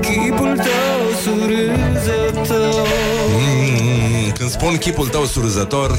Chipul 0.00 0.56
tău 0.56 1.02
surâzător. 1.22 2.86
Mm, 3.30 4.32
când 4.32 4.50
spun 4.50 4.76
chipul 4.76 5.08
tău 5.08 5.24
surâzător 5.24 5.98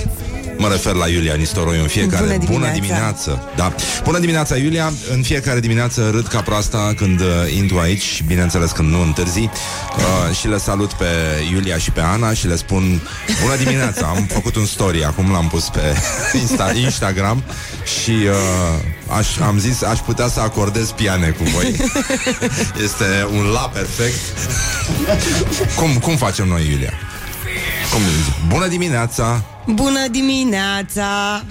Mă 0.61 0.67
refer 0.67 0.93
la 0.93 1.07
Iulia 1.07 1.33
Nistoroiu 1.33 1.81
în 1.81 1.87
fiecare 1.87 2.23
Bună 2.25 2.37
dimineața. 2.37 2.51
Bună 2.59 2.71
dimineață 2.73 3.49
da. 3.55 3.73
Bună 4.03 4.19
dimineața, 4.19 4.57
Iulia 4.57 4.93
În 5.11 5.21
fiecare 5.21 5.59
dimineață 5.59 6.09
râd 6.11 6.27
ca 6.27 6.41
proasta 6.41 6.93
când 6.95 7.19
uh, 7.19 7.27
intru 7.57 7.77
aici 7.77 8.01
și 8.01 8.23
Bineînțeles 8.23 8.71
când 8.71 8.89
nu 8.89 9.01
întârzi 9.01 9.39
uh, 9.39 10.35
Și 10.35 10.47
le 10.47 10.57
salut 10.57 10.93
pe 10.93 11.05
Iulia 11.51 11.77
și 11.77 11.91
pe 11.91 12.01
Ana 12.01 12.33
Și 12.33 12.47
le 12.47 12.55
spun 12.55 13.01
Bună 13.41 13.55
dimineața, 13.63 14.05
am 14.05 14.23
făcut 14.29 14.55
un 14.55 14.65
story 14.65 15.05
Acum 15.05 15.31
l-am 15.31 15.47
pus 15.47 15.69
pe 15.69 15.81
Insta- 16.43 16.75
Instagram 16.75 17.43
Și 18.01 18.11
uh, 18.11 19.17
aș, 19.17 19.37
am 19.37 19.59
zis 19.59 19.81
Aș 19.81 19.99
putea 19.99 20.27
să 20.27 20.39
acordez 20.39 20.91
piane 20.91 21.29
cu 21.29 21.43
voi 21.43 21.75
Este 22.85 23.27
un 23.37 23.45
la 23.45 23.69
perfect 23.73 24.19
cum, 25.75 25.97
cum 26.01 26.15
facem 26.15 26.47
noi, 26.47 26.67
Iulia? 26.71 26.93
Cum 27.93 28.01
zic? 28.23 28.33
Bună 28.47 28.67
dimineața! 28.67 29.43
Bună 29.73 30.07
dimineața! 30.11 31.43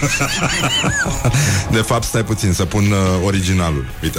De 1.70 1.80
fapt, 1.80 2.04
stai 2.04 2.24
puțin 2.24 2.52
să 2.52 2.64
pun 2.64 2.90
uh, 2.90 2.98
originalul. 3.24 3.86
Uite. 4.02 4.18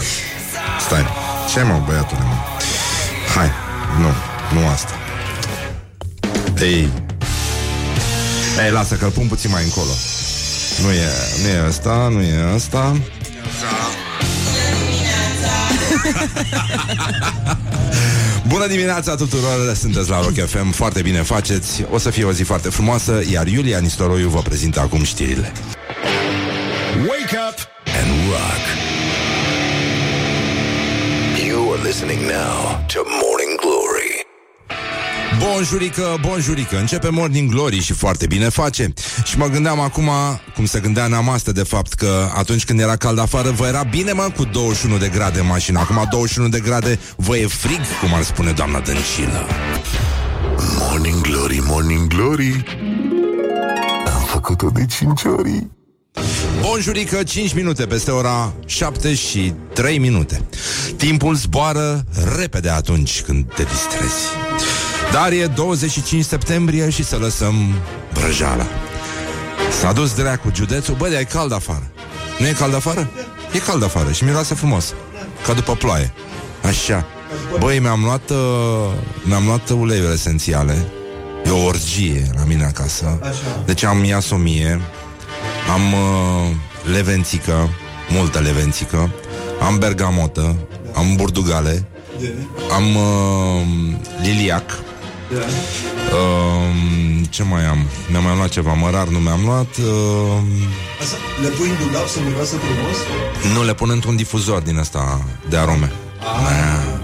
Stai. 0.85 1.05
Ce 1.51 1.59
ai, 1.59 1.65
mă, 1.65 1.81
băiatule, 1.85 2.19
mă? 2.19 2.35
Hai. 3.35 3.51
Nu. 3.99 4.13
Nu 4.59 4.67
asta. 4.67 4.91
Ei. 6.59 6.89
Ei, 8.65 8.71
lasă 8.71 8.95
că-l 8.95 9.09
pun 9.09 9.27
puțin 9.27 9.49
mai 9.51 9.63
încolo. 9.63 9.91
Nu 10.81 10.91
e, 10.91 11.09
nu 11.41 11.47
e 11.47 11.67
asta, 11.67 12.07
nu 12.11 12.21
e 12.21 12.53
asta. 12.55 12.93
Bună 18.47 18.67
dimineața 18.67 19.15
tuturor, 19.15 19.73
sunteți 19.75 20.09
la 20.09 20.21
Rock 20.21 20.47
FM, 20.47 20.71
foarte 20.71 21.01
bine 21.01 21.21
faceți, 21.21 21.85
o 21.91 21.97
să 21.97 22.09
fie 22.09 22.23
o 22.23 22.31
zi 22.31 22.43
foarte 22.43 22.69
frumoasă, 22.69 23.21
iar 23.31 23.47
Iulia 23.47 23.79
Nistoroiu 23.79 24.29
vă 24.29 24.39
prezintă 24.39 24.79
acum 24.79 25.03
știrile. 25.03 25.51
Wake 26.97 27.37
up 27.49 27.67
and 28.01 28.09
rock. 28.29 28.63
You 31.47 31.71
are 31.73 31.81
listening 31.83 32.19
now 32.19 32.85
to 32.93 32.99
Morning 33.05 33.21
Glory. 33.21 33.32
Bonjurică, 35.39 36.17
bonjurică, 36.21 36.79
începe 36.79 37.09
Morning 37.09 37.49
Glory 37.49 37.81
și 37.81 37.93
foarte 37.93 38.25
bine 38.25 38.49
face. 38.49 38.93
Și 39.23 39.37
mă 39.37 39.47
gândeam 39.47 39.79
acum, 39.79 40.09
cum 40.55 40.65
se 40.65 40.79
gândea 40.79 41.07
neamastă 41.07 41.51
de 41.51 41.63
fapt 41.63 41.93
Că 41.93 42.29
atunci 42.35 42.65
când 42.65 42.79
era 42.79 42.95
cald 42.95 43.19
afară, 43.19 43.49
vă 43.49 43.67
era 43.67 43.83
bine 43.83 44.11
mă 44.11 44.31
cu 44.35 44.43
21 44.43 44.97
de 44.97 45.07
grade 45.07 45.39
în 45.39 45.45
mașină 45.45 45.79
Acum 45.79 46.07
21 46.11 46.49
de 46.49 46.59
grade, 46.59 46.99
vă 47.15 47.37
e 47.37 47.47
frig, 47.47 47.79
cum 48.01 48.13
ar 48.13 48.23
spune 48.23 48.51
doamna 48.51 48.79
Dăncilă. 48.79 49.47
Morning 50.79 51.21
Glory, 51.21 51.61
Morning 51.65 52.07
Glory. 52.07 52.63
Am 54.13 54.23
făcut-o 54.25 54.69
de 54.69 54.85
5 54.85 55.23
ori. 55.23 55.67
Bonjurică, 56.61 57.23
5 57.23 57.53
minute 57.53 57.85
peste 57.85 58.11
ora 58.11 58.53
7 58.65 59.13
și 59.13 59.53
3 59.73 59.97
minute. 59.97 60.41
Timpul 60.97 61.35
zboară 61.35 62.05
repede 62.37 62.69
atunci 62.69 63.21
când 63.21 63.53
te 63.55 63.63
distrezi 63.63 64.23
Dar 65.13 65.31
e 65.31 65.45
25 65.47 66.23
septembrie 66.23 66.89
și 66.89 67.03
să 67.03 67.17
lăsăm 67.17 67.55
brăjala 68.13 68.65
S-a 69.81 69.91
dus 69.91 70.15
dreacul 70.15 70.51
județul. 70.55 70.95
Bă, 70.95 71.07
dar 71.09 71.19
e 71.19 71.23
cald 71.23 71.53
afară. 71.53 71.91
Nu 72.39 72.47
e 72.47 72.51
cald 72.51 72.75
afară? 72.75 73.09
E 73.53 73.57
cald 73.59 73.83
afară 73.83 74.11
și 74.11 74.23
miroase 74.23 74.53
frumos 74.53 74.93
Ca 75.45 75.53
după 75.53 75.73
ploaie. 75.73 76.13
Așa. 76.65 77.05
Băi, 77.59 77.79
mi-am 77.79 78.03
luat 78.03 78.29
uh, 78.29 78.37
Mi-am 79.23 79.45
luat 79.45 79.69
uleiuri 79.69 80.13
esențiale. 80.13 80.85
E 81.45 81.49
o 81.49 81.63
orgie 81.63 82.29
la 82.35 82.43
mine 82.43 82.65
acasă. 82.65 83.19
Așa. 83.21 83.63
Deci 83.65 83.83
am 83.83 84.03
iasomie 84.03 84.81
Am 85.73 85.93
uh, 85.93 86.55
levențică 86.91 87.69
Multă 88.09 88.39
levențică. 88.39 89.11
Am 89.61 89.77
bergamotă 89.77 90.55
Am 90.93 91.15
burdugale. 91.15 91.87
De, 92.19 92.33
Am 92.73 92.95
uh, 92.95 93.61
liliac. 94.21 94.65
de, 94.65 94.83
uh, 95.37 97.25
Ce 97.29 97.43
mai 97.43 97.65
am? 97.65 97.87
Mi-am 98.09 98.23
mai 98.23 98.35
luat 98.35 98.49
ceva 98.49 98.73
Mărar 98.73 99.07
nu 99.07 99.19
mi-am 99.19 99.41
luat 99.45 99.77
uh, 99.77 100.41
Asta, 101.01 101.15
le 101.41 101.47
pui 101.47 101.69
în 101.69 101.75
dulap 101.87 102.07
să 102.07 102.19
miroasă 102.27 102.55
frumos? 102.55 102.97
Nu 103.55 103.63
le 103.63 103.73
pun 103.73 103.89
într-un 103.89 104.15
difuzor 104.15 104.61
din 104.61 104.77
asta 104.77 105.21
De 105.49 105.57
arome 105.57 105.91
ah. 106.19 107.01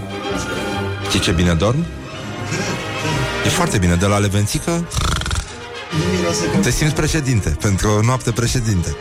Știi 1.08 1.20
ce 1.20 1.30
bine 1.30 1.54
dorm? 1.54 1.86
E 3.46 3.48
foarte 3.48 3.78
bine, 3.78 3.94
de 3.94 4.06
la 4.06 4.18
levențică 4.18 4.70
Nu 4.70 4.78
miroase 4.80 4.88
ca... 5.04 5.19
Te 6.62 6.70
simți 6.70 6.94
președinte 6.94 7.48
Pentru 7.60 7.88
o 7.88 8.02
noapte 8.02 8.30
președinte 8.30 8.96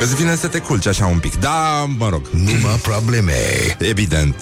Îți 0.00 0.14
vine 0.14 0.36
să 0.36 0.46
te 0.46 0.58
culci 0.58 0.86
așa 0.86 1.06
un 1.06 1.18
pic 1.18 1.40
Da, 1.40 1.88
mă 1.98 2.08
rog 2.08 2.22
Numai 2.30 2.78
probleme. 2.82 3.32
Evident. 3.78 4.34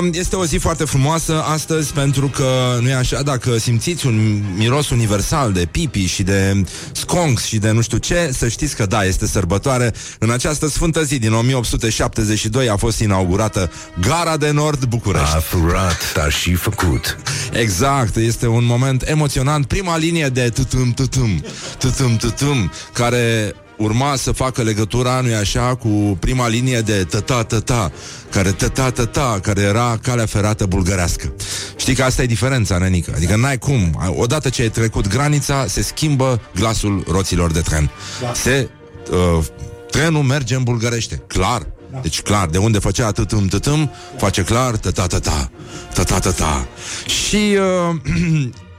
Um, 0.00 0.10
Este 0.12 0.36
o 0.36 0.44
zi 0.44 0.56
foarte 0.56 0.84
frumoasă 0.84 1.42
astăzi 1.42 1.92
pentru 1.92 2.26
că, 2.28 2.78
nu 2.80 2.88
e 2.88 2.94
așa, 2.94 3.22
dacă 3.22 3.58
simțiți 3.58 4.06
un 4.06 4.42
miros 4.56 4.90
universal 4.90 5.52
de 5.52 5.68
pipi 5.70 6.04
și 6.04 6.22
de 6.22 6.62
sconks 6.92 7.44
și 7.44 7.58
de 7.58 7.70
nu 7.70 7.80
știu 7.80 7.98
ce, 7.98 8.30
să 8.32 8.48
știți 8.48 8.76
că 8.76 8.86
da, 8.86 9.04
este 9.04 9.26
sărbătoare. 9.26 9.92
În 10.18 10.30
această 10.30 10.68
sfântă 10.68 11.02
zi 11.02 11.18
din 11.18 11.32
1872 11.32 12.68
a 12.68 12.76
fost 12.76 13.00
inaugurată 13.00 13.70
Gara 14.00 14.36
de 14.36 14.50
Nord 14.50 14.84
București. 14.84 15.34
A 15.36 15.40
furat, 15.40 16.12
dar 16.14 16.32
și 16.32 16.54
făcut. 16.54 17.18
Exact, 17.52 18.16
este 18.16 18.46
un 18.46 18.64
moment 18.64 19.08
emoționant. 19.08 19.66
Prima 19.66 19.96
linie 19.96 20.26
de 20.28 20.48
tutum 20.48 20.92
tutum, 20.92 21.29
tutum 21.78 22.16
tutum, 22.16 22.70
care 22.92 23.54
urma 23.76 24.16
să 24.16 24.32
facă 24.32 24.62
legătura, 24.62 25.20
nu-i 25.20 25.34
așa, 25.34 25.74
cu 25.74 25.88
prima 26.20 26.48
linie 26.48 26.80
de 26.80 27.04
tăta 27.04 27.42
tăta, 27.42 27.92
care 28.30 28.50
tăta 28.50 28.90
tăta, 28.90 29.38
care 29.42 29.60
era 29.60 29.98
calea 30.02 30.26
ferată 30.26 30.66
bulgărească. 30.66 31.32
Știi 31.76 31.94
că 31.94 32.02
asta 32.02 32.22
e 32.22 32.26
diferența, 32.26 32.78
nenică. 32.78 33.12
Adică 33.16 33.36
n-ai 33.36 33.58
cum. 33.58 34.00
Odată 34.16 34.48
ce 34.48 34.62
ai 34.62 34.68
trecut 34.68 35.08
granița, 35.08 35.66
se 35.66 35.82
schimbă 35.82 36.40
glasul 36.54 37.04
roților 37.08 37.50
de 37.52 37.60
tren. 37.60 37.90
Se... 38.34 38.68
Uh, 39.10 39.44
trenul 39.90 40.22
merge 40.22 40.54
în 40.54 40.62
bulgărește. 40.62 41.22
Clar. 41.26 41.66
Deci 42.02 42.22
clar, 42.22 42.46
de 42.46 42.58
unde 42.58 42.78
făcea 42.78 43.10
tătâm 43.10 43.46
tătâm, 43.46 43.90
face 44.18 44.42
clar 44.42 44.76
tăta 44.76 45.06
tăta, 45.06 45.50
tăta 45.94 46.18
tăta. 46.18 46.66
Și 47.06 47.56
uh, 47.90 47.96
Bri- 48.02 48.50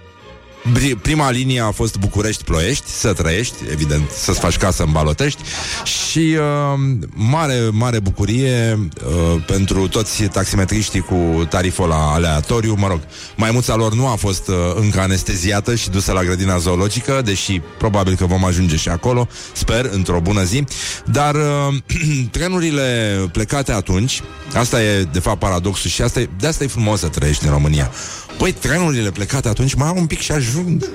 Prima 1.02 1.32
linie 1.32 1.62
a 1.62 1.72
fost 1.72 1.98
București-Ploiești 1.98 2.90
Să 2.90 3.14
trăiești, 3.14 3.56
evident, 3.72 4.10
să-ți 4.10 4.40
faci 4.40 4.58
casă 4.58 4.84
în 4.84 4.92
Balotești. 4.92 5.42
Și 5.84 6.38
uh, 6.38 6.80
mare, 7.14 7.70
mare 7.72 8.00
bucurie 8.00 8.80
uh, 9.06 9.44
Pentru 9.46 9.88
toți 9.88 10.24
taximetriștii 10.24 11.00
Cu 11.00 11.46
tariful 11.50 11.88
la 11.88 12.12
aleatoriu. 12.12 12.76
Mă 12.78 12.88
rog, 12.88 13.00
maimuța 13.36 13.76
lor 13.76 13.94
nu 13.94 14.08
a 14.08 14.16
fost 14.16 14.48
uh, 14.48 14.56
Încă 14.76 15.00
anesteziată 15.00 15.76
și 15.76 15.90
dusă 15.90 16.12
la 16.12 16.24
grădina 16.24 16.58
zoologică 16.58 17.22
Deși 17.26 17.62
probabil 17.78 18.16
că 18.16 18.26
vom 18.26 18.46
ajunge 18.46 18.76
și 18.76 18.90
acolo 18.90 19.28
Sper, 19.54 19.90
într-o 19.92 20.20
bună 20.20 20.44
zi. 20.44 20.64
Dar 21.06 21.36
uh, 21.36 21.76
trenurile 22.32 23.18
plecate 23.32 23.72
atunci 23.72 24.22
Asta 24.54 24.84
e 24.84 25.04
de 25.04 25.20
fapt 25.20 25.40
paradoxul 25.40 25.90
Și 25.90 26.02
asta 26.02 26.20
e, 26.20 26.30
de 26.40 26.48
asta 26.48 26.64
e 26.64 26.68
frumos 26.68 27.00
să 27.00 27.08
trăiești 27.08 27.46
în 27.46 27.52
România 27.52 27.92
Băi, 28.38 28.52
trenurile 28.52 29.12
plecate 29.12 29.48
atunci 29.48 29.74
mai 29.74 29.88
au 29.88 29.98
un 29.98 30.06
pic 30.06 30.20
și 30.20 30.32
ajung. 30.32 30.90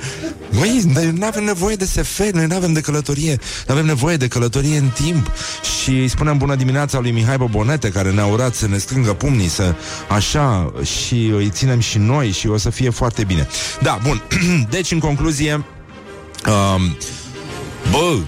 Băi, 0.59 0.83
noi 0.95 1.11
nu 1.11 1.27
avem 1.27 1.45
nevoie 1.45 1.77
de 1.77 1.85
SF, 1.85 2.19
noi 2.33 2.47
nu 2.47 2.57
avem 2.57 2.73
de 2.73 2.81
călătorie, 2.81 3.39
nu 3.67 3.75
avem 3.75 3.87
nevoie 3.87 4.17
de 4.17 4.29
călătorie 4.29 4.77
în 4.77 4.89
timp. 4.89 5.33
Și 5.83 5.91
îi 5.91 6.09
spunem 6.09 6.39
bună 6.39 6.55
dimineața 6.55 6.99
lui 6.99 7.11
Mihai 7.11 7.37
Bobonete, 7.37 7.91
care 7.91 8.11
ne-a 8.11 8.27
urat 8.27 8.55
să 8.55 8.69
ne 8.69 8.79
strângă 8.79 9.13
pumnii, 9.13 9.49
să 9.49 9.75
așa, 10.09 10.73
și 10.83 11.27
îi 11.27 11.51
ținem 11.51 11.81
și 11.81 11.99
noi 11.99 12.31
și 12.31 12.47
o 12.49 12.57
să 12.57 12.71
fie 12.71 12.91
foarte 12.91 13.25
bine. 13.25 13.49
Da, 13.83 13.99
bun. 14.03 14.23
deci, 14.71 14.91
în 14.91 14.99
concluzie, 14.99 15.53
um, 15.55 16.97
bă, 17.91 18.19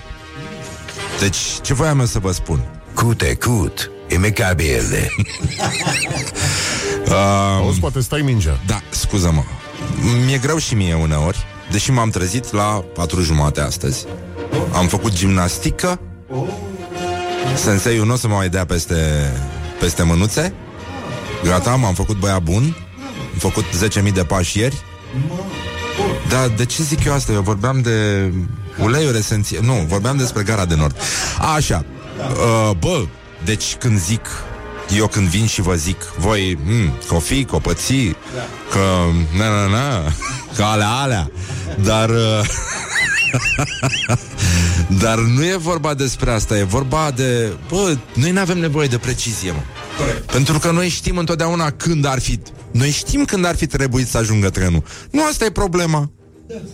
deci, 1.21 1.37
ce 1.63 1.75
voiam 1.75 1.99
eu 1.99 2.07
să 2.07 2.19
vă 2.19 2.33
spun? 2.33 2.61
Cute, 2.95 3.35
cut. 3.35 3.91
Imecabile. 4.09 5.11
Uh, 7.07 7.13
Auzi, 7.63 7.81
poate 7.81 8.01
stai 8.01 8.21
mingea. 8.21 8.61
Da, 8.67 8.81
scuză-mă. 8.91 9.43
Mi-e 10.25 10.39
greu 10.39 10.59
și 10.59 10.75
mie 10.75 10.95
uneori, 10.95 11.39
deși 11.71 11.91
m-am 11.91 12.11
trezit 12.11 12.53
la 12.53 12.85
patru 12.95 13.21
jumate 13.23 13.61
astăzi. 13.61 14.05
Am 14.73 14.87
făcut 14.87 15.13
gimnastică. 15.13 16.01
Senseiul 17.57 18.07
nu 18.07 18.13
o 18.13 18.17
să 18.17 18.29
mă 18.29 18.35
mai 18.35 18.49
dea 18.49 18.65
peste, 18.65 18.97
peste 19.81 20.03
mânuțe. 20.03 20.53
Gata, 21.45 21.75
m-am 21.75 21.95
făcut 21.95 22.17
băia 22.17 22.39
bun. 22.39 22.77
Am 23.33 23.39
făcut 23.39 23.65
10.000 24.07 24.13
de 24.13 24.25
pași 24.25 24.59
ieri. 24.59 24.83
Dar 26.29 26.49
de 26.49 26.65
ce 26.65 26.83
zic 26.83 27.05
eu 27.05 27.13
asta? 27.13 27.33
Eu 27.33 27.41
vorbeam 27.41 27.81
de 27.81 28.31
uleiuri 28.83 29.19
esențiale. 29.19 29.67
Nu, 29.67 29.85
vorbeam 29.89 30.17
despre 30.17 30.43
gara 30.43 30.65
de 30.65 30.75
nord. 30.75 30.97
Așa. 31.55 31.85
Uh, 32.19 32.77
bă, 32.79 33.05
deci 33.45 33.77
când 33.79 33.99
zic 33.99 34.27
Eu 34.97 35.07
când 35.07 35.29
vin 35.29 35.47
și 35.47 35.61
vă 35.61 35.75
zic 35.75 36.03
Voi, 36.19 36.59
hmm, 36.65 36.93
cofi, 37.09 37.45
copății 37.45 38.17
Că, 38.71 38.81
na, 39.39 39.49
na, 39.49 39.67
na 39.67 40.13
Că 40.57 40.63
alea, 40.63 40.89
alea. 40.89 41.31
Dar 41.83 42.11
uh, 42.11 42.41
Dar 45.03 45.19
nu 45.19 45.45
e 45.45 45.57
vorba 45.57 45.95
despre 45.95 46.31
asta 46.31 46.59
E 46.59 46.63
vorba 46.63 47.11
de 47.11 47.53
Bă, 47.69 47.97
noi 48.15 48.31
nu 48.31 48.41
avem 48.41 48.59
nevoie 48.59 48.87
de 48.87 48.99
precizie, 48.99 49.51
mă. 49.51 49.61
Corect. 49.99 50.31
Pentru 50.31 50.59
că 50.59 50.71
noi 50.71 50.89
știm 50.89 51.19
întotdeauna 51.19 51.71
când 51.71 52.05
ar 52.05 52.21
fi 52.21 52.41
Noi 52.71 52.91
știm 52.91 53.25
când 53.25 53.45
ar 53.45 53.57
fi 53.57 53.67
trebuit 53.67 54.09
să 54.09 54.19
ajungă 54.19 54.51
trenul. 54.51 54.83
Nu 55.11 55.25
asta 55.25 55.45
e 55.45 55.51
problema. 55.51 56.11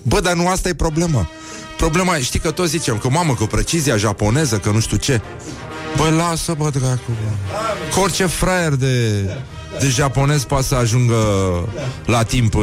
Bă, 0.03 0.21
dar 0.21 0.35
nu 0.35 0.49
asta 0.49 0.69
e 0.69 0.75
problema. 0.75 1.29
Problema 1.77 2.17
e, 2.17 2.23
știi 2.23 2.39
că 2.39 2.51
toți 2.51 2.71
zicem 2.71 2.99
că 2.99 3.09
mamă, 3.09 3.35
că 3.35 3.45
precizia 3.45 3.97
japoneză, 3.97 4.59
că 4.59 4.71
nu 4.71 4.81
știu 4.81 4.97
ce 4.97 5.21
Bă, 5.97 6.09
lasă, 6.09 6.55
bă, 6.59 6.71
dracu, 6.71 7.01
bă. 7.09 7.53
Că 7.93 8.01
orice 8.01 8.27
fraier 8.27 8.73
de, 8.73 9.21
de 9.79 9.89
japonez 9.89 10.45
poate 10.45 10.65
să 10.65 10.75
ajungă 10.75 11.17
la 12.05 12.23
timp 12.23 12.55
uh, 12.55 12.63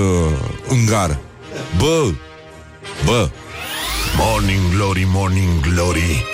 în 0.67 0.85
gară. 0.85 1.19
Bă, 1.77 2.11
bă, 3.05 3.29
Morning 4.17 4.75
Glory, 4.75 5.07
Morning 5.11 5.59
Glory. 5.73 6.25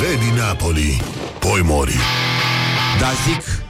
Vedi 0.00 0.38
Napoli, 0.38 1.02
poi 1.38 1.60
mori. 1.62 1.96
Dar 3.00 3.12
zic 3.26 3.64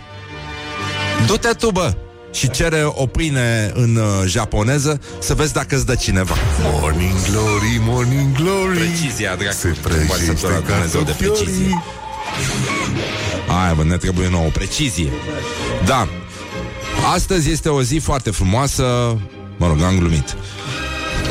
Du-te 1.27 1.49
tu, 1.49 1.71
bă 1.71 1.95
și 2.37 2.51
cere 2.51 2.83
o 2.85 3.07
pâine 3.07 3.71
în 3.75 3.97
uh, 3.97 4.05
japoneză 4.27 5.01
Să 5.19 5.35
vezi 5.35 5.53
dacă 5.53 5.77
îți 5.77 5.87
dă 5.87 5.95
cineva. 5.95 6.35
Morning 6.63 7.15
Glory, 7.31 7.81
Morning 7.81 8.37
Glory. 8.37 8.79
Precizia, 8.79 9.35
dracu 9.35 9.55
Se 9.55 9.77
prăjește 9.83 10.15
Învățătura 10.15 10.61
Dumnezeu 10.61 11.03
de 11.03 11.15
precizie. 11.19 11.45
Cartofiorii 11.45 12.05
Aia, 13.63 13.75
bă, 13.75 13.85
ne 13.85 13.97
trebuie 13.97 14.29
nouă 14.29 14.49
precizie. 14.53 15.11
Da. 15.85 16.09
Astăzi 17.15 17.51
este 17.51 17.69
o 17.69 17.83
zi 17.83 17.99
foarte 17.99 18.31
frumoasă. 18.31 18.83
Mă 19.57 19.67
rog, 19.67 19.83
am 19.83 19.99
glumit. 19.99 20.37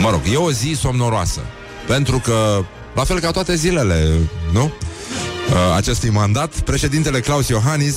Mă 0.02 0.10
rog, 0.10 0.22
e 0.32 0.36
o 0.36 0.52
zi 0.52 0.76
somnoroasă. 0.80 1.40
Pentru 1.88 2.20
că, 2.20 2.64
la 2.96 3.04
fel 3.04 3.20
ca 3.20 3.32
toate 3.32 3.56
zilele 3.56 4.08
Nu? 4.52 4.64
Uh, 4.64 5.76
Acestui 5.76 6.10
mandat 6.10 6.60
Președintele 6.60 7.20
Claus 7.20 7.48
Iohannis 7.48 7.96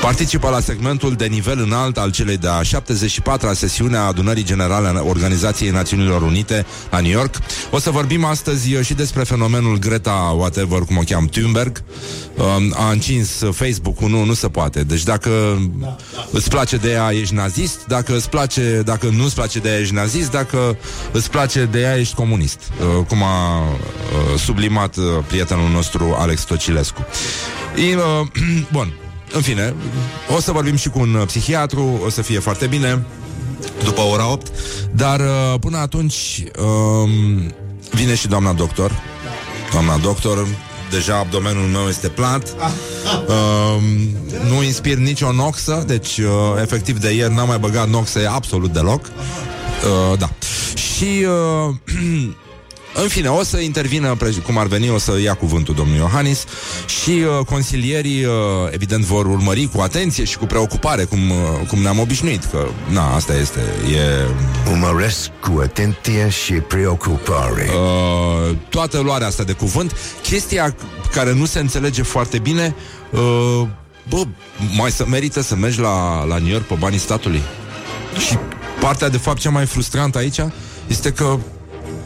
Participă 0.00 0.48
la 0.48 0.60
segmentul 0.60 1.12
de 1.12 1.26
nivel 1.26 1.58
înalt 1.58 1.98
al 1.98 2.10
celei 2.10 2.36
de-a 2.36 2.60
74-a 2.60 3.52
sesiune 3.52 3.96
a 3.96 4.00
adunării 4.00 4.44
generale 4.44 4.88
a 4.88 5.02
Organizației 5.02 5.70
Națiunilor 5.70 6.22
Unite 6.22 6.66
la 6.90 7.00
New 7.00 7.10
York. 7.10 7.34
O 7.70 7.78
să 7.78 7.90
vorbim 7.90 8.24
astăzi 8.24 8.74
uh, 8.74 8.84
și 8.84 8.94
despre 8.94 9.22
fenomenul 9.22 9.78
Greta, 9.78 10.34
whatever, 10.36 10.78
cum 10.78 10.96
o 10.96 11.00
cheam, 11.00 11.26
Thunberg. 11.26 11.82
Um, 12.36 12.74
A 12.76 12.90
încins 12.90 13.42
Facebook-ul, 13.50 14.08
nu, 14.08 14.24
nu 14.24 14.34
se 14.34 14.48
poate. 14.48 14.82
Deci 14.82 15.02
dacă 15.02 15.30
îți 16.30 16.48
place 16.48 16.76
de 16.76 16.90
ea, 16.90 17.10
ești 17.12 17.34
nazist, 17.34 17.86
dacă 17.86 18.16
îți 18.16 18.28
place, 18.28 18.82
dacă 18.84 19.08
nu 19.16 19.24
îți 19.24 19.34
place 19.34 19.58
de 19.58 19.68
ea, 19.68 19.78
ești 19.78 19.94
nazist, 19.94 20.30
dacă 20.30 20.76
îți 21.12 21.30
place 21.30 21.64
de 21.64 21.80
ea, 21.80 21.96
ești 21.96 22.14
comunist. 22.14 22.58
Uh, 22.98 23.04
Cum 23.04 23.22
a 23.22 23.60
uh, 23.62 24.38
sublimat 24.38 24.96
uh, 24.96 25.04
prietenul 25.26 25.70
nostru 25.70 26.16
Alex 26.18 26.42
Tocilescu. 26.42 27.06
E, 27.90 27.96
uh, 27.96 28.26
Bun, 28.72 28.92
în 29.32 29.40
fine, 29.40 29.74
o 30.36 30.40
să 30.40 30.52
vorbim 30.52 30.76
și 30.76 30.88
cu 30.88 30.98
un 30.98 31.14
uh, 31.14 31.26
psihiatru, 31.26 32.00
o 32.04 32.10
să 32.10 32.22
fie 32.22 32.38
foarte 32.38 32.66
bine 32.66 33.04
după 33.84 34.00
ora 34.00 34.30
8, 34.30 34.52
dar 34.92 35.20
uh, 35.20 35.54
până 35.60 35.76
atunci 35.76 36.44
um, 36.58 37.52
vine 37.90 38.14
și 38.14 38.28
doamna 38.28 38.52
doctor. 38.52 38.92
Doamna 39.72 39.96
doctor, 39.96 40.46
deja 40.90 41.16
abdomenul 41.16 41.66
meu 41.66 41.88
este 41.88 42.08
plat. 42.08 42.54
Um, 43.28 43.82
nu 44.48 44.62
inspir 44.62 44.96
nicio 44.96 45.32
noxă, 45.32 45.84
deci 45.86 46.18
uh, 46.18 46.60
efectiv 46.60 46.98
de 46.98 47.10
ieri 47.10 47.34
n-am 47.34 47.48
mai 47.48 47.58
băgat 47.58 47.88
noxe 47.88 48.26
absolut 48.30 48.72
deloc. 48.72 49.06
Uh, 49.06 50.18
da. 50.18 50.30
Și 50.74 51.26
uh, 51.68 51.74
În 53.02 53.08
fine, 53.08 53.28
o 53.28 53.42
să 53.42 53.58
intervină, 53.58 54.16
preș- 54.16 54.42
cum 54.44 54.58
ar 54.58 54.66
veni, 54.66 54.90
o 54.90 54.98
să 54.98 55.20
ia 55.20 55.34
cuvântul 55.34 55.74
domnul 55.74 55.96
Iohannis 55.96 56.44
și 56.86 57.10
uh, 57.10 57.44
consilierii, 57.46 58.24
uh, 58.24 58.32
evident, 58.70 59.04
vor 59.04 59.26
urmări 59.26 59.68
cu 59.74 59.80
atenție 59.80 60.24
și 60.24 60.38
cu 60.38 60.46
preocupare, 60.46 61.04
cum, 61.04 61.30
uh, 61.30 61.36
cum 61.68 61.78
ne-am 61.78 61.98
obișnuit, 61.98 62.44
că, 62.44 62.66
na, 62.90 63.14
asta 63.14 63.36
este, 63.36 63.58
e 63.94 64.26
Urmăresc 64.70 65.28
cu 65.40 65.60
atenție 65.62 66.28
și 66.28 66.52
preocupare. 66.52 67.68
uh, 67.68 68.56
toată 68.68 68.98
luarea 69.00 69.26
asta 69.26 69.42
de 69.42 69.52
cuvânt. 69.52 69.96
Chestia 70.22 70.74
care 71.12 71.32
nu 71.34 71.44
se 71.44 71.58
înțelege 71.58 72.02
foarte 72.02 72.38
bine, 72.38 72.74
uh, 73.10 73.66
bă, 74.08 74.22
mai 74.76 74.90
să 74.90 75.04
merită 75.06 75.42
să 75.42 75.54
mergi 75.56 75.80
la, 75.80 76.24
la 76.24 76.38
New 76.38 76.50
York 76.52 76.64
pe 76.66 76.74
banii 76.78 76.98
statului? 76.98 77.42
Și 78.26 78.38
partea, 78.80 79.08
de 79.08 79.16
fapt, 79.18 79.38
cea 79.38 79.50
mai 79.50 79.66
frustrantă 79.66 80.18
aici 80.18 80.40
este 80.86 81.12
că 81.12 81.38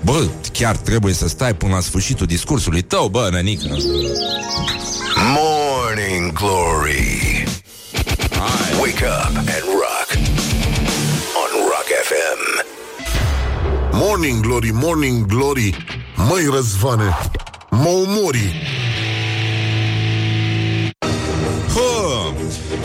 Bă, 0.05 0.27
chiar 0.53 0.77
trebuie 0.77 1.13
să 1.15 1.29
stai 1.29 1.55
până 1.55 1.75
la 1.75 1.81
sfârșitul 1.81 2.27
discursului 2.27 2.83
tău, 2.83 3.09
bă, 3.09 3.29
nenică. 3.33 3.77
Morning 5.37 6.33
Glory. 6.33 7.45
Hai. 8.31 8.79
Wake 8.81 9.05
up 9.05 9.37
and 9.37 9.65
rock. 9.83 10.09
On 11.43 11.51
Rock 11.73 11.89
FM. 12.09 12.41
Morning 13.93 14.41
Glory, 14.41 14.71
Morning 14.73 15.27
Glory 15.27 15.77
Măi 16.17 16.49
răzvane 16.55 17.19
Mă 17.71 17.89
umori 17.89 18.53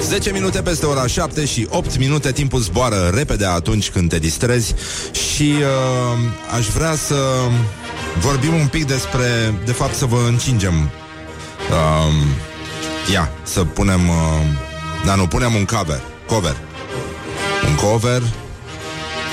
10 0.01 0.31
minute 0.31 0.61
peste 0.61 0.85
ora 0.85 1.07
7 1.07 1.45
și 1.45 1.67
8 1.69 1.97
minute 1.97 2.31
Timpul 2.31 2.59
zboară 2.59 3.11
repede 3.13 3.45
atunci 3.45 3.89
când 3.89 4.09
te 4.09 4.19
distrezi 4.19 4.73
Și 5.11 5.53
uh, 5.59 6.55
aș 6.57 6.67
vrea 6.67 6.95
să 6.95 7.15
vorbim 8.19 8.53
un 8.53 8.67
pic 8.67 8.85
despre 8.85 9.53
De 9.65 9.71
fapt 9.71 9.95
să 9.95 10.05
vă 10.05 10.19
încingem 10.27 10.73
uh, 11.71 12.13
Ia, 13.11 13.31
să 13.43 13.63
punem 13.63 14.09
uh, 14.09 14.15
Da, 15.05 15.15
nu, 15.15 15.27
punem 15.27 15.53
un 15.53 15.65
cover 15.65 16.01
Cover 16.27 16.57
Un 17.67 17.75
cover 17.75 18.21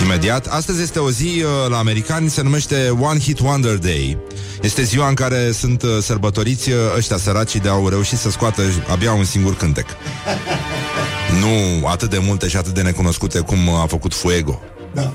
Imediat. 0.02 0.46
Astăzi 0.46 0.82
este 0.82 0.98
o 0.98 1.10
zi 1.10 1.42
uh, 1.42 1.70
la 1.70 1.78
americani, 1.78 2.30
se 2.30 2.42
numește 2.42 2.88
One 3.00 3.18
Hit 3.18 3.38
Wonder 3.38 3.78
Day. 3.78 4.18
Este 4.64 4.82
ziua 4.82 5.08
în 5.08 5.14
care 5.14 5.52
sunt 5.52 5.82
uh, 5.82 5.90
sărbătoriți 6.02 6.70
uh, 6.70 6.76
ăștia 6.96 7.16
săracii 7.16 7.60
de 7.60 7.68
au 7.68 7.88
reușit 7.88 8.18
să 8.18 8.30
scoată 8.30 8.62
abia 8.90 9.12
un 9.12 9.24
singur 9.24 9.56
cântec. 9.56 9.86
Nu 11.40 11.86
atât 11.86 12.10
de 12.10 12.18
multe 12.18 12.48
și 12.48 12.56
atât 12.56 12.74
de 12.74 12.82
necunoscute 12.82 13.40
cum 13.40 13.66
uh, 13.66 13.80
a 13.82 13.86
făcut 13.86 14.14
Fuego. 14.14 14.62
Da. 14.92 15.12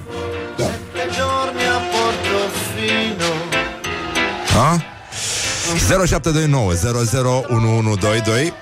0729 6.06 6.72
001122 6.72 8.42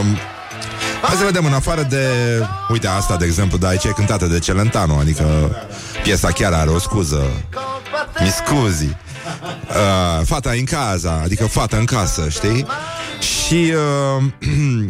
um, 0.00 0.16
Hai 1.02 1.16
să 1.18 1.24
vedem, 1.24 1.44
în 1.44 1.52
afară 1.52 1.82
de... 1.82 2.06
Uite, 2.68 2.86
asta, 2.86 3.16
de 3.16 3.24
exemplu, 3.24 3.58
de 3.58 3.66
aici 3.66 3.84
e 3.84 3.88
cântată 3.88 4.26
de 4.26 4.38
Celentano 4.38 4.98
Adică 4.98 5.56
piesa 6.02 6.28
chiar 6.28 6.52
are 6.52 6.70
o 6.70 6.78
scuză 6.78 7.22
Mi 8.20 8.28
scuzi 8.28 8.96
uh, 9.68 10.24
Fata 10.24 10.50
în 10.50 10.64
casa 10.64 11.20
Adică 11.24 11.46
fata 11.46 11.76
în 11.76 11.84
casă, 11.84 12.28
știi? 12.28 12.66
Și 13.20 13.72
uh, 14.18 14.24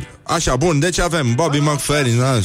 Așa, 0.26 0.56
bun, 0.56 0.78
deci 0.78 0.98
avem 0.98 1.34
Bobby 1.34 1.58
McFerrin 1.58 2.18
da? 2.18 2.38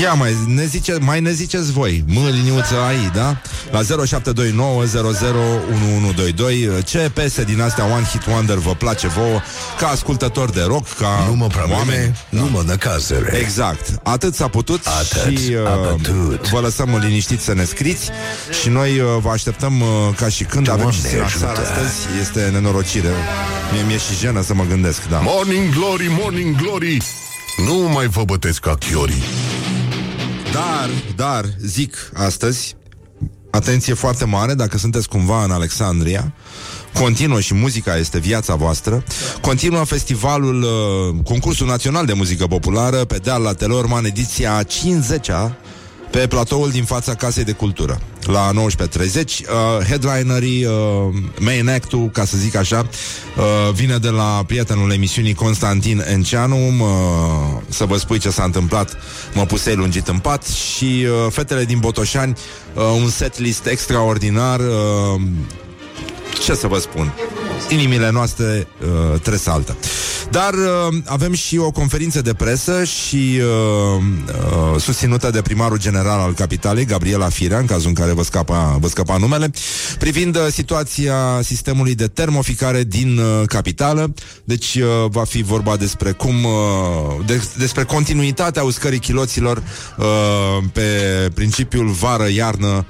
Ia 0.00 0.12
mai 0.12 0.36
ne, 0.46 0.64
zice, 0.64 0.96
mai 1.00 1.20
ne 1.20 1.32
ziceți 1.32 1.72
voi 1.72 2.04
Mă, 2.06 2.28
liniuță 2.32 2.74
ai, 2.86 3.10
da? 3.14 3.36
La 3.70 3.80
0729001122 3.82 3.86
Ce 6.84 7.10
piese 7.14 7.44
din 7.44 7.60
astea 7.60 7.84
One 7.84 8.04
Hit 8.04 8.26
Wonder 8.26 8.56
vă 8.56 8.74
place 8.74 9.06
vouă 9.08 9.40
Ca 9.78 9.88
ascultător 9.88 10.50
de 10.50 10.62
rock 10.66 10.96
Ca 10.98 11.24
Nu 11.28 11.34
mă 11.34 11.46
probleme, 11.46 11.74
oameni 11.78 12.16
nu 12.28 12.48
mă 12.52 12.62
năcazere. 12.66 13.36
Exact, 13.40 14.00
atât 14.02 14.34
s-a 14.34 14.48
putut 14.48 14.86
Atât 14.86 15.38
și 15.38 15.54
a 15.66 15.74
uh, 15.78 15.88
putut. 15.96 16.48
vă 16.48 16.60
lăsăm 16.60 16.98
liniștiți 17.02 17.44
să 17.44 17.54
ne 17.54 17.64
scriți 17.64 18.10
și 18.62 18.68
noi 18.68 18.98
uh, 18.98 19.06
vă 19.20 19.30
așteptăm 19.30 19.80
uh, 19.80 19.86
ca 20.16 20.28
și 20.28 20.44
când 20.44 20.70
avem 20.70 20.90
și 20.90 21.00
Doamne 21.02 21.18
seara 21.18 21.24
ajută. 21.50 21.60
astăzi. 21.70 21.94
Este 22.20 22.48
nenorocire. 22.52 23.08
Mie 23.72 23.82
mi-e 23.86 23.98
și 23.98 24.14
jenă 24.20 24.42
să 24.42 24.54
mă 24.54 24.64
gândesc, 24.68 25.08
da. 25.10 25.18
Morning 25.22 25.74
Glory, 25.74 26.06
Morning 26.20 26.56
Glory 26.56 26.63
Nu 27.66 27.74
mai 27.74 28.06
vă 28.06 28.24
bătesc 28.24 28.60
ca 28.60 28.74
chiorii. 28.74 29.22
Dar, 30.52 30.90
dar, 31.16 31.44
zic 31.60 31.96
astăzi, 32.14 32.76
atenție 33.50 33.94
foarte 33.94 34.24
mare 34.24 34.54
dacă 34.54 34.78
sunteți 34.78 35.08
cumva 35.08 35.44
în 35.44 35.50
Alexandria, 35.50 36.34
continuă 36.92 37.40
și 37.40 37.54
muzica 37.54 37.96
este 37.96 38.18
viața 38.18 38.54
voastră, 38.54 39.04
continuă 39.40 39.84
festivalul, 39.84 40.62
uh, 40.62 41.24
concursul 41.24 41.66
național 41.66 42.06
de 42.06 42.12
muzică 42.12 42.46
populară 42.46 43.04
pe 43.04 43.16
deal 43.16 43.42
la 43.42 43.52
Telorman, 43.52 44.04
ediția 44.04 44.62
50-a 44.62 45.56
pe 46.14 46.26
platoul 46.26 46.70
din 46.70 46.84
fața 46.84 47.14
Casei 47.14 47.44
de 47.44 47.52
Cultură, 47.52 48.00
la 48.22 48.50
19.30. 48.52 48.54
Uh, 48.56 49.86
headlinerii, 49.88 50.64
uh, 50.64 50.72
main 51.40 51.68
act 51.68 51.92
ca 52.12 52.24
să 52.24 52.36
zic 52.36 52.56
așa, 52.56 52.88
uh, 53.36 53.72
vine 53.72 53.96
de 53.96 54.08
la 54.08 54.42
prietenul 54.46 54.92
emisiunii 54.92 55.34
Constantin 55.34 56.04
Enceanu, 56.08 56.56
uh, 56.56 57.62
să 57.68 57.84
vă 57.84 57.96
spui 57.96 58.18
ce 58.18 58.30
s-a 58.30 58.44
întâmplat, 58.44 58.96
mă 59.34 59.44
pusei 59.44 59.74
lungit 59.74 60.08
în 60.08 60.18
pat 60.18 60.46
și 60.46 61.06
uh, 61.06 61.32
fetele 61.32 61.64
din 61.64 61.78
Botoșani, 61.78 62.36
uh, 62.74 62.82
un 63.02 63.08
set 63.08 63.38
list 63.38 63.66
extraordinar, 63.66 64.60
uh, 64.60 65.20
ce 66.44 66.54
să 66.54 66.66
vă 66.66 66.78
spun, 66.78 67.12
inimile 67.68 68.10
noastre 68.10 68.66
uh, 68.80 69.20
tresaltă. 69.20 69.76
Dar 70.34 70.54
uh, 70.54 70.96
avem 71.04 71.32
și 71.32 71.58
o 71.58 71.70
conferință 71.70 72.22
de 72.22 72.34
presă 72.34 72.84
și 72.84 73.40
uh, 73.40 74.02
uh, 74.74 74.80
susținută 74.80 75.30
de 75.30 75.42
primarul 75.42 75.78
general 75.78 76.20
al 76.20 76.32
capitalei, 76.32 76.84
Gabriela 76.84 77.28
Firea, 77.28 77.58
în 77.58 77.66
cazul 77.66 77.88
în 77.88 77.94
care 77.94 78.12
vă 78.12 78.22
scapa, 78.22 78.76
vă 78.80 78.88
scapa 78.88 79.16
numele, 79.16 79.50
privind 79.98 80.36
uh, 80.36 80.46
situația 80.50 81.40
sistemului 81.42 81.94
de 81.94 82.06
termoficare 82.06 82.82
din 82.82 83.18
uh, 83.18 83.46
capitală. 83.46 84.14
Deci 84.44 84.74
uh, 84.74 85.10
va 85.10 85.24
fi 85.24 85.42
vorba 85.42 85.76
despre 85.76 86.12
cum 86.12 86.44
uh, 86.44 87.24
de, 87.26 87.42
despre 87.58 87.84
continuitatea 87.84 88.62
uscării 88.62 88.98
chiloților 88.98 89.62
uh, 89.98 90.04
pe 90.72 90.88
principiul 91.34 91.88
vară-iarnă 91.88 92.66
uh, 92.66 92.84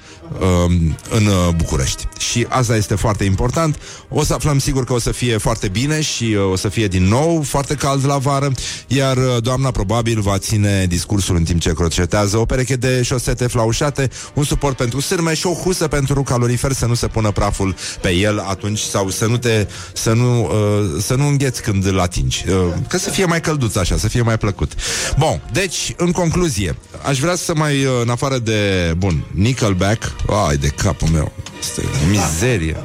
în 1.10 1.26
uh, 1.26 1.48
București. 1.56 2.08
Și 2.18 2.46
asta 2.48 2.76
este 2.76 2.94
foarte 2.94 3.24
important. 3.24 3.78
O 4.08 4.24
să 4.24 4.34
aflăm 4.34 4.58
sigur 4.58 4.84
că 4.84 4.92
o 4.92 4.98
să 4.98 5.12
fie 5.12 5.36
foarte 5.36 5.68
bine 5.68 6.00
și 6.00 6.24
uh, 6.24 6.50
o 6.50 6.56
să 6.56 6.68
fie 6.68 6.86
din 6.86 7.04
nou 7.08 7.42
foarte 7.42 7.74
cald 7.74 8.06
la 8.06 8.18
vară, 8.18 8.52
iar 8.86 9.16
uh, 9.16 9.36
doamna 9.38 9.70
probabil 9.70 10.20
va 10.20 10.38
ține 10.38 10.86
discursul 10.86 11.36
în 11.36 11.44
timp 11.44 11.60
ce 11.60 11.72
crocetează 11.72 12.36
o 12.36 12.44
pereche 12.44 12.76
de 12.76 13.02
șosete 13.02 13.46
flaușate, 13.46 14.10
un 14.34 14.44
suport 14.44 14.76
pentru 14.76 15.00
sârme 15.00 15.34
și 15.34 15.46
o 15.46 15.52
husă 15.52 15.88
pentru 15.88 16.22
calorifer 16.22 16.72
să 16.72 16.86
nu 16.86 16.94
se 16.94 17.06
pună 17.06 17.30
praful 17.30 17.74
pe 18.00 18.10
el 18.10 18.38
atunci 18.38 18.78
sau 18.78 19.10
să 19.10 19.26
nu 19.26 19.36
te 19.36 19.66
să 19.92 20.12
nu, 20.12 20.42
uh, 20.42 21.02
să 21.02 21.14
nu 21.14 21.26
îngheți 21.26 21.62
când 21.62 21.86
îl 21.86 22.00
atingi. 22.00 22.44
Uh, 22.48 22.54
că 22.88 22.98
să 22.98 23.10
fie 23.10 23.24
mai 23.24 23.40
călduț 23.40 23.76
așa, 23.76 23.96
să 23.96 24.08
fie 24.08 24.22
mai 24.22 24.38
plăcut. 24.38 24.72
Bun, 25.18 25.42
deci, 25.52 25.94
în 25.96 26.12
concluzie, 26.12 26.76
aș 27.02 27.18
vrea 27.18 27.34
să 27.34 27.54
mai, 27.54 27.84
uh, 27.84 27.90
în 28.02 28.08
afară 28.08 28.38
de, 28.38 28.92
bun, 28.96 29.24
Nickelback, 29.30 30.13
ai 30.48 30.56
de 30.56 30.68
capul 30.68 31.08
meu, 31.08 31.32
este 31.58 31.82
o 31.82 32.08
mizerie. 32.10 32.76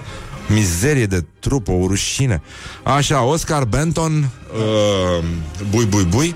Mizerie 0.48 1.05
de 1.05 1.25
trup, 1.39 1.67
o 1.67 1.88
rușine. 1.88 2.41
Așa, 2.83 3.24
Oscar 3.24 3.63
Benton, 3.63 4.29
uh, 4.53 5.24
bui, 5.69 5.86
bui, 5.86 6.03
bui. 6.03 6.36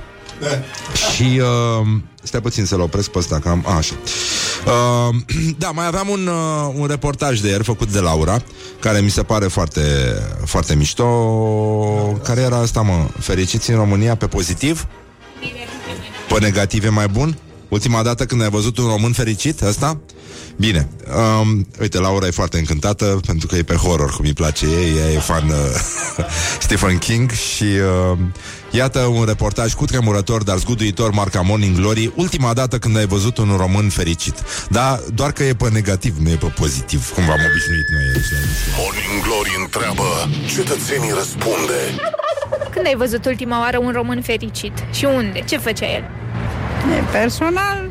Și 1.14 1.42
uh, 1.42 1.88
Stai 2.24 2.42
puțin 2.42 2.66
să-l 2.66 2.80
opresc 2.80 3.10
pe 3.10 3.18
ăsta, 3.18 3.40
că 3.40 3.50
am... 3.50 3.64
A, 3.68 3.76
așa. 3.76 3.96
Uh, 4.66 5.16
da, 5.58 5.72
mai 5.72 5.86
aveam 5.86 6.10
un, 6.10 6.28
uh, 6.28 6.74
un 6.76 6.88
reportaj 6.88 7.40
de 7.40 7.48
ieri 7.48 7.64
făcut 7.64 7.92
de 7.92 8.00
Laura, 8.00 8.42
care 8.80 9.00
mi 9.00 9.10
se 9.10 9.24
pare 9.24 9.48
foarte, 9.48 9.82
foarte 10.46 10.76
mișto. 10.76 11.06
Care 12.24 12.42
era 12.42 12.58
asta, 12.58 12.82
mă? 12.82 13.08
Fericiți 13.20 13.70
în 13.70 13.76
România 13.76 14.16
pe 14.16 14.28
pozitiv? 14.28 14.88
Pe 16.28 16.40
negativ 16.40 16.86
e 16.86 16.90
mai 16.90 17.08
bun? 17.08 17.38
Ultima 17.70 18.04
dată 18.04 18.26
când 18.26 18.42
ai 18.42 18.50
văzut 18.50 18.78
un 18.78 18.88
român 18.88 19.12
fericit, 19.12 19.62
ăsta? 19.62 20.00
Bine, 20.56 20.88
um, 21.42 21.68
uite, 21.82 22.00
Laura 22.00 22.28
e 22.28 22.32
foarte 22.32 22.58
încântată 22.58 23.20
pentru 23.26 23.48
că 23.48 23.56
e 23.56 23.64
pe 23.64 23.76
horror, 23.76 24.16
cum 24.16 24.26
îi 24.26 24.34
place 24.34 24.66
ei, 24.66 24.98
ea 24.98 25.12
e 25.12 25.18
fan 25.18 25.50
uh, 25.50 25.56
Stephen 26.66 26.98
King 26.98 27.32
și 27.32 27.64
uh, 27.64 28.18
iată 28.72 29.00
un 29.00 29.26
reportaj 29.26 29.74
cu 29.74 29.86
tremurător, 29.86 30.44
dar 30.44 30.58
zguduitor, 30.58 31.12
marca 31.12 31.42
Morning 31.42 31.76
Glory, 31.76 32.12
ultima 32.16 32.54
dată 32.54 32.78
când 32.78 32.98
ai 32.98 33.06
văzut 33.06 33.38
un 33.38 33.56
român 33.58 33.90
fericit. 33.90 34.36
Da, 34.70 35.00
doar 35.14 35.32
că 35.32 35.44
e 35.44 35.54
pe 35.54 35.70
negativ, 35.70 36.18
nu 36.18 36.30
e 36.30 36.36
pe 36.36 36.46
pozitiv, 36.46 37.12
cum 37.14 37.26
v-am 37.26 37.40
obișnuit 37.50 37.88
noi 37.92 38.04
aici. 38.14 38.26
Morning 38.78 39.24
Glory 39.24 39.56
întreabă, 39.64 40.04
cetățenii 40.56 41.12
răspunde. 41.18 41.80
Când 42.72 42.86
ai 42.86 42.96
văzut 42.96 43.26
ultima 43.26 43.60
oară 43.60 43.78
un 43.78 43.92
român 43.92 44.22
fericit? 44.22 44.74
Și 44.94 45.06
unde? 45.06 45.44
Ce 45.48 45.58
făcea 45.58 45.86
el? 45.86 46.10
Personal, 47.12 47.90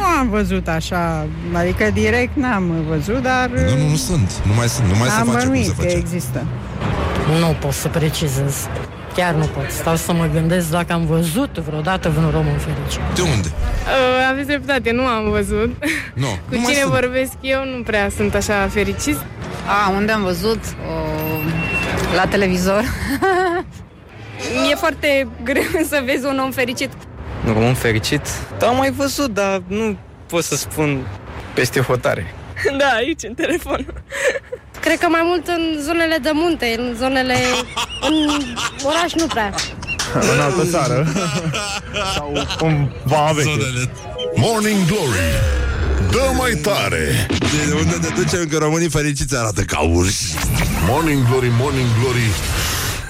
nu 0.00 0.06
am 0.18 0.28
văzut 0.28 0.68
așa, 0.68 1.26
adică 1.52 1.90
direct 1.92 2.36
n-am 2.36 2.72
văzut, 2.88 3.22
dar 3.22 3.48
Nu, 3.48 3.76
nu, 3.76 3.88
nu 3.88 3.96
sunt, 3.96 4.32
nu 4.46 4.54
mai 4.54 4.68
sunt, 4.68 4.86
nu 4.86 4.94
mai 4.98 5.08
se 5.08 5.14
am 5.20 5.26
face 5.26 5.38
cum 5.38 5.46
bănuit 5.48 5.64
se 5.66 5.74
că 5.74 5.82
face. 5.82 5.96
există. 5.96 6.44
Nu 7.40 7.46
pot 7.60 7.72
să 7.72 7.88
precizez. 7.88 8.54
Chiar 9.14 9.34
nu 9.34 9.44
pot. 9.44 9.70
Stau 9.70 9.96
să 9.96 10.12
mă 10.12 10.28
gândesc 10.32 10.70
dacă 10.70 10.92
am 10.92 11.06
văzut 11.06 11.58
vreodată 11.58 12.08
vreun 12.08 12.30
român 12.30 12.58
fericit. 12.58 13.00
De 13.14 13.20
unde? 13.20 13.48
Uh, 13.48 14.28
aveți 14.30 14.46
dreptate, 14.46 14.90
nu 14.92 15.02
am 15.06 15.30
văzut. 15.30 15.70
Nu, 16.14 16.26
Cu 16.48 16.54
nu 16.54 16.60
mai 16.60 16.64
cine 16.72 16.80
sunt. 16.80 16.92
vorbesc 16.92 17.32
eu 17.40 17.64
nu 17.76 17.82
prea 17.82 18.08
sunt 18.16 18.34
așa 18.34 18.68
fericiți. 18.70 19.18
A, 19.86 19.90
unde 19.90 20.12
am 20.12 20.22
văzut? 20.22 20.58
O, 20.88 20.92
la 22.16 22.24
televizor. 22.26 22.84
E 24.70 24.74
foarte 24.74 25.28
greu 25.44 25.62
să 25.90 26.02
vezi 26.04 26.24
un 26.24 26.38
om 26.44 26.50
fericit. 26.50 26.90
Un 27.46 27.52
român 27.52 27.74
fericit? 27.74 28.26
Da, 28.58 28.66
am 28.66 28.76
mai 28.76 28.90
văzut, 28.90 29.34
dar 29.34 29.62
nu 29.66 29.96
pot 30.26 30.44
să 30.44 30.56
spun 30.56 31.06
peste 31.54 31.80
hotare. 31.80 32.34
da, 32.78 32.86
aici, 32.86 33.22
în 33.22 33.34
telefon. 33.34 33.86
Cred 34.84 34.98
că 34.98 35.08
mai 35.08 35.20
mult 35.24 35.46
în 35.46 35.82
zonele 35.82 36.16
de 36.22 36.30
munte, 36.32 36.74
în 36.78 36.94
zonele... 36.98 37.36
în 38.00 38.42
oraș 38.82 39.12
nu 39.12 39.26
prea. 39.26 39.54
În 40.34 40.40
altă 40.40 40.64
țară. 40.70 41.06
Sau 42.14 42.32
cumva 42.58 43.30
veche. 43.34 43.50
Zonele. 43.50 43.90
Morning 44.34 44.86
Glory 44.86 45.18
Dă 46.10 46.32
mai 46.36 46.50
tare 46.50 47.26
De 47.66 47.72
unde 47.74 47.96
ne 48.00 48.22
ducem 48.22 48.46
că 48.46 48.56
românii 48.58 48.88
fericiți 48.88 49.36
arată 49.36 49.62
ca 49.62 49.80
urși. 49.80 50.34
Morning 50.88 51.28
Glory, 51.28 51.50
Morning 51.58 51.86
Glory 52.00 52.28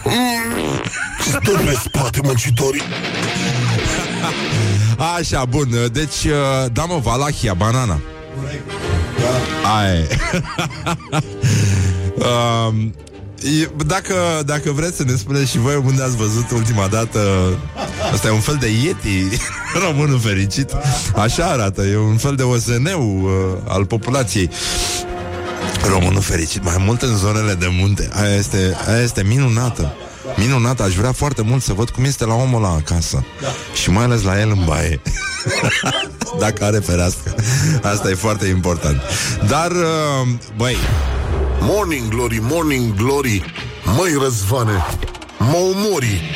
mm, 0.04 0.82
Stă 1.20 1.62
pe 1.64 1.78
spate 1.84 2.20
muncitorii 2.22 2.82
Așa, 5.16 5.44
bun, 5.44 5.68
deci, 5.92 6.24
uh, 6.24 6.70
da 6.72 6.84
mă, 6.84 6.98
Valahia, 7.02 7.54
banana. 7.54 8.00
Ai. 9.78 10.06
um, 12.68 12.94
e- 13.42 13.84
dacă, 13.86 14.14
dacă 14.44 14.72
vreți 14.72 14.96
să 14.96 15.04
ne 15.04 15.14
spuneți 15.14 15.50
și 15.50 15.58
voi 15.58 15.82
unde 15.84 16.02
ați 16.02 16.16
văzut 16.16 16.50
ultima 16.50 16.86
dată 16.86 17.20
Asta 18.12 18.28
e 18.28 18.30
un 18.30 18.40
fel 18.40 18.56
de 18.60 18.66
Yeti 18.66 19.38
Românul 19.86 20.20
fericit 20.20 20.70
Așa 21.16 21.44
arată, 21.44 21.82
e 21.82 21.96
un 21.96 22.16
fel 22.16 22.34
de 22.34 22.42
OSN-ul 22.42 23.24
uh, 23.24 23.72
Al 23.72 23.84
populației 23.84 24.50
Românul 25.88 26.20
fericit, 26.20 26.64
mai 26.64 26.76
mult 26.78 27.02
în 27.02 27.16
zonele 27.16 27.54
de 27.54 27.66
munte 27.70 28.08
Aia 28.12 28.34
este, 28.34 28.76
aia 28.86 29.02
este 29.02 29.22
minunată 29.22 29.94
Minunată, 30.36 30.82
aș 30.82 30.94
vrea 30.94 31.12
foarte 31.12 31.42
mult 31.42 31.62
să 31.62 31.72
văd 31.72 31.90
cum 31.90 32.04
este 32.04 32.24
la 32.24 32.34
omul 32.34 32.64
ăla 32.64 32.74
acasă. 32.74 33.24
Și 33.82 33.90
mai 33.90 34.04
ales 34.04 34.22
la 34.22 34.40
el 34.40 34.50
în 34.50 34.64
baie. 34.66 35.00
Dacă 36.38 36.64
are 36.64 36.78
fereastră 36.78 37.34
Asta 37.82 38.10
e 38.10 38.14
foarte 38.14 38.46
important. 38.46 39.00
Dar, 39.48 39.70
uh, 39.70 40.28
băi. 40.56 40.76
Morning 41.60 42.08
Glory, 42.08 42.38
Morning 42.42 42.94
Glory. 42.94 43.52
Măi 43.96 44.18
răzvane 44.22 44.84
Mă 45.38 45.56
omori 45.56 46.20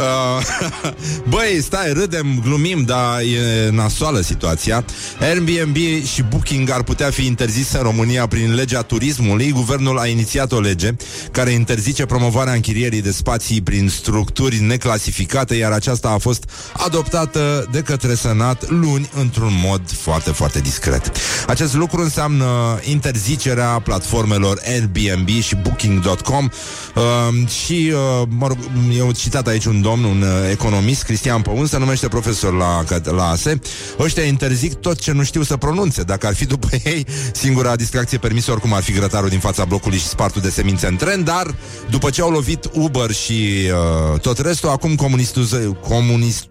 Uh, 0.00 0.44
Băi, 1.32 1.60
stai, 1.62 1.92
râdem, 1.92 2.40
glumim, 2.42 2.82
dar 2.82 3.20
e 3.20 3.70
nasoală 3.70 4.20
situația. 4.20 4.84
Airbnb 5.20 5.76
și 6.12 6.22
Booking 6.22 6.70
ar 6.70 6.82
putea 6.82 7.10
fi 7.10 7.26
interzise 7.26 7.76
în 7.76 7.82
România 7.82 8.26
prin 8.26 8.54
legea 8.54 8.82
turismului. 8.82 9.50
Guvernul 9.50 9.98
a 9.98 10.06
inițiat 10.06 10.52
o 10.52 10.60
lege 10.60 10.94
care 11.32 11.50
interzice 11.50 12.06
promovarea 12.06 12.52
închirierii 12.52 13.02
de 13.02 13.10
spații 13.10 13.60
prin 13.60 13.88
structuri 13.88 14.60
neclasificate, 14.60 15.54
iar 15.54 15.72
aceasta 15.72 16.08
a 16.08 16.18
fost 16.18 16.50
adoptată 16.72 17.68
de 17.70 17.80
către 17.80 18.14
Senat 18.14 18.70
luni 18.70 19.10
într-un 19.14 19.52
mod 19.64 19.90
foarte, 19.90 20.30
foarte 20.30 20.60
discret. 20.60 21.12
Acest 21.46 21.74
lucru 21.74 22.00
înseamnă 22.00 22.80
interzicerea 22.82 23.66
platformelor 23.66 24.60
Airbnb 24.66 25.28
și 25.28 25.54
Booking.com 25.54 26.48
uh, 26.94 27.48
și, 27.48 27.92
uh, 27.92 28.28
mă 28.28 28.46
rog, 28.46 28.58
eu 28.96 29.12
citat 29.12 29.46
aici 29.46 29.64
un 29.64 29.82
domn, 29.90 30.04
un 30.04 30.22
uh, 30.22 30.50
economist, 30.50 31.02
Cristian 31.02 31.42
Păun, 31.42 31.66
se 31.66 31.78
numește 31.78 32.08
profesor 32.08 32.52
la, 32.52 32.84
la 33.10 33.28
ASE. 33.28 33.60
Ăștia 33.98 34.22
interzic 34.22 34.74
tot 34.74 34.98
ce 34.98 35.12
nu 35.12 35.22
știu 35.22 35.42
să 35.42 35.56
pronunțe. 35.56 36.02
Dacă 36.02 36.26
ar 36.26 36.34
fi 36.34 36.46
după 36.46 36.68
ei, 36.84 37.06
singura 37.32 37.76
distracție 37.76 38.18
permisă 38.18 38.50
oricum 38.50 38.72
ar 38.72 38.82
fi 38.82 38.92
grătarul 38.92 39.28
din 39.28 39.38
fața 39.38 39.64
blocului 39.64 39.98
și 39.98 40.06
spartul 40.06 40.42
de 40.42 40.50
semințe 40.50 40.86
în 40.86 40.96
tren, 40.96 41.24
dar 41.24 41.54
după 41.90 42.10
ce 42.10 42.20
au 42.20 42.30
lovit 42.30 42.70
Uber 42.72 43.10
și 43.10 43.70
uh, 44.12 44.20
tot 44.20 44.38
restul, 44.38 44.68
acum 44.68 44.94
comunistul, 44.94 45.78
comunist, 45.88 46.44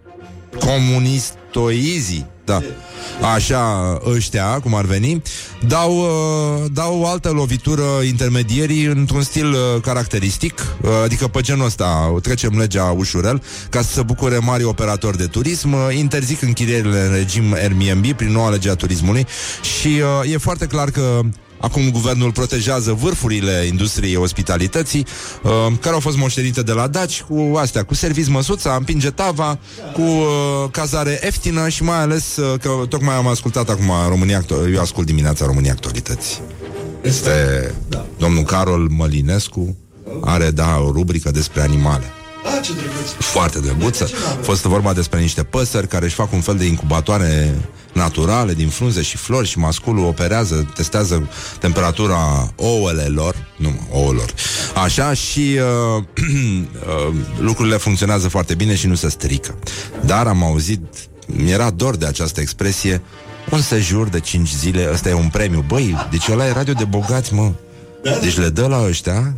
comunistoizii 0.60 2.26
da. 2.50 2.62
Așa, 3.34 3.98
ăștia, 4.06 4.60
cum 4.60 4.76
ar 4.76 4.86
veni, 4.86 5.22
dau, 5.68 5.98
uh, 5.98 6.72
dau 6.74 7.00
o 7.02 7.08
altă 7.08 7.30
lovitură 7.30 7.84
intermedierii 8.08 8.86
într-un 8.86 9.22
stil 9.22 9.52
uh, 9.52 9.82
caracteristic, 9.82 10.60
uh, 10.82 10.90
adică 11.04 11.28
pe 11.28 11.42
genul 11.42 11.66
ăsta 11.66 12.20
trecem 12.22 12.58
legea 12.58 12.84
ușurel, 12.84 13.44
ca 13.70 13.82
să 13.82 13.92
se 13.92 14.02
bucure 14.02 14.38
mari 14.38 14.64
operatori 14.64 15.18
de 15.18 15.26
turism, 15.26 15.74
uh, 15.74 15.98
interzic 15.98 16.42
închirierile 16.42 17.00
în 17.00 17.14
regim 17.14 17.54
Airbnb 17.54 18.12
prin 18.12 18.32
noua 18.32 18.50
lege 18.50 18.70
a 18.70 18.76
turismului 18.76 19.28
și 19.80 20.02
uh, 20.24 20.32
e 20.34 20.38
foarte 20.38 20.66
clar 20.66 20.90
că 20.90 21.20
Acum 21.60 21.92
guvernul 21.92 22.32
protejează 22.32 22.94
vârfurile 22.94 23.66
industriei 23.68 24.16
ospitalității, 24.16 25.06
uh, 25.44 25.52
care 25.82 25.94
au 25.94 26.00
fost 26.00 26.18
moștenite 26.18 26.62
de 26.62 26.72
la 26.72 26.88
Daci, 26.88 27.22
cu 27.22 27.56
astea, 27.58 27.84
cu 27.84 27.94
servici 27.94 28.28
măsuța, 28.28 28.76
împinge 28.76 29.10
tava, 29.10 29.60
cu 29.94 30.02
uh, 30.02 30.28
cazare 30.72 31.20
ieftină 31.24 31.70
și 31.70 31.84
mai 31.84 32.02
ales 32.02 32.36
uh, 32.36 32.60
că 32.60 32.70
tocmai 32.90 33.16
am 33.16 33.28
ascultat 33.28 33.70
acum 33.70 33.92
România 34.08 34.38
Actu- 34.38 34.70
eu 34.74 34.82
ascult 34.82 35.06
dimineața 35.06 35.46
România 35.46 35.72
Actualități. 35.72 36.42
Este 37.02 37.32
domnul 38.18 38.44
Carol 38.44 38.88
Mălinescu, 38.90 39.78
are, 40.22 40.52
da, 40.52 40.80
o 40.80 40.92
rubrică 40.92 41.32
despre 41.32 41.62
animale. 41.62 42.14
Ah, 42.44 42.60
ce 42.62 42.74
drăguț. 42.74 43.10
Foarte 43.20 43.60
drăguță. 43.60 44.10
A 44.40 44.42
fost 44.42 44.64
vorba 44.64 44.94
despre 44.94 45.20
niște 45.20 45.44
păsări 45.44 45.88
care 45.88 46.06
își 46.06 46.16
fac 46.16 46.34
un 46.34 46.42
fel 46.42 46.56
de 46.58 46.66
incubatoare 46.66 47.56
naturale 47.94 48.54
din 48.54 48.70
frunze 48.70 49.02
și 49.02 49.18
flori 49.18 49.48
și 49.48 49.58
masculul 49.60 50.06
operează, 50.06 50.72
testează 50.76 51.30
temperatura 51.60 52.52
ouălelor, 52.56 53.36
nu 53.58 53.70
mă, 53.70 53.98
ouălor, 53.98 54.34
așa 54.76 55.14
și 55.14 55.60
uh, 55.98 56.04
uh, 57.08 57.16
lucrurile 57.40 57.78
funcționează 57.78 58.28
foarte 58.28 58.56
bine 58.56 58.76
și 58.76 58.88
nu 58.88 58.96
se 58.96 59.10
strică. 59.10 59.56
Dar 60.06 60.28
am 60.28 60.44
auzit, 60.44 60.82
mi-era 61.26 61.70
dor 61.70 61.96
de 61.96 62.06
această 62.06 62.42
expresie, 62.42 63.02
un 63.52 63.62
sejur 63.62 64.08
de 64.08 64.20
5 64.20 64.50
zile, 64.50 64.90
ăsta 64.92 65.10
e 65.10 65.14
un 65.14 65.30
premiu. 65.30 65.64
Băi, 65.68 66.08
deci 66.12 66.28
ăla 66.30 66.48
e 66.48 66.52
radio 66.52 66.74
de 66.74 66.84
bogați, 66.84 67.34
mă. 67.34 67.52
Deci 68.22 68.38
le 68.38 68.50
dă 68.50 68.68
la 68.68 68.86
ăștia 68.88 69.36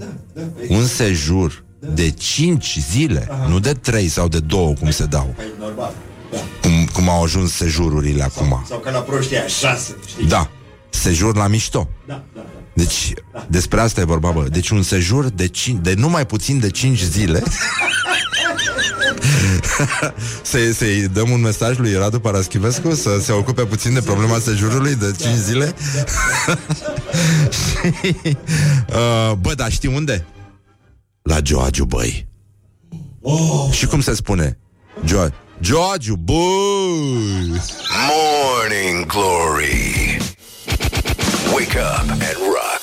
un 0.67 0.86
sejur 0.86 1.63
de 1.82 2.10
5 2.12 2.78
zile, 2.92 3.28
nu 3.48 3.60
de 3.60 3.74
3 3.74 4.08
sau 4.08 4.28
de 4.28 4.40
2, 4.40 4.76
cum 4.80 4.90
se 4.92 5.06
dau. 5.06 5.34
Păi, 5.36 5.46
normal. 5.60 5.94
Da. 6.32 6.38
Cum, 6.62 6.86
cum 6.94 7.10
au 7.10 7.24
ajuns 7.24 7.52
sejururile 7.54 8.24
acum. 8.24 8.66
Sau 8.68 8.78
ca 8.80 8.92
la 8.92 9.00
proștii 9.00 9.36
aia, 9.38 9.48
șase, 9.48 9.96
știi? 10.08 10.28
Da, 10.28 10.50
sejur 10.90 11.36
la 11.36 11.48
mișto. 11.48 11.90
Da, 12.08 12.24
da, 12.36 12.42
da. 12.54 12.60
Deci, 12.74 13.14
despre 13.48 13.80
asta 13.82 14.02
e 14.02 14.04
vorba, 14.04 14.30
bă. 14.32 14.48
Deci 14.50 14.70
un 14.70 14.82
sejur 14.84 15.30
de, 15.30 15.48
cin- 15.48 15.82
de 15.82 15.94
nu 15.98 16.10
mai 16.10 16.26
puțin 16.26 16.60
de 16.60 16.70
5 16.70 17.02
zile. 17.04 17.44
să, 20.42 20.58
să-i 20.74 21.08
dăm 21.14 21.30
un 21.30 21.42
mesaj 21.42 21.78
lui 21.78 21.94
Radu 21.94 22.20
Paraschivescu 22.20 22.94
să 22.96 23.20
se 23.22 23.32
ocupe 23.32 23.62
puțin 23.66 23.94
de 23.94 24.02
problema 24.02 24.40
sejurului 24.40 24.96
de 24.96 25.14
5 25.22 25.36
zile. 25.36 25.74
Și, 27.52 28.14
uh, 28.26 29.34
bă, 29.40 29.54
dar 29.56 29.72
știi 29.72 29.94
unde? 29.96 30.26
La 31.32 31.40
Joagiu, 31.44 31.86
băi. 31.86 32.28
Oh, 33.22 33.68
Și 33.72 33.86
cum 33.86 34.02
se 34.02 34.14
spune? 34.16 34.58
Jo- 35.06 35.34
Joagiu, 35.60 36.16
băi! 36.16 36.36
Morning 38.10 39.06
Glory. 39.06 40.18
Wake 41.54 41.78
up 41.78 42.10
and 42.10 42.38
rock. 42.56 42.82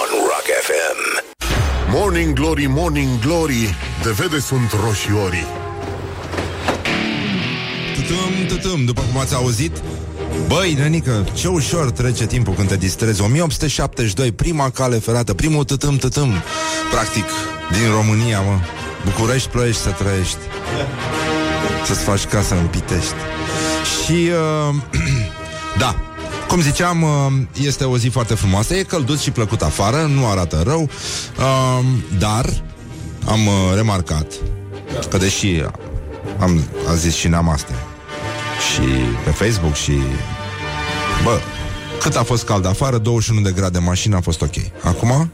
On 0.00 0.08
Rock 0.30 0.46
FM. 0.66 1.24
Morning 1.90 2.32
Glory, 2.34 2.66
Morning 2.66 3.18
Glory 3.20 3.74
De 4.02 4.10
vede 4.10 4.38
sunt 4.38 4.72
roșiorii 4.84 5.46
Tutum, 7.94 8.46
tutum, 8.56 8.84
după 8.84 9.00
cum 9.12 9.20
ați 9.20 9.34
auzit 9.34 9.82
Băi, 10.46 10.74
nenică, 10.74 11.24
ce 11.32 11.48
ușor 11.48 11.90
trece 11.90 12.26
timpul 12.26 12.54
când 12.54 12.68
te 12.68 12.76
distrezi. 12.76 13.22
1872, 13.22 14.32
prima 14.32 14.70
cale 14.70 14.96
ferată 14.96 15.34
Primul 15.34 15.64
tătâm, 15.64 15.96
tătâm. 15.96 16.32
Practic, 16.90 17.24
din 17.70 17.90
România, 17.90 18.40
mă. 18.40 18.58
București, 19.04 19.48
ploiești 19.48 19.82
să 19.82 19.90
trăiești. 19.90 20.38
Să-ți 21.86 22.00
faci 22.00 22.24
casă 22.24 22.54
în 22.54 22.66
Pitești. 22.66 23.14
Și, 24.04 24.28
uh, 24.68 24.74
da 25.82 26.00
cum 26.48 26.60
ziceam, 26.60 27.02
uh, 27.02 27.08
este 27.66 27.84
o 27.84 27.98
zi 27.98 28.08
foarte 28.08 28.34
frumoasă. 28.34 28.74
E 28.74 28.82
călduț 28.82 29.20
și 29.20 29.30
plăcut 29.30 29.62
afară 29.62 29.96
Nu 29.96 30.26
arată 30.26 30.62
rău 30.66 30.82
uh, 31.38 31.84
Dar 32.18 32.62
am 33.24 33.46
uh, 33.46 33.52
remarcat 33.74 34.32
Că 35.10 35.16
deși 35.16 35.62
am, 36.38 36.64
a 36.88 36.94
zis 36.94 37.14
și 37.14 37.28
n-am 37.28 37.48
astea 37.48 37.95
și 38.74 38.88
pe 39.24 39.30
Facebook 39.30 39.74
și... 39.74 39.92
Bă, 41.24 41.38
cât 42.00 42.16
a 42.16 42.22
fost 42.22 42.44
cald 42.44 42.66
afară, 42.66 42.98
21 42.98 43.40
de 43.40 43.50
grade 43.50 43.78
mașină 43.78 44.16
a 44.16 44.20
fost 44.20 44.42
ok. 44.42 44.54
Acum, 44.82 45.30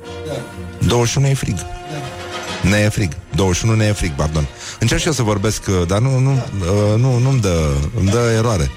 21 0.78 1.26
e 1.26 1.34
frig. 1.34 1.56
Ne 2.62 2.76
e 2.76 2.88
frig. 2.88 3.12
21 3.34 3.76
ne 3.76 3.84
e 3.84 3.92
frig, 3.92 4.12
pardon. 4.12 4.46
Încerc 4.80 5.00
și 5.00 5.06
eu 5.06 5.12
să 5.12 5.22
vorbesc, 5.22 5.62
uh, 5.68 5.86
dar 5.86 5.98
nu, 5.98 6.18
nu, 6.18 6.32
uh, 6.32 7.00
nu, 7.00 7.18
nu-mi 7.18 7.40
dă, 7.40 7.70
îmi 7.98 8.08
dă 8.08 8.32
eroare. 8.36 8.70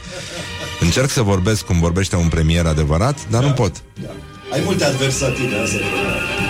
Încerc 0.80 1.10
să 1.10 1.22
vorbesc 1.22 1.66
cum 1.66 1.80
vorbește 1.80 2.16
un 2.16 2.28
premier 2.28 2.66
adevărat, 2.66 3.18
dar 3.30 3.44
nu 3.44 3.52
pot. 3.52 3.76
Ai 4.54 4.62
multe 4.66 4.84
adversatine, 4.84 5.60
asta 5.64 5.76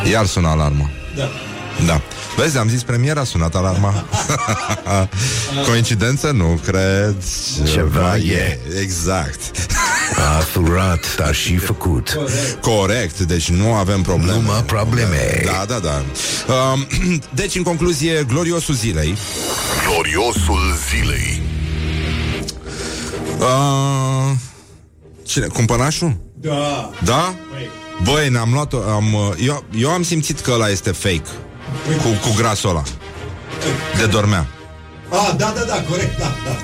e. 0.06 0.10
Iar 0.10 0.26
sună 0.26 0.48
alarma. 0.48 0.90
Da. 1.16 1.30
Da. 1.86 2.02
Vezi, 2.38 2.58
am 2.58 2.70
zis 2.70 2.84
premier, 2.84 3.18
a 3.18 3.24
sunat 3.24 3.56
alarma. 3.56 4.06
Coincidență? 5.68 6.32
Nu 6.32 6.60
cred. 6.66 7.16
Ceva 7.74 8.18
e. 8.18 8.60
Exact. 8.82 9.40
A 10.16 10.40
furat, 10.40 11.16
dar 11.16 11.36
și 11.36 11.58
făcut. 11.58 12.20
Corect, 12.62 13.20
deci 13.20 13.50
nu 13.50 13.74
avem 13.74 14.02
probleme. 14.02 14.32
Numai 14.32 14.64
probleme. 14.64 15.42
Da, 15.46 15.66
da, 15.68 15.80
da. 15.80 16.04
Um, 16.54 16.88
deci, 17.42 17.56
în 17.56 17.64
concluzie, 17.64 18.26
gloriosul 18.28 18.76
zilei. 18.76 19.18
Gloriosul 19.88 20.78
zilei 20.90 21.42
Uh, 23.40 24.32
cine? 25.24 25.46
Cumpănașul? 25.46 26.18
Da. 26.34 26.90
Da? 27.04 27.36
Băi, 28.04 28.30
ne-am 28.30 28.50
luat 28.54 28.74
am, 28.74 29.14
uh, 29.14 29.46
eu, 29.46 29.64
eu 29.78 29.90
am 29.90 30.04
simțit 30.04 30.40
că 30.40 30.52
ăla 30.52 30.70
este 30.70 30.92
fake 30.92 31.30
Cu, 32.02 32.08
cu 32.30 32.36
grasul 32.38 32.70
ăla 32.70 32.84
De 33.98 34.06
dormea 34.06 34.48
Ah, 35.10 35.34
da, 35.38 35.54
da, 35.56 35.64
da, 35.68 35.84
corect, 35.90 36.18
da, 36.20 36.32
da. 36.46 36.56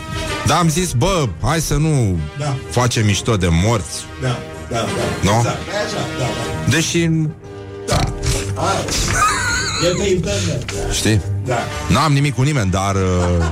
Dar 0.45 0.57
am 0.57 0.69
zis, 0.69 0.91
bă, 0.91 1.27
hai 1.41 1.61
să 1.61 1.73
nu 1.73 2.17
Da. 2.39 2.55
facem 2.69 3.05
mișto 3.05 3.37
de 3.37 3.47
morți 3.51 4.05
Da, 4.21 4.27
da, 4.69 4.75
da. 4.75 4.85
Nu? 5.31 5.37
Exact, 5.37 5.57
e 5.67 5.77
așa, 5.85 6.05
da, 6.19 6.25
da. 6.25 6.71
Deși, 6.71 7.09
Hai. 8.55 8.85
E 9.83 9.95
pe 10.03 10.09
internet. 10.09 10.73
Da. 10.73 10.91
știi, 10.93 11.21
da. 11.45 11.57
n-am 11.89 12.13
nimic 12.13 12.35
cu 12.35 12.41
nimeni, 12.41 12.71
dar 12.71 12.95
uh, 12.95 13.45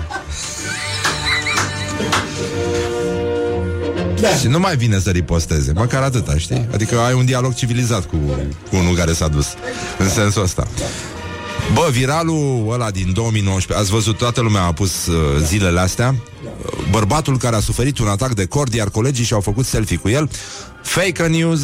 Da. 4.22 4.28
Și 4.30 4.48
nu 4.48 4.60
mai 4.60 4.76
vine 4.76 5.00
să 5.00 5.10
riposteze 5.10 5.72
Măcar 5.76 6.02
atâta, 6.04 6.38
știi? 6.38 6.68
Adică 6.74 7.00
ai 7.00 7.14
un 7.14 7.26
dialog 7.26 7.54
civilizat 7.54 8.06
cu, 8.06 8.16
cu 8.70 8.76
unul 8.76 8.96
care 8.96 9.14
s-a 9.14 9.28
dus 9.28 9.48
În 9.98 10.10
sensul 10.10 10.44
ăsta 10.44 10.68
Bă, 11.74 11.88
viralul 11.92 12.68
ăla 12.70 12.92
din 12.92 13.14
2019 13.14 13.84
Ați 13.84 13.92
văzut, 13.92 14.18
toată 14.18 14.42
lumea 14.42 14.64
a 14.64 14.74
pus 14.74 15.06
uh, 15.06 15.16
zilele 15.42 15.80
astea. 15.80 16.16
Bărbatul 16.92 17.38
care 17.38 17.56
a 17.56 17.60
suferit 17.60 17.98
un 17.98 18.08
atac 18.08 18.34
de 18.34 18.46
cord 18.46 18.74
Iar 18.74 18.90
colegii 18.90 19.26
și-au 19.26 19.42
făcut 19.42 19.66
selfie 19.66 19.98
cu 19.98 20.10
el. 20.10 20.30
Fake 20.84 21.28
news 21.28 21.62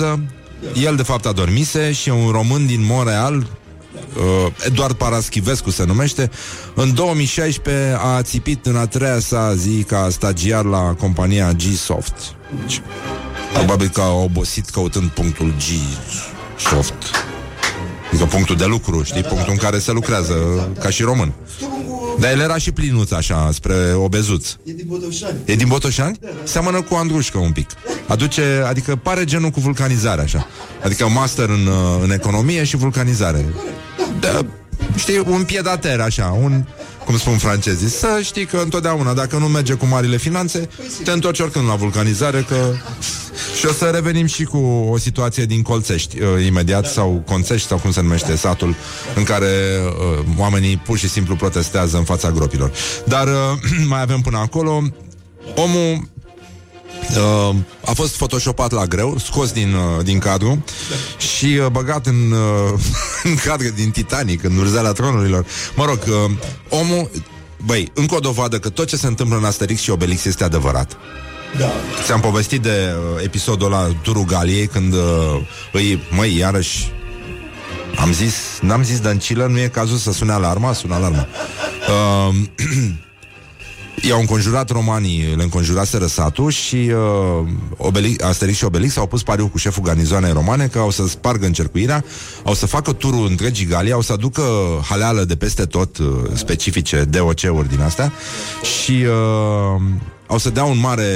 El 0.73 0.95
de 0.95 1.03
fapt 1.03 1.25
adormise 1.25 1.91
Și 1.91 2.09
e 2.09 2.11
un 2.11 2.31
român 2.31 2.65
din 2.65 2.85
Montreal 2.85 3.35
uh, 3.35 4.51
Eduard 4.65 4.95
Paraschivescu 4.95 5.69
se 5.69 5.83
numește. 5.83 6.31
În 6.73 6.93
2016 6.93 7.97
a 7.99 8.21
țipit 8.21 8.65
în 8.65 8.75
a 8.75 8.87
treia 8.87 9.19
sa 9.19 9.55
zi 9.55 9.83
Ca 9.87 10.07
stagiar 10.09 10.65
la 10.65 10.95
compania 10.99 11.51
G-Soft. 11.51 12.35
Deci, 12.59 12.81
Probabil 13.53 13.87
că 13.87 14.01
a 14.01 14.13
obosit 14.13 14.69
căutând 14.69 15.09
punctul 15.09 15.53
G-Soft 15.57 17.25
Adică 18.15 18.29
punctul 18.29 18.55
de 18.55 18.65
lucru, 18.65 19.03
știi? 19.03 19.21
Punctul 19.21 19.51
în 19.51 19.57
care 19.57 19.79
se 19.79 19.91
lucrează 19.91 20.33
ca 20.79 20.89
și 20.89 21.03
român 21.03 21.33
Dar 22.19 22.31
el 22.31 22.39
era 22.39 22.57
și 22.57 22.71
plinuț 22.71 23.11
așa, 23.11 23.49
spre 23.53 23.75
obezuț 23.95 24.55
E 24.63 24.71
din 24.71 24.85
Botoșani. 24.87 25.37
E 25.45 25.55
din 25.55 25.67
Botoșani? 25.67 26.19
Seamănă 26.43 26.81
cu 26.81 26.93
Andrușcă 26.93 27.37
un 27.37 27.51
pic 27.51 27.69
Aduce, 28.07 28.63
adică 28.67 28.95
pare 28.95 29.23
genul 29.23 29.49
cu 29.49 29.59
vulcanizare 29.59 30.21
așa 30.21 30.47
Adică 30.83 31.07
master 31.07 31.49
în, 31.49 31.67
uh, 31.67 32.01
în 32.03 32.11
economie 32.11 32.63
și 32.63 32.77
vulcanizare 32.77 33.45
da, 34.19 34.45
Știi, 34.95 35.23
un 35.27 35.43
piedater 35.43 35.99
așa 35.99 36.37
Un, 36.43 36.65
cum 37.05 37.17
spun 37.17 37.37
francezii 37.37 37.89
Să 37.89 38.19
știi 38.23 38.45
că 38.45 38.57
întotdeauna, 38.57 39.13
dacă 39.13 39.37
nu 39.37 39.47
merge 39.47 39.73
cu 39.73 39.85
marile 39.85 40.17
finanțe 40.17 40.69
Te 41.03 41.11
întorci 41.11 41.39
oricând 41.39 41.67
la 41.67 41.75
vulcanizare 41.75 42.45
Că 42.47 42.73
și 43.59 43.65
o 43.65 43.71
să 43.71 43.85
revenim 43.85 44.25
și 44.25 44.43
cu 44.43 44.57
o 44.91 44.97
situație 44.97 45.45
din 45.45 45.61
Colțești 45.61 46.21
uh, 46.21 46.45
Imediat, 46.45 46.85
sau 46.85 47.23
Conțești 47.25 47.67
Sau 47.67 47.77
cum 47.77 47.91
se 47.91 48.01
numește 48.01 48.35
satul 48.35 48.75
În 49.15 49.23
care 49.23 49.47
uh, 50.17 50.25
oamenii 50.37 50.77
pur 50.77 50.97
și 50.97 51.09
simplu 51.09 51.35
protestează 51.35 51.97
În 51.97 52.03
fața 52.03 52.31
gropilor. 52.31 52.71
Dar 53.05 53.27
uh, 53.27 53.33
mai 53.87 54.01
avem 54.01 54.21
până 54.21 54.37
acolo. 54.37 54.81
Omul 55.55 56.09
Uh, 57.09 57.55
a 57.85 57.91
fost 57.93 58.15
photoshopat 58.15 58.71
la 58.71 58.85
greu, 58.85 59.17
scos 59.17 59.51
din, 59.51 59.73
uh, 59.73 60.03
din 60.03 60.19
cadru 60.19 60.63
și 61.17 61.45
uh, 61.45 61.65
băgat 61.71 62.05
în, 62.05 62.31
uh, 62.31 62.79
în 63.29 63.35
cadru 63.35 63.67
din 63.75 63.91
Titanic, 63.91 64.43
în 64.43 64.57
urzeala 64.57 64.91
tronurilor. 64.91 65.45
Mă 65.75 65.85
rog, 65.85 65.99
uh, 66.07 66.31
omul, 66.69 67.09
băi, 67.65 67.91
încă 67.93 68.15
o 68.15 68.19
dovadă 68.19 68.59
că 68.59 68.69
tot 68.69 68.87
ce 68.87 68.95
se 68.95 69.07
întâmplă 69.07 69.37
în 69.37 69.43
Asterix 69.43 69.81
și 69.81 69.89
Obelix 69.89 70.25
este 70.25 70.43
adevărat. 70.43 70.97
Da. 71.57 71.71
Ți-am 72.03 72.19
povestit 72.19 72.61
de 72.61 72.69
uh, 72.69 73.23
episodul 73.23 73.73
ăla 73.73 73.87
Turul 74.01 74.25
Galiei 74.25 74.67
Când 74.67 74.93
uh, 74.93 74.99
îi, 75.71 76.03
măi, 76.11 76.37
iarăși 76.37 76.91
Am 77.99 78.13
zis, 78.13 78.35
n-am 78.61 78.83
zis 78.83 78.99
Dăncilă 78.99 79.45
Nu 79.45 79.59
e 79.59 79.67
cazul 79.67 79.97
să 79.97 80.11
sune 80.11 80.31
alarma 80.31 80.73
Sună 80.73 80.93
alarma 80.93 81.27
uh, 82.29 82.35
I-au 84.07 84.19
înconjurat 84.19 84.69
romanii 84.69 85.33
Le 85.35 85.43
înconjuraseră 85.43 86.05
satul 86.05 86.51
Și 86.51 86.75
uh, 86.75 87.47
Obelix, 87.77 88.23
Asterix 88.23 88.57
și 88.57 88.63
Obelix 88.63 88.97
Au 88.97 89.07
pus 89.07 89.23
pariu 89.23 89.47
cu 89.47 89.57
șeful 89.57 89.83
garnizoanei 89.83 90.31
romane 90.31 90.67
Că 90.67 90.79
au 90.79 90.89
să 90.89 91.07
spargă 91.07 91.45
încercuirea 91.45 92.03
Au 92.43 92.53
să 92.53 92.65
facă 92.65 92.93
turul 92.93 93.27
întregii 93.27 93.65
Galii 93.65 93.91
Au 93.91 94.01
să 94.01 94.13
aducă 94.13 94.43
haleală 94.89 95.23
de 95.23 95.35
peste 95.35 95.65
tot 95.65 95.97
uh, 95.97 96.07
Specifice 96.33 97.03
DOC-uri 97.03 97.69
din 97.69 97.81
astea 97.81 98.11
Și 98.83 98.91
uh, 98.91 99.81
au 100.27 100.37
să 100.37 100.49
dea 100.49 100.63
un 100.63 100.79
mare 100.79 101.13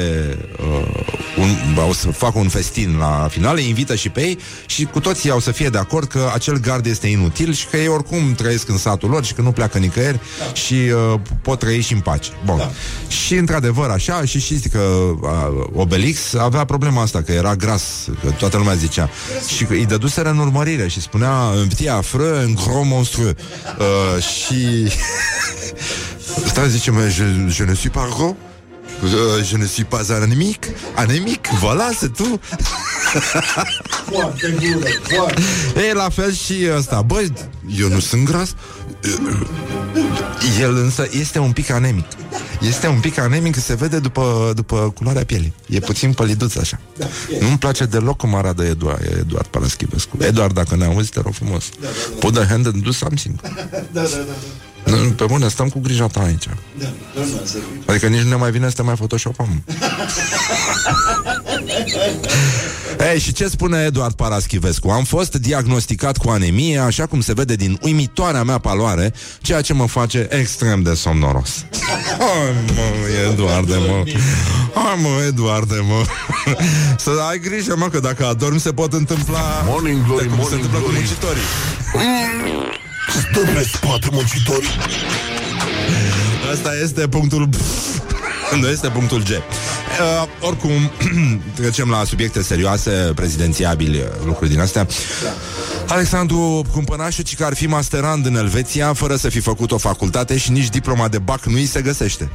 uh, 0.60 1.10
un, 1.40 1.78
au 1.78 1.94
să 1.94 2.12
facă 2.12 2.40
un 2.40 2.48
festin 2.48 2.98
la 2.98 3.28
final, 3.32 3.56
îi 3.56 3.68
invită 3.68 3.96
și 3.96 4.10
pe 4.10 4.22
ei 4.22 4.40
și 4.66 4.86
cu 4.86 5.00
toții 5.00 5.30
au 5.30 5.40
să 5.40 5.52
fie 5.52 5.70
de 5.70 5.78
acord 5.78 6.08
că 6.08 6.30
acel 6.34 6.60
gard 6.60 6.86
este 6.86 7.08
inutil 7.08 7.54
și 7.54 7.68
că 7.68 7.78
ei 7.78 7.88
oricum 7.88 8.34
trăiesc 8.34 8.70
în 8.70 8.78
satul 8.78 9.10
lor 9.10 9.26
și 9.26 9.34
că 9.34 9.42
nu 9.42 9.52
pleacă 9.52 9.78
nicăieri 9.78 10.20
da. 10.40 10.54
și 10.54 10.74
uh, 10.74 11.20
pot 11.42 11.60
trăi 11.60 11.82
și 11.82 11.94
în 11.94 12.00
pace. 12.00 12.30
Bun. 12.46 12.58
Da. 12.58 12.72
Și 13.08 13.36
într-adevăr 13.36 13.90
așa 13.90 14.26
și 14.26 14.40
știți 14.40 14.70
că 14.70 14.80
uh, 14.80 15.68
Obelix 15.74 16.34
avea 16.34 16.66
problema 16.66 17.02
asta, 17.02 17.22
că 17.22 17.32
era 17.32 17.56
gras, 17.56 17.84
că 18.24 18.30
toată 18.30 18.58
lumea 18.58 18.74
zicea. 18.74 19.10
Și 19.56 19.64
că 19.64 19.74
îi 19.74 19.86
dăduseră 19.86 20.30
în 20.30 20.38
urmărire 20.38 20.88
și 20.88 21.02
spunea 21.02 21.32
un 21.32 21.68
petit 21.68 21.90
affreux, 21.90 22.46
un 22.46 22.54
gros 22.54 22.86
monstrueux. 22.86 23.40
Uh, 23.80 24.24
și... 24.24 24.92
Stai, 26.50 26.70
zice, 26.70 26.92
mais 26.92 27.14
je, 27.14 27.46
je 27.50 27.64
ne 27.64 27.74
suis 27.74 27.92
pas 27.92 28.10
gros 28.16 28.34
Uh, 29.04 29.44
je 29.44 29.58
ne 29.58 29.66
suis 29.66 29.86
pas 29.86 30.12
anémique 30.12 30.66
Anémique, 30.98 31.48
voilà, 31.62 31.92
c'est 31.94 32.14
tout. 32.14 32.40
Foarte 34.12 34.48
bună, 34.60 34.86
foarte. 35.02 35.42
E 35.90 35.94
la 35.94 36.10
fel 36.10 36.34
și 36.34 36.54
ăsta. 36.78 37.02
Băi, 37.02 37.34
eu 37.80 37.88
nu 37.90 38.00
sunt 38.00 38.26
gras. 38.26 38.56
El 40.60 40.76
însă 40.76 41.08
este 41.12 41.40
un 41.40 41.52
pic 41.52 41.70
anemic. 41.70 42.06
Este 42.62 42.88
un 42.88 43.00
pic 43.00 43.18
anemic 43.18 43.56
Se 43.56 43.76
vede 43.76 44.00
după, 44.00 44.52
după 44.56 44.92
culoarea 44.96 45.24
pielii. 45.26 45.54
E 45.68 45.80
puțin 45.80 46.14
păliduț 46.14 46.56
așa. 46.56 46.80
Nu-mi 47.40 47.58
place 47.58 47.86
deloc 47.86 48.18
cum 48.18 48.36
arată 48.36 48.64
Eduard, 48.64 49.18
Eduard 49.20 49.48
Paraschivescu 49.48 50.18
Eduard, 50.20 50.54
dacă 50.54 50.76
ne 50.76 50.86
auzi, 50.86 51.10
te 51.10 51.20
rog 51.24 51.34
frumos. 51.34 51.70
Put 52.20 52.34
the 52.34 52.46
hand 52.46 52.66
and 52.66 52.84
do 52.84 52.92
something 52.92 53.42
Da, 53.42 53.50
da, 53.92 54.02
da. 54.02 54.34
Nu, 54.86 54.96
Pe 54.96 55.26
bune, 55.26 55.48
stăm 55.48 55.70
cu 55.70 55.80
grija 55.80 56.08
ta 56.08 56.20
aici 56.20 56.44
da. 56.80 56.88
Doamna, 57.16 57.38
să 57.44 57.54
fii. 57.58 57.84
Adică 57.86 58.08
nici 58.08 58.22
nu 58.22 58.30
ne 58.30 58.36
mai 58.36 58.52
vine 58.52 58.70
să 58.70 58.76
te 58.76 58.82
mai 58.82 58.94
photoshopăm 58.94 59.64
Ei, 63.12 63.20
și 63.20 63.34
ce 63.34 63.48
spune 63.48 63.84
Eduard 63.84 64.14
Paraschivescu? 64.14 64.90
Am 64.90 65.04
fost 65.04 65.36
diagnosticat 65.36 66.18
cu 66.18 66.30
anemie, 66.30 66.80
așa 66.80 67.06
cum 67.06 67.22
se 67.22 67.34
vede 67.34 67.56
din 67.56 67.80
uimitoarea 67.82 68.44
mea 68.44 68.58
paloare, 68.58 69.14
ceea 69.42 69.62
ce 69.62 69.74
mă 69.74 69.88
face 69.88 70.28
extrem 70.32 70.82
de 70.82 70.94
somnoros. 70.94 71.50
Hai 72.20 72.54
mă, 72.76 73.32
Eduarde, 73.32 73.76
mă. 73.76 74.04
Hai 74.74 75.00
mă, 75.02 75.24
Eduarde, 75.28 75.76
mă. 75.88 76.04
Să 76.98 77.10
ai 77.30 77.40
grijă, 77.40 77.76
mă, 77.78 77.90
că 77.90 78.00
dacă 78.00 78.26
adormi 78.26 78.60
se 78.60 78.72
pot 78.72 78.94
întâmpla... 78.94 79.64
Morning 79.66 80.06
glory, 80.06 80.28
cum 80.28 80.36
se 80.36 80.42
morning 80.42 80.64
întâmplă 80.64 80.80
cu 80.80 80.86
glory. 80.86 80.98
muncitorii. 80.98 81.42
Stă 83.10 83.40
pe 83.54 83.70
spate 83.74 84.08
muncitorii 84.12 84.70
Asta 86.52 86.72
este 86.84 87.08
punctul 87.08 87.50
nu 88.60 88.68
este 88.68 88.90
punctul 88.90 89.24
G. 89.24 89.28
Uh, 89.30 90.28
oricum, 90.42 90.92
trecem 91.60 91.90
la 91.90 92.04
subiecte 92.04 92.42
serioase, 92.42 93.12
prezidențiabili, 93.16 94.04
lucruri 94.26 94.50
din 94.50 94.60
astea. 94.60 94.88
Alexandru 95.88 96.66
Cumpănașu, 96.72 97.22
ci 97.22 97.36
că 97.36 97.46
ar 97.46 97.54
fi 97.54 97.68
masterand 97.68 98.26
în 98.26 98.36
Elveția, 98.36 98.94
fără 98.94 99.16
să 99.16 99.30
fi 99.30 99.40
făcut 99.40 99.72
o 99.72 99.78
facultate 99.78 100.38
și 100.38 100.52
nici 100.52 100.70
diploma 100.70 101.08
de 101.08 101.18
bac 101.18 101.46
nu 101.46 101.56
îi 101.56 101.66
se 101.66 101.82
găsește. 101.82 102.30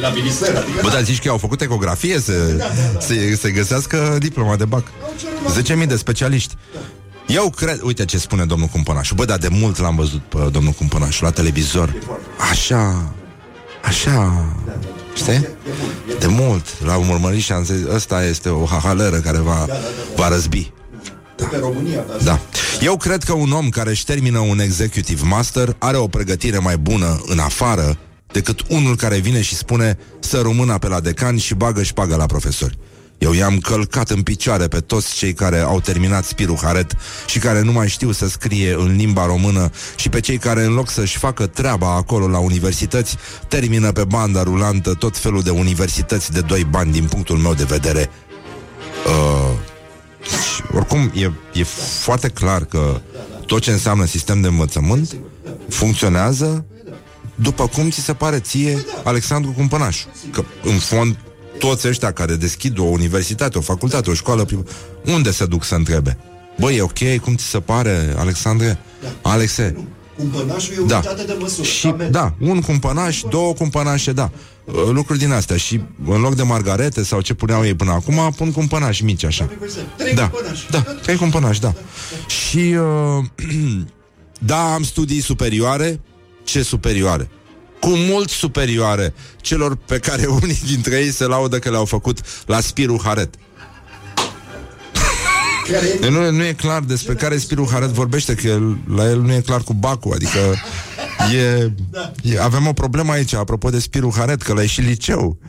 La 0.00 0.08
minister, 0.08 0.56
adică... 0.56 0.80
Bă, 0.82 0.88
dar 0.88 1.02
zici 1.02 1.20
că 1.20 1.28
au 1.28 1.38
făcut 1.38 1.60
ecografie 1.60 2.20
să, 2.20 2.32
să, 3.00 3.14
să 3.40 3.48
găsească 3.48 4.16
diploma 4.18 4.56
de 4.56 4.64
bac. 4.64 4.84
10.000 5.80 5.86
de 5.86 5.96
specialiști. 5.96 6.56
Eu 7.32 7.50
cred, 7.50 7.80
uite 7.82 8.04
ce 8.04 8.18
spune 8.18 8.44
domnul 8.44 8.68
Cumpănașu 8.68 9.14
Bă, 9.14 9.24
dar 9.24 9.38
de 9.38 9.48
mult 9.48 9.78
l-am 9.78 9.96
văzut 9.96 10.20
pe 10.20 10.48
domnul 10.50 10.72
Cumpănașu 10.72 11.24
La 11.24 11.30
televizor 11.30 11.94
Așa 12.50 13.12
Așa 13.84 14.44
Știi? 15.14 15.48
De 16.18 16.26
mult 16.26 16.82
L-am 16.84 17.08
urmărit 17.08 17.42
și 17.42 17.52
am 17.52 17.64
zis 17.64 17.86
Ăsta 17.94 18.24
este 18.24 18.48
o 18.48 18.64
hahaleră 18.64 19.16
care 19.16 19.38
va, 19.38 19.66
va 20.16 20.28
răzbi 20.28 20.72
Pe 21.36 21.56
România, 21.60 22.04
da. 22.08 22.24
da. 22.24 22.40
Eu 22.80 22.96
cred 22.96 23.22
că 23.22 23.32
un 23.32 23.52
om 23.52 23.68
care 23.68 23.90
își 23.90 24.04
termină 24.04 24.38
un 24.38 24.60
executive 24.60 25.22
master 25.24 25.76
are 25.78 25.96
o 25.96 26.06
pregătire 26.06 26.58
mai 26.58 26.76
bună 26.76 27.20
în 27.26 27.38
afară 27.38 27.98
decât 28.32 28.60
unul 28.68 28.96
care 28.96 29.18
vine 29.18 29.42
și 29.42 29.54
spune 29.54 29.98
să 30.20 30.40
rămână 30.40 30.78
pe 30.78 30.88
la 30.88 31.00
decan 31.00 31.36
și 31.36 31.54
bagă 31.54 31.82
și 31.82 31.92
pagă 31.92 32.16
la 32.16 32.26
profesori. 32.26 32.78
Eu 33.22 33.32
i-am 33.32 33.58
călcat 33.58 34.10
în 34.10 34.22
picioare 34.22 34.68
pe 34.68 34.80
toți 34.80 35.14
cei 35.14 35.32
care 35.32 35.58
au 35.58 35.80
terminat 35.80 36.24
Spiru 36.24 36.58
Haret 36.62 36.96
și 37.26 37.38
care 37.38 37.62
nu 37.62 37.72
mai 37.72 37.88
știu 37.88 38.12
să 38.12 38.28
scrie 38.28 38.74
în 38.74 38.96
limba 38.96 39.26
română 39.26 39.70
și 39.96 40.08
pe 40.08 40.20
cei 40.20 40.38
care 40.38 40.64
în 40.64 40.72
loc 40.72 40.90
să-și 40.90 41.18
facă 41.18 41.46
treaba 41.46 41.94
acolo 41.94 42.28
la 42.28 42.38
universități, 42.38 43.16
termină 43.48 43.92
pe 43.92 44.04
banda 44.04 44.42
rulantă 44.42 44.94
tot 44.94 45.16
felul 45.16 45.42
de 45.42 45.50
universități 45.50 46.32
de 46.32 46.40
doi 46.40 46.66
bani 46.70 46.92
din 46.92 47.04
punctul 47.04 47.36
meu 47.36 47.54
de 47.54 47.64
vedere. 47.64 48.10
Uh, 49.06 49.58
și 50.54 50.62
oricum, 50.74 51.12
e, 51.14 51.30
e 51.52 51.64
foarte 52.00 52.28
clar 52.28 52.64
că 52.64 53.00
tot 53.46 53.62
ce 53.62 53.70
înseamnă 53.70 54.04
sistem 54.04 54.40
de 54.40 54.48
învățământ 54.48 55.16
funcționează 55.68 56.64
după 57.34 57.66
cum 57.66 57.90
ți 57.90 58.00
se 58.00 58.12
pare 58.12 58.40
ție 58.40 58.84
Alexandru 59.04 59.50
Cumpănașu. 59.50 60.06
Că, 60.32 60.44
în 60.62 60.78
fond, 60.78 61.16
toți 61.68 61.88
ăștia 61.88 62.12
care 62.12 62.34
deschid 62.34 62.78
o 62.78 62.82
universitate, 62.82 63.58
o 63.58 63.60
facultate, 63.60 64.10
o 64.10 64.14
școală 64.14 64.44
primă, 64.44 64.62
unde 65.06 65.30
se 65.30 65.46
duc 65.46 65.64
să 65.64 65.74
întrebe? 65.74 66.18
Băi, 66.58 66.76
e 66.76 66.82
ok, 66.82 67.20
cum 67.22 67.34
ți 67.36 67.44
se 67.44 67.60
pare, 67.60 68.14
Alexandre? 68.16 68.78
Alexe? 69.22 69.76
Cumpănașul 70.16 70.72
e 70.72 70.76
Da. 70.86 70.96
unitate 70.96 71.24
de 71.24 71.36
măsură. 71.40 71.66
Și, 71.66 71.86
Amen. 71.86 72.10
da, 72.10 72.34
un 72.40 72.60
cumpănaș, 72.60 73.20
două 73.30 73.52
cumpănașe, 73.52 74.12
da. 74.12 74.30
Uh, 74.64 74.74
Lucruri 74.90 75.18
din 75.18 75.30
astea. 75.32 75.56
Și 75.56 75.80
în 76.06 76.20
loc 76.20 76.34
de 76.34 76.42
margarete 76.42 77.04
sau 77.04 77.20
ce 77.20 77.34
puneau 77.34 77.64
ei 77.64 77.74
până 77.74 77.90
acum, 77.90 78.32
pun 78.36 78.52
cumpănași 78.52 79.04
mici, 79.04 79.24
așa. 79.24 79.48
Trei 79.96 80.14
Da, 80.14 80.28
cumpănași. 80.28 80.70
da, 80.70 80.80
trei 80.80 81.16
cumpănași, 81.16 81.60
da. 81.60 81.74
Și, 82.26 82.58
uh, 83.18 83.24
da, 84.50 84.74
am 84.74 84.82
studii 84.82 85.20
superioare. 85.20 86.00
Ce 86.44 86.62
superioare? 86.62 87.28
Cu 87.82 87.88
mult 87.88 88.30
superioare 88.30 89.14
celor 89.40 89.76
pe 89.76 89.98
care 89.98 90.26
unii 90.42 90.60
dintre 90.66 90.96
ei 90.96 91.12
se 91.12 91.24
laudă 91.24 91.58
că 91.58 91.70
le-au 91.70 91.84
făcut 91.84 92.18
la 92.46 92.60
Spiru 92.60 93.00
Haret. 93.04 93.34
Care 95.70 95.86
e 96.02 96.08
Nu, 96.08 96.30
nu 96.30 96.44
e 96.44 96.52
clar 96.52 96.80
despre 96.80 97.14
care 97.14 97.38
Spiru 97.38 97.68
Haret 97.72 97.88
vorbește, 97.88 98.34
că 98.34 98.46
el, 98.46 98.78
la 98.94 99.04
el 99.04 99.20
nu 99.20 99.32
e 99.32 99.40
clar 99.40 99.60
cu 99.60 99.72
Bacu, 99.72 100.10
adică 100.14 100.38
e, 101.34 101.72
e, 102.22 102.40
avem 102.40 102.66
o 102.66 102.72
problemă 102.72 103.12
aici, 103.12 103.34
apropo 103.34 103.70
de 103.70 103.78
Spiru 103.78 104.12
Haret, 104.16 104.42
că 104.42 104.52
la 104.52 104.62
e 104.62 104.66
și 104.66 104.80
liceu. 104.80 105.36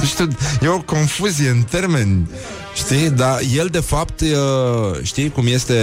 Nu 0.00 0.06
știu, 0.06 0.28
e 0.62 0.68
o 0.68 0.80
confuzie 0.80 1.48
în 1.48 1.62
termeni, 1.62 2.30
știi? 2.74 3.10
Dar 3.10 3.38
el, 3.56 3.66
de 3.66 3.80
fapt, 3.80 4.20
e, 4.20 4.34
știi 5.02 5.30
cum 5.30 5.46
este 5.46 5.76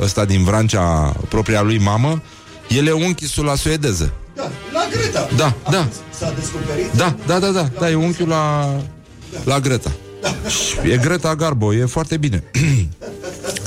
ăsta 0.00 0.24
din 0.24 0.44
Vrancea, 0.44 1.16
propria 1.28 1.62
lui 1.62 1.78
mamă? 1.78 2.22
El 2.76 2.86
e 2.86 2.92
unchisul 2.92 3.44
la 3.44 3.54
suedeză. 3.54 4.12
Da, 4.34 4.50
la 4.72 4.80
Greta. 4.90 5.28
Da, 5.36 5.54
da. 5.70 5.88
S-a 6.18 6.34
descoperit. 6.38 6.92
Da, 6.92 7.16
da, 7.26 7.38
da, 7.38 7.50
da, 7.50 7.70
da, 7.78 7.90
e 7.90 7.94
unchiul 7.94 8.28
la, 8.28 8.74
la 9.44 9.60
Greta. 9.60 9.92
Și 10.48 10.90
E 10.90 10.96
Greta 10.96 11.34
Garbo, 11.34 11.74
e 11.74 11.84
foarte 11.84 12.16
bine. 12.16 12.44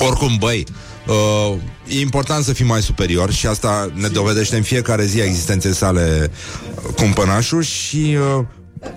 Oricum, 0.08 0.36
băi, 0.38 0.64
uh, 1.06 1.56
e 1.88 2.00
important 2.00 2.44
să 2.44 2.52
fii 2.52 2.64
mai 2.64 2.82
superior 2.82 3.32
și 3.32 3.46
asta 3.46 3.90
ne 3.94 4.08
dovedește 4.08 4.56
în 4.56 4.62
fiecare 4.62 5.04
zi 5.04 5.20
a 5.20 5.24
existenței 5.24 5.74
sale 5.74 6.30
uh, 6.74 6.94
cumpănașul 6.96 7.62
și 7.62 8.16
uh, 8.38 8.44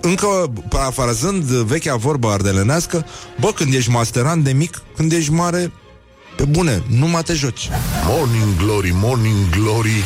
încă 0.00 0.52
parafrazând 0.68 1.44
vechea 1.44 1.96
vorbă 1.96 2.28
ardelenească, 2.28 3.06
bă, 3.40 3.52
când 3.54 3.74
ești 3.74 3.90
masterant 3.90 4.44
de 4.44 4.52
mic, 4.52 4.82
când 4.96 5.12
ești 5.12 5.32
mare, 5.32 5.72
pe 6.38 6.44
bune, 6.44 6.82
nu 6.86 7.06
mai 7.06 7.22
te 7.22 7.32
joci. 7.32 7.68
Morning 8.06 8.56
Glory, 8.56 8.90
Morning 8.94 9.50
Glory 9.50 10.04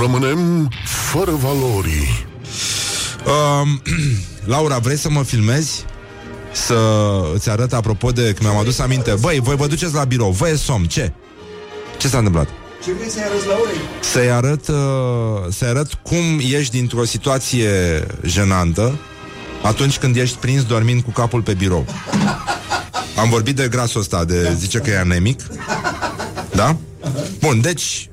Rămânem 0.00 0.70
fără 0.84 1.30
valori 1.30 2.26
Um, 3.26 3.82
Laura, 4.54 4.78
vrei 4.78 4.96
să 4.96 5.10
mă 5.10 5.22
filmezi? 5.22 5.84
Să 6.52 6.74
îți 7.34 7.50
arăt 7.50 7.72
apropo 7.72 8.10
de 8.10 8.32
că 8.32 8.38
mi-am 8.40 8.56
adus 8.56 8.78
aminte 8.78 9.14
Băi, 9.20 9.40
voi 9.40 9.56
vă 9.56 9.66
duceți 9.66 9.94
la 9.94 10.04
birou, 10.04 10.30
voi 10.30 10.50
e 10.50 10.56
somn, 10.56 10.84
ce? 10.84 11.12
Ce 11.98 12.08
s-a 12.08 12.16
întâmplat? 12.16 12.48
Ce 12.84 12.92
vrei 12.92 13.10
să-i 13.10 13.22
arăți 13.22 13.46
la 13.46 13.54
orei? 13.62 13.80
Să-i 14.00 14.30
arăt, 14.30 14.68
uh, 14.68 14.76
să 15.48 15.64
arăt 15.64 15.92
cum 15.94 16.40
ieși 16.40 16.70
dintr-o 16.70 17.04
situație 17.04 17.70
jenantă 18.24 18.98
Atunci 19.62 19.98
când 19.98 20.16
ești 20.16 20.36
prins 20.36 20.62
dormind 20.64 21.02
cu 21.02 21.10
capul 21.10 21.42
pe 21.42 21.54
birou 21.54 21.86
Am 23.20 23.28
vorbit 23.28 23.56
de 23.56 23.68
grasul 23.68 24.00
ăsta 24.00 24.24
De 24.24 24.54
zice 24.58 24.78
că 24.78 24.90
e 24.90 24.98
anemic. 24.98 25.40
Da? 26.54 26.76
Bun, 27.40 27.60
deci 27.60 28.10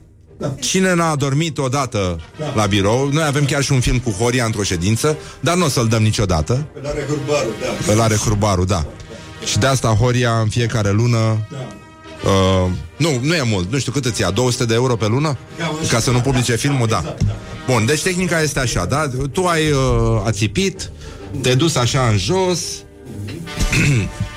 Cine 0.60 0.94
n-a 0.94 1.16
dormit 1.16 1.58
odată 1.58 2.20
la 2.56 2.66
birou 2.66 3.10
Noi 3.12 3.24
avem 3.24 3.46
chiar 3.46 3.64
și 3.64 3.72
un 3.72 3.80
film 3.80 4.00
cu 4.00 4.10
Horia 4.10 4.46
într-o 4.46 4.64
ședință 4.64 5.18
Dar 5.40 5.56
nu 5.56 5.66
o 5.66 5.68
să-l 5.68 5.88
dăm 5.88 6.02
niciodată. 6.02 6.68
Îl 6.82 6.88
are 6.88 7.06
hurbarul, 7.08 7.54
da. 7.62 7.94
Îl 7.94 8.02
are 8.02 8.16
Hurbaru, 8.16 8.66
da. 8.66 8.86
Și 9.46 9.58
de 9.58 9.68
asta 9.68 9.88
Horia 9.88 10.40
în 10.40 10.50
fiecare 10.50 10.92
lună 10.92 11.48
uh, 12.24 12.72
Nu, 12.98 13.20
nu 13.22 13.34
e 13.34 13.42
mult 13.44 13.72
Nu 13.72 13.78
știu 13.78 13.92
cât 13.92 14.06
îți 14.06 14.22
ia, 14.22 14.32
200 14.32 14.66
de 14.66 14.74
euro 14.74 14.96
pe 14.96 15.08
lună? 15.08 15.38
Ca 15.90 16.00
să 16.00 16.12
nu 16.12 16.20
publice 16.20 16.56
filmul, 16.56 16.88
da. 16.88 17.16
Bun, 17.68 17.86
deci 17.86 18.02
tehnica 18.02 18.42
este 18.42 18.60
așa, 18.60 18.86
da? 18.86 19.10
Tu 19.32 19.46
ai 19.46 19.72
uh, 19.72 20.22
ațipit 20.26 20.92
Te-ai 21.42 21.56
dus 21.56 21.76
așa 21.76 22.08
în 22.12 22.18
jos 22.18 22.60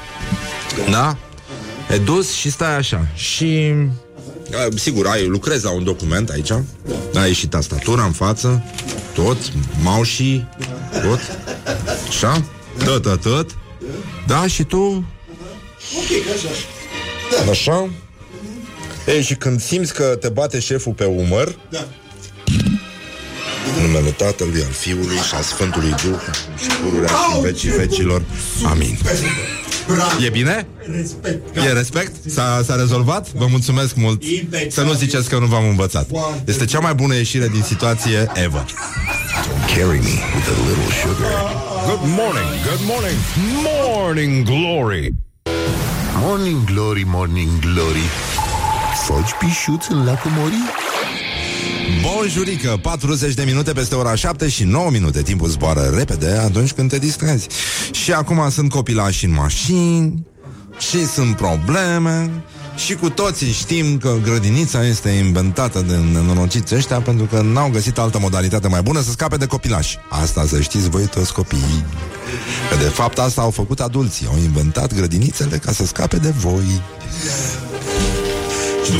Da? 0.91 1.17
E 1.91 1.99
dus 1.99 2.33
și 2.33 2.51
stai 2.51 2.77
așa. 2.77 3.07
Și 3.15 3.73
uh, 4.51 4.79
Sigur, 4.79 5.07
ai, 5.07 5.27
lucrezi 5.27 5.65
la 5.65 5.71
un 5.71 5.85
document 5.85 6.29
aici. 6.29 6.51
Ai 7.15 7.33
și 7.33 7.47
tastatura 7.47 8.05
în 8.05 8.13
față. 8.13 8.65
Tot, 9.15 9.37
maușii 9.83 10.49
Tot. 11.03 11.21
Așa? 12.09 12.45
Tot, 12.85 13.03
tot, 13.03 13.21
tot. 13.21 13.57
Da, 14.27 14.47
și 14.47 14.65
tu? 14.65 14.85
Ok, 15.97 16.25
că 16.25 16.33
așa. 16.35 17.51
Așa? 17.51 17.91
Ei, 19.07 19.23
și 19.23 19.35
când 19.35 19.61
simți 19.61 19.95
că 19.95 20.17
te 20.21 20.29
bate 20.29 20.59
șeful 20.59 20.93
pe 20.93 21.05
umăr 21.05 21.57
Da. 21.71 21.87
În 23.77 23.85
numele 23.87 24.11
Tatălui, 24.11 24.63
al 24.63 24.73
Fiului 24.73 25.17
și 25.17 25.35
al 25.35 25.43
Sfântului 25.43 25.91
Duh 25.91 26.21
Și 26.61 26.69
pururea 26.83 27.09
și 27.09 27.37
în 27.37 27.41
vecii 27.41 27.71
vecilor. 27.71 28.23
Amin 28.65 28.99
Bravo. 29.89 30.25
E 30.25 30.29
bine? 30.31 30.67
Respect. 30.97 31.57
E 31.57 31.73
respect? 31.73 32.31
S-a, 32.31 32.63
s-a 32.65 32.77
rezolvat? 32.77 33.33
Vă 33.33 33.47
mulțumesc 33.51 33.95
mult 33.95 34.25
Impecabil. 34.25 34.71
Să 34.71 34.83
nu 34.83 34.93
ziceți 34.93 35.29
că 35.29 35.39
nu 35.39 35.47
v-am 35.47 35.69
învățat 35.69 36.09
Este 36.45 36.65
cea 36.65 36.79
mai 36.79 36.95
bună 36.95 37.15
ieșire 37.15 37.49
din 37.49 37.63
situație 37.63 38.31
ever 38.35 38.65
Carry 39.75 39.99
me 39.99 40.15
with 40.35 40.49
a 40.55 40.57
little 40.69 40.93
sugar. 41.03 41.33
Good 41.87 42.05
morning, 42.21 42.51
good 42.69 42.83
morning, 42.93 43.19
morning 43.69 44.45
glory. 44.45 45.13
Morning 46.21 46.65
glory, 46.65 47.05
morning 47.07 47.51
glory. 47.61 48.07
Foci 49.05 49.31
pișuț 49.39 49.87
în 49.89 50.05
lacul 50.05 50.31
Mori? 50.31 50.55
Bonjurică, 52.03 52.79
40 52.83 53.35
de 53.35 53.43
minute 53.45 53.73
peste 53.73 53.95
ora 53.95 54.15
7 54.15 54.49
și 54.49 54.65
9 54.65 54.91
minute. 54.91 55.23
Timpul 55.23 55.49
zboară 55.49 55.93
repede 55.97 56.31
atunci 56.31 56.73
când 56.73 56.91
te 56.91 56.99
distrezi. 56.99 57.47
Și 57.91 58.13
acum 58.13 58.51
sunt 58.51 58.71
copilași 58.71 59.25
în 59.25 59.33
mașini 59.33 60.27
Și 60.79 61.07
sunt 61.07 61.37
probleme 61.37 62.31
Și 62.77 62.95
cu 62.95 63.11
toții 63.11 63.53
știm 63.53 63.99
că 63.99 64.17
grădinița 64.23 64.87
este 64.87 65.09
inventată 65.09 65.81
de 65.81 65.97
nenorociți 65.97 66.75
ăștia 66.75 67.01
Pentru 67.01 67.25
că 67.25 67.41
n-au 67.41 67.71
găsit 67.71 67.99
altă 67.99 68.19
modalitate 68.19 68.69
mai 68.69 68.83
bună 68.83 69.01
să 69.01 69.11
scape 69.11 69.37
de 69.37 69.47
copilași. 69.47 69.99
Asta 70.09 70.47
să 70.47 70.61
știți 70.61 70.89
voi 70.89 71.05
toți 71.05 71.33
copiii 71.33 71.85
Că 72.71 72.77
de 72.77 72.89
fapt 72.89 73.19
asta 73.19 73.41
au 73.41 73.51
făcut 73.51 73.81
adulții. 73.81 74.27
Au 74.27 74.37
inventat 74.43 74.95
grădinițele 74.95 75.57
ca 75.57 75.73
să 75.73 75.87
scape 75.87 76.17
de 76.17 76.31
voi 76.31 76.83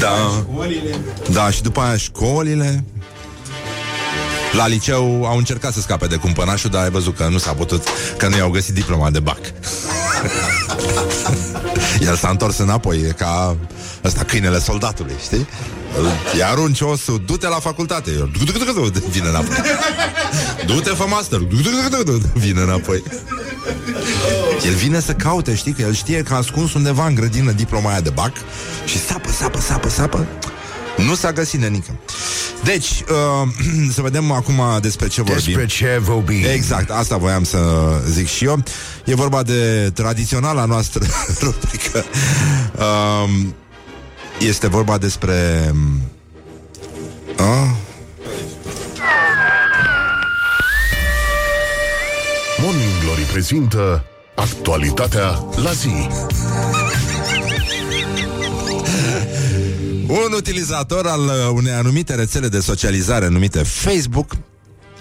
Da, 0.01 0.45
Olile. 0.57 0.97
da, 1.33 1.51
și 1.51 1.63
după 1.63 1.81
aia 1.81 1.97
școlile 1.97 2.85
La 4.53 4.67
liceu 4.67 5.25
au 5.27 5.37
încercat 5.37 5.73
să 5.73 5.81
scape 5.81 6.07
de 6.07 6.17
cumpănașul 6.17 6.71
Dar 6.71 6.83
ai 6.83 6.91
văzut 6.91 7.17
că 7.17 7.29
nu 7.31 7.39
s-a 7.39 7.53
putut 7.53 7.83
Că 8.17 8.29
nu 8.29 8.37
i-au 8.37 8.51
găsit 8.51 8.75
diploma 8.75 9.11
de 9.11 9.21
bac 9.21 9.39
El 12.01 12.17
s-a 12.17 12.29
întors 12.29 12.59
înapoi 12.59 12.99
E 12.99 13.13
ca 13.19 13.57
ăsta 14.05 14.25
câinele 14.25 14.59
soldatului 14.59 15.15
Știi? 15.23 15.47
Îl- 15.99 16.13
Îi 16.35 16.43
arunci 16.43 16.81
osul, 16.81 17.23
du-te 17.27 17.47
la 17.49 17.59
facultate 17.61 18.11
El, 18.11 18.31
Vine 19.11 19.29
înapoi 19.29 19.57
Du-te 20.67 20.91
fă 20.91 21.05
master 21.09 21.39
Vine 22.35 22.61
înapoi 22.61 23.03
el 24.67 24.75
vine 24.75 25.01
să 25.01 25.13
caute, 25.13 25.55
știi, 25.55 25.73
că 25.73 25.83
el 25.83 25.95
știe 25.95 26.23
că 26.23 26.35
a 26.35 26.37
ascuns 26.37 26.75
undeva 26.75 27.07
în 27.07 27.15
grădină 27.15 27.53
diploma 27.53 27.91
aia 27.91 28.01
de 28.01 28.11
bac 28.11 28.33
și 28.85 28.99
sapă, 28.99 29.31
sapă, 29.31 29.61
sapă, 29.61 29.89
sapă. 29.89 30.27
Nu 30.97 31.15
s-a 31.15 31.33
găsit 31.33 31.61
nenică. 31.61 31.99
Deci, 32.65 32.91
uh, 32.91 33.49
să 33.95 34.03
vedem 34.03 34.31
acum 34.31 34.63
despre 34.81 35.09
ce 35.09 35.23
vorbim. 35.23 35.45
Despre 35.45 35.67
ce 35.67 35.99
vorbim? 36.01 36.45
Exact, 36.53 36.91
asta 36.91 37.17
voiam 37.17 37.45
să 37.45 37.59
zic 38.11 38.27
și 38.27 38.45
eu. 38.45 38.63
E 39.05 39.15
vorba 39.15 39.43
de 39.43 39.91
tradiționala 39.95 40.65
noastră 40.65 41.07
rubrică. 41.43 42.05
Um, 43.25 43.55
este 44.39 44.69
vorba 44.69 44.99
despre... 44.99 45.71
Uh, 47.39 47.71
prezintă 53.39 54.05
actualitatea 54.35 55.45
la 55.63 55.73
zi. 55.73 56.09
Un 60.07 60.33
utilizator 60.37 61.07
al 61.07 61.21
uh, 61.21 61.33
unei 61.53 61.73
anumite 61.73 62.15
rețele 62.15 62.49
de 62.49 62.61
socializare 62.61 63.29
numite 63.29 63.63
Facebook 63.63 64.37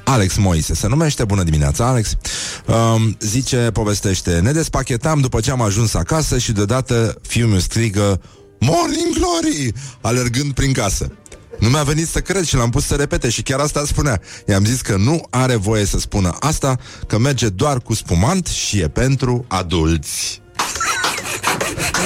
Alex 0.03 0.35
Moise 0.35 0.73
se 0.73 0.87
numește, 0.87 1.25
bună 1.25 1.43
dimineața 1.43 1.87
Alex. 1.87 2.17
Um, 2.65 3.17
Zice, 3.19 3.69
povestește 3.73 4.39
Ne 4.39 4.51
despachetam 4.51 5.19
după 5.19 5.39
ce 5.39 5.51
am 5.51 5.61
ajuns 5.61 5.93
acasă 5.93 6.37
Și 6.37 6.51
deodată 6.51 7.19
fiul 7.21 7.49
meu 7.49 7.59
strigă 7.59 8.21
Morning 8.59 9.13
Glory 9.13 9.73
Alergând 10.01 10.53
prin 10.53 10.73
casă 10.73 11.11
nu 11.59 11.69
mi-a 11.69 11.83
venit 11.83 12.07
să 12.07 12.19
cred 12.19 12.43
și 12.43 12.55
l-am 12.55 12.69
pus 12.69 12.85
să 12.85 12.95
repete 12.95 13.29
și 13.29 13.41
chiar 13.41 13.59
asta 13.59 13.83
spunea. 13.85 14.21
I-am 14.47 14.65
zis 14.65 14.81
că 14.81 14.95
nu 14.95 15.27
are 15.29 15.55
voie 15.55 15.85
să 15.85 15.99
spună 15.99 16.35
asta, 16.39 16.77
că 17.07 17.17
merge 17.17 17.49
doar 17.49 17.79
cu 17.79 17.93
spumant 17.93 18.47
și 18.47 18.79
e 18.79 18.87
pentru 18.87 19.45
adulți. 19.47 20.41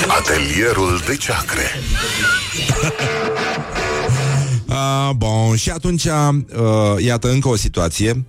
Atelierul 0.08 1.02
de 1.08 1.16
ceacre. 1.16 1.64
Uh, 4.66 5.10
bun, 5.18 5.56
și 5.56 5.70
atunci, 5.70 6.06
uh, 6.06 6.12
iată 6.98 7.30
încă 7.30 7.48
o 7.48 7.56
situație 7.56 8.26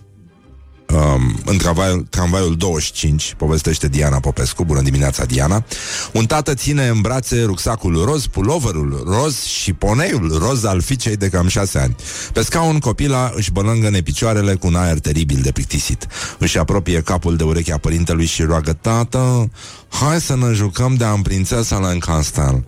um, 0.91 1.41
în 1.45 1.59
tramvaiul, 1.59 2.07
tramvaiul 2.11 2.57
25, 2.57 3.35
povestește 3.37 3.89
Diana 3.89 4.21
Popescu. 4.21 4.65
Bună 4.65 4.81
dimineața, 4.81 5.25
Diana. 5.25 5.65
Un 6.13 6.27
tată 6.27 6.55
ține 6.55 6.89
în 6.89 7.01
brațe 7.01 7.43
rucsacul 7.43 8.05
roz, 8.05 8.27
puloverul 8.27 9.03
roz 9.07 9.43
și 9.43 9.73
poneiul 9.73 10.39
roz 10.39 10.65
al 10.65 10.81
fiicei 10.81 11.17
de 11.17 11.29
cam 11.29 11.49
șase 11.49 11.79
ani. 11.79 11.97
Pe 12.33 12.43
scaun, 12.43 12.79
copila 12.79 13.33
își 13.35 13.53
bălângă 13.53 13.89
picioarele 14.05 14.55
cu 14.55 14.67
un 14.67 14.75
aer 14.75 14.99
teribil 14.99 15.41
de 15.43 15.53
plictisit. 15.53 16.07
Își 16.39 16.59
apropie 16.59 17.01
capul 17.01 17.37
de 17.37 17.45
urechea 17.45 17.79
părintelui 17.79 18.27
și 18.27 18.43
roagă, 18.43 18.73
Tată, 18.73 19.51
hai 19.89 20.21
să 20.21 20.37
ne 20.37 20.53
jucăm 20.53 20.95
de 20.95 21.05
am 21.05 21.23
prințesa 21.23 21.79
la 21.79 21.89
Încastel. 21.89 22.67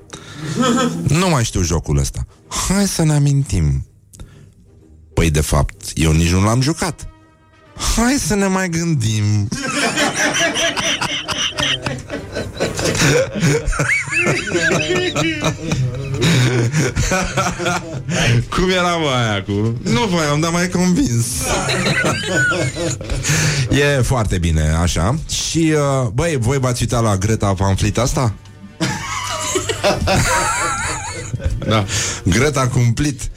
nu 1.20 1.28
mai 1.28 1.44
știu 1.44 1.62
jocul 1.62 1.98
ăsta. 1.98 2.26
Hai 2.68 2.86
să 2.86 3.02
ne 3.04 3.12
amintim. 3.12 3.86
Păi, 5.14 5.30
de 5.30 5.40
fapt, 5.40 5.90
eu 5.94 6.12
nici 6.12 6.30
nu 6.30 6.44
l-am 6.44 6.60
jucat. 6.60 7.08
Hai 7.76 8.16
să 8.26 8.34
ne 8.34 8.46
mai 8.46 8.68
gândim. 8.68 9.48
Cum 18.50 18.70
era 18.70 18.96
mă 18.96 19.08
aia 19.08 19.42
cu... 19.42 19.52
Nu 19.82 20.06
voiam, 20.10 20.40
dar 20.40 20.50
mai 20.50 20.68
convins. 20.68 21.26
e 23.70 24.02
foarte 24.02 24.38
bine, 24.38 24.76
așa. 24.82 25.18
Și, 25.30 25.74
uh, 25.74 26.08
băi, 26.12 26.36
voi 26.40 26.58
v-ați 26.58 26.82
uitat 26.82 27.02
la 27.02 27.16
Greta 27.16 27.52
Van 27.52 27.74
Fleet 27.74 27.98
asta? 27.98 28.32
Da. 31.68 31.84
Greta 32.24 32.68
cumplit. 32.68 33.30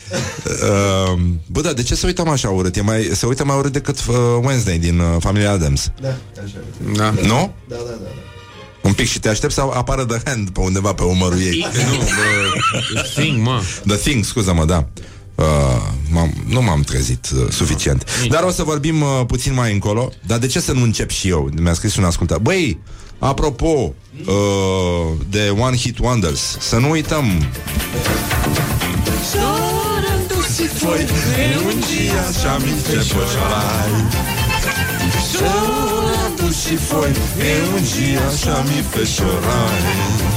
Uh, 0.46 1.20
bă, 1.48 1.62
da, 1.62 1.74
de 1.74 1.84
ce 1.84 1.96
să 1.96 2.06
uităm 2.06 2.28
așa 2.28 2.50
urât? 2.50 2.76
E 2.76 2.82
mai, 2.82 3.10
se 3.14 3.26
uită 3.26 3.46
mai 3.46 3.58
urât 3.58 3.72
decât 3.72 3.98
uh, 4.08 4.16
Wednesday 4.44 4.78
din 4.78 5.00
uh, 5.00 5.16
familia 5.20 5.52
Adams. 5.52 5.92
Da, 6.02 6.08
așa. 6.44 6.58
Da. 6.94 7.14
Nu? 7.28 7.54
Da, 7.68 7.76
da, 7.76 7.98
da. 8.04 8.10
Un 8.82 8.94
pic 8.94 9.08
și 9.08 9.20
te 9.20 9.30
aștept 9.30 9.54
să 9.54 9.62
apară 9.74 10.06
The 10.06 10.22
Hand 10.26 10.50
pe 10.50 10.60
undeva 10.60 10.94
pe 10.94 11.04
umărul 11.04 11.42
ei. 11.42 11.66
Nu, 11.90 11.96
the, 11.96 13.02
the 13.02 13.22
thing, 13.22 13.42
mă. 13.42 13.62
The 13.86 13.96
Thing, 13.96 14.24
scuză-mă, 14.24 14.66
da. 14.66 14.88
Uh, 15.36 15.46
m-am, 16.12 16.34
nu 16.48 16.62
m-am 16.62 16.82
trezit 16.82 17.30
uh, 17.36 17.52
suficient. 17.52 18.06
Dar 18.30 18.44
o 18.44 18.52
să 18.52 18.64
vorbim 18.64 19.02
uh, 19.02 19.22
puțin 19.28 19.54
mai 19.54 19.74
încolo. 19.74 20.12
Dar 20.26 20.38
de 20.38 20.48
ce 20.48 20.60
să 20.60 20.72
nu 20.72 20.84
încep 20.84 21.10
și 21.10 21.28
eu? 21.28 21.50
Mi-a 21.62 21.74
scris 21.74 21.96
un 21.96 22.04
ascultat. 22.04 22.40
Băi, 22.40 22.80
apropo 23.20 23.94
uh, 24.26 25.18
de 25.30 25.50
One 25.60 25.76
Hit 25.76 26.00
Wonders, 26.00 26.58
să 26.60 26.78
nu 26.78 26.90
uităm 26.90 27.26
foi 30.88 31.00
um 31.00 31.80
dia 31.80 32.24
já 32.42 32.60
me 32.60 32.72
depois 32.72 33.30
chorar. 33.32 33.90
Chorando 35.32 36.54
se 36.54 36.78
foi, 36.78 37.10
um 37.10 37.82
dia 37.82 38.22
já 38.32 38.64
me 38.64 38.84
fez 38.84 39.10
chorar. 39.10 40.37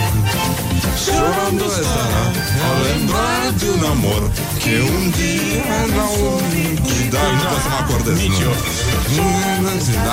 Chorando 1.04 1.64
estará 1.64 2.22
ao 2.66 2.82
lembrar 2.82 3.52
de 3.52 3.68
um 3.70 3.86
amor 3.94 4.30
que 4.60 4.74
um 4.80 5.10
dia 5.10 5.86
não 5.96 6.14
Da, 7.10 7.18
nu 7.38 7.42
pot 7.50 7.60
să 7.62 7.68
mă 7.68 7.78
acordez 7.80 8.16
Nici 8.16 8.40
eu 8.42 8.52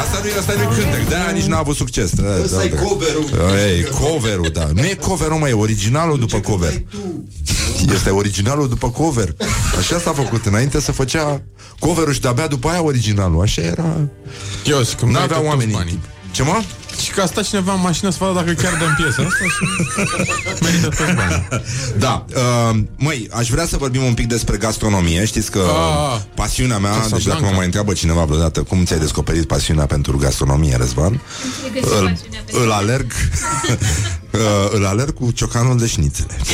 Asta 0.01 0.19
nu 0.21 0.27
e, 0.27 0.37
asta 0.39 0.53
nu 0.53 0.61
e 0.61 0.65
cântec 0.75 1.07
De-aia 1.07 1.31
nici 1.31 1.43
n-a 1.43 1.57
avut 1.57 1.75
succes 1.75 2.11
Ăsta 2.43 2.63
e 2.63 2.69
coverul. 2.69 3.25
Ei, 3.67 3.83
coverul, 3.83 4.49
da 4.53 4.69
Nu 4.73 4.85
e 4.85 4.93
coverul, 4.93 5.37
mă, 5.37 5.49
e 5.49 5.53
originalul 5.53 6.19
după 6.19 6.39
cover 6.39 6.81
Este 7.93 8.09
originalul 8.09 8.69
după 8.69 8.89
cover 8.89 9.35
Așa 9.79 9.99
s-a 9.99 10.11
făcut 10.11 10.45
Înainte 10.45 10.81
să 10.81 10.91
făcea 10.91 11.41
coverul 11.79 12.13
și 12.13 12.21
de-abia 12.21 12.47
după 12.47 12.69
aia 12.69 12.83
originalul 12.83 13.41
Așa 13.41 13.61
era 13.61 14.09
Eu, 14.65 14.83
și 14.83 14.95
când 14.95 15.11
N-avea 15.11 15.37
merită 15.37 15.47
oamenii 15.49 15.73
toți 15.73 15.83
banii. 15.85 15.99
Ce 16.31 16.43
mă? 16.43 16.61
Și 17.03 17.11
că 17.11 17.21
a 17.21 17.25
stat 17.25 17.43
cineva 17.43 17.73
în 17.73 17.81
mașină 17.81 18.09
să 18.09 18.17
vadă 18.19 18.33
dacă 18.33 18.51
chiar 18.51 18.73
dăm 18.79 18.93
piesa 18.97 19.21
asta 19.23 19.43
și 19.43 20.63
merită 20.63 20.87
toți 20.87 21.13
banii. 21.15 21.47
Da, 21.97 22.25
uh, 22.35 22.79
măi, 22.95 23.29
aș 23.33 23.49
vrea 23.49 23.65
să 23.65 23.77
vorbim 23.77 24.03
un 24.03 24.13
pic 24.13 24.27
despre 24.27 24.57
gastronomie 24.57 25.25
Știți 25.25 25.51
că 25.51 25.59
Ah. 25.59 26.19
pasiunea 26.35 26.77
mea 26.77 26.91
Deci 26.91 27.01
Casablanca. 27.01 27.33
dacă 27.33 27.45
mă 27.45 27.55
mai 27.55 27.65
întreabă 27.65 27.93
cineva 27.93 28.23
vreodată 28.23 28.61
Cum 28.63 28.85
ți-ai 28.85 28.99
descoperit 28.99 29.47
pasiunea 29.47 29.85
pentru 29.85 30.17
gastronomie, 30.17 30.75
Răzvan? 30.77 31.21
Îl, 31.99 32.17
îl 32.51 32.71
alerg 32.71 33.11
uh, 34.31 34.39
Îl 34.71 34.85
alerg 34.85 35.13
cu 35.13 35.31
ciocanul 35.31 35.77
de 35.77 35.87
șnițele 35.87 36.37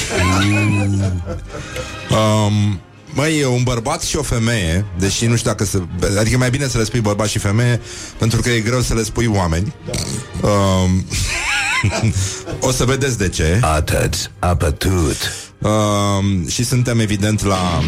um, 2.10 2.80
Măi, 3.14 3.44
un 3.44 3.64
bărbat 3.64 4.02
și 4.02 4.18
o 4.18 4.22
femeie 4.22 4.86
Deși 5.00 5.26
nu 5.26 5.36
știu 5.36 5.50
dacă 5.50 5.66
să... 5.66 5.82
Adică 6.20 6.36
e 6.36 6.38
mai 6.38 6.50
bine 6.50 6.68
să 6.68 6.78
le 6.78 6.84
spui 6.84 7.00
bărbat 7.00 7.28
și 7.28 7.40
femeie 7.40 7.82
Pentru 8.18 8.42
că 8.42 8.50
e 8.50 8.60
greu 8.60 8.82
să 8.82 8.94
le 8.94 9.04
spui 9.04 9.26
oameni 9.28 9.74
um, 10.42 11.06
O 12.60 12.72
să 12.72 12.86
vedeți 12.86 13.18
de 13.18 13.30
ce 13.30 13.60
Atât, 13.62 14.32
apătut. 14.40 15.18
um, 15.60 16.48
Și 16.48 16.66
suntem 16.66 17.00
evident 17.00 17.44
la 17.44 17.82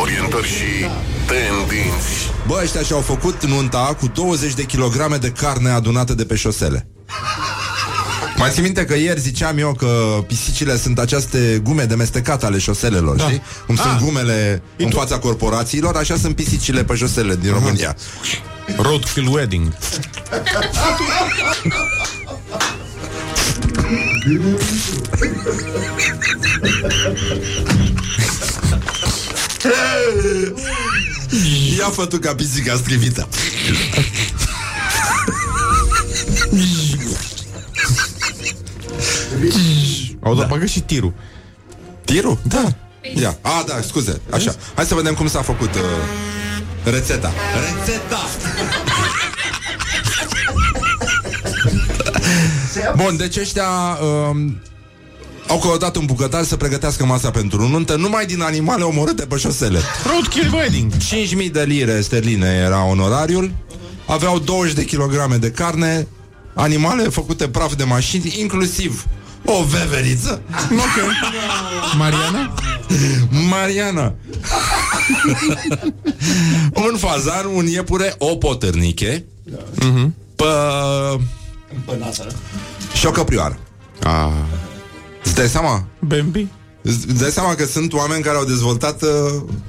Orientări 0.00 0.46
și 0.46 0.86
tendinți. 1.26 2.30
Bă, 2.46 2.60
ăștia 2.62 2.82
și-au 2.82 3.00
făcut 3.00 3.44
nunta 3.44 3.96
cu 4.00 4.06
20 4.06 4.54
de 4.54 4.62
kilograme 4.62 5.16
de 5.16 5.28
carne 5.30 5.70
adunată 5.70 6.14
de 6.14 6.24
pe 6.24 6.34
șosele 6.36 6.86
mai 8.42 8.50
țin 8.54 8.62
minte 8.62 8.84
că 8.84 8.94
ieri 8.94 9.20
ziceam 9.20 9.58
eu 9.58 9.74
că 9.74 10.24
pisicile 10.26 10.76
sunt 10.76 10.98
aceste 10.98 11.60
gume 11.62 11.84
de 11.84 11.94
mestecat 11.94 12.44
ale 12.44 12.58
șoselelor, 12.58 13.16
da. 13.16 13.24
știi? 13.24 13.42
Cum 13.66 13.76
sunt 13.76 13.92
Ah. 13.94 14.00
gumele 14.02 14.62
în 14.76 14.84
Intu- 14.84 14.96
fața 14.98 15.18
corporațiilor, 15.18 15.96
așa 15.96 16.16
sunt 16.16 16.34
pisicile 16.36 16.84
pe 16.84 16.94
șosele 16.94 17.36
din 17.36 17.52
România. 17.52 17.96
Roadkill 18.76 19.28
Wedding. 19.32 19.72
Ia 31.78 31.88
fă 31.88 32.06
tu 32.06 32.18
ca 32.18 32.34
pisica 32.34 32.76
strivită. 32.76 33.28
Au 40.22 40.34
dat 40.34 40.48
bagă 40.48 40.66
și 40.66 40.80
tirul. 40.80 41.12
Tirul? 42.04 42.38
Da. 42.42 42.72
Ia. 43.20 43.38
A, 43.40 43.64
da, 43.66 43.74
scuze. 43.86 44.20
Așa. 44.30 44.54
Hai 44.74 44.84
să 44.84 44.94
vedem 44.94 45.14
cum 45.14 45.28
s-a 45.28 45.42
făcut 45.42 45.74
uh, 45.74 45.80
rețeta. 46.84 47.32
Rețeta! 47.76 48.20
Bun, 52.96 53.16
deci 53.16 53.36
ăștia 53.36 53.68
um, 54.30 54.60
au 55.48 55.58
căutat 55.58 55.96
un 55.96 56.04
bucătar 56.04 56.44
să 56.44 56.56
pregătească 56.56 57.04
masa 57.04 57.30
pentru 57.30 57.68
nuntă 57.68 57.96
numai 57.96 58.26
din 58.26 58.42
animale 58.42 58.82
omorâte 58.82 59.26
pe 59.26 59.36
șosele. 59.36 59.78
Roadkill 60.10 60.54
Wedding. 60.54 60.92
5.000 61.46 61.50
de 61.52 61.62
lire 61.62 62.00
sterline 62.00 62.46
era 62.64 62.84
onorariul, 62.84 63.50
aveau 64.06 64.38
20 64.38 64.72
de 64.72 64.84
kilograme 64.84 65.36
de 65.36 65.50
carne, 65.50 66.06
animale 66.54 67.02
făcute 67.02 67.48
praf 67.48 67.74
de 67.74 67.84
mașini, 67.84 68.36
inclusiv 68.38 69.06
o 69.44 69.62
veveriță. 69.64 70.42
Ok. 70.70 71.04
Mariana? 71.98 72.54
Mariana. 73.50 74.14
un 76.90 76.96
fazan, 76.96 77.46
un 77.54 77.66
iepure, 77.66 78.14
o 78.18 78.36
potârniche, 78.36 79.24
Mhm. 79.80 80.14
pă... 80.36 81.18
și 82.94 83.06
o 83.06 83.10
căprioară. 83.10 83.58
Ah. 84.02 84.28
Îți 85.24 85.34
dai 85.34 85.48
seama? 85.48 85.84
Bambi? 85.98 86.46
Îți 86.82 87.06
îți 87.08 87.18
dai 87.20 87.30
seama 87.30 87.54
că 87.54 87.64
sunt 87.66 87.92
oameni 87.92 88.22
care 88.22 88.36
au 88.36 88.44
dezvoltat 88.44 89.02
uh, 89.02 89.08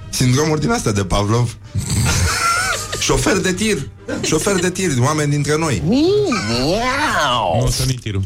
sindromuri 0.09 0.59
din 0.59 0.71
astea 0.71 0.91
de 0.91 1.03
Pavlov? 1.03 1.57
Șofer 2.99 3.37
de 3.37 3.53
tir 3.53 3.89
Șofer 4.21 4.59
de 4.59 4.69
tir, 4.71 4.91
oameni 4.99 5.31
dintre 5.31 5.57
noi 5.57 5.81
Nu 5.85 7.61
o 7.63 7.69
să 7.69 7.83
nu 7.85 7.91
tirul. 7.91 8.21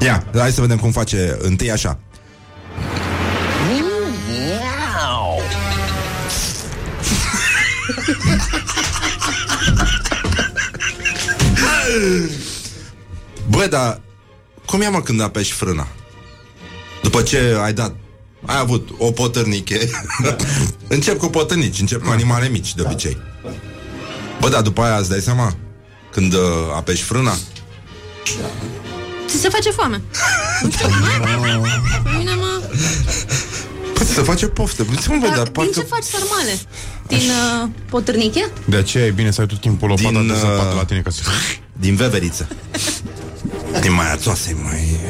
Ia, 0.00 0.24
hai 0.34 0.52
să 0.52 0.60
vedem 0.60 0.78
cum 0.78 0.90
face 0.90 1.36
întâi 1.40 1.70
așa. 1.70 1.98
Bă, 13.48 13.66
dar 13.70 14.00
cum 14.66 14.80
e 14.80 14.88
mă 14.88 15.00
când 15.00 15.20
apeși 15.20 15.52
frâna? 15.52 15.88
După 17.02 17.22
ce 17.22 17.56
ai 17.62 17.72
dat 17.72 17.94
ai 18.46 18.58
avut 18.58 18.88
o 18.98 19.10
potârniche. 19.10 19.78
Încep 20.88 21.18
cu 21.18 21.26
potârnici, 21.26 21.80
încep 21.80 22.02
cu 22.02 22.10
animale 22.10 22.48
mici 22.48 22.74
De 22.74 22.82
obicei. 22.82 23.16
Bă, 24.40 24.48
dar 24.48 24.62
după 24.62 24.82
aia 24.82 24.96
îți 24.96 25.08
dai 25.08 25.20
seama 25.20 25.56
Când 26.14 26.32
uh, 26.32 26.40
apeși 26.74 27.02
frâna 27.02 27.36
Ți 29.26 29.40
se 29.40 29.48
face 29.48 29.70
foame. 29.70 30.02
Nu 30.62 30.70
știu, 30.70 30.88
mă? 30.88 31.66
Pe 32.02 32.10
mine 32.18 32.34
mă... 32.34 32.60
Păi 33.94 34.06
se 34.06 34.22
face 34.22 34.46
poftă 34.46 34.86
Uite, 34.90 35.08
mă, 35.08 35.16
bă, 35.20 35.26
Dar 35.26 35.36
dar 35.36 35.42
din 35.42 35.52
parcă 35.52 35.70
ce 35.72 35.80
faci 35.80 36.02
sarmale? 36.02 36.58
Din 37.06 37.18
uh, 37.62 37.68
potârniche? 37.88 38.50
De 38.64 38.76
aceea 38.76 39.04
e 39.06 39.10
bine 39.10 39.30
să 39.30 39.40
ai 39.40 39.46
tot 39.46 39.60
timpul 39.60 39.88
lopata 39.88 40.08
Din, 40.08 40.26
de 40.26 40.32
uh, 40.32 40.38
zăpadă 40.38 40.74
la 40.74 40.84
tine 40.84 41.00
ca 41.00 41.10
să... 41.10 41.20
Din 41.72 41.94
veveriță 41.94 42.48
Din 43.80 43.92
mai 43.92 44.12
ațoase, 44.12 44.56
mai... 44.62 45.00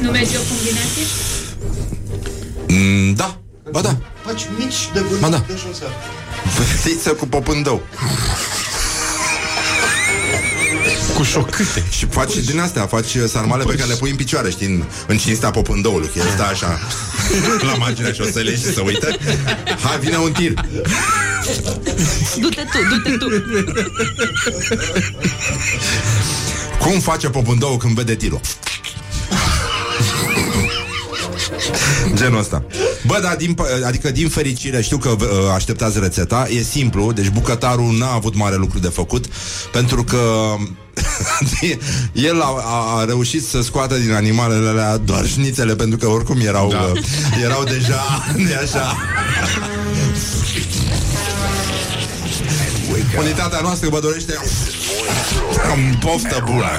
Nu 0.00 0.10
merge 0.10 0.36
o 0.36 0.40
combinație? 0.48 1.04
Mm, 2.68 3.14
da, 3.14 3.40
ba 3.70 3.80
da 3.80 3.96
Faci 4.24 4.42
mici 4.58 4.90
de 4.92 5.00
Ba 5.00 5.08
da. 5.10 5.16
vânat 5.26 5.46
de 5.46 5.56
șosea. 5.66 5.88
Veveriță 6.58 7.10
cu 7.10 7.26
popândău 7.26 7.82
Cu 11.20 11.26
șocâte. 11.26 11.84
Și 11.90 12.06
faci 12.06 12.36
din 12.36 12.58
astea, 12.58 12.86
faci 12.86 13.14
uh, 13.14 13.24
sarmale 13.28 13.64
pe 13.64 13.74
care 13.74 13.88
le 13.88 13.94
pui 13.94 14.10
în 14.10 14.16
picioare, 14.16 14.50
știi, 14.50 14.66
în, 14.66 14.84
în 15.06 15.18
cinstea 15.18 15.50
popândăului, 15.50 16.08
că 16.08 16.18
el 16.18 16.28
stă 16.28 16.42
așa 16.42 16.80
la 17.70 17.74
marginea 17.74 18.12
șoselei 18.12 18.54
și 18.54 18.62
se 18.62 18.80
uită. 18.80 19.08
Hai, 19.82 19.98
vine 20.00 20.16
un 20.16 20.32
tir. 20.32 20.52
Du-te 22.40 22.64
tu, 22.72 22.78
du-te 22.88 23.16
tu. 23.16 23.26
Cum 26.78 27.00
face 27.00 27.28
popândăul 27.28 27.76
când 27.76 27.94
vede 27.94 28.14
tirul? 28.14 28.40
Genul 32.14 32.38
ăsta. 32.38 32.64
Bă, 33.06 33.18
dar 33.22 33.36
din, 33.36 33.54
pă- 33.54 33.84
adică 33.86 34.10
din 34.10 34.28
fericire 34.28 34.82
Știu 34.82 34.96
că 34.98 35.08
uh, 35.08 35.26
așteptați 35.54 35.98
rețeta 36.00 36.46
E 36.50 36.62
simplu, 36.62 37.12
deci 37.12 37.28
bucătarul 37.28 37.96
n-a 37.98 38.12
avut 38.12 38.36
mare 38.36 38.56
lucru 38.56 38.78
de 38.78 38.88
făcut 38.88 39.24
Pentru 39.72 40.04
că 40.04 40.54
El 42.12 42.40
a, 42.42 42.46
a, 42.64 42.98
a 43.00 43.04
reușit 43.04 43.46
să 43.46 43.62
scoată 43.62 43.94
din 43.96 44.12
animalele 44.12 44.68
alea 44.68 44.96
Doar 44.96 45.26
șnițele 45.26 45.74
Pentru 45.74 45.98
că 45.98 46.06
oricum 46.06 46.40
erau 46.40 46.68
da. 46.70 46.90
uh, 46.94 47.00
Erau 47.44 47.64
deja 47.64 48.24
de 48.48 48.54
așa. 48.62 48.96
Unitatea 53.18 53.58
noastră 53.62 53.88
vă 53.88 54.00
dorește 54.00 54.34
Am 55.70 55.98
poftă 56.00 56.42
bună 56.46 56.66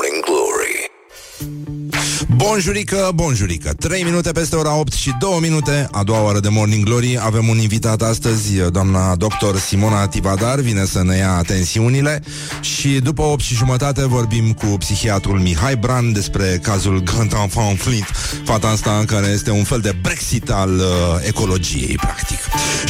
Bonjurică, 2.43 3.11
bonjurică. 3.13 3.73
3 3.79 4.03
minute 4.03 4.31
peste 4.31 4.55
ora 4.55 4.75
8 4.75 4.93
și 4.93 5.11
2 5.19 5.37
minute 5.41 5.87
A 5.91 6.03
doua 6.03 6.21
oră 6.21 6.39
de 6.39 6.49
Morning 6.49 6.85
Glory. 6.85 7.19
Avem 7.19 7.47
un 7.47 7.57
invitat 7.57 8.01
astăzi, 8.01 8.69
doamna 8.71 9.15
doctor 9.15 9.57
Simona 9.57 10.07
Tivadar. 10.07 10.59
Vine 10.59 10.85
să 10.85 11.03
ne 11.03 11.17
ia 11.17 11.41
tensiunile 11.47 12.23
Și 12.61 12.89
după 12.89 13.21
8 13.21 13.41
și 13.41 13.55
jumătate 13.55 14.07
Vorbim 14.07 14.53
cu 14.53 14.65
psihiatrul 14.65 15.39
Mihai 15.39 15.75
Bran 15.75 16.11
Despre 16.13 16.59
cazul 16.61 17.03
Grand 17.03 17.33
Enfant 17.41 17.79
Flint 17.79 18.07
Fata 18.45 18.67
asta 18.67 19.03
care 19.07 19.27
este 19.27 19.51
un 19.51 19.63
fel 19.63 19.79
de 19.79 19.95
Brexit 20.01 20.49
Al 20.49 20.75
uh, 20.75 20.83
ecologiei, 21.27 21.95
practic. 21.95 22.39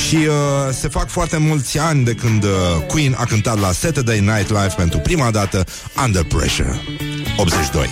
Și 0.07 0.15
uh, 0.15 0.33
se 0.79 0.87
fac 0.87 1.09
foarte 1.09 1.37
mulți 1.37 1.79
ani 1.79 2.03
De 2.03 2.13
când 2.13 2.43
uh, 2.43 2.49
Queen 2.87 3.15
a 3.17 3.25
cântat 3.25 3.59
la 3.59 3.71
Saturday 3.71 4.19
Night 4.19 4.49
Live 4.49 4.73
Pentru 4.77 4.99
prima 4.99 5.31
dată 5.31 5.65
Under 6.05 6.23
Pressure. 6.23 6.81
82 7.37 7.89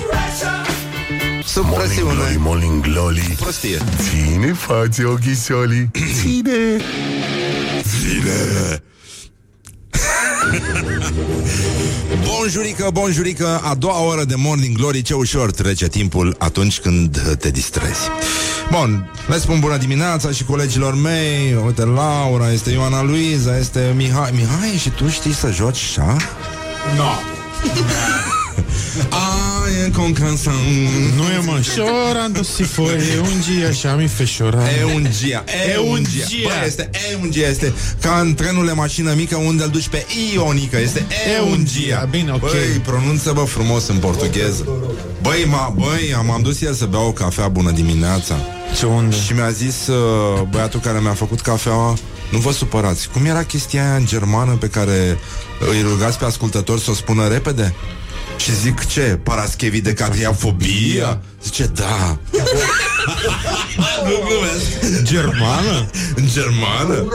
Sub 1.45 1.63
Morning 1.65 1.87
presiune. 1.87 2.13
Glory, 2.13 2.35
Morning 2.37 2.81
Glory. 2.83 3.35
Prostie. 3.39 3.77
Ține 3.97 4.53
față 4.53 5.07
ochișorii 5.07 5.91
Ține. 6.21 6.77
Zile 7.99 8.83
Bonjurică, 12.27 12.89
bonjurică 12.93 13.61
A 13.63 13.75
doua 13.75 14.01
oră 14.03 14.23
de 14.23 14.35
Morning 14.35 14.77
Glory 14.77 15.01
Ce 15.01 15.13
ușor 15.13 15.51
trece 15.51 15.87
timpul 15.87 16.35
atunci 16.39 16.79
când 16.79 17.35
te 17.39 17.49
distrezi. 17.49 17.99
Bun, 18.71 19.11
le 19.27 19.37
spun 19.37 19.59
bună 19.59 19.77
dimineața 19.77 20.31
și 20.31 20.43
colegilor 20.43 20.95
mei. 20.95 21.55
Uite, 21.65 21.85
Laura, 21.85 22.51
este 22.51 22.71
Ioana 22.71 23.01
Luiza 23.03 23.57
Este 23.57 23.93
Mihai. 23.95 24.31
Mihai, 24.33 24.77
și 24.77 24.89
tu 24.89 25.09
știi 25.09 25.33
să 25.33 25.51
joci 25.51 25.77
șah? 25.77 26.15
No. 26.97 27.09
Ah, 29.09 29.48
e 29.69 29.91
con 29.91 30.13
canção 30.13 30.53
Nu 31.15 31.23
e 31.23 31.39
mă 31.45 31.59
Chorando 31.75 32.41
se 32.43 32.63
foi 32.63 32.97
un 33.21 33.39
dia 33.47 33.71
și 33.71 33.87
mi 33.97 34.07
fe 34.07 34.23
chorar 34.37 34.67
E 34.79 34.83
un 34.95 35.07
gia, 35.19 35.43
e 35.73 35.77
un 35.77 36.03
gia. 36.13 36.25
gia. 36.25 36.47
Bă, 36.47 36.65
este 36.65 36.89
e 37.11 37.17
un 37.21 37.31
gia, 37.31 37.47
este 37.47 37.73
ca 38.01 38.19
în 38.19 38.33
trenul 38.33 38.65
de 38.65 38.71
mașină 38.71 39.13
mică 39.13 39.35
unde 39.35 39.63
îl 39.63 39.69
duci 39.69 39.87
pe 39.87 40.05
Ionică, 40.33 40.79
este 40.79 41.05
e 41.37 41.41
un 41.41 41.65
gia. 41.65 42.07
Bine, 42.09 42.31
ok. 42.31 42.39
Băi, 42.39 42.81
pronunță 42.83 43.31
bă 43.31 43.41
frumos 43.41 43.87
în 43.87 43.97
portugheză. 43.97 44.67
Băi, 45.21 45.45
ma, 45.47 45.73
băi, 45.75 46.13
am 46.17 46.31
am 46.31 46.41
dus 46.41 46.61
el 46.61 46.73
să 46.73 46.85
beau 46.85 47.07
o 47.07 47.11
cafea 47.11 47.47
bună 47.47 47.71
dimineața. 47.71 48.35
Ce 48.77 48.85
unde? 48.85 49.15
Și 49.15 49.33
mi-a 49.33 49.49
zis 49.49 49.87
uh, 49.87 50.41
băiatul 50.49 50.79
care 50.79 50.99
mi-a 50.99 51.13
făcut 51.13 51.41
cafeaua 51.41 51.93
Nu 52.31 52.37
vă 52.37 52.51
supărați 52.51 53.09
Cum 53.09 53.25
era 53.25 53.43
chestia 53.43 53.85
aia 53.85 53.95
în 53.95 54.05
germană 54.05 54.51
pe 54.51 54.67
care 54.67 55.17
Îi 55.71 55.81
rugați 55.81 56.17
pe 56.17 56.25
ascultători 56.25 56.81
să 56.81 56.91
o 56.91 56.93
spună 56.93 57.27
repede? 57.27 57.75
Și 58.39 58.55
zic 58.55 58.85
ce? 58.85 59.01
Paraschevi 59.23 59.81
de 59.81 59.93
catriafobia? 59.93 61.21
Zice 61.43 61.65
da 61.65 62.17
Nu 64.05 64.11
glumesc 64.27 65.03
Germană? 65.03 65.89
În 66.15 66.27
germană? 66.27 67.05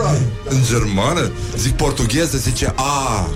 În 0.49 0.57
germană? 0.69 1.31
Zic 1.57 1.71
portugheză, 1.75 2.37
zice 2.37 2.73
a 2.75 3.29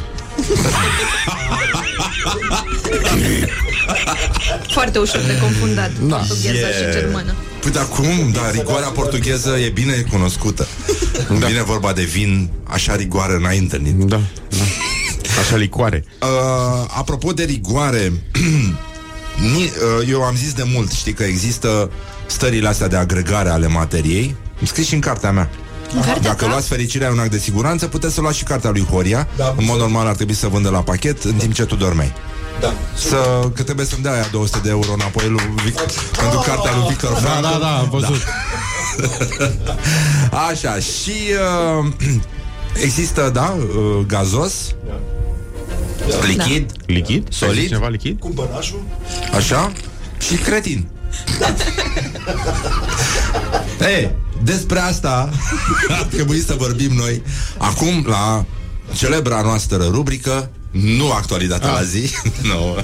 Foarte 4.68 5.00
ușor 5.00 5.22
de 5.22 5.38
confundat 5.42 5.92
da. 6.02 6.16
Portugheza 6.16 6.58
Yeah. 6.58 6.74
și 6.74 7.00
germană 7.00 7.34
Păi 7.62 7.72
dar 7.72 7.88
cum? 7.88 8.32
Da, 8.34 8.52
rigoarea 8.52 8.88
portugheză 8.88 9.58
e 9.58 9.70
bine 9.70 10.06
cunoscută 10.12 10.68
da. 11.40 11.46
Vine 11.48 11.64
vorba 11.64 11.94
de 11.94 12.04
vin, 12.04 12.50
așa 12.64 12.96
rigoare 12.96 13.40
n-ai 13.40 13.58
întâlnit 13.58 13.94
Da, 13.94 14.22
da. 14.50 14.58
Așa 15.50 15.58
licoare 15.58 16.04
Uh, 16.22 16.86
apropo 16.98 17.32
de 17.32 17.44
rigoare, 17.44 18.12
ni, 19.54 19.64
uh, 19.64 20.08
eu 20.10 20.22
am 20.22 20.36
zis 20.36 20.54
de 20.54 20.64
mult, 20.74 20.92
știi 20.92 21.14
că 21.14 21.24
există 21.24 21.92
stările 22.26 22.68
astea 22.68 22.88
de 22.88 22.96
agregare 22.96 23.50
ale 23.50 23.68
materiei. 23.68 24.36
Am 24.60 24.66
scris 24.66 24.88
și 24.88 24.94
în 24.94 25.00
cartea 25.00 25.32
mea. 25.32 25.50
Dacă 26.22 26.46
luați 26.46 26.68
fericirea 26.68 27.08
e 27.08 27.12
un 27.12 27.20
act 27.20 27.32
de 27.32 27.38
siguranță, 27.38 27.88
puteți 27.88 28.14
să 28.14 28.22
luați 28.22 28.38
și 28.38 28.44
cartea 28.44 28.70
lui 28.70 28.86
Horia. 28.86 29.28
Da, 29.38 29.54
în 29.58 29.66
mod 29.66 29.78
normal 29.80 30.08
ar 30.08 30.16
trebui 30.16 30.34
să 30.34 30.48
vândă 30.48 30.70
la 30.70 30.82
pachet 30.82 31.24
în 31.24 31.34
timp 31.34 31.54
ce 31.54 31.66
tu 31.66 31.76
dormeai. 31.76 32.14
Da. 32.60 32.74
Să, 32.96 33.50
că 33.56 33.64
trebuie 33.64 33.86
să-mi 33.86 34.04
dea 34.04 34.12
aia 34.12 34.28
200 34.32 34.60
de 34.64 34.70
euro 34.70 34.94
înapoi 34.94 35.28
lui 35.30 35.54
Vic, 35.64 35.74
pentru 36.20 36.40
cartea 36.46 36.72
lui 36.76 36.86
Victor 36.88 37.12
Da, 37.12 37.18
Frankl. 37.18 37.42
da, 37.42 37.58
da, 37.60 37.78
am 37.78 37.90
văzut 37.90 38.22
Așa, 40.50 40.76
și 40.76 41.14
uh, 41.80 41.92
există, 42.86 43.30
da, 43.34 43.58
uh, 43.60 44.06
gazos, 44.08 44.54
lichid, 46.26 46.72
Lichid? 46.86 47.34
Solid? 47.34 47.56
Ai 47.56 47.62
zis 47.62 47.70
Ceva 47.70 47.88
lichid? 47.88 48.20
Cumpănașul? 48.20 48.82
Așa? 49.36 49.72
Și 50.20 50.36
cretin. 50.36 50.88
Ei, 53.96 54.12
despre 54.44 54.80
asta 54.80 55.30
ar 56.00 56.04
trebui 56.04 56.40
să 56.40 56.56
vorbim 56.58 56.92
noi 56.92 57.22
acum 57.58 58.06
la 58.08 58.46
celebra 58.96 59.42
noastră 59.42 59.88
rubrică 59.92 60.50
nu 60.72 61.12
actualitatea 61.12 61.72
la 61.72 61.84
zi. 61.84 62.10
nu. 62.50 62.76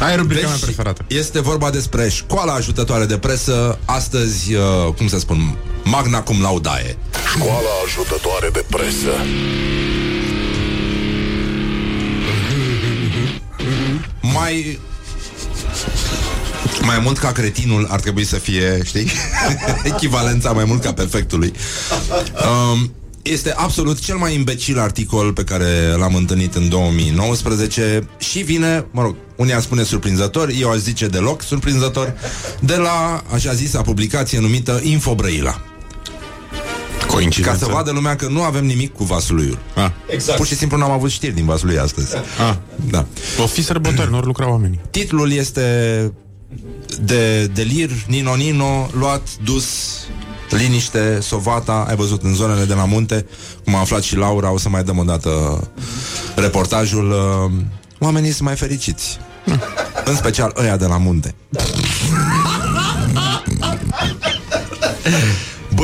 Aia 0.00 0.12
e 0.12 0.16
rubrica 0.16 0.40
Deci, 0.40 0.50
mea 0.50 0.58
preferată 0.60 1.04
Este 1.06 1.40
vorba 1.40 1.70
despre 1.70 2.08
școala 2.08 2.52
ajutătoare 2.52 3.04
de 3.04 3.18
presă 3.18 3.78
Astăzi, 3.84 4.54
uh, 4.54 4.62
cum 4.96 5.08
să 5.08 5.18
spun, 5.18 5.56
magna 5.84 6.22
cum 6.22 6.42
laudae 6.42 6.96
Școala 7.34 7.68
ajutătoare 7.86 8.48
de 8.52 8.64
presă 8.68 9.10
Mai 14.40 14.78
mai 16.82 16.98
mult 16.98 17.18
ca 17.18 17.32
cretinul 17.32 17.86
ar 17.90 18.00
trebui 18.00 18.24
să 18.24 18.36
fie, 18.36 18.80
știi? 18.84 19.10
Echivalența 19.92 20.52
mai 20.52 20.64
mult 20.64 20.82
ca 20.82 20.92
perfectului. 20.92 21.52
Um, 22.72 22.92
este 23.22 23.52
absolut 23.56 23.98
cel 23.98 24.16
mai 24.16 24.34
imbecil 24.34 24.78
articol 24.78 25.32
pe 25.32 25.44
care 25.44 25.94
l-am 25.96 26.14
întâlnit 26.14 26.54
în 26.54 26.68
2019 26.68 28.08
și 28.18 28.38
vine, 28.38 28.86
mă 28.90 29.02
rog, 29.02 29.16
unii 29.36 29.54
ar 29.54 29.60
spune 29.60 29.82
surprinzător, 29.82 30.50
eu 30.58 30.70
aș 30.70 30.78
zice 30.78 31.06
deloc 31.06 31.42
surprinzător, 31.42 32.14
de 32.60 32.76
la 32.76 33.22
așa 33.32 33.52
zisa 33.52 33.82
publicație 33.82 34.38
numită 34.38 34.80
Infobrăila. 34.82 35.69
Ca 37.10 37.16
Coincidență 37.16 37.64
să 37.64 37.70
vadă 37.70 37.90
lumea 37.90 38.16
că 38.16 38.26
nu 38.28 38.42
avem 38.42 38.64
nimic 38.66 38.94
cu 38.94 39.04
Vasuluiul. 39.04 39.58
ah. 39.76 39.90
Exact. 40.06 40.36
Pur 40.38 40.46
și 40.46 40.56
simplu 40.56 40.76
n-am 40.78 40.90
avut 40.90 41.10
știri 41.10 41.32
din 41.34 41.44
Vaslui 41.44 41.78
astăzi. 41.78 42.14
Ah. 42.48 42.54
Da. 42.90 43.06
O 43.42 43.46
fi 43.46 43.62
sărbători, 43.62 44.10
nu 44.10 44.16
ori 44.16 44.26
lucra 44.26 44.50
oamenii 44.50 44.80
Titlul 44.90 45.32
este 45.32 45.62
de 47.02 47.46
delir, 47.46 47.90
Nino 48.06 48.34
Nino, 48.34 48.88
luat, 48.98 49.28
dus, 49.44 49.64
liniște, 50.50 51.18
sovata, 51.20 51.84
ai 51.88 51.96
văzut 51.96 52.22
în 52.22 52.34
zonele 52.34 52.64
de 52.64 52.74
la 52.74 52.84
munte, 52.84 53.26
cum 53.64 53.74
a 53.74 53.78
aflat 53.78 54.02
și 54.02 54.16
Laura, 54.16 54.52
o 54.52 54.58
să 54.58 54.68
mai 54.68 54.84
dăm 54.84 54.98
o 54.98 55.02
dată 55.04 55.60
reportajul. 56.36 57.10
uh, 57.10 57.52
Oamenii 57.98 58.30
sunt 58.30 58.42
mai 58.46 58.56
fericiți. 58.56 59.18
În 60.04 60.16
special 60.16 60.52
ăia 60.56 60.76
de 60.76 60.86
la 60.86 60.96
munte. 60.98 61.34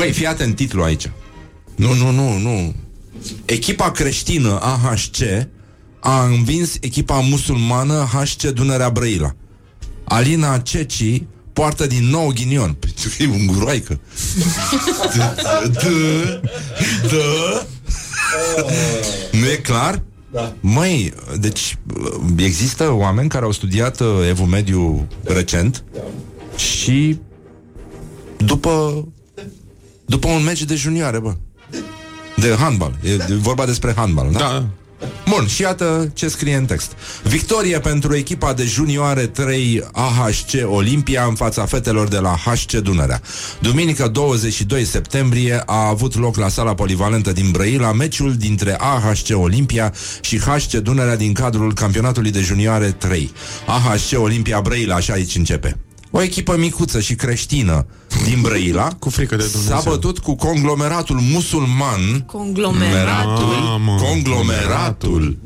Băi, 0.07 0.15
fii 0.15 0.25
atent 0.25 0.55
titlul 0.55 0.83
aici. 0.83 1.11
Nu, 1.75 1.93
nu, 1.93 2.11
nu, 2.11 2.37
nu. 2.37 2.73
Echipa 3.45 3.91
creștină 3.91 4.59
AHC 4.61 5.47
a 5.99 6.23
învins 6.23 6.77
echipa 6.79 7.19
musulmană 7.19 8.07
HC 8.13 8.41
Dunărea 8.41 8.89
Brăila. 8.89 9.35
Alina 10.03 10.57
Ceci 10.57 11.23
poartă 11.53 11.87
din 11.87 12.09
nou 12.09 12.31
ghinion. 12.33 12.73
Păi 12.73 12.93
tu 13.01 13.09
fii 13.09 13.25
un 13.25 13.47
groaică. 13.57 13.99
Dă, 15.15 15.35
dă, 15.71 16.41
dă. 17.09 17.65
Nu 19.31 19.45
e 19.45 19.55
clar? 19.55 20.03
Da. 20.31 20.55
Măi, 20.59 21.13
deci 21.39 21.77
există 22.37 22.91
oameni 22.91 23.29
care 23.29 23.45
au 23.45 23.51
studiat 23.51 23.99
uh, 23.99 24.07
Evul 24.27 24.47
Mediu 24.47 25.07
recent 25.23 25.83
și 26.55 27.19
după 28.37 29.05
după 30.07 30.27
un 30.27 30.43
meci 30.43 30.63
de 30.63 30.75
junioare, 30.75 31.19
bă. 31.19 31.35
De 32.35 32.55
handbal. 32.59 32.97
E 33.03 33.11
e 33.11 33.25
vorba 33.29 33.65
despre 33.65 33.93
handbal, 33.95 34.29
da? 34.31 34.39
Da, 34.39 34.65
Bun, 35.29 35.47
și 35.47 35.61
iată 35.61 36.11
ce 36.13 36.27
scrie 36.27 36.55
în 36.55 36.65
text. 36.65 36.91
Victorie 37.23 37.79
pentru 37.79 38.15
echipa 38.15 38.53
de 38.53 38.63
junioare 38.63 39.25
3 39.25 39.83
AHC 39.91 40.71
Olimpia 40.71 41.23
în 41.23 41.35
fața 41.35 41.65
fetelor 41.65 42.07
de 42.07 42.17
la 42.17 42.35
HC 42.45 42.71
Dunărea. 42.71 43.21
Duminică 43.59 44.07
22 44.07 44.85
septembrie 44.85 45.61
a 45.65 45.87
avut 45.87 46.15
loc 46.15 46.35
la 46.35 46.47
sala 46.47 46.73
polivalentă 46.73 47.31
din 47.31 47.51
Brăila 47.51 47.91
meciul 47.91 48.35
dintre 48.35 48.75
AHC 48.77 49.27
Olimpia 49.31 49.93
și 50.21 50.39
HC 50.39 50.71
Dunărea 50.71 51.15
din 51.15 51.33
cadrul 51.33 51.73
campionatului 51.73 52.31
de 52.31 52.41
junioare 52.41 52.91
3. 52.91 53.31
AHC 53.65 54.21
Olimpia 54.21 54.61
Brăila, 54.61 54.95
așa 54.95 55.13
aici 55.13 55.35
începe. 55.35 55.77
O 56.11 56.21
echipă 56.21 56.55
micuță 56.57 56.99
și 56.99 57.15
creștină 57.15 57.85
din 58.23 58.41
Brăila 58.41 58.87
Cu 58.99 59.09
frică 59.09 59.35
de 59.35 59.45
Dumnezeu. 59.51 59.77
s-a 59.79 59.89
bătut 59.89 60.19
cu 60.19 60.35
conglomeratul 60.35 61.19
musulman 61.19 62.19
Conglomerat 62.25 63.23
conglomeratul, 63.23 63.55
Mamă. 63.63 63.95
conglomeratul 64.01 65.37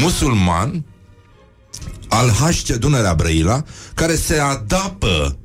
musulman 0.00 0.84
al 2.08 2.28
HC 2.30 2.66
Dunărea 2.76 3.14
Brăila, 3.14 3.62
care 3.94 4.14
se 4.14 4.38
adapă, 4.38 5.36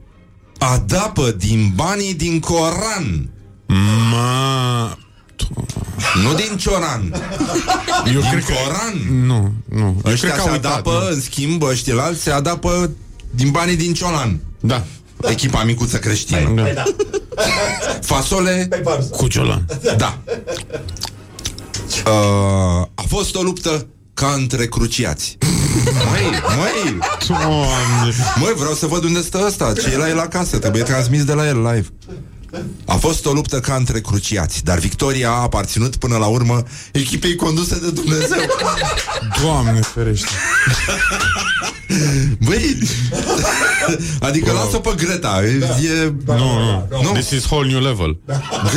adapă 0.57 1.31
din 1.31 1.71
banii 1.75 2.13
din 2.13 2.39
Coran. 2.39 3.29
Ma... 4.11 4.97
Nu 6.23 6.33
din 6.33 6.57
Cioran. 6.57 7.13
Eu 8.13 8.19
din 8.21 8.29
cred 8.29 8.43
că... 8.45 8.53
Coran. 8.53 9.25
Nu, 9.25 9.53
nu. 9.69 10.01
Eu 10.05 10.11
Ăștia 10.11 10.29
cred 10.29 10.31
că 10.31 10.41
se 10.41 10.47
au 10.47 10.53
uitat, 10.53 10.71
adapă, 10.71 10.91
nu. 11.09 11.13
în 11.15 11.21
schimb, 11.21 11.61
ăștia 11.63 12.11
se 12.17 12.31
adapă 12.31 12.89
din 13.29 13.51
banii 13.51 13.75
din 13.75 13.93
Ciolan. 13.93 14.39
Da. 14.59 14.83
Echipa 15.21 15.63
micuță 15.63 15.97
creștină. 15.97 16.71
Da. 16.73 16.83
Fasole 18.01 18.69
Cu 19.11 19.27
ciolan. 19.27 19.65
Da. 19.97 20.17
Uh, 22.05 22.87
a 22.95 23.03
fost 23.07 23.35
o 23.35 23.41
luptă 23.41 23.87
ca 24.13 24.33
între 24.35 24.65
cruciați. 24.67 25.37
Măi, 25.85 26.39
măi, 26.57 26.97
Doamne. 27.27 28.13
măi, 28.39 28.53
vreau 28.55 28.73
să 28.73 28.85
văd 28.85 29.03
unde 29.03 29.21
stă 29.21 29.43
ăsta. 29.45 29.73
Ce 29.73 29.89
e 29.93 29.97
la 29.97 30.09
el 30.09 30.19
acasă, 30.19 30.57
trebuie 30.57 30.83
transmis 30.83 31.23
de 31.23 31.33
la 31.33 31.47
el 31.47 31.57
live. 31.61 31.87
A 32.85 32.93
fost 32.95 33.25
o 33.25 33.31
luptă 33.31 33.59
ca 33.59 33.75
între 33.75 34.01
cruciați, 34.01 34.63
dar 34.63 34.79
victoria 34.79 35.29
a 35.29 35.41
aparținut 35.41 35.95
până 35.95 36.17
la 36.17 36.25
urmă 36.25 36.63
echipei 36.91 37.35
conduse 37.35 37.79
de 37.79 37.91
Dumnezeu. 37.91 38.37
Doamne 39.41 39.79
ferește. 39.81 40.27
Băi, 42.45 42.77
adică 44.19 44.51
Wow. 44.51 44.63
lasă 44.63 44.77
pe 44.77 44.93
Greta. 44.97 45.41
E, 45.45 46.13
Nu, 46.25 46.37
nu. 46.37 46.87
Nu. 47.01 47.11
This 47.11 47.29
is 47.29 47.45
whole 47.49 47.67
new 47.71 47.81
level. 47.81 48.17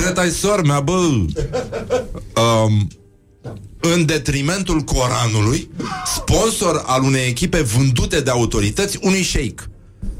Greta 0.00 0.24
e 0.24 0.30
sor 0.30 0.62
mea, 0.62 0.80
bă. 0.80 0.92
Um, 0.96 2.88
în 3.80 4.04
detrimentul 4.04 4.80
Coranului, 4.80 5.70
sponsor 6.16 6.82
al 6.86 7.02
unei 7.02 7.26
echipe 7.28 7.60
vândute 7.62 8.20
de 8.20 8.30
autorități, 8.30 8.98
unui 9.00 9.22
sheik. 9.22 9.68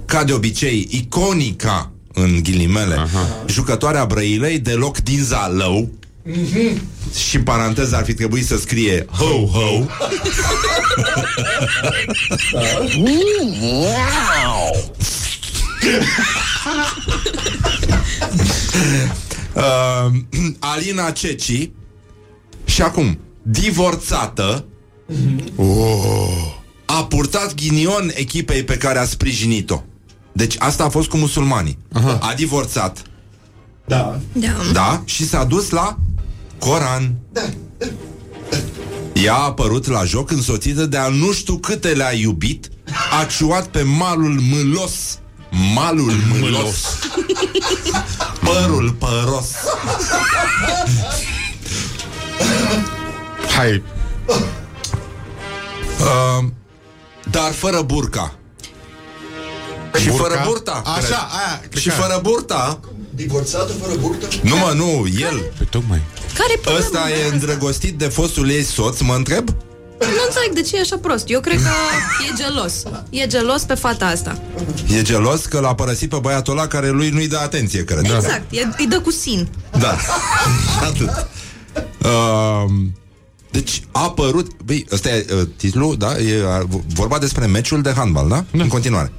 Ca 0.04 0.24
de 0.24 0.32
obicei, 0.32 0.88
iconica, 0.90 1.92
în 2.14 2.40
ghilimele, 2.42 2.94
Aha. 2.94 3.44
jucătoarea 3.46 4.04
Brăilei, 4.04 4.58
deloc 4.58 4.98
din 4.98 5.22
Zalău, 5.22 5.90
și 7.28 7.36
în 7.36 7.42
paranteză 7.42 7.96
ar 7.96 8.04
fi 8.04 8.14
trebuit 8.14 8.46
să 8.46 8.56
scrie 8.56 9.06
Ho, 9.10 9.46
ho. 9.46 9.84
Uh, 19.54 20.12
Alina 20.58 21.10
Ceci. 21.10 21.70
Și 22.64 22.82
acum 22.82 23.18
Divorțată. 23.42 24.64
Oh, 25.56 26.54
A 26.86 27.04
purtat 27.04 27.54
ghinion 27.54 28.10
echipei 28.14 28.64
pe 28.64 28.76
care 28.76 28.98
a 28.98 29.04
sprijinit-o 29.04 29.82
Deci 30.32 30.56
asta 30.58 30.84
a 30.84 30.88
fost 30.88 31.08
cu 31.08 31.16
musulmanii. 31.16 31.78
Aha. 31.92 32.18
A 32.22 32.34
divorțat. 32.34 33.02
Da. 33.86 34.18
Da. 34.32 34.48
Da, 34.72 35.02
și 35.04 35.26
s-a 35.26 35.44
dus 35.44 35.70
la 35.70 35.96
Coran. 36.58 37.14
Ea 39.12 39.34
a 39.34 39.44
apărut 39.44 39.86
la 39.86 40.04
joc 40.04 40.30
însoțită 40.30 40.86
de 40.86 40.96
a 40.96 41.08
nu 41.08 41.32
știu 41.32 41.56
câte 41.56 41.88
le-a 41.88 42.12
iubit 42.12 42.68
A 43.20 43.24
ciuat 43.24 43.66
pe 43.66 43.82
malul 43.82 44.40
mâlos. 44.40 45.18
Malul 45.74 46.12
mâlos. 46.32 46.98
Părul 48.44 48.90
păros. 48.98 49.46
Hai. 53.56 53.82
uh, 55.98 56.44
Dar 57.30 57.52
fără 57.52 57.82
burca 57.82 58.34
Și 59.98 60.08
Burca? 60.08 60.22
fără 60.22 60.42
burta 60.46 60.82
Așa, 60.84 60.98
cred. 60.98 61.12
aia, 61.12 61.60
cred 61.68 61.82
Și 61.82 61.88
că- 61.88 61.94
fără 61.94 62.18
burta 62.22 62.80
Divorțată 63.14 63.72
fără 63.72 63.94
burtă? 64.00 64.26
Nu 64.42 64.56
mă, 64.56 64.72
nu, 64.76 65.06
el 65.20 65.52
Pe 65.58 65.64
tocmai. 65.64 66.00
Care 66.34 66.76
Ăsta 66.78 66.98
e 67.10 67.32
îndrăgostit 67.32 67.98
de 67.98 68.04
fostul 68.04 68.50
ei 68.50 68.62
soț, 68.62 69.00
mă 69.00 69.14
întreb? 69.14 69.48
Nu 69.98 70.06
înțeleg 70.26 70.52
de 70.54 70.60
ce 70.62 70.76
e 70.76 70.80
așa 70.80 70.96
prost. 70.98 71.24
Eu 71.28 71.40
cred 71.40 71.62
că 71.62 71.68
e 72.30 72.42
gelos. 72.42 72.72
E 73.10 73.26
gelos 73.26 73.62
pe 73.62 73.74
fata 73.74 74.06
asta. 74.06 74.38
E 74.96 75.02
gelos 75.02 75.44
că 75.44 75.60
l-a 75.60 75.74
părăsit 75.74 76.08
pe 76.10 76.16
băiatul 76.20 76.52
ăla 76.58 76.66
care 76.66 76.88
lui 76.90 77.08
nu-i 77.10 77.28
dă 77.28 77.38
atenție, 77.38 77.84
cred 77.84 77.98
Exact. 78.04 78.42
E, 78.50 78.66
îi 78.78 78.86
dă 78.86 79.00
cu 79.00 79.10
sin. 79.10 79.48
Da. 79.78 79.96
Atât. 80.88 81.26
Uh, 82.04 82.70
deci 83.50 83.82
a 83.92 84.02
apărut 84.02 84.50
Băi, 84.64 84.86
ăsta 84.92 85.08
e 85.08 85.26
uh, 85.34 85.40
titlul, 85.56 85.96
da? 85.96 86.18
E 86.18 86.42
uh, 86.44 86.66
vorba 86.94 87.18
despre 87.18 87.46
meciul 87.46 87.82
de 87.82 87.92
handbal, 87.96 88.28
da? 88.28 88.44
da. 88.50 88.62
În 88.62 88.68
continuare 88.68 89.12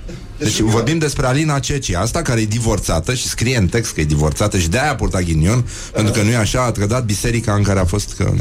deci 0.44 0.60
vorbim 0.60 0.98
despre 0.98 1.26
Alina 1.26 1.60
Ceci 1.60 1.94
Asta 1.94 2.22
care 2.22 2.42
e 2.42 2.46
divorțată 2.46 3.14
și 3.14 3.28
scrie 3.28 3.58
în 3.58 3.68
text 3.68 3.94
că 3.94 4.02
e 4.02 4.04
divorțată 4.04 4.58
Și 4.58 4.68
de-aia 4.68 4.92
a 4.92 4.96
purtat 4.96 5.24
ghinion 5.24 5.68
Pentru 5.94 6.14
că 6.14 6.22
nu 6.22 6.30
e 6.30 6.36
așa, 6.36 6.64
a 6.64 6.72
trădat 6.72 7.06
biserica 7.06 7.54
în 7.54 7.64
care 7.64 7.80
a 7.80 7.86
fost 7.86 8.14
că, 8.18 8.34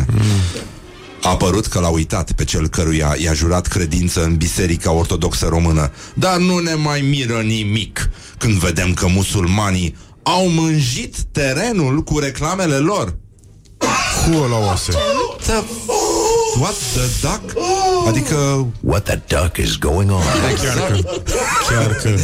A 1.22 1.28
apărut 1.28 1.66
că 1.66 1.80
l-a 1.80 1.88
uitat 1.88 2.32
pe 2.32 2.44
cel 2.44 2.68
căruia 2.68 3.14
i-a 3.18 3.32
jurat 3.32 3.66
credință 3.66 4.24
în 4.24 4.36
Biserica 4.36 4.92
Ortodoxă 4.92 5.46
Română 5.46 5.90
Dar 6.14 6.36
nu 6.36 6.58
ne 6.58 6.74
mai 6.74 7.00
miră 7.00 7.40
nimic 7.40 8.10
Când 8.38 8.54
vedem 8.54 8.94
că 8.94 9.06
musulmanii 9.06 9.96
au 10.22 10.48
mânjit 10.48 11.16
terenul 11.32 12.02
cu 12.02 12.18
reclamele 12.18 12.76
lor 12.76 13.14
Cu 13.78 14.46
la 14.50 14.58
oase. 14.58 14.92
The 15.46 15.62
What 16.58 16.74
the 16.94 17.06
duck? 17.20 17.64
Adică 18.08 18.66
What 18.80 19.02
the 19.04 19.20
duck 19.26 19.56
is 19.56 19.76
going 19.76 20.10
on? 20.10 20.22
Chiar 20.62 20.90
că. 20.90 21.20
Chiar 21.68 21.94
că. 21.94 22.14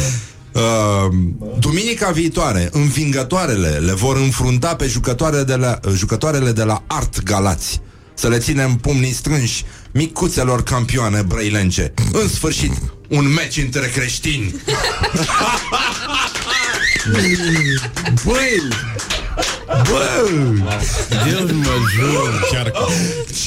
Uh, 0.53 1.13
duminica 1.59 2.11
viitoare, 2.11 2.69
învingătoarele 2.71 3.69
le 3.69 3.93
vor 3.93 4.17
înfrunta 4.17 4.75
pe 4.75 4.87
jucătoarele 4.87 5.43
de 5.43 5.55
la, 5.55 5.79
jucătoarele 5.95 6.51
de 6.51 6.63
la 6.63 6.83
Art 6.87 7.23
Galați. 7.23 7.81
Să 8.13 8.27
le 8.27 8.37
ținem 8.37 8.75
pumnii 8.75 9.11
strânși 9.11 9.65
micuțelor 9.91 10.63
campioane 10.63 11.21
brăilence. 11.21 11.93
În 12.11 12.27
sfârșit, 12.27 12.71
un 13.09 13.33
meci 13.33 13.57
între 13.57 13.87
creștini. 13.87 14.55
Băi! 18.25 18.61
Bă! 19.67 20.29
Deus 21.29 21.51
mă 21.51 21.73
jur. 21.95 22.47
Chiar 22.51 22.69
că. 22.69 22.85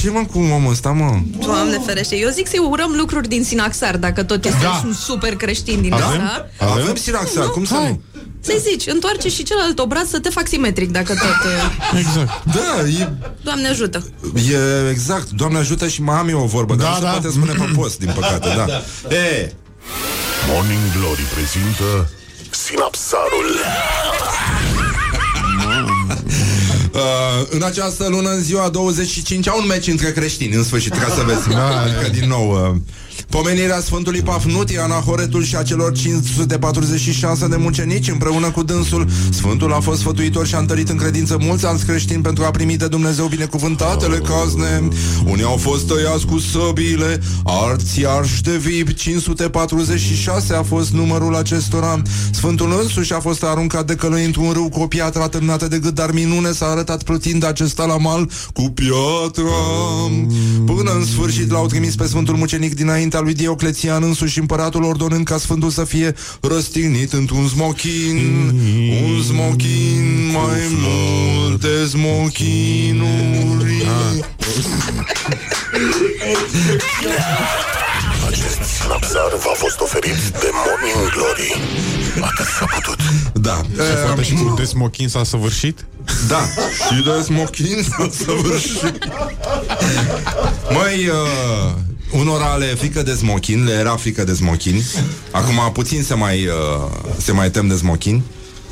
Ce 0.01 0.11
mă 0.11 0.25
cu 0.33 0.39
omul 0.39 0.71
ăsta, 0.71 0.91
mă? 0.91 1.19
Doamne 1.45 1.81
ferește. 1.87 2.17
Eu 2.17 2.29
zic 2.31 2.47
să-i 2.49 2.59
urăm 2.71 2.95
lucruri 2.99 3.29
din 3.29 3.45
Sinaxar, 3.45 3.97
dacă 3.97 4.23
tot 4.23 4.45
este 4.45 4.59
Da. 4.63 4.83
un 4.87 4.93
super 4.93 5.37
creștin 5.37 5.81
din 5.81 5.93
Avem? 5.93 6.07
asta. 6.07 6.49
Avem, 6.59 6.83
Avem 6.83 6.95
sinaxar, 6.95 7.47
cum 7.47 7.65
să 7.65 7.75
nu? 7.75 8.01
Să-i 8.43 8.59
zici, 8.71 8.87
întoarce 8.87 9.29
și 9.29 9.43
celălalt 9.43 9.79
obraz 9.79 10.09
să 10.09 10.19
te 10.21 10.29
fac 10.29 10.47
simetric, 10.49 10.91
dacă 10.91 11.13
tot... 11.13 11.21
uh, 11.93 11.99
Exact. 11.99 12.45
Da, 12.55 12.89
e, 12.89 13.09
Doamne 13.43 13.69
ajută. 13.69 14.05
e 14.35 14.91
exact. 14.91 15.31
Doamne 15.31 15.59
ajută 15.59 15.89
și 15.89 16.03
mai 16.03 16.17
am 16.17 16.29
eu 16.29 16.41
o 16.43 16.47
vorbă, 16.47 16.75
dar 16.75 16.85
Da, 16.87 16.91
nu 16.91 16.97
se 16.99 17.03
da. 17.03 17.11
poate 17.11 17.29
spune 17.31 17.53
pe 17.53 17.73
post, 17.75 17.99
din 17.99 18.13
păcate, 18.15 18.49
da. 18.57 18.65
E, 19.15 19.53
Morning 20.49 20.81
Glory 20.99 21.23
prezintă 21.35 22.11
Sinapsarul 22.51 23.49
Uh, 26.93 27.47
în 27.51 27.63
această 27.63 28.09
lună, 28.09 28.31
în 28.31 28.43
ziua 28.43 28.69
25, 28.69 29.49
au 29.49 29.59
un 29.61 29.67
meci 29.67 29.87
între 29.87 30.13
creștini, 30.13 30.55
în 30.55 30.65
sfârșit, 30.65 30.93
ca 30.93 31.09
să 31.15 31.23
vezi. 31.27 31.49
Da, 31.59 31.81
adică, 31.81 32.09
din 32.19 32.29
nou, 32.29 32.51
uh, 32.51 32.77
pomenirea 33.29 33.81
Sfântului 33.81 34.23
Pafnuti, 34.23 34.79
Anahoretul 34.79 35.43
și 35.43 35.57
a 35.57 35.63
celor 35.63 35.93
546 35.93 37.49
de 37.49 37.57
mucenici, 37.57 38.09
împreună 38.09 38.51
cu 38.51 38.63
dânsul. 38.63 39.09
Sfântul 39.31 39.73
a 39.73 39.81
fost 39.81 40.01
sfătuitor 40.01 40.47
și 40.47 40.55
a 40.55 40.59
întărit 40.59 40.89
în 40.89 40.97
credință 40.97 41.37
mulți 41.41 41.67
alți 41.67 41.85
creștini 41.85 42.23
pentru 42.23 42.45
a 42.45 42.51
primi 42.51 42.77
de 42.77 42.89
Dumnezeu 42.89 43.27
binecuvântatele 43.27 44.17
cazne. 44.17 44.89
Unii 45.25 45.45
au 45.45 45.57
fost 45.57 45.87
tăiați 45.87 46.27
cu 46.27 46.39
săbile, 46.39 47.21
alții 47.45 48.07
arși 48.07 48.43
de 48.43 48.57
vip, 48.57 48.93
546 48.93 50.55
a 50.55 50.63
fost 50.63 50.91
numărul 50.91 51.37
acestora. 51.37 52.03
Sfântul 52.31 52.79
însuși 52.83 53.13
a 53.13 53.21
fost 53.21 53.43
aruncat 53.43 53.87
de 53.87 53.95
călăi 53.95 54.25
într-un 54.25 54.53
râu 54.53 54.69
cu 54.69 54.81
o 54.81 54.87
piatră 54.87 55.23
atârnată 55.23 55.69
de 55.69 55.79
gât, 55.79 55.95
dar 55.95 56.13
minune 56.13 56.53
s-a 56.53 56.67
arătat 56.67 57.03
plutind 57.03 57.45
acesta 57.45 57.85
la 57.85 57.97
mal 57.97 58.31
cu 58.53 58.63
piatra. 58.63 59.61
Până 60.67 60.91
în 60.99 61.05
sfârșit 61.05 61.51
l-au 61.51 61.67
trimis 61.67 61.95
pe 61.95 62.07
Sfântul 62.07 62.37
Mucenic 62.37 62.75
dinaintea 63.11 63.21
lui 63.21 63.35
Dioclețian 63.35 64.03
însuși 64.03 64.39
împăratul 64.39 64.85
ordonând 64.85 65.25
ca 65.25 65.39
Sfântul 65.39 65.71
să 65.71 65.85
fie 65.85 66.15
răstignit 66.41 67.13
într-un 67.13 67.49
smochin. 67.49 68.17
Un 69.05 69.23
smochin, 69.23 70.31
mai 70.33 70.61
multe 70.71 71.87
smochinuri. 71.87 73.87
Acest 78.27 78.61
Sinapsar 78.81 79.31
v-a 79.45 79.53
fost 79.55 79.81
oferit 79.81 80.17
de 80.41 80.49
Morning 80.53 81.11
Glory 81.15 81.61
Atât 82.21 82.47
s-a 82.47 82.65
putut 82.75 82.99
Da. 83.33 83.61
Poate 84.05 84.23
și 84.23 84.33
cu 84.33 84.55
desmochin 84.57 85.09
s-a 85.09 85.25
săvârșit? 85.25 85.85
Da, 86.29 86.41
și 86.89 87.03
de 87.03 87.23
smochin 87.23 87.83
s-a 87.83 88.11
săvârșit. 88.25 88.89
Măi, 90.77 91.09
uh, 91.09 91.73
un 91.89 91.90
Unora 92.11 92.55
le 92.57 92.67
e 92.67 92.75
frică 92.75 93.03
de 93.03 93.15
smochin, 93.15 93.65
le 93.65 93.73
era 93.73 93.97
frică 93.97 94.25
de 94.25 94.35
smochin. 94.35 94.83
Acum 95.31 95.71
puțin 95.73 96.03
se 96.03 96.15
mai, 96.15 96.47
uh, 96.47 96.53
se 97.19 97.33
mai 97.33 97.51
tem 97.51 97.69
de 97.69 97.75
smochin. 97.75 98.23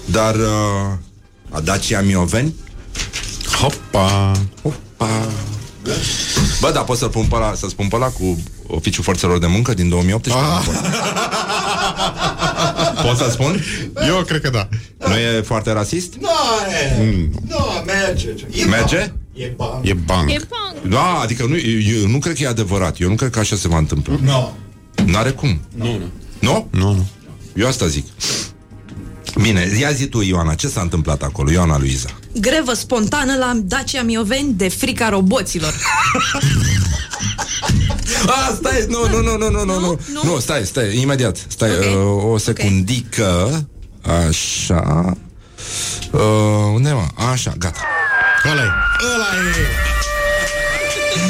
Dar 0.05 0.34
uh, 0.34 0.93
a 1.51 1.61
Dacia 1.61 2.01
Mioveni 2.01 2.55
Hopa! 3.61 4.32
Hopa! 4.62 5.28
Bă, 6.61 6.70
da, 6.70 6.80
pot 6.80 6.97
să 6.97 7.07
pun 7.07 7.26
pe 7.26 7.34
ăla, 7.34 7.55
să 7.55 7.66
spun 7.68 7.89
pe 7.89 7.97
ăla 7.97 8.07
cu 8.07 8.43
oficiul 8.66 9.05
forțelor 9.05 9.39
de 9.39 9.47
muncă 9.47 9.74
din 9.74 9.89
2018? 9.89 10.43
Ah. 10.45 10.64
Pot 13.07 13.16
să 13.16 13.28
spun? 13.30 13.62
Eu 14.07 14.22
cred 14.22 14.41
că 14.41 14.51
da. 14.51 14.68
Nu 15.07 15.14
e 15.14 15.41
foarte 15.41 15.72
rasist? 15.72 16.14
Nu, 16.20 16.28
mm. 16.99 17.30
nu, 17.49 17.57
merge. 17.86 18.28
E 18.51 18.64
Merge? 18.64 19.12
E 19.39 19.53
bang. 19.57 19.86
E 19.89 19.93
bang. 19.95 20.30
E 20.30 20.36
punk. 20.49 20.93
Da, 20.93 21.18
adică 21.22 21.45
nu, 21.49 21.57
eu 22.01 22.07
nu 22.09 22.18
cred 22.18 22.36
că 22.36 22.43
e 22.43 22.47
adevărat. 22.47 23.01
Eu 23.01 23.09
nu 23.09 23.14
cred 23.14 23.30
că 23.30 23.39
așa 23.39 23.57
se 23.57 23.68
va 23.68 23.78
întâmpla. 23.78 24.14
Nu. 24.22 24.57
N-are 25.05 25.30
cum. 25.30 25.61
Nu, 25.74 25.84
nu. 25.84 26.09
Nu? 26.39 26.68
Nu, 26.70 26.93
nu. 26.93 27.07
Eu 27.57 27.66
asta 27.66 27.86
zic. 27.86 28.07
Bine, 29.43 29.76
ia 29.80 29.93
zi 29.93 30.07
tu, 30.07 30.20
Ioana, 30.20 30.55
ce 30.55 30.68
s-a 30.68 30.80
întâmplat 30.80 31.22
acolo? 31.22 31.51
Ioana 31.51 31.78
Luiza. 31.78 32.09
Grevă 32.41 32.72
spontană 32.74 33.36
la 33.39 33.53
Dacia 33.62 34.03
Mioveni 34.03 34.53
de 34.57 34.68
frica 34.68 35.09
roboților. 35.09 35.74
A, 38.26 38.55
stai, 38.57 38.84
nu, 38.89 39.09
nu, 39.09 39.22
nu, 39.22 39.36
nu, 39.36 39.51
nu, 39.51 39.64
nu, 39.64 39.80
nu, 39.80 39.99
Nu? 40.12 40.22
nu, 40.32 40.39
stai, 40.39 40.64
stai, 40.66 41.01
imediat, 41.01 41.45
stai, 41.49 41.70
Ok. 41.70 41.84
uh, 42.24 42.32
o 42.32 42.39
secundică, 42.39 43.66
așa, 44.28 45.16
uh, 46.12 46.20
unde 46.74 46.91
mă? 46.93 47.07
Așa, 47.30 47.55
gata. 47.59 47.80
Ăla 48.45 48.62
e. 48.62 48.70
Ăla 49.14 49.28
e. 49.57 49.66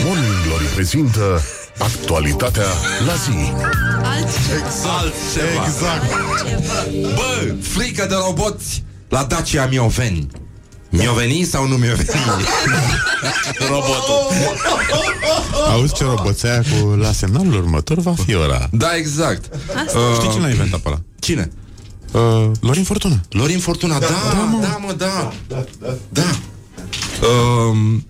Morning 0.04 0.42
Glory 0.46 0.64
prezintă 0.64 1.42
actualitatea 1.78 2.66
la 3.06 3.14
zi. 3.14 3.52
Altceva. 4.86 5.64
Exact. 5.66 6.11
Bă, 7.14 7.54
frică 7.61 8.06
de 8.09 8.14
roboți 8.26 8.84
la 9.09 9.24
Dacia 9.24 9.66
Mioveni. 9.66 10.26
Mioveni 10.90 11.44
sau 11.44 11.66
nu 11.68 11.76
Mioveni? 11.76 12.09
Robotul. 13.68 14.26
Auzi 15.70 15.94
ce 15.94 16.04
roboțea 16.04 16.62
cu 16.62 16.86
la 16.88 17.12
semnalul 17.12 17.54
următor 17.54 17.98
va 17.98 18.14
fi 18.26 18.34
ora. 18.34 18.68
Da, 18.72 18.96
exact. 18.96 19.54
Știi 20.14 20.30
cine 20.30 20.42
l-a 20.42 20.48
inventat 20.48 20.80
pe 20.80 20.88
ăla? 20.88 21.00
Cine? 21.18 21.50
Uh, 22.12 22.50
Lorin 22.61 22.84
Fortuna. 22.84 23.20
Lorin 23.30 23.59
Fortuna, 23.59 23.98
da, 23.98 24.06
da, 24.06 24.59
da, 24.61 24.78
mă, 24.86 24.92
da. 24.92 25.32
Da. 26.09 26.22
Um, 27.22 28.04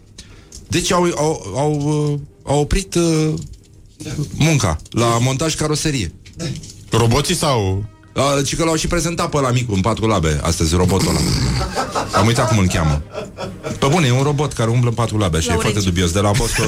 deci 0.69 0.93
au, 0.93 1.05
au, 1.15 1.43
au, 1.55 1.73
uh, 2.13 2.19
au 2.43 2.61
oprit 2.61 2.95
uh, 2.95 3.35
munca 4.39 4.77
la 4.91 5.19
montaj 5.21 5.55
caroserie. 5.55 6.13
Roboții 6.91 7.35
sau... 7.35 7.85
Uh, 8.19 8.45
ci 8.45 8.57
că 8.57 8.65
l-au 8.65 8.77
și 8.77 8.87
prezentat 8.87 9.29
pe 9.31 9.41
la 9.41 9.51
micu 9.51 9.73
în 9.75 9.81
patru 9.81 10.07
labe 10.07 10.41
Astăzi, 10.43 10.75
robotul 10.75 11.09
ăla 11.09 11.19
Am 12.13 12.27
uitat 12.27 12.49
cum 12.49 12.59
îl 12.59 12.67
cheamă 12.67 13.03
Pe 13.79 13.87
bune, 13.91 14.07
e 14.07 14.13
un 14.13 14.23
robot 14.23 14.53
care 14.53 14.71
umblă 14.71 14.89
în 14.89 14.95
patru 14.95 15.19
labe 15.19 15.41
Și 15.41 15.47
e 15.47 15.49
Laureci. 15.49 15.71
foarte 15.73 15.89
dubios 15.89 16.11
De 16.13 16.21
la 16.21 16.31
Boston, 16.37 16.67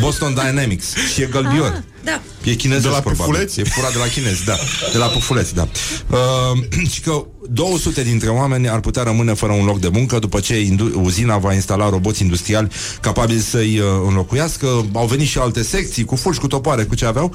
Boston 0.00 0.34
Dynamics 0.34 0.86
Și 1.14 1.22
e 1.22 1.26
gălbior 1.26 1.72
Ah, 1.76 1.82
da. 2.04 2.20
E 2.50 2.54
chinezesc, 2.54 2.86
De 2.86 2.90
la 2.94 3.00
probabil. 3.00 3.24
pufuleți? 3.24 3.60
E 3.60 3.64
furat 3.64 3.92
de 3.92 3.98
la 3.98 4.04
chinezi, 4.06 4.44
da. 4.44 4.56
De 4.92 4.98
la 4.98 5.06
pufuleți, 5.06 5.54
da. 5.54 5.68
Uh, 6.10 6.88
și 6.92 7.00
că 7.00 7.24
200 7.50 8.02
dintre 8.02 8.28
oameni 8.28 8.68
ar 8.68 8.80
putea 8.80 9.02
rămâne 9.02 9.34
fără 9.34 9.52
un 9.52 9.64
loc 9.64 9.80
de 9.80 9.88
muncă 9.92 10.18
după 10.18 10.40
ce 10.40 10.60
indu- 10.60 11.00
uzina 11.02 11.36
va 11.38 11.52
instala 11.54 11.88
roboți 11.88 12.22
industriali 12.22 12.68
capabili 13.00 13.40
să-i 13.40 13.78
uh, 13.78 13.86
înlocuiască. 14.06 14.66
Au 14.92 15.06
venit 15.06 15.26
și 15.28 15.38
alte 15.38 15.62
secții 15.62 16.04
cu 16.04 16.16
fulgi, 16.16 16.38
cu 16.38 16.46
topoare, 16.46 16.84
cu 16.84 16.94
ce 16.94 17.04
aveau. 17.06 17.34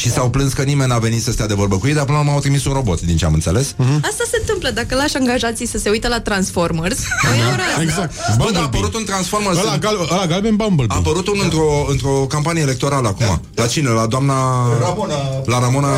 Și 0.00 0.10
s-au 0.10 0.30
plâns 0.30 0.52
că 0.52 0.62
nimeni 0.62 0.88
n-a 0.90 0.98
venit 0.98 1.22
să 1.22 1.30
stea 1.30 1.46
de 1.46 1.54
vorbă 1.54 1.76
cu 1.78 1.86
ei, 1.86 1.94
dar 1.94 2.04
până 2.04 2.16
la 2.16 2.22
urmă 2.22 2.32
au 2.34 2.40
trimis 2.40 2.64
un 2.64 2.72
robot, 2.72 3.00
din 3.00 3.16
ce 3.16 3.24
am 3.24 3.32
înțeles. 3.32 3.74
Asta 4.02 4.24
se 4.30 4.36
întâmplă 4.40 4.70
dacă 4.70 4.94
lași 4.94 5.16
angajații 5.16 5.66
să 5.66 5.78
se 5.78 5.90
uită 5.90 6.08
la 6.08 6.20
Transformers. 6.20 6.98
O 7.32 7.34
iau 7.38 7.48
rază. 7.50 7.80
Exact. 7.82 8.36
Bă, 8.36 8.48
dar 8.52 8.62
a 8.62 8.64
apărut 8.64 8.94
un 8.94 9.04
Transformers 9.04 9.58
Ăla, 9.58 9.72
în- 9.72 9.80
gal- 9.80 10.08
ăla 10.12 10.26
galben 10.26 10.56
Bumblebee. 10.56 10.96
A 10.96 10.98
apărut 10.98 11.26
unul 11.28 11.44
într-o, 11.44 11.86
într-o 11.88 12.08
campanie 12.28 12.62
electorală 12.62 13.08
acum. 13.08 13.40
La 13.54 13.66
cine? 13.66 13.88
La 13.88 14.06
doamna... 14.06 14.34
Ramona. 14.80 15.14
La 15.44 15.58
Ramona, 15.58 15.88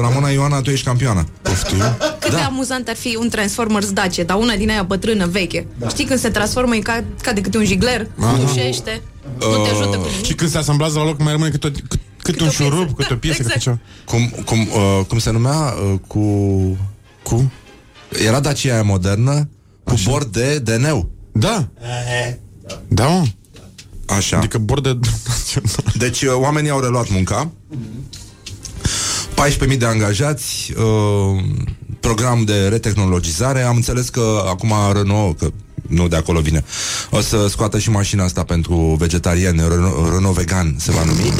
Ramona 0.00 0.28
Ioana, 0.28 0.60
tu 0.60 0.70
ești 0.70 0.84
campioană. 0.86 1.26
Poftim. 1.42 1.78
Cât 2.18 2.30
de 2.30 2.40
amuzant 2.40 2.88
ar 2.88 2.96
fi 2.96 3.16
un 3.20 3.28
Transformers 3.28 3.90
Dacia, 3.90 4.22
dar 4.22 4.36
una 4.36 4.54
din 4.54 4.70
aia 4.70 4.82
bătrână, 4.82 5.26
veche. 5.26 5.66
Știi 5.88 6.04
când 6.04 6.18
se 6.20 6.28
transformă, 6.28 6.74
e 6.76 6.78
ca, 6.78 7.04
ca 7.22 7.32
de 7.32 7.40
câte 7.40 7.56
un 7.58 7.64
jigler, 7.64 8.06
dușește, 8.38 9.02
nu 9.38 9.56
te 9.64 9.70
ajută 9.70 9.96
cu 9.96 10.06
Și 10.08 10.20
nimic. 10.20 10.36
când 10.36 10.50
se 10.50 10.58
asamblează 10.58 10.98
la 10.98 11.04
loc 11.04 11.18
mai 11.22 11.32
rămâne 11.32 11.50
câte, 11.50 11.66
o- 11.66 11.70
cât, 11.88 12.00
cât 12.32 12.40
un 12.40 12.46
o 12.46 12.50
piesă. 12.50 12.62
șurub, 12.62 12.96
câte 12.96 13.12
o 13.12 13.16
piesă, 13.16 13.42
Exact. 13.42 13.62
câte 13.62 13.64
ceva. 13.64 13.78
Cum, 14.04 14.42
cum, 14.44 14.58
uh, 14.60 15.04
cum 15.08 15.18
se 15.18 15.30
numea? 15.30 15.56
Uh, 15.92 15.98
cu... 16.06 16.20
Cu? 17.22 17.52
Era 18.26 18.40
Dacia 18.40 18.72
aia 18.72 18.82
modernă 18.82 19.48
cu 19.84 19.92
Așa. 19.92 20.10
bord 20.10 20.32
de 20.32 20.58
DNU. 20.58 21.08
Da. 21.32 21.68
Da, 22.88 23.06
mă. 23.06 23.24
Așa. 24.06 24.36
Adică 24.36 24.58
bord 24.58 24.82
de... 24.82 24.98
Deci 25.94 26.22
uh, 26.22 26.32
oamenii 26.34 26.70
au 26.70 26.80
reluat 26.80 27.10
munca. 27.10 27.50
14.000 29.68 29.78
de 29.78 29.86
angajați, 29.86 30.72
uh, 30.76 31.44
program 32.00 32.44
de 32.44 32.68
retehnologizare. 32.68 33.62
Am 33.62 33.76
înțeles 33.76 34.08
că 34.08 34.44
acum 34.48 34.72
Renault, 34.92 35.38
că 35.38 35.50
nu 35.88 36.08
de 36.08 36.16
acolo 36.16 36.40
vine, 36.40 36.64
o 37.10 37.20
să 37.20 37.46
scoată 37.48 37.78
și 37.78 37.90
mașina 37.90 38.24
asta 38.24 38.44
pentru 38.44 38.96
vegetariani, 38.98 39.60
Renault, 39.68 40.12
Renault 40.12 40.36
vegan 40.36 40.74
se 40.78 40.92
va 40.92 41.04
numi. 41.04 41.32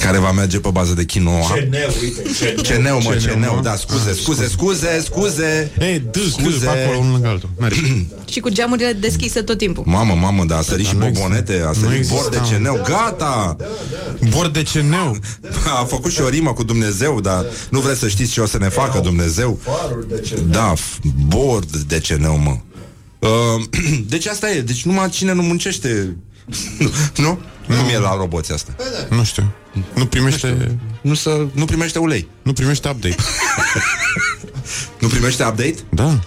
care 0.00 0.18
va 0.18 0.30
merge 0.30 0.58
pe 0.60 0.68
bază 0.72 0.94
de 0.94 1.04
quinoa. 1.04 1.40
Ceneu, 1.54 1.88
uite, 2.02 2.22
ceneu. 2.38 2.62
Ceneu, 2.62 2.96
mă, 2.96 3.02
Ceneu, 3.02 3.18
ceneu, 3.20 3.54
mă. 3.54 3.60
da, 3.62 3.76
scuze, 3.76 4.12
scuze, 4.12 4.48
scuze, 4.48 5.00
scuze. 5.04 5.72
Ei, 5.80 6.02
dă, 6.10 6.18
scuze, 6.30 6.40
Scuze. 6.50 6.64
pe 6.66 6.70
acolo, 6.82 6.98
unul 6.98 7.12
lângă 7.12 7.28
altul. 7.28 7.48
Mergi. 7.58 8.06
Și 8.32 8.40
cu 8.40 8.48
geamurile 8.48 8.92
deschise 8.92 9.40
tot 9.42 9.58
timpul. 9.58 9.82
Mamă, 9.86 10.14
mamă, 10.14 10.44
da, 10.44 10.56
a 10.58 10.62
sărit 10.62 10.86
și 10.86 10.96
nu 10.96 11.06
exista. 11.06 11.26
bobonete, 11.26 11.62
a 11.64 11.66
Nu 11.66 11.72
sărit 11.74 11.96
exista, 11.96 12.14
bord 12.20 12.30
de 12.30 12.38
mă. 12.40 12.46
ceneu, 12.46 12.80
gata! 12.86 13.56
Bord 14.28 14.52
de 14.52 14.62
ceneu. 14.62 15.16
A 15.80 15.84
făcut 15.84 16.12
și 16.12 16.20
o 16.20 16.28
rimă 16.28 16.52
cu 16.52 16.62
Dumnezeu, 16.62 17.20
dar 17.20 17.44
nu 17.70 17.80
vreți 17.80 17.98
să 17.98 18.08
știți 18.08 18.32
ce 18.32 18.40
o 18.40 18.46
să 18.46 18.58
ne 18.58 18.68
facă 18.68 18.98
Dumnezeu? 19.00 19.58
Farul 19.62 20.06
de 20.08 20.20
ce? 20.20 20.34
Da, 20.50 20.72
f- 20.76 20.98
bord 21.26 21.76
de 21.76 21.98
ceneu, 21.98 22.38
mă. 22.38 22.56
Uh, 23.28 23.64
deci 24.08 24.26
asta 24.26 24.50
e, 24.50 24.60
deci 24.60 24.84
numai 24.84 25.08
cine 25.08 25.32
nu 25.32 25.42
muncește, 25.42 26.16
nu? 27.16 27.38
Nu 27.66 27.76
Cum 27.76 27.88
e 27.88 27.98
la 27.98 28.16
roboți 28.16 28.52
asta? 28.52 28.74
Nu 29.10 29.24
știu. 29.24 29.52
Nu 29.94 30.06
primește... 30.06 30.78
Nu, 31.00 31.14
să, 31.14 31.46
nu 31.52 31.64
primește 31.64 31.98
ulei. 31.98 32.28
Nu 32.42 32.52
primește 32.52 32.88
update. 32.88 33.16
Nu 35.00 35.08
primește 35.08 35.44
update? 35.44 35.74
Da. 35.88 36.18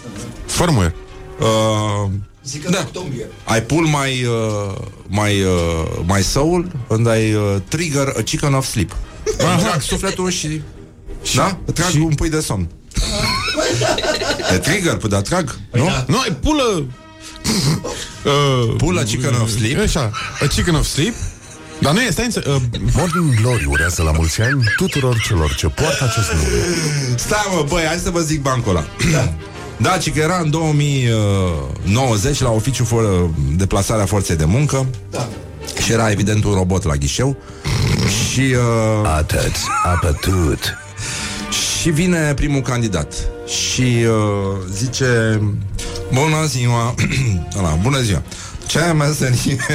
Firmware. 0.45 0.95
Uh, 1.39 2.09
Zic 2.43 2.63
că 2.63 2.69
Da. 2.71 2.77
în 2.77 2.83
octombrie. 2.85 3.25
I 3.57 3.61
pull 3.61 3.85
my, 3.85 4.23
uh, 4.25 4.75
my, 5.07 5.41
uh, 5.41 5.99
my 6.05 6.21
soul 6.23 6.71
and 6.89 7.05
I 7.07 7.33
uh, 7.33 7.55
trigger 7.67 8.13
a 8.17 8.21
chicken 8.21 8.53
of 8.53 8.65
sleep. 8.65 8.95
Îmi 9.37 9.61
trag 9.63 9.81
sufletul 9.81 10.29
și... 10.29 10.61
da? 11.35 11.57
Trag 11.73 11.89
și- 11.89 11.97
un 11.97 12.15
pui 12.15 12.29
de 12.29 12.39
somn. 12.39 12.67
E 14.53 14.57
trigger, 14.57 14.95
păi 14.95 15.09
da, 15.09 15.21
trag, 15.21 15.59
nu? 15.71 15.89
Nu, 16.07 16.23
e 16.27 16.31
pulă... 16.31 16.85
uh, 18.23 18.73
Pull 18.77 18.97
a 18.97 19.03
chicken 19.03 19.33
of 19.41 19.49
sleep. 19.49 19.79
Așa, 19.79 20.11
a 20.41 20.45
chicken 20.47 20.75
of 20.75 20.85
sleep. 20.85 21.13
Dar 21.79 21.93
nu 21.93 22.01
e, 22.01 22.09
stai 22.11 22.25
înțe... 22.25 22.41
Uh, 22.47 22.55
Morning 22.95 23.33
Glory 23.41 23.65
urează 23.69 24.03
la 24.03 24.11
mulți 24.11 24.41
ani 24.41 24.63
tuturor 24.75 25.21
celor 25.27 25.53
ce 25.55 25.67
poartă 25.67 26.03
acest 26.03 26.31
nume. 26.33 26.47
Stai 27.15 27.45
mă, 27.55 27.65
băi, 27.69 27.83
hai 27.85 27.97
să 28.03 28.09
vă 28.09 28.19
zic 28.19 28.41
bancul 28.41 28.75
ăla. 28.75 28.85
Da, 29.77 29.97
ci 29.97 30.11
că 30.13 30.19
era 30.19 30.39
în 30.43 30.49
2090 30.49 32.39
la 32.39 32.49
oficiu 32.49 32.83
for- 32.83 33.29
de 33.57 33.65
plasare 33.65 34.01
a 34.01 34.05
forței 34.05 34.35
de 34.35 34.45
muncă 34.45 34.85
Da. 35.11 35.27
și 35.83 35.91
era 35.91 36.11
evident 36.11 36.43
un 36.43 36.53
robot 36.53 36.83
la 36.83 36.95
ghișeu 36.95 37.37
și, 38.31 38.39
uh, 38.39 39.09
Atât, 39.17 39.51
apătut. 39.83 40.77
și 41.81 41.89
vine 41.89 42.33
primul 42.33 42.61
candidat 42.61 43.13
și 43.47 43.81
uh, 43.81 44.57
zice 44.73 45.41
Bună 46.13 46.45
ziua 46.45 46.93
Ăla, 47.57 47.69
Bună 47.69 48.01
ziua 48.01 48.23
Ce 48.67 48.79
meserie 48.79 49.57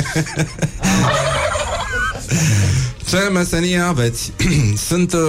Ce 3.08 3.18
meserie 3.32 3.78
aveți? 3.78 4.32
sunt 4.88 5.12
uh, 5.12 5.20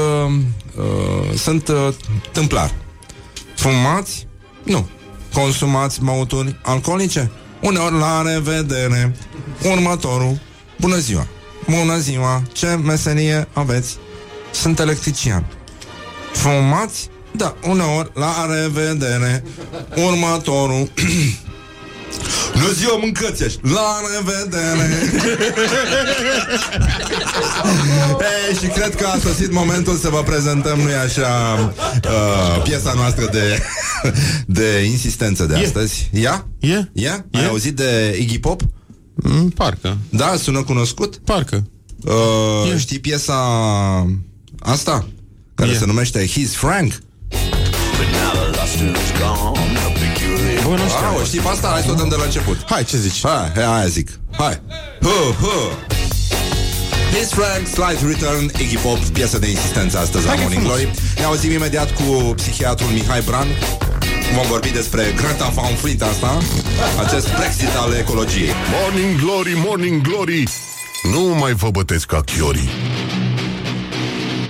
uh, 0.77 1.37
Sunt 1.37 1.67
uh, 1.67 1.87
tâmplar 2.31 2.71
Fumați? 3.55 4.27
Nu 4.63 4.89
Consumați 5.33 6.03
băuturi 6.03 6.59
alcoolice? 6.61 7.31
Uneori 7.61 7.97
la 7.97 8.21
revedere 8.21 9.15
Următorul 9.71 10.39
Bună 10.79 10.97
ziua 10.97 11.27
Bună 11.69 11.97
ziua 11.97 12.41
Ce 12.51 12.67
meserie 12.67 13.47
aveți? 13.53 13.97
Sunt 14.51 14.79
electrician 14.79 15.45
Fumați? 16.33 17.09
Da, 17.35 17.55
uneori, 17.67 18.11
la 18.13 18.45
revedere 18.55 19.43
Următorul 19.95 20.89
Nu 22.61 22.69
zi 22.71 22.87
o 22.89 22.97
mâncățești 22.99 23.59
La 23.63 23.99
revedere 24.15 24.89
Ei, 28.49 28.55
Și 28.61 28.67
cred 28.67 28.95
că 28.95 29.05
a 29.07 29.17
sosit 29.19 29.51
momentul 29.51 29.95
să 29.95 30.09
vă 30.09 30.23
prezentăm 30.23 30.79
Nu-i 30.79 30.93
așa 30.93 31.29
uh, 32.05 32.61
Piesa 32.63 32.93
noastră 32.95 33.29
de 33.31 33.61
De 34.61 34.83
insistență 34.85 35.45
de 35.45 35.55
E. 35.59 35.63
astăzi 35.63 36.09
Ia? 36.13 36.47
E? 36.59 36.89
Ia? 36.93 37.25
Ai 37.31 37.43
E? 37.43 37.47
auzit 37.47 37.75
de 37.75 38.17
Iggy 38.19 38.39
Pop? 38.39 38.61
Mm, 39.15 39.49
parcă. 39.49 39.97
Da, 40.09 40.35
sună 40.37 40.63
cunoscut? 40.63 41.17
Parcă. 41.17 41.63
Uh, 42.03 42.71
E. 42.73 42.77
știi 42.77 42.99
piesa 42.99 43.35
asta? 44.59 45.07
Care 45.55 45.71
E. 45.71 45.75
se 45.77 45.85
numește 45.85 46.25
He's 46.27 46.51
Frank? 46.51 46.93
Bă, 50.63 50.69
nu 50.69 50.87
știu. 50.87 51.05
Ah, 51.09 51.19
o 51.21 51.23
știi 51.23 51.39
pe 51.39 51.47
asta? 51.47 51.67
Hai 51.67 51.81
să 51.81 51.91
o 51.91 51.93
dăm 51.93 52.09
de 52.09 52.15
la 52.15 52.23
început. 52.23 52.57
Hai, 52.69 52.83
ce 52.83 52.97
zici? 52.97 53.19
Hai, 53.23 53.51
hai, 53.55 53.63
aia 53.63 53.87
zic. 53.87 54.09
Hai. 54.37 54.61
Hu, 55.01 55.35
hu. 55.41 55.71
His 57.17 57.29
Frank, 57.29 57.67
Slight 57.67 58.01
Return, 58.07 58.51
Iggy 58.57 58.77
Pop, 58.77 58.97
piesă 58.97 59.39
de 59.39 59.49
insistență 59.49 59.97
astăzi 59.99 60.25
la 60.25 60.29
Hai 60.29 60.37
că 60.37 60.41
e 60.41 60.45
Morning 60.45 60.61
frumos. 60.63 60.79
Glory. 60.79 60.99
Ne 61.17 61.23
auzim 61.23 61.51
imediat 61.51 61.93
cu 61.93 62.33
psihiatrul 62.35 62.89
Mihai 62.89 63.21
Bran. 63.21 63.47
Vom 64.35 64.47
vorbi 64.47 64.69
despre 64.69 65.13
Greta 65.15 65.51
Van 65.55 65.75
Fleet 65.75 66.01
asta, 66.01 66.37
acest 67.05 67.35
Brexit 67.35 67.75
al 67.75 67.93
ecologiei. 67.93 68.51
Morning 68.81 69.19
Glory, 69.19 69.53
Morning 69.65 70.01
Glory 70.01 70.43
Nu 71.11 71.19
mai 71.39 71.53
vă 71.53 71.69
bătesc 71.69 72.05
ca 72.05 72.21
chiorii 72.21 72.69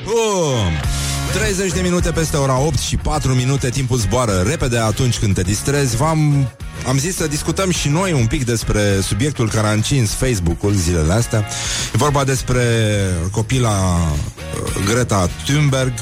Bum! 0.03 0.92
30 1.34 1.73
de 1.73 1.81
minute 1.81 2.11
peste 2.11 2.38
ora 2.38 2.59
8 2.59 2.77
și 2.77 2.97
4 2.97 3.34
minute 3.34 3.69
Timpul 3.69 3.97
zboară 3.97 4.43
repede 4.47 4.77
atunci 4.77 5.19
când 5.19 5.34
te 5.34 5.41
distrezi 5.41 5.95
V-am 5.95 6.49
am 6.88 6.97
zis 6.97 7.15
să 7.15 7.27
discutăm 7.27 7.69
și 7.69 7.89
noi 7.89 8.11
un 8.11 8.25
pic 8.25 8.45
despre 8.45 8.99
subiectul 9.01 9.49
care 9.49 9.67
a 9.67 9.71
încins 9.71 10.11
Facebook-ul 10.11 10.71
zilele 10.71 11.13
astea. 11.13 11.39
E 11.93 11.97
vorba 11.97 12.23
despre 12.23 12.63
copila 13.31 13.69
uh, 13.69 14.86
Greta 14.86 15.29
Thunberg, 15.45 15.93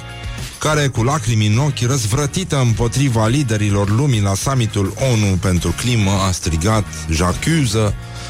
care 0.60 0.88
cu 0.88 1.04
lacrimi 1.04 1.48
în 1.48 1.58
ochi, 1.58 1.86
răzvrătită 1.88 2.60
împotriva 2.60 3.28
liderilor 3.28 3.90
lumii 3.90 4.22
la 4.22 4.34
summitul 4.34 4.94
ONU 5.12 5.36
pentru 5.42 5.74
climă, 5.78 6.12
a 6.28 6.32
strigat, 6.32 6.86
j'accuză, 7.10 7.94
Uh, 7.94 8.21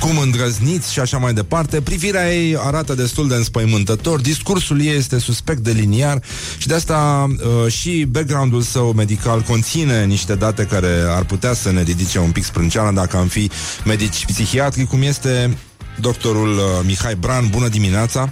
cum 0.00 0.18
îndrăzniți 0.18 0.92
și 0.92 1.00
așa 1.00 1.18
mai 1.18 1.32
departe. 1.32 1.80
Privirea 1.80 2.34
ei 2.34 2.56
arată 2.58 2.94
destul 2.94 3.28
de 3.28 3.34
înspăimântător, 3.34 4.20
discursul 4.20 4.80
ei 4.80 4.96
este 4.96 5.18
suspect 5.18 5.58
de 5.58 5.70
liniar 5.70 6.22
și 6.58 6.66
de 6.66 6.74
asta 6.74 7.28
uh, 7.64 7.72
și 7.72 8.04
background-ul 8.10 8.62
său 8.62 8.92
medical 8.92 9.40
conține 9.40 10.04
niște 10.04 10.34
date 10.34 10.64
care 10.64 11.04
ar 11.08 11.24
putea 11.24 11.52
să 11.54 11.72
ne 11.72 11.82
ridice 11.82 12.18
un 12.18 12.30
pic 12.30 12.44
sprânceana 12.44 12.92
dacă 12.92 13.16
am 13.16 13.26
fi 13.26 13.50
medici 13.84 14.24
psihiatri, 14.24 14.84
cum 14.84 15.02
este 15.02 15.56
doctorul 16.00 16.52
uh, 16.52 16.62
Mihai 16.86 17.14
Bran. 17.14 17.48
Bună 17.50 17.68
dimineața! 17.68 18.30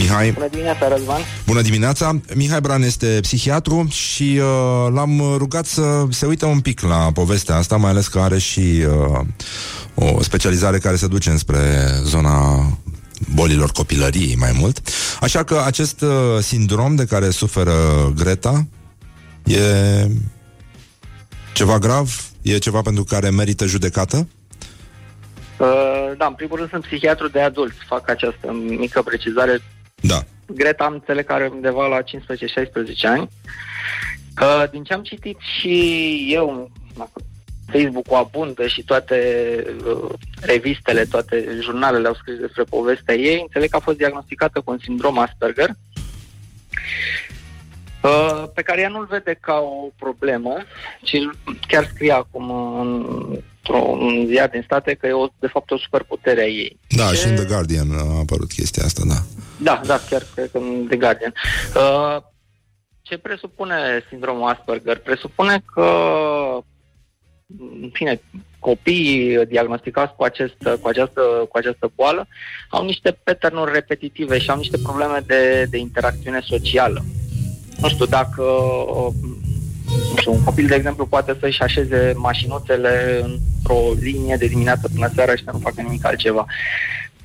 Mihai, 0.00 0.30
Bună 0.30 0.48
dimineața, 0.48 0.88
Răzvan. 0.88 1.20
Bună 1.46 1.60
dimineața! 1.60 2.20
Mihai 2.34 2.60
Bran 2.60 2.82
este 2.82 3.18
psihiatru 3.20 3.86
și 3.88 4.40
uh, 4.40 4.92
l-am 4.92 5.22
rugat 5.36 5.66
să 5.66 6.04
se 6.10 6.26
uită 6.26 6.46
un 6.46 6.60
pic 6.60 6.80
la 6.80 7.10
povestea 7.12 7.56
asta, 7.56 7.76
mai 7.76 7.90
ales 7.90 8.08
că 8.08 8.18
are 8.18 8.38
și 8.38 8.60
uh, 8.60 9.20
o 9.94 10.22
specializare 10.22 10.78
care 10.78 10.96
se 10.96 11.06
duce 11.06 11.30
înspre 11.30 11.58
zona 12.02 12.66
bolilor 13.34 13.70
copilăriei 13.70 14.36
mai 14.38 14.52
mult. 14.58 14.80
Așa 15.20 15.44
că 15.44 15.62
acest 15.66 16.00
uh, 16.00 16.10
sindrom 16.40 16.94
de 16.94 17.04
care 17.04 17.30
suferă 17.30 17.72
Greta 18.16 18.66
e 19.44 19.60
ceva 21.52 21.78
grav? 21.78 22.30
E 22.42 22.58
ceva 22.58 22.80
pentru 22.80 23.04
care 23.04 23.30
merită 23.30 23.66
judecată? 23.66 24.28
Uh, 25.58 26.12
da, 26.16 26.26
în 26.26 26.34
primul 26.34 26.56
rând 26.56 26.70
sunt 26.70 26.84
psihiatru 26.84 27.28
de 27.28 27.40
adulți. 27.40 27.76
Fac 27.86 28.10
această 28.10 28.52
mică 28.78 29.02
precizare. 29.02 29.60
Da. 30.00 30.22
Greta 30.46 30.84
am 30.84 30.92
înțeleg 30.92 31.26
că 31.26 31.32
are 31.32 31.50
undeva 31.52 31.86
la 31.86 32.02
15-16 32.02 32.04
ani. 33.02 33.28
Uh, 34.40 34.64
din 34.70 34.82
ce 34.82 34.92
am 34.92 35.02
citit 35.02 35.38
și 35.58 36.26
eu, 36.30 36.70
Facebook-ul 37.72 38.16
abundă 38.16 38.66
și 38.66 38.82
toate 38.82 39.16
uh, 39.86 40.10
revistele, 40.40 41.04
toate 41.04 41.58
jurnalele 41.60 42.08
au 42.08 42.14
scris 42.14 42.38
despre 42.38 42.62
povestea 42.62 43.14
ei, 43.14 43.40
înțeleg 43.40 43.70
că 43.70 43.76
a 43.76 43.80
fost 43.80 43.96
diagnosticată 43.96 44.60
cu 44.60 44.70
un 44.70 44.78
sindrom 44.82 45.18
Asperger, 45.18 45.68
uh, 45.68 45.90
pe 48.54 48.62
care 48.62 48.80
ea 48.80 48.88
nu-l 48.88 49.06
vede 49.10 49.38
ca 49.40 49.54
o 49.54 49.88
problemă, 49.98 50.56
ci 51.02 51.16
chiar 51.66 51.84
scrie 51.84 52.12
acum 52.12 52.50
într-un 53.30 54.26
ziar 54.26 54.48
din 54.48 54.62
state 54.64 54.94
că 54.94 55.06
e 55.06 55.12
o, 55.12 55.26
de 55.38 55.46
fapt 55.46 55.70
o 55.70 55.78
superputere 55.78 56.40
a 56.40 56.46
ei. 56.46 56.78
Da, 56.88 57.08
Ce- 57.08 57.14
și 57.16 57.26
în 57.26 57.34
The 57.34 57.44
Guardian 57.44 57.90
a 57.92 58.18
apărut 58.18 58.52
chestia 58.52 58.84
asta, 58.84 59.02
da. 59.08 59.14
Da, 59.62 59.80
da, 59.86 60.00
chiar 60.10 60.22
cred 60.34 60.50
că 60.50 60.58
în 60.58 60.86
The 60.88 60.96
Guardian. 60.96 61.34
Uh, 61.74 62.22
ce 63.02 63.18
presupune 63.18 64.04
sindromul 64.08 64.48
Asperger? 64.48 64.98
Presupune 64.98 65.62
că, 65.74 65.90
în 67.82 67.90
fine, 67.92 68.20
copiii 68.58 69.46
diagnosticați 69.46 70.14
cu, 70.16 70.22
acest, 70.22 70.56
cu, 70.80 70.88
această, 70.88 71.20
cu 71.20 71.56
această 71.56 71.92
boală 71.94 72.28
au 72.70 72.84
niște 72.84 73.18
pattern 73.24 73.72
repetitive 73.72 74.38
și 74.38 74.50
au 74.50 74.56
niște 74.56 74.78
probleme 74.82 75.22
de, 75.26 75.66
de 75.70 75.78
interacțiune 75.78 76.40
socială. 76.40 77.04
Nu 77.80 77.88
știu, 77.88 78.06
dacă 78.06 78.42
nu 80.10 80.16
știu, 80.16 80.32
un 80.32 80.42
copil, 80.42 80.66
de 80.66 80.74
exemplu, 80.74 81.06
poate 81.06 81.36
să-și 81.40 81.62
așeze 81.62 82.12
mașinuțele 82.16 83.20
într-o 83.22 83.80
linie 84.00 84.36
de 84.36 84.46
dimineață 84.46 84.88
până 84.94 85.10
seara 85.14 85.36
și 85.36 85.44
să 85.44 85.50
nu 85.52 85.58
facă 85.58 85.80
nimic 85.80 86.06
altceva. 86.06 86.46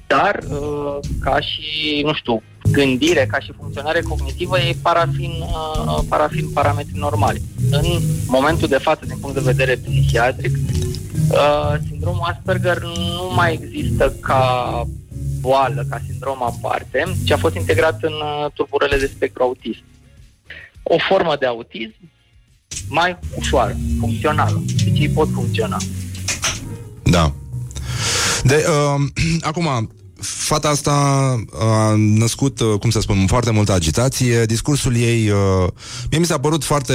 Dar, 0.07 0.39
uh, 0.49 0.97
ca 1.19 1.39
și, 1.39 2.01
nu 2.03 2.13
știu, 2.13 2.41
gândire, 2.71 3.25
ca 3.25 3.39
și 3.39 3.53
funcționare 3.59 4.01
cognitivă, 4.01 4.59
ei 4.59 4.77
parafin, 4.81 5.31
uh, 5.41 5.99
parafin 6.09 6.49
parametri 6.53 6.97
normali. 6.97 7.41
În 7.71 7.85
momentul 8.27 8.67
de 8.67 8.77
față, 8.77 9.05
din 9.05 9.17
punct 9.21 9.35
de 9.35 9.51
vedere 9.51 9.75
psihiatric, 9.75 10.55
uh, 11.31 11.73
sindromul 11.87 12.27
Asperger 12.29 12.81
nu 12.81 13.31
mai 13.35 13.59
există 13.61 14.15
ca 14.19 14.83
boală, 15.39 15.85
ca 15.89 16.01
sindrom 16.09 16.43
aparte, 16.43 17.03
ci 17.25 17.31
a 17.31 17.37
fost 17.37 17.55
integrat 17.55 17.97
în 18.01 18.13
uh, 18.13 18.51
tulburările 18.53 18.97
de 18.97 19.11
spectru 19.15 19.43
autism. 19.43 19.83
O 20.87 20.95
formă 21.09 21.35
de 21.39 21.45
autism 21.45 21.95
mai 22.87 23.19
ușoară, 23.35 23.77
funcțională. 23.99 24.63
Deci 24.83 24.99
ei 24.99 25.09
pot 25.09 25.29
funcționa. 25.33 25.77
Da. 27.03 27.33
De, 28.43 28.65
uh, 28.67 29.07
acum, 29.49 29.89
fata 30.25 30.69
asta 30.69 30.91
a 31.59 31.93
născut, 31.97 32.59
uh, 32.59 32.79
cum 32.79 32.89
să 32.89 32.99
spun, 32.99 33.27
foarte 33.27 33.51
multă 33.51 33.73
agitație. 33.73 34.45
Discursul 34.45 34.95
ei, 34.95 35.29
uh, 35.29 35.67
mie 36.09 36.19
mi 36.19 36.25
s-a 36.25 36.39
părut 36.39 36.63
foarte 36.63 36.93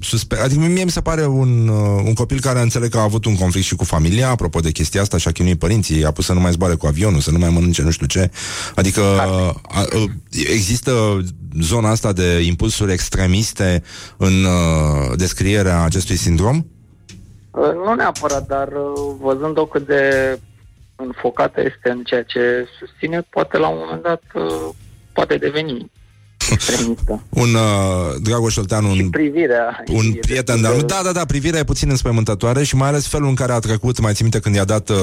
suspect. 0.00 0.42
Adică 0.42 0.60
mie 0.60 0.84
mi 0.84 0.90
se 0.90 1.00
pare 1.00 1.26
un, 1.26 1.68
uh, 1.68 2.02
un 2.04 2.14
copil 2.14 2.40
care 2.40 2.60
înțeleg 2.60 2.90
că 2.90 2.98
a 2.98 3.02
avut 3.02 3.24
un 3.24 3.36
conflict 3.36 3.66
și 3.66 3.74
cu 3.74 3.84
familia, 3.84 4.30
apropo 4.30 4.60
de 4.60 4.70
chestia 4.70 5.00
asta, 5.00 5.16
și 5.16 5.28
a 5.28 5.32
chinuit 5.32 5.58
părinții, 5.58 6.04
a 6.04 6.10
pus 6.10 6.24
să 6.24 6.32
nu 6.32 6.40
mai 6.40 6.52
zboare 6.52 6.74
cu 6.74 6.86
avionul, 6.86 7.20
să 7.20 7.30
nu 7.30 7.38
mai 7.38 7.50
mănânce 7.50 7.82
nu 7.82 7.90
știu 7.90 8.06
ce. 8.06 8.30
Adică 8.74 9.00
uh, 9.00 9.76
a, 9.76 9.86
uh, 9.96 10.10
există 10.52 11.24
zona 11.60 11.90
asta 11.90 12.12
de 12.12 12.40
impulsuri 12.40 12.92
extremiste 12.92 13.82
în 14.16 14.44
uh, 14.44 15.16
descrierea 15.16 15.82
acestui 15.82 16.16
sindrom? 16.16 16.56
Uh, 17.50 17.72
Nu 17.84 17.94
neapărat, 17.94 18.46
dar 18.46 18.68
uh, 18.68 19.14
văzând-o 19.20 19.66
cât 19.66 19.86
de 19.86 20.38
înfocată 20.96 21.60
este 21.60 21.90
în 21.90 22.02
ceea 22.04 22.22
ce 22.22 22.68
susține, 22.78 23.20
poate 23.30 23.58
la 23.58 23.68
un 23.68 23.78
moment 23.80 24.02
dat 24.02 24.22
uh, 24.34 24.68
poate 25.12 25.36
deveni 25.36 25.90
extremistă. 26.52 27.22
Un 27.28 27.54
uh, 27.54 28.20
Dragoș 28.20 28.56
Olteanu, 28.56 28.90
un, 28.90 29.10
Privirea 29.10 29.84
un 29.92 30.04
e 30.14 30.18
prieten 30.18 30.60
de-al 30.60 30.74
meu. 30.74 30.86
Da, 30.86 31.00
da, 31.04 31.12
da, 31.12 31.24
privirea 31.24 31.58
e 31.58 31.64
puțin 31.64 31.90
înspăimântătoare 31.90 32.64
și 32.64 32.76
mai 32.76 32.88
ales 32.88 33.06
felul 33.06 33.28
în 33.28 33.34
care 33.34 33.52
a 33.52 33.58
trecut, 33.58 34.00
mai 34.00 34.12
țin 34.12 34.22
minte 34.22 34.40
când 34.40 34.54
i-a 34.54 34.64
dat 34.64 34.88
uh, 34.88 34.96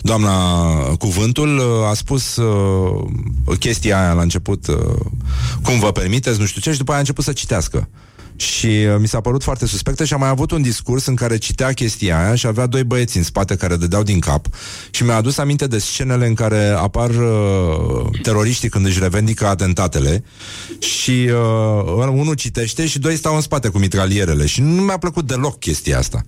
doamna 0.00 0.32
cuvântul, 0.98 1.58
uh, 1.58 1.88
a 1.90 1.94
spus 1.94 2.36
uh, 2.36 3.06
chestia 3.58 4.02
aia 4.02 4.12
la 4.12 4.22
început, 4.22 4.66
uh, 4.66 4.76
cum 5.62 5.78
vă 5.78 5.92
permiteți, 5.92 6.38
nu 6.38 6.46
știu 6.46 6.60
ce, 6.60 6.72
și 6.72 6.78
după 6.78 6.90
aia 6.90 6.98
a 6.98 7.02
început 7.02 7.24
să 7.24 7.32
citească. 7.32 7.88
Și 8.40 8.66
uh, 8.66 8.96
mi 8.98 9.08
s-a 9.08 9.20
părut 9.20 9.42
foarte 9.42 9.66
suspectă 9.66 10.04
și 10.04 10.14
a 10.14 10.16
mai 10.16 10.28
avut 10.28 10.50
un 10.50 10.62
discurs 10.62 11.06
în 11.06 11.14
care 11.14 11.36
citea 11.36 11.72
chestia 11.72 12.24
aia 12.24 12.34
și 12.34 12.46
avea 12.46 12.66
doi 12.66 12.84
băieți 12.84 13.16
în 13.16 13.22
spate 13.22 13.56
care 13.56 13.76
dădeau 13.76 14.02
din 14.02 14.20
cap 14.20 14.46
și 14.90 15.04
mi-a 15.04 15.16
adus 15.16 15.38
aminte 15.38 15.66
de 15.66 15.78
scenele 15.78 16.26
în 16.26 16.34
care 16.34 16.68
apar 16.68 17.10
uh, 17.10 18.06
teroriștii 18.22 18.68
când 18.68 18.86
își 18.86 19.00
revendică 19.00 19.46
atentatele 19.46 20.24
și 20.78 21.30
uh, 21.30 22.08
unul 22.12 22.34
citește 22.34 22.86
și 22.86 22.98
doi 22.98 23.16
stau 23.16 23.34
în 23.34 23.40
spate 23.40 23.68
cu 23.68 23.78
mitralierele 23.78 24.46
și 24.46 24.60
nu 24.60 24.82
mi-a 24.82 24.98
plăcut 24.98 25.26
deloc 25.26 25.58
chestia 25.58 25.98
asta. 25.98 26.20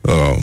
Uh, 0.00 0.36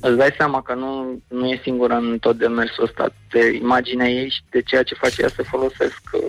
Îți 0.00 0.16
dai 0.16 0.34
seama 0.36 0.62
că 0.62 0.74
nu, 0.74 1.22
nu 1.28 1.46
e 1.46 1.60
singură 1.62 1.94
în 1.94 2.18
tot 2.20 2.38
demersul 2.38 2.84
ăsta. 2.84 3.12
De 3.30 3.58
imaginea 3.62 4.08
ei 4.08 4.30
și 4.30 4.40
de 4.50 4.62
ceea 4.62 4.82
ce 4.82 4.94
face 4.94 5.22
ea 5.22 5.28
se 5.36 5.42
folosesc 5.42 6.00
uh, 6.12 6.20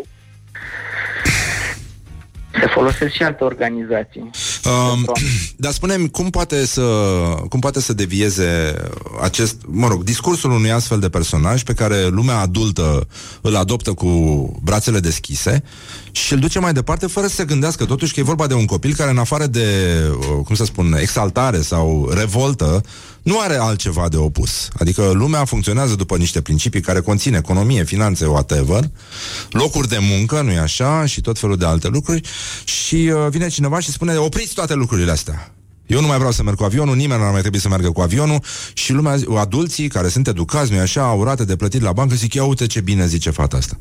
se 2.60 2.68
folosesc 2.68 3.14
și 3.14 3.24
alte 3.24 3.44
organizații. 3.44 4.30
Um, 4.66 5.06
dar 5.64 5.72
spune 5.72 5.96
cum 6.12 6.30
poate 6.30 6.66
să 6.66 6.82
cum 7.50 7.60
poate 7.60 7.82
să 7.82 7.94
devieze 7.94 8.76
acest, 9.22 9.62
mă 9.66 9.88
rog, 9.88 10.04
discursul 10.04 10.52
unui 10.52 10.72
astfel 10.72 11.00
de 11.00 11.10
personaj 11.10 11.64
pe 11.64 11.74
care 11.74 12.08
lumea 12.08 12.40
adultă 12.40 13.08
îl 13.42 13.56
adoptă 13.56 13.94
cu 13.94 14.10
brațele 14.64 15.00
deschise 15.00 15.64
și 16.16 16.34
îl 16.34 16.40
duce 16.40 16.60
mai 16.60 16.74
departe 16.74 17.08
fără 17.08 17.28
să 17.28 17.36
se 17.36 17.46
gândească 17.46 17.86
totuși 17.86 18.14
că 18.14 18.20
e 18.20 18.24
vorba 18.24 18.48
de 18.48 18.54
un 18.54 18.66
copil 18.66 18.96
care 18.96 19.10
în 19.12 19.18
afară 19.18 19.46
de, 19.46 19.68
uh, 20.10 20.46
cum 20.46 20.56
să 20.56 20.66
spun, 20.66 20.98
exaltare 21.00 21.62
sau 21.62 22.10
revoltă, 22.14 22.82
nu 23.22 23.40
are 23.40 23.56
altceva 23.56 24.10
de 24.10 24.18
opus. 24.18 24.68
Adică 24.80 25.12
lumea 25.14 25.46
funcționează 25.46 25.96
după 25.96 26.18
niște 26.18 26.42
principii 26.42 26.82
care 26.82 27.00
conțin 27.00 27.34
economie, 27.34 27.84
finanțe, 27.84 28.26
whatever, 28.26 28.84
locuri 29.50 29.88
de 29.88 29.98
muncă, 30.02 30.42
nu-i 30.42 30.58
așa, 30.58 31.06
și 31.06 31.22
tot 31.22 31.40
felul 31.40 31.58
de 31.58 31.66
alte 31.66 31.88
lucruri 31.88 32.22
și 32.64 32.96
uh, 32.96 33.30
vine 33.30 33.48
cineva 33.48 33.80
și 33.80 33.92
spune 33.92 34.16
opriți 34.16 34.54
toate 34.54 34.74
lucrurile 34.74 35.12
astea. 35.12 35.54
Eu 35.86 36.02
nu 36.02 36.08
mai 36.08 36.18
vreau 36.18 36.32
să 36.32 36.44
merg 36.44 36.58
cu 36.58 36.64
avionul, 36.64 36.96
nimeni 36.96 37.20
nu 37.20 37.26
ar 37.26 37.32
mai 37.32 37.42
trebui 37.42 37.60
să 37.60 37.68
meargă 37.68 37.92
cu 37.92 38.02
avionul 38.02 38.44
și 38.74 38.92
lumea, 38.92 39.18
adulții 39.38 39.88
care 39.88 40.08
sunt 40.08 40.28
educați, 40.28 40.72
nu 40.72 40.80
așa, 40.80 41.08
au 41.08 41.24
rate 41.24 41.46
de 41.46 41.56
plătit 41.56 41.82
la 41.82 41.92
bancă, 41.92 42.16
zic, 42.16 42.34
ia 42.34 42.44
uite 42.44 42.68
ce 42.68 42.82
bine 42.82 43.08
zice 43.08 43.30
fata 43.30 43.58
asta. 43.58 43.78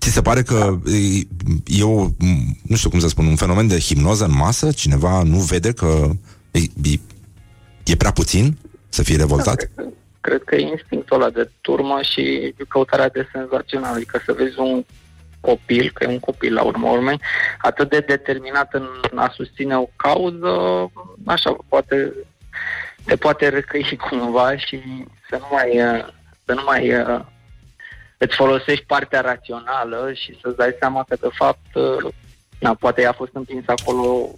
Ți 0.00 0.10
se 0.10 0.22
pare 0.22 0.42
că 0.42 0.78
e, 0.86 1.26
e 1.64 1.82
o, 1.84 2.08
nu 2.62 2.76
știu 2.76 2.90
cum 2.90 2.98
să 2.98 3.08
spun, 3.08 3.26
un 3.26 3.36
fenomen 3.36 3.68
de 3.68 3.78
hipnoză 3.78 4.24
în 4.24 4.36
masă? 4.36 4.72
Cineva 4.72 5.22
nu 5.22 5.36
vede 5.38 5.72
că 5.72 6.08
e, 6.50 6.58
e, 6.58 6.98
e 7.84 7.96
prea 7.96 8.10
puțin 8.12 8.58
să 8.88 9.02
fie 9.02 9.16
revoltat? 9.16 9.56
Cred, 9.56 9.70
că- 9.74 9.92
cred 10.20 10.42
că 10.44 10.54
e 10.54 10.60
instinctul 10.60 11.20
ăla 11.20 11.30
de 11.30 11.50
turmă 11.60 11.98
și 12.02 12.54
căutarea 12.68 13.08
de 13.08 13.28
senzațional, 13.32 13.94
adică 13.94 14.22
să 14.24 14.32
vezi 14.32 14.58
un 14.58 14.84
copil, 15.40 15.90
că 15.94 16.04
e 16.04 16.12
un 16.12 16.18
copil 16.18 16.54
la 16.54 16.62
urmă 16.62 16.88
urmei, 16.88 17.20
atât 17.58 17.90
de 17.90 18.04
determinat 18.06 18.74
în 19.10 19.18
a 19.18 19.32
susține 19.34 19.76
o 19.76 19.88
cauză, 19.96 20.50
așa, 21.24 21.56
poate, 21.68 22.12
te 23.04 23.16
poate 23.16 23.48
răcăi 23.48 23.98
cumva 24.10 24.56
și 24.56 24.80
să 25.30 25.36
nu 25.38 25.46
mai, 25.50 25.82
uh, 25.82 26.06
să 26.44 26.52
nu 26.52 26.62
mai 26.66 26.94
uh, 26.94 27.20
îți 28.24 28.36
folosești 28.36 28.84
partea 28.84 29.20
rațională 29.20 30.12
și 30.14 30.38
să-ți 30.42 30.56
dai 30.56 30.76
seama 30.78 31.04
că, 31.08 31.16
de 31.20 31.28
fapt, 31.32 31.74
uh, 31.74 32.12
na, 32.58 32.74
poate 32.74 33.00
ea 33.00 33.08
a 33.10 33.20
fost 33.22 33.34
împins 33.34 33.64
acolo 33.66 34.30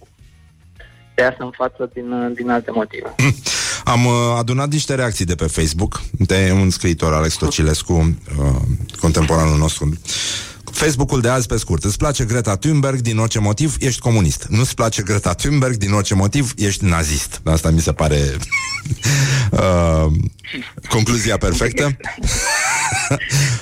să 1.14 1.22
iasă 1.22 1.36
în 1.38 1.50
față 1.50 1.90
din, 1.94 2.12
uh, 2.12 2.32
din 2.34 2.50
alte 2.50 2.70
motive. 2.70 3.14
Am 3.94 4.04
uh, 4.04 4.12
adunat 4.38 4.70
niște 4.70 4.94
reacții 4.94 5.24
de 5.24 5.34
pe 5.34 5.46
Facebook 5.46 6.00
de 6.10 6.50
un 6.54 6.70
scriitor, 6.70 7.12
Alex 7.12 7.34
Tocilescu, 7.34 7.92
uh, 7.92 8.60
contemporanul 9.00 9.58
nostru. 9.58 9.92
Facebook-ul 10.64 11.20
de 11.20 11.28
azi, 11.28 11.46
pe 11.46 11.56
scurt. 11.56 11.84
Îți 11.84 11.96
place 11.96 12.24
Greta 12.24 12.56
Thunberg 12.56 13.00
din 13.00 13.18
orice 13.18 13.38
motiv, 13.38 13.76
ești 13.78 14.00
comunist. 14.00 14.46
Nu-ți 14.48 14.74
place 14.74 15.02
Greta 15.02 15.32
Thunberg 15.34 15.74
din 15.74 15.92
orice 15.92 16.14
motiv, 16.14 16.52
ești 16.56 16.84
nazist. 16.84 17.40
Asta 17.44 17.70
mi 17.70 17.80
se 17.80 17.92
pare 17.92 18.18
uh, 19.50 20.06
concluzia 20.88 21.36
perfectă. 21.36 21.96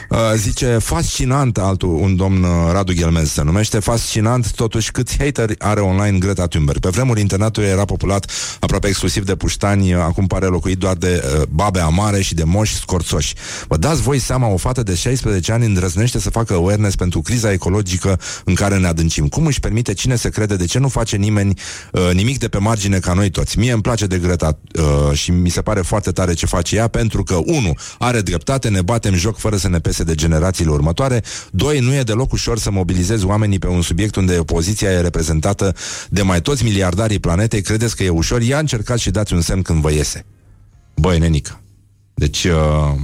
Uh, 0.09 0.19
zice, 0.37 0.79
fascinant 0.79 1.59
altul, 1.59 1.89
un 1.89 2.17
domn 2.17 2.43
uh, 2.43 2.51
Radu 2.73 2.93
Ghelmez 2.93 3.31
se 3.31 3.43
numește, 3.43 3.79
fascinant 3.79 4.53
totuși 4.53 4.91
câți 4.91 5.17
hateri 5.19 5.59
are 5.59 5.81
online 5.81 6.19
Greta 6.19 6.47
Thunberg. 6.47 6.79
Pe 6.79 6.89
vremuri 6.89 7.21
internetul 7.21 7.63
era 7.63 7.85
populat 7.85 8.31
aproape 8.61 8.89
exclusiv 8.89 9.25
de 9.25 9.37
puștani, 9.37 9.95
uh, 9.95 10.01
acum 10.01 10.27
pare 10.27 10.47
locuit 10.47 10.79
doar 10.79 10.95
de 10.95 11.23
uh, 11.25 11.43
babe 11.49 11.81
amare 11.81 12.23
și 12.23 12.35
de 12.35 12.45
moși 12.45 12.75
scorțoși. 12.75 13.35
Vă 13.69 13.77
dați 13.77 14.03
voi 14.03 14.19
seama, 14.19 14.47
o 14.47 14.57
fată 14.57 14.83
de 14.83 14.95
16 14.95 15.53
ani 15.53 15.65
îndrăznește 15.65 16.19
să 16.19 16.31
facă 16.31 16.53
awareness 16.53 16.95
pentru 16.97 17.21
criza 17.21 17.53
ecologică 17.53 18.21
în 18.45 18.55
care 18.55 18.79
ne 18.79 18.87
adâncim. 18.87 19.29
Cum 19.29 19.47
își 19.47 19.61
permite 19.61 19.93
cine 19.93 20.17
să 20.17 20.29
crede 20.29 20.57
de 20.57 20.65
ce 20.65 20.79
nu 20.79 20.89
face 20.89 21.17
nimeni 21.17 21.59
uh, 21.93 22.11
nimic 22.13 22.39
de 22.39 22.49
pe 22.49 22.59
margine 22.59 22.99
ca 22.99 23.13
noi 23.13 23.31
toți? 23.31 23.59
Mie 23.59 23.73
îmi 23.73 23.83
place 23.83 24.07
de 24.07 24.19
Greta 24.19 24.59
uh, 24.75 25.17
și 25.17 25.31
mi 25.31 25.49
se 25.49 25.63
pare 25.63 25.81
foarte 25.81 26.11
tare 26.11 26.35
ce 26.35 26.47
face 26.47 26.70
ea 26.73 26.89
pentru 26.89 27.23
că, 27.23 27.35
unu, 27.35 27.75
are 27.99 28.21
dreptate, 28.21 28.69
ne 28.69 28.83
batem 28.83 29.15
joc 29.15 29.39
fără 29.39 29.57
să 29.57 29.69
ne 29.69 29.79
pese 29.79 30.05
de 30.05 30.15
generațiile 30.15 30.71
următoare. 30.71 31.23
Doi, 31.51 31.81
nu 31.81 31.95
e 31.95 32.03
deloc 32.03 32.33
ușor 32.33 32.59
să 32.59 32.71
mobilizezi 32.71 33.25
oamenii 33.25 33.59
pe 33.59 33.67
un 33.67 33.83
subiect 33.83 34.17
unde 34.17 34.39
opoziția 34.39 34.91
e 34.91 35.01
reprezentată 35.01 35.75
de 36.09 36.23
mai 36.23 36.41
toți 36.41 36.65
miliardarii 36.65 37.19
planetei. 37.19 37.63
Credeți 37.63 37.97
că 37.97 38.03
e 38.03 38.09
ușor? 38.09 38.43
Ia 38.43 38.59
încercați 38.59 39.03
și 39.03 39.11
dați 39.11 39.33
un 39.33 39.41
semn 39.41 39.63
când 39.63 39.81
vă 39.81 39.93
iese. 39.93 40.25
Băi, 40.95 41.19
nenică. 41.19 41.61
Deci... 42.15 42.45
Uh, 42.45 42.95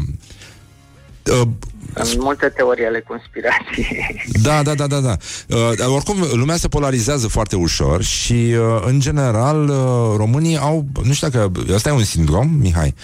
uh, 1.30 2.04
Sunt 2.04 2.22
multe 2.22 2.48
teorii 2.48 2.84
ale 2.84 3.00
conspirației. 3.00 4.24
da, 4.42 4.62
da, 4.62 4.74
da, 4.74 4.86
da, 4.86 5.00
da. 5.00 5.16
Uh, 5.48 5.72
dar 5.78 5.88
oricum, 5.88 6.16
lumea 6.32 6.56
se 6.56 6.68
polarizează 6.68 7.28
foarte 7.28 7.56
ușor 7.56 8.02
și, 8.02 8.32
uh, 8.32 8.82
în 8.86 9.00
general, 9.00 9.68
uh, 9.68 10.16
românii 10.16 10.58
au... 10.58 10.86
Nu 11.04 11.12
știu 11.12 11.28
dacă... 11.28 11.52
Asta 11.74 11.88
e 11.88 11.92
un 11.92 12.04
sindrom, 12.04 12.48
Mihai? 12.60 12.94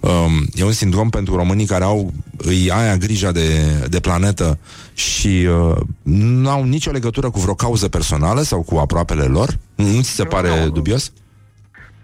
Um, 0.00 0.46
e 0.54 0.64
un 0.64 0.72
sindrom 0.72 1.10
pentru 1.10 1.36
românii 1.36 1.66
care 1.66 1.84
au 1.84 2.12
îi 2.36 2.70
aia 2.70 2.96
grija 2.96 3.32
de, 3.32 3.48
de 3.88 4.00
planetă 4.00 4.58
și 4.94 5.48
uh, 5.48 5.76
nu 6.02 6.50
au 6.50 6.64
nicio 6.64 6.90
legătură 6.90 7.30
cu 7.30 7.38
vreo 7.38 7.54
cauză 7.54 7.88
personală 7.88 8.42
sau 8.42 8.62
cu 8.62 8.76
aproapele 8.76 9.22
lor? 9.22 9.58
Nu, 9.74 9.86
nu 9.86 10.02
ți 10.02 10.10
se 10.10 10.24
pare 10.24 10.48
dubios? 10.72 11.12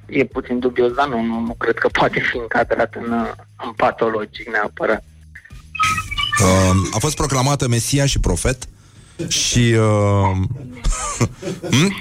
E 0.07 0.25
puțin 0.25 0.59
dubios, 0.59 0.93
dar 0.93 1.09
nu, 1.09 1.23
nu, 1.23 1.41
nu 1.41 1.55
cred 1.59 1.75
că 1.75 1.89
poate 1.89 2.21
fi 2.31 2.37
încadrat 2.37 2.95
în, 2.95 3.13
uh, 3.13 3.31
în 3.65 3.73
patologic 3.77 4.51
neapărat. 4.51 5.05
Uh, 6.41 6.89
a 6.91 6.99
fost 6.99 7.15
proclamată 7.15 7.69
Mesia 7.69 8.07
și 8.07 8.19
profet 8.19 8.69
și 9.29 9.59
uh, 9.59 10.47
hmm? 11.71 11.95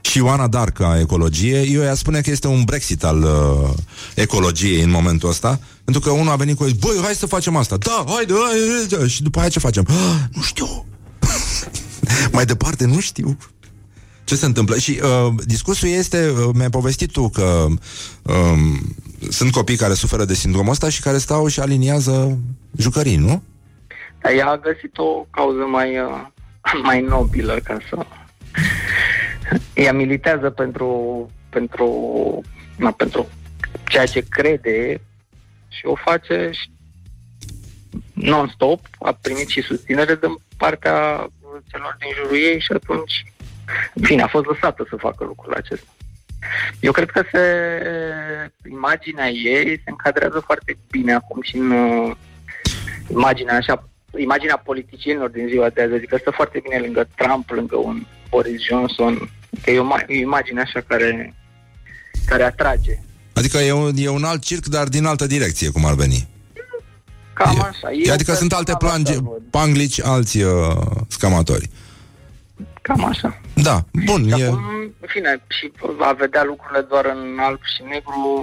și 0.00 0.18
Ioana 0.18 0.46
Dark 0.46 0.80
a 0.80 0.98
ecologie. 0.98 1.60
Eu 1.60 1.82
ea 1.82 1.94
spune 1.94 2.20
că 2.20 2.30
este 2.30 2.46
un 2.46 2.64
Brexit 2.64 3.04
al 3.04 3.22
uh, 3.22 3.70
ecologiei 4.14 4.82
în 4.82 4.90
momentul 4.90 5.28
ăsta, 5.28 5.60
pentru 5.84 6.02
că 6.02 6.10
unul 6.10 6.32
a 6.32 6.36
venit 6.36 6.56
cu 6.56 6.66
băi, 6.78 6.98
hai 7.02 7.14
să 7.14 7.26
facem 7.26 7.56
asta. 7.56 7.76
Da, 7.76 8.04
haide, 8.06 8.32
haide, 8.32 8.86
haide. 8.90 9.06
și 9.06 9.22
după 9.22 9.40
aia 9.40 9.48
ce 9.48 9.58
facem? 9.58 9.86
Ah, 9.88 10.18
nu 10.36 10.42
știu. 10.42 10.86
Mai 12.32 12.44
departe, 12.44 12.84
nu 12.84 13.00
știu. 13.00 13.36
Ce 14.24 14.36
se 14.36 14.46
întâmplă? 14.46 14.78
Și 14.78 15.00
uh, 15.02 15.34
discursul 15.46 15.88
este, 15.88 16.28
uh, 16.28 16.48
mi-ai 16.54 16.70
povestit 16.70 17.10
tu 17.10 17.28
că 17.28 17.66
um, 18.22 18.94
sunt 19.28 19.52
copii 19.52 19.76
care 19.76 19.92
suferă 19.94 20.24
de 20.24 20.34
sindromul 20.34 20.70
ăsta 20.70 20.88
și 20.88 21.00
care 21.00 21.18
stau 21.18 21.46
și 21.46 21.60
aliniază 21.60 22.38
jucării, 22.76 23.16
nu? 23.16 23.42
Dar 24.20 24.32
ea 24.32 24.48
a 24.48 24.56
găsit 24.56 24.98
o 24.98 25.26
cauză 25.30 25.60
mai, 25.60 25.98
uh, 25.98 26.26
mai 26.82 27.00
nobilă 27.00 27.60
ca 27.64 27.78
să... 27.88 28.06
Ea 29.74 29.92
militează 29.92 30.50
pentru, 30.50 31.30
pentru, 31.48 31.88
na, 32.76 32.90
pentru 32.90 33.28
ceea 33.88 34.06
ce 34.06 34.20
crede 34.28 35.00
și 35.68 35.86
o 35.86 35.94
face 35.94 36.50
și 36.52 36.70
non-stop, 38.12 38.80
a 38.98 39.12
primit 39.12 39.48
și 39.48 39.62
susținere 39.62 40.14
din 40.14 40.36
partea 40.56 41.28
celor 41.70 41.96
din 41.98 42.08
jurul 42.16 42.36
ei 42.36 42.60
și 42.60 42.72
atunci, 42.72 43.24
în 43.94 44.02
fine, 44.02 44.22
a 44.22 44.28
fost 44.28 44.44
lăsată 44.44 44.86
să 44.88 44.96
facă 44.96 45.24
lucrul 45.24 45.54
acesta. 45.54 45.90
Eu 46.80 46.92
cred 46.92 47.10
că 47.10 47.22
se, 47.32 47.40
imaginea 48.70 49.28
ei 49.28 49.80
se 49.84 49.90
încadrează 49.90 50.42
foarte 50.44 50.76
bine 50.90 51.12
acum 51.12 51.42
și 51.42 51.56
în 51.56 51.70
uh, 51.70 52.16
imaginea 53.10 53.56
așa, 53.56 53.88
imaginea 54.18 54.56
politicienilor 54.56 55.28
din 55.28 55.46
ziua 55.48 55.68
de 55.68 55.82
azi, 55.82 55.94
adică 55.94 56.16
stă 56.20 56.30
foarte 56.30 56.60
bine 56.62 56.78
lângă 56.78 57.08
Trump, 57.16 57.50
lângă 57.50 57.76
un 57.76 58.06
Boris 58.28 58.62
Johnson, 58.62 59.30
că 59.62 59.70
e 59.70 59.78
o, 59.78 59.84
ma- 59.84 60.06
e 60.06 60.16
o 60.16 60.20
imagine 60.20 60.60
așa 60.60 60.80
care, 60.80 61.34
care 62.26 62.42
atrage. 62.42 62.98
Adică 63.32 63.58
e 63.58 63.72
un, 63.72 63.92
e 63.96 64.08
un 64.08 64.24
alt 64.24 64.42
circ, 64.42 64.66
dar 64.66 64.88
din 64.88 65.04
altă 65.04 65.26
direcție, 65.26 65.70
cum 65.70 65.84
ar 65.84 65.94
veni. 65.94 66.28
Cam 67.32 67.60
așa. 67.60 67.90
E, 68.04 68.12
adică 68.12 68.34
sunt 68.34 68.52
alte 68.52 68.74
plange, 68.78 69.16
panglici, 69.50 70.00
alți 70.02 70.40
uh, 70.42 70.76
scamatori. 71.08 71.70
Cam 72.82 73.04
așa. 73.04 73.39
Da, 73.54 73.80
bun. 74.04 74.28
Și 74.28 74.40
E... 74.40 74.44
acum, 74.44 74.64
în 75.00 75.08
fine, 75.08 75.42
și 75.48 75.72
a 75.98 76.12
vedea 76.12 76.44
lucrurile 76.44 76.80
doar 76.80 77.04
în 77.04 77.38
alb 77.38 77.60
și 77.74 77.82
negru 77.82 78.42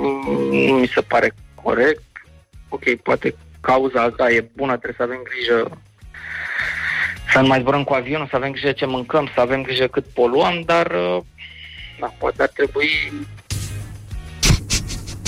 nu 0.52 0.76
mi 0.76 0.88
se 0.88 1.02
pare 1.02 1.34
corect. 1.64 2.02
Ok, 2.70 2.96
poate 3.04 3.36
cauza 3.62 4.02
asta 4.02 4.32
e 4.32 4.50
bună, 4.56 4.78
trebuie 4.78 4.96
să 4.98 5.04
avem 5.04 5.22
grijă 5.24 5.78
să 7.32 7.40
nu 7.40 7.48
mai 7.48 7.60
zburăm 7.60 7.84
cu 7.84 7.94
avionul, 7.94 8.28
să 8.30 8.36
avem 8.36 8.52
grijă 8.52 8.72
ce 8.72 8.86
mâncăm, 8.86 9.30
să 9.34 9.42
avem 9.42 9.62
grijă 9.62 9.88
cât 9.88 10.06
poluăm, 10.06 10.62
dar 10.66 10.92
uh, 10.92 11.24
da, 12.00 12.14
poate 12.18 12.42
ar 12.42 12.48
trebui 12.48 12.90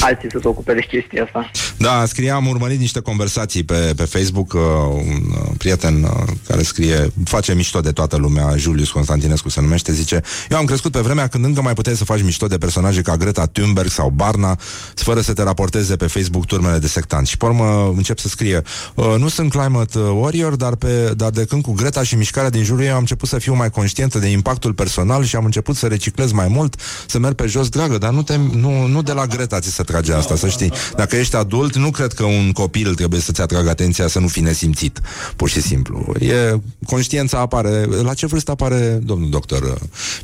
alții 0.01 0.29
să 0.31 0.37
se 0.41 0.47
ocupe 0.47 0.73
de 0.73 0.81
chestia 0.81 1.23
asta. 1.23 1.51
Da, 1.77 2.05
scrie, 2.05 2.31
am 2.31 2.47
urmărit 2.47 2.79
niște 2.79 2.99
conversații 2.99 3.63
pe, 3.63 3.93
pe 3.95 4.03
Facebook, 4.03 4.53
uh, 4.53 4.61
un 4.93 5.21
uh, 5.31 5.51
prieten 5.57 6.03
uh, 6.03 6.09
care 6.47 6.61
scrie, 6.61 7.11
face 7.23 7.53
mișto 7.53 7.79
de 7.79 7.91
toată 7.91 8.17
lumea, 8.17 8.55
Julius 8.55 8.89
Constantinescu 8.89 9.49
se 9.49 9.61
numește, 9.61 9.93
zice, 9.93 10.21
eu 10.49 10.57
am 10.57 10.65
crescut 10.65 10.91
pe 10.91 10.99
vremea 10.99 11.27
când 11.27 11.45
încă 11.45 11.61
mai 11.61 11.73
puteai 11.73 11.95
să 11.95 12.03
faci 12.03 12.21
mișto 12.21 12.47
de 12.47 12.57
personaje 12.57 13.01
ca 13.01 13.15
Greta 13.15 13.45
Thunberg 13.45 13.89
sau 13.89 14.09
Barna, 14.09 14.57
fără 14.95 15.21
să 15.21 15.33
te 15.33 15.43
raporteze 15.43 15.95
pe 15.95 16.07
Facebook 16.07 16.45
turmele 16.45 16.77
de 16.77 16.87
sectanți. 16.87 17.29
Și 17.29 17.37
pe 17.37 17.45
urmă 17.45 17.93
încep 17.95 18.17
să 18.17 18.27
scrie, 18.27 18.61
uh, 18.95 19.15
nu 19.17 19.27
sunt 19.27 19.49
climate 19.51 19.99
warrior, 19.99 20.55
dar, 20.55 20.75
pe, 20.75 21.13
dar 21.15 21.29
de 21.29 21.45
când 21.45 21.61
cu 21.61 21.73
Greta 21.73 22.03
și 22.03 22.15
mișcarea 22.15 22.49
din 22.49 22.63
jurul 22.63 22.83
ei 22.83 22.89
am 22.89 22.97
început 22.97 23.29
să 23.29 23.37
fiu 23.37 23.53
mai 23.53 23.69
conștientă 23.69 24.19
de 24.19 24.27
impactul 24.27 24.73
personal 24.73 25.23
și 25.23 25.35
am 25.35 25.45
început 25.45 25.75
să 25.75 25.87
reciclez 25.87 26.31
mai 26.31 26.47
mult, 26.47 26.75
să 27.07 27.19
merg 27.19 27.35
pe 27.35 27.45
jos, 27.45 27.69
dragă, 27.69 27.97
dar 27.97 28.11
nu, 28.11 28.23
te, 28.23 28.35
nu, 28.35 28.87
nu 28.87 29.01
de 29.01 29.11
la 29.11 29.25
Greta 29.25 29.59
ți 29.59 29.71
se 29.71 29.83
trage 29.91 30.13
asta, 30.13 30.35
să 30.35 30.47
știi. 30.47 30.71
Dacă 30.95 31.15
ești 31.15 31.35
adult, 31.35 31.75
nu 31.75 31.91
cred 31.91 32.13
că 32.13 32.23
un 32.23 32.51
copil 32.51 32.95
trebuie 32.95 33.19
să-ți 33.19 33.41
atragă 33.41 33.69
atenția 33.69 34.07
să 34.07 34.19
nu 34.19 34.27
fi 34.27 34.39
nesimțit, 34.39 34.99
pur 35.35 35.49
și 35.49 35.61
simplu. 35.61 36.13
E, 36.19 36.59
conștiința 36.85 37.39
apare, 37.39 37.85
la 38.03 38.13
ce 38.13 38.25
vârstă 38.25 38.51
apare 38.51 38.99
domnul 39.03 39.29
doctor 39.29 39.61
uh, 39.61 39.75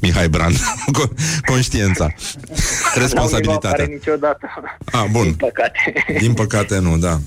Mihai 0.01 0.29
Brand? 0.29 0.55
Conștiința. 1.51 2.13
Responsabilitatea. 3.03 3.69
Nu 3.69 3.75
apare 3.75 3.93
niciodată. 3.93 4.47
A, 4.85 5.07
bun. 5.11 5.23
Din 5.23 5.33
păcate. 5.33 5.93
Din 6.19 6.33
păcate 6.33 6.79
nu, 6.79 6.97
da. 6.97 7.19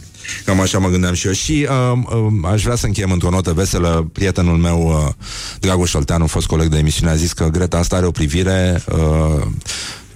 Cam 0.44 0.60
așa 0.60 0.78
mă 0.78 0.88
gândeam 0.88 1.14
și 1.14 1.26
eu. 1.26 1.32
Și 1.32 1.68
uh, 1.70 1.98
uh, 2.14 2.50
aș 2.52 2.62
vrea 2.62 2.76
să 2.76 2.86
încheiem 2.86 3.10
într-o 3.10 3.30
notă 3.30 3.52
veselă. 3.52 4.08
Prietenul 4.12 4.56
meu, 4.56 4.88
uh, 4.88 5.12
Dragoș 5.60 5.94
Olteanu, 5.94 6.26
fost 6.26 6.46
coleg 6.46 6.68
de 6.68 6.78
emisiune, 6.78 7.10
a 7.10 7.14
zis 7.14 7.32
că 7.32 7.48
Greta 7.48 7.78
asta 7.78 7.96
are 7.96 8.06
o 8.06 8.10
privire 8.10 8.82
uh, 8.92 9.46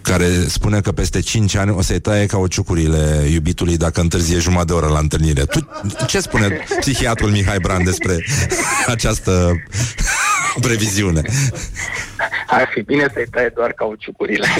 care 0.02 0.26
spune 0.46 0.80
că 0.80 0.92
peste 0.92 1.20
5 1.20 1.54
ani 1.54 1.70
o 1.70 1.82
să-i 1.82 2.00
taie 2.00 2.26
ca 2.26 2.42
ciucurile 2.48 3.26
iubitului 3.30 3.76
dacă 3.76 4.00
întârzie 4.00 4.38
jumătate 4.38 4.66
de 4.66 4.72
oră 4.72 4.86
la 4.86 4.98
întâlnire. 4.98 5.44
Tu 5.44 5.68
ce 6.06 6.20
spune 6.20 6.64
psihiatrul 6.80 7.30
Mihai 7.30 7.58
Brand 7.58 7.84
despre 7.84 8.24
această 8.86 9.62
previziune? 10.60 11.22
Ar 12.46 12.68
fi 12.74 12.80
bine 12.80 13.10
să-i 13.12 13.26
taie 13.30 13.52
doar 13.54 13.72
cauciucurile. 13.72 14.46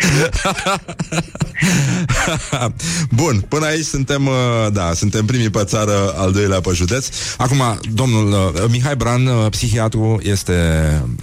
Bun, 3.10 3.44
până 3.48 3.66
aici 3.66 3.84
suntem, 3.84 4.26
uh, 4.26 4.32
da, 4.72 4.92
suntem 4.94 5.24
primii 5.24 5.50
pe 5.50 5.64
țară, 5.64 6.14
al 6.16 6.32
doilea 6.32 6.60
pe 6.60 6.70
județ. 6.74 7.08
Acum, 7.36 7.62
domnul 7.92 8.32
uh, 8.32 8.64
Mihai 8.70 8.96
Bran, 8.96 9.26
uh, 9.26 9.46
psihiatru, 9.50 10.20
este 10.22 10.54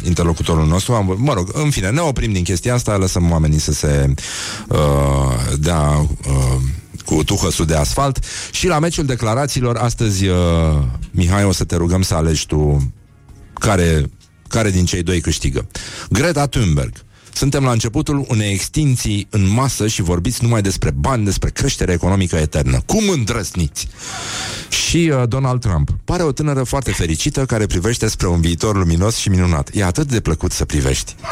interlocutorul 0.05 0.67
nostru. 0.67 0.93
Am, 0.93 1.15
mă 1.17 1.33
rog, 1.33 1.49
în 1.53 1.69
fine, 1.69 1.89
ne 1.89 1.99
oprim 1.99 2.33
din 2.33 2.43
chestia 2.43 2.73
asta, 2.73 2.97
lăsăm 2.97 3.31
oamenii 3.31 3.59
să 3.59 3.71
se 3.71 4.13
uh, 4.67 4.77
dea 5.59 6.07
uh, 6.27 6.55
cu 7.05 7.23
tuhăsul 7.23 7.65
de 7.65 7.75
asfalt 7.75 8.19
și 8.51 8.67
la 8.67 8.79
meciul 8.79 9.05
declarațiilor 9.05 9.77
astăzi, 9.77 10.27
uh, 10.27 10.35
Mihai, 11.11 11.43
o 11.43 11.51
să 11.51 11.63
te 11.63 11.75
rugăm 11.75 12.01
să 12.01 12.13
alegi 12.13 12.45
tu 12.45 12.91
care, 13.53 14.11
care 14.47 14.69
din 14.69 14.85
cei 14.85 15.03
doi 15.03 15.21
câștigă. 15.21 15.67
Greta 16.09 16.45
Thunberg 16.45 17.05
suntem 17.37 17.63
la 17.63 17.71
începutul 17.71 18.25
unei 18.27 18.53
extinții 18.53 19.27
în 19.29 19.49
masă 19.49 19.87
și 19.87 20.01
vorbiți 20.01 20.43
numai 20.43 20.61
despre 20.61 20.91
bani, 20.91 21.25
despre 21.25 21.49
creștere 21.49 21.91
economică 21.91 22.35
eternă. 22.35 22.81
Cum 22.85 23.09
îndrăsniți? 23.09 23.87
Și 24.69 25.11
uh, 25.13 25.27
Donald 25.27 25.61
Trump 25.61 25.89
pare 26.03 26.23
o 26.23 26.31
tânără 26.31 26.63
foarte 26.63 26.91
fericită 26.91 27.45
care 27.45 27.65
privește 27.65 28.07
spre 28.07 28.27
un 28.27 28.41
viitor 28.41 28.75
luminos 28.75 29.15
și 29.15 29.29
minunat. 29.29 29.69
E 29.73 29.83
atât 29.83 30.07
de 30.07 30.19
plăcut 30.19 30.51
să 30.51 30.65
privești. 30.65 31.15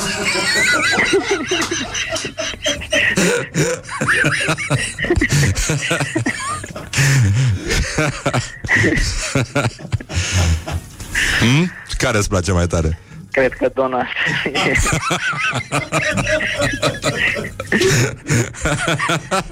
hmm? 11.39 11.71
Care 11.97 12.17
îți 12.17 12.29
place 12.29 12.51
mai 12.51 12.67
tare? 12.67 12.99
Cred 13.35 13.53
că 13.53 13.71
Donald 13.73 14.07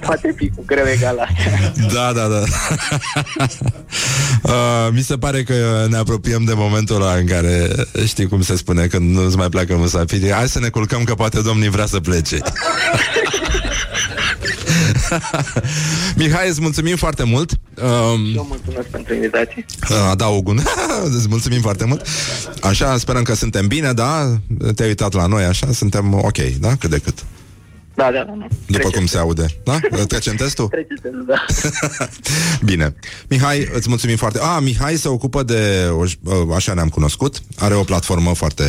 Poate 0.00 0.34
fi 0.36 0.48
cu 0.48 0.62
greu 0.66 0.86
egalat. 0.86 1.28
Da, 1.92 2.12
da, 2.12 2.26
da. 2.26 2.42
uh, 4.52 4.88
mi 4.92 5.02
se 5.02 5.18
pare 5.18 5.42
că 5.42 5.86
ne 5.88 5.96
apropiem 5.96 6.44
de 6.44 6.52
momentul 6.54 7.02
ăla 7.02 7.14
în 7.14 7.26
care, 7.26 7.68
știi 8.06 8.26
cum 8.28 8.42
se 8.42 8.56
spune, 8.56 8.86
când 8.86 9.16
nu-ți 9.16 9.36
mai 9.36 9.48
pleacă 9.48 9.76
musafirii, 9.76 10.32
hai 10.32 10.48
să 10.48 10.58
ne 10.58 10.68
culcăm 10.68 11.04
că 11.04 11.14
poate 11.14 11.40
domnii 11.42 11.68
vrea 11.68 11.86
să 11.86 12.00
plece. 12.00 12.38
Mihai, 16.16 16.48
îți 16.48 16.60
mulțumim 16.60 16.96
foarte 16.96 17.24
mult. 17.24 17.52
Um, 17.82 18.34
Eu 18.34 18.46
mulțumesc 18.48 18.88
pentru 18.88 19.14
invitație. 19.14 19.64
Uh, 19.90 19.96
adaug 20.10 20.48
un... 20.52 20.60
îți 21.04 21.28
mulțumim 21.28 21.60
foarte 21.60 21.84
mult. 21.84 22.06
Așa, 22.60 22.98
sperăm 22.98 23.22
că 23.22 23.34
suntem 23.34 23.66
bine, 23.66 23.92
da? 23.92 24.38
Te-ai 24.74 24.88
uitat 24.88 25.12
la 25.12 25.26
noi, 25.26 25.44
așa, 25.44 25.72
suntem 25.72 26.14
ok, 26.14 26.38
da? 26.60 26.74
Cât 26.78 26.90
de 26.90 26.98
cât. 26.98 27.24
Da, 28.10 28.24
da, 28.24 28.34
da. 28.38 28.46
După 28.66 28.78
Trece 28.78 28.96
cum 28.96 29.06
se 29.06 29.18
aude. 29.18 29.46
Da? 29.64 29.78
Trecem 30.08 30.34
testul? 30.34 30.68
Trece 30.68 30.94
testul, 31.02 31.24
da. 31.26 31.44
Bine. 32.70 32.94
Mihai, 33.28 33.68
îți 33.72 33.88
mulțumim 33.88 34.16
foarte... 34.16 34.38
A, 34.42 34.58
Mihai 34.58 34.96
se 34.96 35.08
ocupă 35.08 35.42
de... 35.42 35.90
Așa 36.54 36.74
ne-am 36.74 36.88
cunoscut. 36.88 37.40
Are 37.58 37.74
o 37.74 37.82
platformă 37.82 38.34
foarte 38.34 38.64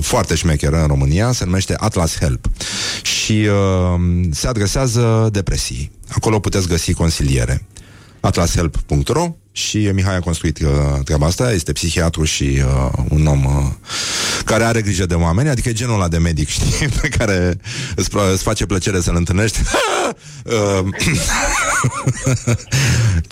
foarte 0.00 0.34
șmecheră 0.34 0.80
în 0.80 0.86
România, 0.86 1.32
se 1.32 1.44
numește 1.44 1.74
Atlas 1.76 2.18
Help 2.18 2.46
și 3.02 3.32
uh, 3.32 4.00
se 4.30 4.46
adresează 4.46 5.28
depresii. 5.32 5.90
Acolo 6.08 6.38
puteți 6.38 6.68
găsi 6.68 6.92
consiliere. 6.92 7.66
atlashelp.ro 8.20 9.34
și 9.58 9.90
Mihai 9.92 10.16
a 10.16 10.20
construit 10.20 10.58
uh, 10.60 10.68
treaba 11.04 11.26
asta, 11.26 11.52
este 11.52 11.72
psihiatru 11.72 12.24
și 12.24 12.42
uh, 12.42 12.92
un 13.08 13.26
om 13.26 13.44
uh, 13.44 13.52
care 14.44 14.64
are 14.64 14.82
grijă 14.82 15.06
de 15.06 15.14
oameni, 15.14 15.48
adică 15.48 15.68
e 15.68 15.72
genul 15.72 15.94
ăla 15.94 16.08
de 16.08 16.18
medic, 16.18 16.48
știi, 16.58 16.88
pe 17.00 17.08
care 17.08 17.60
îți, 17.96 18.10
îți 18.32 18.42
face 18.42 18.66
plăcere 18.66 19.00
să-l 19.00 19.16
întâlnești. 19.16 19.58
uh, 20.44 20.88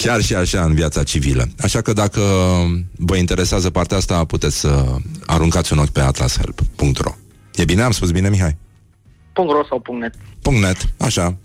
Chiar 0.03 0.23
și 0.23 0.35
așa 0.35 0.63
în 0.63 0.75
viața 0.75 1.03
civilă. 1.03 1.49
Așa 1.61 1.81
că 1.81 1.93
dacă 1.93 2.21
vă 2.97 3.17
interesează 3.17 3.71
partea 3.71 3.97
asta, 3.97 4.25
puteți 4.25 4.59
să 4.59 4.85
aruncați 5.27 5.73
un 5.73 5.79
ochi 5.79 5.89
pe 5.89 6.01
atlashelp.ro 6.01 7.15
E 7.55 7.65
bine? 7.65 7.83
Am 7.83 7.91
spus 7.91 8.11
bine, 8.11 8.29
Mihai? 8.29 8.57
.ro 9.33 9.65
sau 9.69 9.83
.net. 9.99 10.15
.net, 10.61 10.77
așa. 10.99 11.37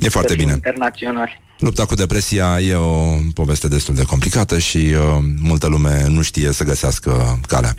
E 0.00 0.08
foarte 0.08 0.34
bine. 0.34 0.52
Internațional. 0.52 1.40
Lupta 1.60 1.84
cu 1.86 1.94
depresia 1.94 2.60
e 2.60 2.74
o 2.74 3.16
poveste 3.34 3.68
destul 3.68 3.94
de 3.94 4.02
complicată 4.04 4.58
și 4.58 4.76
uh, 4.76 5.24
multă 5.40 5.66
lume 5.66 6.04
nu 6.08 6.22
știe 6.22 6.52
să 6.52 6.64
găsească 6.64 7.40
calea. 7.46 7.74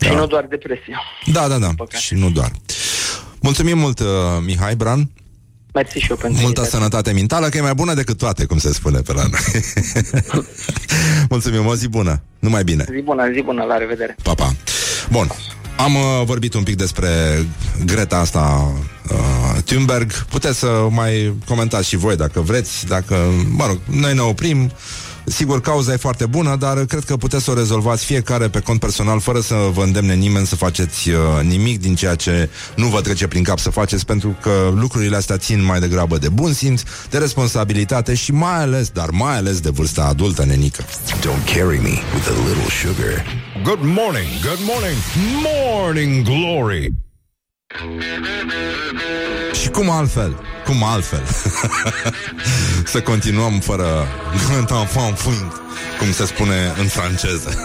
Și 0.00 0.08
da. 0.08 0.14
nu 0.14 0.26
doar 0.26 0.46
depresia. 0.48 1.00
Da, 1.32 1.48
da, 1.48 1.58
da. 1.58 1.74
Și 1.98 2.14
nu 2.14 2.30
doar. 2.30 2.50
Mulțumim 3.40 3.78
mult, 3.78 3.98
uh, 3.98 4.06
Mihai 4.44 4.76
Bran. 4.76 5.10
Mersi 5.72 5.98
și 5.98 6.10
eu 6.10 6.16
pentru 6.16 6.40
Multă 6.40 6.42
invitație. 6.42 6.70
sănătate 6.70 7.12
mentală, 7.12 7.48
că 7.48 7.56
e 7.56 7.60
mai 7.60 7.74
bună 7.74 7.94
decât 7.94 8.18
toate, 8.18 8.44
cum 8.44 8.58
se 8.58 8.72
spune 8.72 9.00
pe 9.00 9.12
la 9.12 9.22
noi. 9.22 9.62
Mulțumim, 11.30 11.66
o 11.66 11.74
zi 11.74 11.88
bună. 11.88 12.20
Numai 12.38 12.64
bine. 12.64 12.84
Zi 12.90 13.00
bună, 13.02 13.30
zi 13.34 13.42
bună, 13.42 13.62
la 13.62 13.76
revedere. 13.76 14.16
Pa, 14.22 14.34
pa. 14.34 14.54
Bun, 15.10 15.28
am 15.76 15.94
uh, 15.94 16.22
vorbit 16.24 16.54
un 16.54 16.62
pic 16.62 16.76
despre 16.76 17.08
Greta 17.84 18.16
asta 18.16 18.72
uh, 19.10 19.62
Thunberg. 19.64 20.12
Puteți 20.12 20.58
să 20.58 20.86
mai 20.90 21.34
comentați 21.46 21.88
și 21.88 21.96
voi 21.96 22.16
dacă 22.16 22.40
vreți, 22.40 22.86
dacă, 22.86 23.16
mă 23.50 23.66
rog, 23.66 23.78
noi 23.90 24.14
ne 24.14 24.20
oprim. 24.20 24.72
Sigur, 25.26 25.60
cauza 25.60 25.92
e 25.92 25.96
foarte 25.96 26.26
bună, 26.26 26.56
dar 26.56 26.84
cred 26.84 27.04
că 27.04 27.16
puteți 27.16 27.44
să 27.44 27.50
o 27.50 27.54
rezolvați 27.54 28.04
fiecare 28.04 28.48
pe 28.48 28.60
cont 28.60 28.80
personal, 28.80 29.20
fără 29.20 29.40
să 29.40 29.54
vă 29.72 29.82
îndemne 29.82 30.14
nimeni 30.14 30.46
să 30.46 30.56
faceți 30.56 31.10
uh, 31.10 31.16
nimic 31.42 31.80
din 31.80 31.94
ceea 31.94 32.14
ce 32.14 32.48
nu 32.76 32.86
vă 32.86 33.00
trece 33.00 33.26
prin 33.26 33.42
cap 33.42 33.58
să 33.58 33.70
faceți, 33.70 34.06
pentru 34.06 34.36
că 34.40 34.72
lucrurile 34.74 35.16
astea 35.16 35.36
țin 35.36 35.64
mai 35.64 35.80
degrabă 35.80 36.18
de 36.18 36.28
bun 36.28 36.52
simț, 36.52 36.82
de 37.10 37.18
responsabilitate 37.18 38.14
și 38.14 38.32
mai 38.32 38.60
ales, 38.60 38.88
dar 38.88 39.10
mai 39.10 39.36
ales 39.36 39.60
de 39.60 39.70
vârsta 39.70 40.04
adultă, 40.04 40.44
nenică. 40.44 40.84
Don't 41.20 41.54
carry 41.54 41.78
me 41.78 41.98
with 42.14 42.28
a 42.28 42.48
little 42.48 42.70
sugar. 42.82 43.24
Good 43.62 43.80
morning, 43.82 44.28
good 44.42 44.60
morning, 44.60 44.96
morning 45.42 46.24
glory. 46.24 47.03
Și 49.60 49.68
cum 49.68 49.90
altfel? 49.90 50.40
Cum 50.64 50.84
altfel? 50.84 51.22
Să 52.92 53.00
continuăm 53.00 53.60
fără 53.60 54.06
Grand 54.46 54.70
enfant 54.70 55.18
fouind 55.18 55.52
Cum 55.98 56.12
se 56.12 56.26
spune 56.26 56.74
în 56.78 56.86
franceză. 56.86 57.58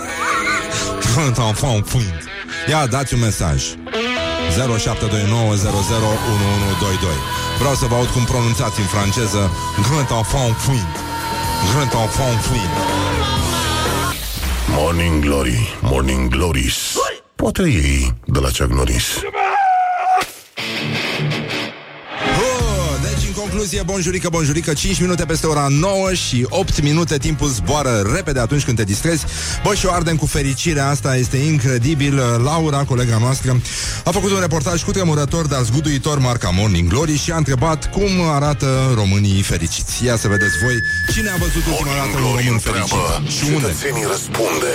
Grand 1.13 1.37
enfant 1.37 1.87
fouind 1.87 2.23
Ia, 2.69 2.87
dați 2.87 3.13
un 3.13 3.19
mesaj. 3.19 3.63
0729001122 3.63 3.71
Vreau 7.59 7.73
să 7.73 7.85
vă 7.85 7.95
aud 7.95 8.07
cum 8.07 8.23
pronunțați 8.23 8.79
în 8.79 8.85
franceză 8.85 9.51
Grand 9.89 10.09
enfant 10.09 10.55
fouind 10.57 10.95
Grand 11.73 11.91
enfant 11.93 12.41
fouind 12.41 12.69
Morning 14.67 15.23
Glory, 15.23 15.77
Morning 15.81 16.29
Glories. 16.29 16.95
Poate 17.35 17.61
ei 17.61 18.13
de 18.25 18.39
la 18.39 18.47
Chuck 18.47 18.73
Norris 18.73 19.05
concluzie, 23.59 23.83
bonjurică, 23.93 24.29
bonjurică 24.29 24.73
5 24.73 24.99
minute 24.99 25.25
peste 25.25 25.47
ora 25.47 25.67
9 25.69 26.13
și 26.13 26.45
8 26.49 26.81
minute 26.81 27.17
Timpul 27.17 27.47
zboară 27.47 28.11
repede 28.15 28.39
atunci 28.39 28.63
când 28.63 28.77
te 28.77 28.83
distrezi 28.83 29.25
Bă, 29.63 29.73
și 29.73 29.85
o 29.85 29.91
ardem 29.91 30.15
cu 30.15 30.25
fericire 30.25 30.79
Asta 30.79 31.15
este 31.15 31.37
incredibil 31.37 32.15
Laura, 32.43 32.83
colega 32.83 33.17
noastră, 33.17 33.61
a 34.03 34.11
făcut 34.11 34.31
un 34.31 34.39
reportaj 34.39 34.83
cu 34.83 34.91
tremurător, 34.91 35.45
dar 35.45 35.61
zguduitor 35.61 36.19
marca 36.19 36.49
Morning 36.49 36.89
Glory 36.89 37.17
Și 37.17 37.31
a 37.31 37.37
întrebat 37.37 37.91
cum 37.91 38.09
arată 38.29 38.91
românii 38.95 39.41
fericiți 39.41 40.05
Ia 40.05 40.15
să 40.15 40.27
vedeți 40.27 40.57
voi 40.63 40.75
cine 41.13 41.29
a 41.29 41.35
văzut 41.37 41.65
ultima 41.65 41.91
dată 41.97 42.17
un 42.17 42.21
român 42.21 42.59
fericit 42.59 43.31
Și 43.37 43.43
unde? 43.53 44.07
răspunde. 44.07 44.71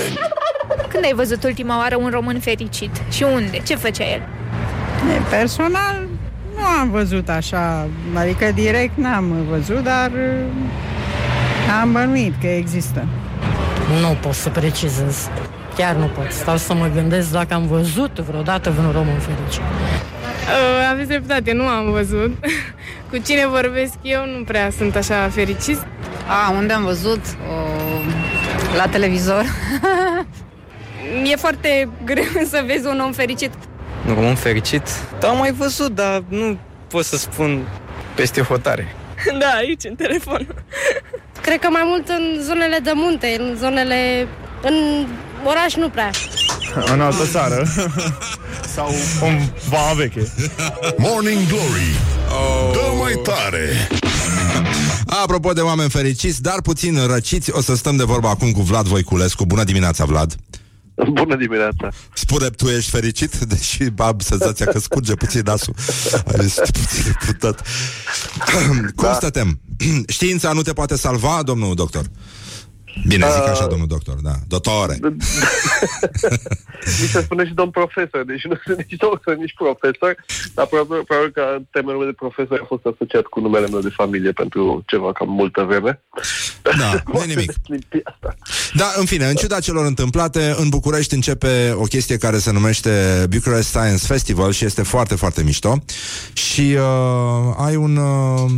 Când 0.89 1.05
ai 1.05 1.13
văzut 1.15 1.45
ultima 1.45 1.79
oară 1.79 1.97
un 1.97 2.11
român 2.13 2.41
fericit? 2.41 2.91
Și 3.11 3.23
unde? 3.23 3.63
Ce 3.67 3.75
făcea 3.77 4.05
el? 4.05 4.29
Personal, 5.31 6.07
nu 6.57 6.65
am 6.81 6.91
văzut 6.91 7.29
așa, 7.29 7.89
adică 8.15 8.51
direct 8.55 8.97
n-am 8.97 9.47
văzut, 9.51 9.83
dar 9.83 10.11
uh, 10.11 11.81
am 11.81 11.93
bănuit 11.93 12.35
că 12.41 12.47
există. 12.47 13.07
Nu 14.01 14.17
pot 14.21 14.35
să 14.35 14.51
precizez. 14.51 15.29
Chiar 15.77 15.95
nu 15.95 16.07
pot. 16.07 16.31
Stau 16.31 16.57
să 16.57 16.75
mă 16.75 16.91
gândesc 16.95 17.31
dacă 17.33 17.55
am 17.55 17.67
văzut 17.67 18.19
vreodată 18.19 18.71
vreun 18.71 18.93
român 18.93 19.19
fericit. 19.19 19.61
Uh, 19.61 20.91
aveți 20.91 21.09
dreptate, 21.09 21.53
nu 21.53 21.63
am 21.63 21.91
văzut. 21.91 22.37
Cu 23.11 23.19
cine 23.19 23.47
vorbesc 23.47 23.95
eu 24.03 24.27
nu 24.37 24.45
prea 24.45 24.71
sunt 24.71 24.97
așa 24.97 25.29
fericiți. 25.29 25.81
A, 26.29 26.51
unde 26.51 26.73
am 26.73 26.85
văzut? 26.85 27.21
O, 27.51 27.55
la 28.77 28.87
televizor. 28.87 29.45
E 31.33 31.37
foarte 31.37 31.89
greu 32.05 32.25
să 32.53 32.63
vezi 32.67 32.87
un 32.87 33.01
om 33.05 33.13
fericit. 33.13 33.51
Un 34.09 34.15
român 34.15 34.35
fericit? 34.35 34.83
Da, 35.21 35.29
am 35.29 35.39
mai 35.39 35.53
văzut, 35.53 35.95
dar 35.95 36.23
nu 36.29 36.59
pot 36.89 37.05
să 37.05 37.17
spun 37.17 37.69
peste 38.15 38.41
hotare. 38.41 38.95
Da, 39.41 39.47
aici, 39.47 39.85
în 39.85 39.95
telefon. 39.95 40.55
Cred 41.41 41.59
că 41.59 41.69
mai 41.71 41.83
mult 41.85 42.09
în 42.09 42.43
zonele 42.43 42.79
de 42.83 42.93
munte, 42.95 43.37
în 43.39 43.57
zonele... 43.59 44.29
În 44.63 45.07
oraș 45.45 45.75
nu 45.75 45.89
prea. 45.89 46.11
În 46.93 47.01
altă 47.01 47.25
țară. 47.31 47.67
Sau 48.75 48.89
în 49.23 49.41
va 49.69 49.93
veche. 49.97 50.33
Morning 50.97 51.47
Glory. 51.49 51.91
Oh. 52.31 52.73
Dă 52.73 52.99
mai 53.01 53.13
tare. 53.23 53.89
Apropo 55.07 55.53
de 55.53 55.61
oameni 55.61 55.91
fericiți, 55.91 56.43
dar 56.43 56.61
puțin 56.63 57.07
răciți, 57.07 57.51
o 57.51 57.61
să 57.61 57.75
stăm 57.75 57.97
de 57.97 58.05
vorba 58.05 58.29
acum 58.29 58.53
cu 58.53 58.61
Vlad 58.61 58.87
Voiculescu. 58.87 59.45
Bună 59.47 59.65
dimineața, 59.65 60.05
Vlad! 60.05 60.37
Bună 61.13 61.37
dimineața! 61.37 61.89
Spune, 62.15 62.49
tu 62.49 62.69
ești 62.69 62.91
fericit? 62.91 63.37
Deși 63.39 63.83
am 63.97 64.19
senzația 64.19 64.67
că 64.67 64.79
scurge 64.79 65.15
puțin 65.15 65.43
nasul. 65.45 65.75
Ești 66.43 66.61
puțin 66.61 67.13
putat. 67.27 67.67
Cum 68.97 69.05
Da. 69.05 69.15
stătem? 69.15 69.61
Știința 70.09 70.53
nu 70.53 70.63
te 70.63 70.73
poate 70.73 70.97
salva, 70.97 71.43
domnul 71.43 71.75
doctor? 71.75 72.05
Bine, 73.07 73.27
zic 73.31 73.49
așa, 73.49 73.67
domnul 73.67 73.87
doctor, 73.87 74.15
da. 74.23 74.35
Doctore. 74.49 74.99
Mi 77.01 77.09
se 77.09 77.21
spune 77.21 77.47
și 77.47 77.53
domn 77.53 77.71
profesor, 77.71 78.25
deci 78.25 78.45
nu 78.45 78.57
sunt 78.65 78.77
nici 78.77 78.99
doctor, 78.99 79.35
nici 79.37 79.55
profesor, 79.55 80.25
dar 80.55 80.67
probabil, 80.67 81.05
probabil 81.05 81.31
că 81.31 81.59
termenul 81.71 82.01
meu 82.01 82.09
de 82.09 82.17
profesor 82.17 82.59
a 82.63 82.67
fost 82.67 82.85
asociat 82.93 83.23
cu 83.23 83.41
numele 83.41 83.67
meu 83.67 83.81
de 83.81 83.89
familie 83.89 84.33
pentru 84.33 84.83
ceva 84.87 85.13
cam 85.13 85.29
multă 85.29 85.63
vreme. 85.63 86.03
Da, 86.63 87.03
nu 87.13 87.23
e 87.23 87.27
nimic. 87.27 87.53
Da, 88.75 88.93
în 88.97 89.05
fine, 89.05 89.27
în 89.27 89.35
ciuda 89.35 89.61
celor 89.61 89.87
întâmplate, 89.87 90.55
în 90.59 90.69
București 90.69 91.15
începe 91.15 91.75
o 91.77 91.85
chestie 91.85 92.17
care 92.17 92.39
se 92.39 92.51
numește 92.53 93.27
Bucharest 93.31 93.69
Science 93.69 94.07
Festival 94.07 94.53
și 94.53 94.65
este 94.65 94.83
foarte, 94.83 95.15
foarte 95.15 95.43
mișto. 95.43 95.85
Și 96.33 96.77
uh, 96.79 97.55
ai 97.67 97.77
un, 97.77 97.97
uh, 97.97 98.51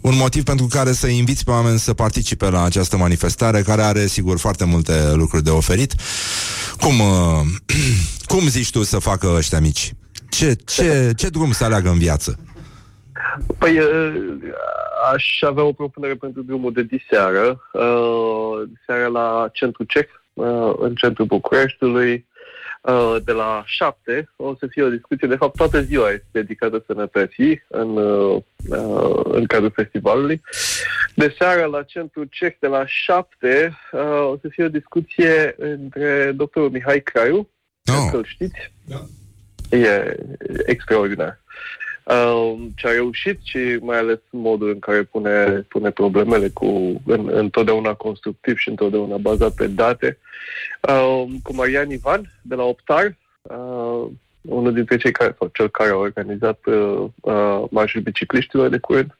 un 0.00 0.16
motiv 0.16 0.42
pentru 0.42 0.66
care 0.66 0.92
să 0.92 1.06
inviți 1.06 1.44
pe 1.44 1.50
oameni 1.50 1.78
să 1.78 1.94
participe 1.94 2.50
la 2.50 2.62
această 2.64 2.96
manifestare, 2.96 3.62
care 3.64 3.82
are, 3.82 4.06
sigur, 4.06 4.38
foarte 4.38 4.64
multe 4.64 4.92
lucruri 5.14 5.42
de 5.42 5.50
oferit. 5.50 5.94
Cum, 6.80 7.00
uh, 7.00 7.40
cum 8.32 8.48
zici 8.48 8.70
tu 8.70 8.82
să 8.82 8.98
facă 8.98 9.26
ăștia 9.36 9.60
mici? 9.60 9.92
Ce, 10.28 10.56
ce, 10.66 11.12
ce 11.16 11.28
drum 11.28 11.52
să 11.52 11.64
aleagă 11.64 11.88
în 11.88 11.98
viață? 11.98 12.38
Păi, 13.58 13.78
uh, 13.78 14.14
aș 15.12 15.24
avea 15.40 15.64
o 15.64 15.72
propunere 15.72 16.14
pentru 16.14 16.42
drumul 16.42 16.72
de 16.72 16.82
diseară, 16.82 17.60
uh, 17.72 18.68
diseară 18.68 19.06
la 19.12 19.48
Centru 19.52 19.84
Ceh, 19.84 20.08
uh, 20.32 20.72
în 20.78 20.94
centrul 20.94 21.26
Bucureștiului, 21.26 22.12
uh, 22.12 22.33
de 23.24 23.32
la 23.32 23.62
7, 23.66 24.30
o 24.36 24.54
să 24.54 24.66
fie 24.66 24.82
o 24.82 24.88
discuție, 24.88 25.28
de 25.28 25.36
fapt 25.36 25.56
toată 25.56 25.80
ziua 25.80 26.10
este 26.10 26.26
dedicată 26.30 26.84
sănătății 26.86 27.64
în, 27.68 27.96
uh, 27.96 28.42
uh, 28.68 29.24
în 29.24 29.46
cadrul 29.46 29.72
festivalului. 29.74 30.42
De 31.14 31.34
seară 31.38 31.64
la 31.64 31.82
Centru 31.82 32.24
Ceh 32.24 32.54
de 32.60 32.66
la 32.66 32.86
7 32.86 33.78
uh, 33.92 34.00
o 34.30 34.36
să 34.40 34.48
fie 34.48 34.64
o 34.64 34.68
discuție 34.68 35.54
între 35.58 36.32
doctorul 36.32 36.70
Mihai 36.70 37.00
Craiu, 37.00 37.48
oh. 37.86 38.08
că 38.10 38.16
îl 38.16 38.24
știți. 38.24 38.72
E 39.70 40.16
extraordinar. 40.66 41.42
Uh, 42.04 42.54
ce 42.76 42.86
a 42.86 42.90
reușit 42.90 43.38
și 43.42 43.78
mai 43.80 43.98
ales 43.98 44.18
modul 44.30 44.68
în 44.68 44.78
care 44.78 45.02
pune, 45.02 45.64
pune 45.68 45.90
problemele 45.90 46.48
cu 46.48 46.66
în, 47.06 47.28
întotdeauna 47.32 47.94
constructiv 47.94 48.56
și 48.56 48.68
întotdeauna 48.68 49.16
bazat 49.16 49.54
pe 49.54 49.66
date. 49.66 50.18
Uh, 50.80 51.24
cu 51.42 51.54
Marian 51.54 51.90
Ivan 51.90 52.32
de 52.42 52.54
la 52.54 52.62
Optar, 52.62 53.16
uh, 53.42 54.06
unul 54.40 54.72
dintre 54.72 54.96
cei 54.96 55.12
care, 55.12 55.34
sau 55.38 55.50
cel 55.52 55.68
care 55.68 55.90
a 55.90 55.96
organizat 55.96 56.58
uh, 56.64 57.04
uh, 57.20 57.64
marșul 57.70 58.00
bicicliștilor 58.00 58.68
de 58.68 58.78
curând 58.78 59.18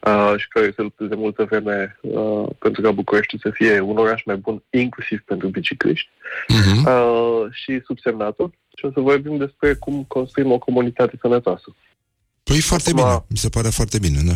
uh, 0.00 0.32
și 0.36 0.48
care 0.48 0.72
se 0.76 0.82
luptă 0.82 1.04
de 1.04 1.14
multă 1.14 1.44
vreme 1.44 1.98
uh, 2.00 2.46
pentru 2.58 2.82
ca 2.82 2.90
București 2.90 3.38
să 3.38 3.50
fie 3.50 3.80
un 3.80 3.96
oraș 3.96 4.22
mai 4.24 4.36
bun, 4.36 4.62
inclusiv 4.70 5.22
pentru 5.24 5.48
bicicliști. 5.48 6.08
Mhm. 6.48 6.86
Uh, 6.86 7.46
și 7.50 7.80
subsemnatul 7.84 8.50
și 8.76 8.84
o 8.84 8.90
să 8.90 9.00
vorbim 9.00 9.36
despre 9.36 9.74
cum 9.74 10.04
construim 10.08 10.52
o 10.52 10.58
comunitate 10.58 11.16
sănătoasă. 11.20 11.74
Păi 12.44 12.60
foarte 12.60 12.92
bine, 12.94 13.24
mi 13.28 13.36
se 13.36 13.48
pare 13.48 13.68
foarte 13.68 13.98
bine, 13.98 14.18
da. 14.26 14.34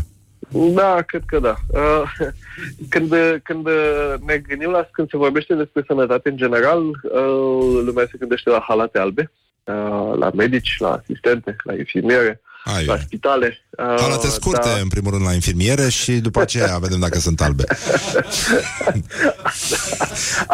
Da, 0.50 1.02
cred 1.06 1.22
că 1.26 1.38
da. 1.38 1.56
Uh, 1.68 2.02
Când, 2.92 3.14
când 3.42 3.68
ne 4.26 4.36
gândim 4.36 4.70
la 4.70 4.88
când 4.92 5.10
se 5.10 5.16
vorbește 5.16 5.54
despre 5.54 5.84
sănătate 5.86 6.28
în 6.28 6.36
general, 6.36 6.88
uh, 6.88 7.82
lumea 7.84 8.06
se 8.10 8.18
gândește 8.18 8.50
la 8.50 8.64
halate 8.68 8.98
albe, 8.98 9.30
uh, 9.64 10.16
la 10.18 10.30
medici, 10.34 10.76
la 10.78 10.92
asistente, 10.92 11.56
la 11.62 11.74
infirmiere, 11.74 12.40
Ai, 12.74 12.84
la 12.84 12.98
spitale. 12.98 13.58
Uh, 13.70 13.84
Halate 14.00 14.28
scurte, 14.28 14.68
da. 14.68 14.80
în 14.80 14.88
primul 14.88 15.10
rând, 15.10 15.24
la 15.24 15.32
infirmiere 15.32 15.88
și 15.88 16.12
după 16.12 16.40
aceea 16.40 16.78
vedem 16.84 16.98
dacă 16.98 17.18
sunt 17.18 17.40
albe. 17.40 17.64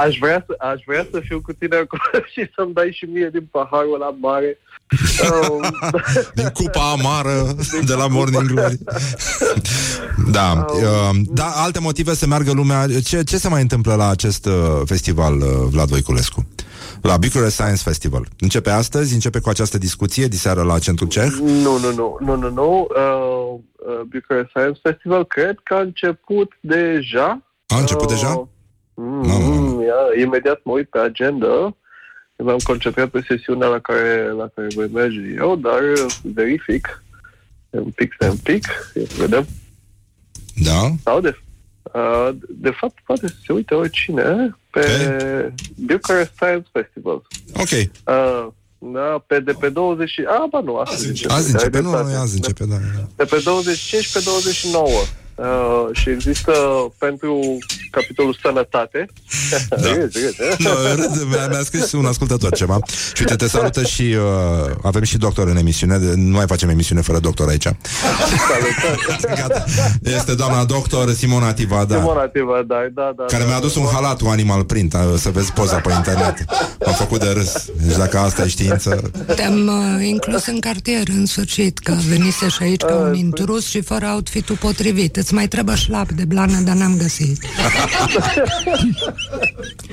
Aș 0.05 0.17
vrea, 0.21 0.45
să, 0.47 0.55
aș 0.59 0.83
vrea 0.87 1.07
să 1.11 1.21
fiu 1.27 1.41
cu 1.41 1.53
tine 1.53 1.77
acolo 1.77 2.25
și 2.33 2.51
să-mi 2.57 2.73
dai 2.73 2.97
și 2.99 3.05
mie 3.05 3.29
din 3.33 3.49
paharul 3.51 3.99
la 3.99 4.17
mare. 4.21 4.59
Uh, 5.23 5.69
Din 6.35 6.49
cupa 6.49 6.91
amară 6.91 7.57
de 7.85 7.95
la 7.95 8.07
Morning 8.07 8.47
Glory. 8.47 8.79
Da, 10.31 10.67
uh, 10.69 11.17
da, 11.25 11.45
alte 11.45 11.81
motive 11.81 12.15
să 12.15 12.27
meargă 12.27 12.53
lumea. 12.53 12.87
Ce, 13.05 13.23
ce 13.23 13.39
se 13.39 13.49
mai 13.49 13.63
întâmplă 13.63 13.95
la 13.95 14.09
acest 14.09 14.47
uh, 14.47 14.81
festival, 14.85 15.37
uh, 15.41 15.47
Vlad 15.71 15.89
Voiculescu? 15.89 16.47
La 17.05 17.17
Bucharest 17.17 17.55
Science 17.55 17.83
Festival. 17.83 18.27
Începe 18.39 18.71
astăzi, 18.71 19.15
începe 19.15 19.41
cu 19.41 19.49
această 19.49 19.79
discuție 19.79 20.27
diseară 20.27 20.63
la 20.63 20.79
Centrul 20.79 21.09
Ceh. 21.09 21.31
Nu, 21.41 21.79
nu, 21.79 21.93
nu, 21.93 22.17
nu, 22.21 22.37
nu, 22.37 22.51
nu. 22.51 22.89
Uh, 22.91 23.61
uh, 23.89 24.01
Bucharest 24.09 24.49
Science 24.49 24.81
Festival 24.83 25.25
cred 25.25 25.59
că 25.63 25.75
a 25.75 25.81
început 25.81 26.53
deja. 26.61 27.43
A 27.67 27.79
început 27.79 28.09
deja? 28.09 28.49
Mm, 28.95 29.81
ia, 29.83 30.23
imediat 30.23 30.61
mă 30.63 30.73
uit 30.73 30.89
pe 30.89 30.99
agenda. 30.99 31.77
M-am 32.37 32.59
concentrat 32.63 33.09
pe 33.09 33.25
sesiunea 33.29 33.69
la 33.69 33.79
care, 33.79 34.31
la 34.37 34.49
care 34.55 34.67
voi 34.75 34.89
merge 34.93 35.35
eu, 35.37 35.57
dar 35.57 35.81
uh, 35.83 36.15
verific. 36.23 37.03
Un 37.71 37.91
pic, 37.91 38.13
stai 38.13 38.29
un 38.29 38.37
pic, 38.37 38.67
ia 38.95 39.03
să 39.09 39.15
vedem. 39.19 39.47
Da? 40.55 40.91
Sau 41.03 41.21
de, 41.21 41.29
uh, 41.29 41.44
de 42.49 42.71
fapt 42.71 42.97
poate 43.07 43.27
să 43.29 43.35
se 43.47 43.53
uite 43.53 43.75
oricine 43.75 44.57
pe 44.71 44.85
Bucharest 45.77 46.33
Science 46.35 46.69
Festival. 46.73 47.23
Ok. 47.57 47.71
Uh, 47.71 48.47
da, 48.79 49.23
pe, 49.27 49.41
de 49.41 49.53
pe 49.53 49.69
20... 49.69 50.09
și- 50.09 50.25
A, 50.29 50.47
ba 50.51 50.61
nu, 50.61 50.77
astăzi 50.77 51.09
începe. 51.09 51.33
Azi 51.33 51.47
ai 51.47 51.53
începe, 51.53 51.81
nu, 51.81 51.91
dreptate. 51.91 52.13
nu, 52.15 52.21
azi 52.21 52.35
începe, 52.37 52.65
da. 52.65 52.75
da. 52.75 53.07
De 53.17 53.25
pe 53.25 53.41
25 53.45 54.13
pe 54.13 54.21
29. 54.25 54.89
Uh, 55.35 55.89
și 55.93 56.11
există 56.11 56.53
pentru 56.99 57.59
capitolul 57.91 58.39
sănătate. 58.43 59.07
Da. 59.51 59.77
Râzi, 59.77 60.19
râzi, 60.19 60.43
eh? 60.43 60.57
Nu, 60.59 60.71
râd, 60.95 61.23
mi-a, 61.29 61.47
mi-a 61.47 61.63
scris 61.63 61.93
un 61.93 62.07
ascultător 62.07 62.53
ceva 62.53 62.79
Și 63.15 63.23
uite, 63.23 63.37
te 63.37 63.49
salută 63.49 63.85
și 63.85 64.03
uh, 64.03 64.75
Avem 64.83 65.03
și 65.03 65.19
doctor 65.19 65.49
în 65.49 65.57
emisiune 65.57 65.99
de, 65.99 66.13
Nu 66.17 66.37
mai 66.37 66.47
facem 66.47 66.69
emisiune 66.69 67.01
fără 67.01 67.19
doctor 67.19 67.49
aici 67.49 67.65
Gata. 69.41 69.65
Este 70.03 70.35
doamna 70.35 70.65
doctor 70.65 71.13
Simona 71.13 71.53
Tivada 71.53 71.97
Simona 71.97 72.27
Tivada, 72.27 72.89
da, 72.95 73.13
da. 73.17 73.25
Care 73.25 73.43
da, 73.43 73.49
mi-a 73.49 73.57
adus 73.57 73.75
un 73.75 73.87
halat 73.93 74.23
cu 74.23 74.29
animal 74.29 74.65
print 74.65 74.95
uh, 74.95 75.01
Să 75.17 75.31
vezi 75.31 75.53
poza 75.53 75.77
pe 75.77 75.93
internet 75.93 76.45
M-a 76.87 76.93
făcut 76.93 77.21
de 77.21 77.29
râs 77.29 77.65
Deci 77.83 77.97
dacă 77.97 78.19
asta 78.19 78.43
e 78.43 78.49
știință 78.49 79.11
Te-am 79.35 79.67
uh, 79.67 80.07
inclus 80.07 80.47
în 80.47 80.61
cartier, 80.61 81.03
în 81.09 81.27
sfârșit, 81.27 81.79
că 81.79 81.97
venise 82.09 82.49
și 82.49 82.63
aici 82.63 82.81
ca 82.81 82.95
un 82.95 83.15
intrus 83.15 83.69
și 83.69 83.81
fără 83.81 84.07
outfit-ul 84.07 84.57
potrivit. 84.57 85.17
Îți 85.25 85.35
mai 85.35 85.49
trebuie 85.49 85.77
șlap 85.77 86.11
de 86.13 86.25
blană, 86.25 86.61
dar 86.61 86.75
n-am 86.77 86.97
găsit. 86.97 87.39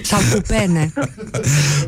Sau 0.04 0.20
cu 0.34 0.42
pene. 0.48 0.94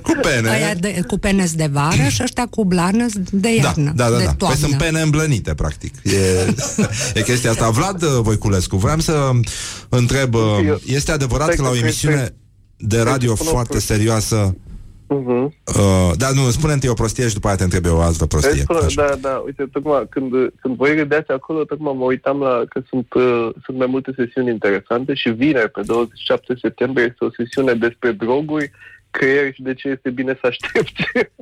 Cu 0.01 0.11
pene 0.21 0.49
Aia 0.49 0.73
de, 0.73 1.03
cu 1.07 1.17
pene 1.17 1.45
de 1.55 1.69
vară 1.71 2.07
și 2.09 2.19
ăștia 2.23 2.45
cu 2.49 2.65
blană 2.65 3.05
de 3.31 3.55
iarnă, 3.55 3.91
Da, 3.95 4.09
da, 4.09 4.17
de 4.17 4.23
da. 4.23 4.33
toamnă. 4.33 4.57
Păi 4.57 4.67
sunt 4.69 4.81
pene 4.81 5.01
îmblănite, 5.01 5.53
practic. 5.53 5.93
E, 6.03 6.11
e 7.19 7.21
chestia 7.21 7.49
asta. 7.51 7.69
Vlad 7.69 8.01
uh, 8.03 8.09
Voiculescu, 8.21 8.77
vreau 8.77 8.99
să 8.99 9.29
întreb, 9.89 10.33
uh, 10.33 10.41
este 10.85 11.11
adevărat 11.11 11.45
Stai 11.45 11.55
că 11.55 11.61
la 11.61 11.67
o 11.69 11.71
că- 11.71 11.77
emisiune 11.77 12.33
de 12.77 12.99
radio 13.01 13.35
spun 13.35 13.47
o 13.47 13.49
foarte 13.49 13.71
prostie. 13.71 13.95
serioasă 13.95 14.55
Uh-huh. 15.07 15.51
Uh, 15.79 16.11
da, 16.17 16.27
nu, 16.35 16.49
spune 16.49 16.73
întâi 16.73 16.89
o 16.89 16.93
prostie 16.93 17.27
și 17.27 17.33
după 17.33 17.47
aia 17.47 17.55
te 17.55 17.63
întreb 17.63 17.85
eu 17.85 17.97
o 17.97 18.01
altă 18.01 18.25
prostie. 18.25 18.61
Spune, 18.61 18.79
Așa. 18.79 19.05
da, 19.07 19.15
da, 19.15 19.35
uite, 19.45 19.69
tocmai 19.71 20.07
când, 20.09 20.31
când 20.61 20.75
voi 20.75 20.95
gândeați 20.95 21.31
acolo, 21.31 21.63
tocmai 21.63 21.93
mă 21.97 22.03
uitam 22.03 22.39
la 22.39 22.61
că 22.69 22.81
sunt, 22.89 23.13
uh, 23.13 23.49
sunt 23.63 23.77
mai 23.77 23.87
multe 23.87 24.13
sesiuni 24.15 24.49
interesante 24.49 25.13
și 25.13 25.29
vineri, 25.29 25.71
pe 25.71 25.81
27 25.85 26.55
septembrie, 26.61 27.05
este 27.09 27.25
o 27.25 27.43
sesiune 27.43 27.73
despre 27.73 28.11
droguri, 28.11 28.71
creier 29.17 29.53
și 29.53 29.61
de 29.61 29.73
ce 29.73 29.87
este 29.87 30.09
bine 30.09 30.37
să 30.41 30.47
aștepți. 30.47 30.93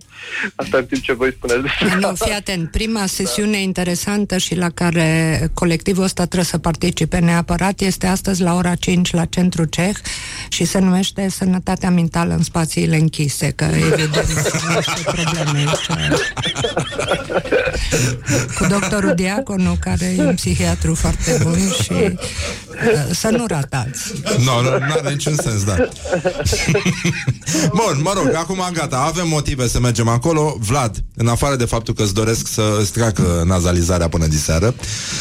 Asta 0.62 0.78
în 0.78 0.86
timp 0.86 1.02
ce 1.02 1.14
voi 1.14 1.32
spuneți 1.32 1.62
despre 1.62 1.98
Nu, 2.00 2.16
fii 2.16 2.32
atent. 2.32 2.72
Prima 2.72 3.06
sesiune 3.06 3.62
interesantă 3.62 4.38
și 4.38 4.56
la 4.56 4.70
care 4.70 5.40
colectivul 5.54 6.04
ăsta 6.04 6.26
trebuie 6.26 6.50
să 6.50 6.58
participe 6.58 7.20
neapărat 7.20 7.80
este 7.80 8.08
astăzi 8.08 8.42
la 8.42 8.56
ora 8.56 8.76
5 8.76 9.12
la 9.12 9.26
Centru 9.26 9.66
Ceh 9.66 9.96
și 10.50 10.66
se 10.66 10.80
numește 10.80 11.30
Sănătatea 11.30 11.90
mentală 11.90 12.34
în 12.34 12.44
spațiile 12.44 12.96
închise, 12.96 13.52
că 13.52 13.64
evident 13.92 14.26
sunt 14.26 14.76
niște 14.76 15.02
probleme 15.04 15.60
aici. 15.60 15.88
Cu 18.58 18.66
doctorul 18.66 19.14
Diaconu, 19.16 19.78
care 19.80 20.16
e 20.18 20.22
un 20.22 20.36
psihiatru 20.36 20.96
foarte 20.96 21.40
bun 21.44 21.60
și 21.84 21.92
uh, 21.92 22.16
să 23.12 23.30
nu 23.30 23.46
ratați. 23.48 24.14
Nu, 24.38 24.62
nu 24.62 24.70
are 24.70 25.10
niciun 25.10 25.36
sens, 25.36 25.64
da. 25.64 25.76
Bun, 27.70 28.00
mă 28.04 28.12
rog, 28.16 28.34
acum 28.36 28.68
gata, 28.74 29.04
avem 29.08 29.28
motive 29.28 29.68
să 29.68 29.80
mergem 29.80 30.08
acolo. 30.08 30.58
Vlad, 30.60 31.04
în 31.16 31.28
afară 31.28 31.56
de 31.56 31.66
faptul 31.66 31.94
că 31.94 32.04
îți 32.04 32.14
doresc 32.14 32.48
să 32.48 32.78
îți 32.80 32.92
treacă 32.92 33.44
nazalizarea 33.46 34.08
până 34.08 34.28
diseară, 34.28 34.74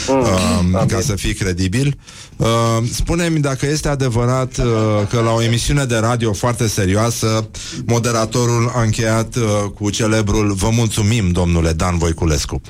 uh, 0.09 0.85
ca 0.89 1.01
să 1.01 1.15
fii 1.15 1.35
credibil, 1.35 1.99
uh, 2.37 2.47
spune-mi 2.93 3.41
dacă 3.41 3.67
este 3.67 3.89
adevărat 3.89 4.57
uh, 4.57 4.65
că 5.11 5.21
la 5.21 5.33
o 5.33 5.43
emisiune 5.43 5.85
de 5.85 5.97
radio 5.97 6.33
foarte 6.33 6.69
serioasă, 6.69 7.49
moderatorul 7.87 8.73
a 8.75 8.83
încheiat 8.83 9.37
uh, 9.37 9.43
cu 9.75 9.91
celebrul 9.91 10.53
Vă 10.53 10.69
mulțumim, 10.71 11.31
domnule 11.31 11.73
Dan 11.73 11.99
Voiculescu. 11.99 12.61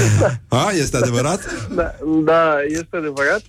A, 0.48 0.70
este 0.72 0.96
adevărat? 0.96 1.68
Da, 1.74 1.94
da, 2.24 2.56
este 2.66 2.96
adevărat. 2.96 3.40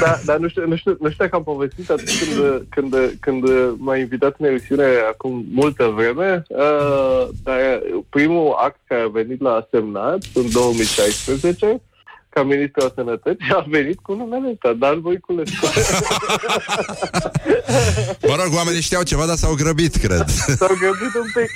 da, 0.00 0.20
dar 0.24 0.38
nu 0.38 0.48
știu, 0.48 0.66
nu 0.66 0.76
știu, 0.76 0.96
nu 1.00 1.10
știu 1.10 1.24
dacă 1.24 1.36
am 1.36 1.42
povestit 1.42 1.90
atunci 1.90 2.24
când, 2.24 2.64
când, 2.68 3.16
când 3.20 3.44
m-a 3.76 3.96
invitat 3.96 4.34
în 4.38 4.46
emisiune 4.46 4.84
acum 5.10 5.44
multă 5.52 5.86
vreme, 5.86 6.42
uh, 6.48 7.28
dar 7.42 7.82
primul 8.08 8.54
act 8.58 8.80
care 8.84 9.00
a 9.00 9.08
venit 9.08 9.40
la 9.40 9.66
semnat 9.70 10.18
în 10.34 10.50
2016 10.50 11.80
ca 12.34 12.42
ministru 12.42 12.82
al 12.82 12.92
sănătății 12.94 13.52
a 13.52 13.64
venit 13.68 13.98
cu 14.02 14.14
numele 14.14 14.50
ăsta, 14.52 14.72
Dan 14.78 15.00
Voiculescu. 15.00 15.66
Mă 18.28 18.34
rog, 18.42 18.54
oamenii 18.54 18.80
știau 18.80 19.02
ceva, 19.02 19.26
dar 19.26 19.36
s-au 19.36 19.54
grăbit, 19.54 19.96
cred. 19.96 20.30
S-au 20.30 20.76
grăbit 20.80 21.14
un 21.22 21.28
pic. 21.34 21.50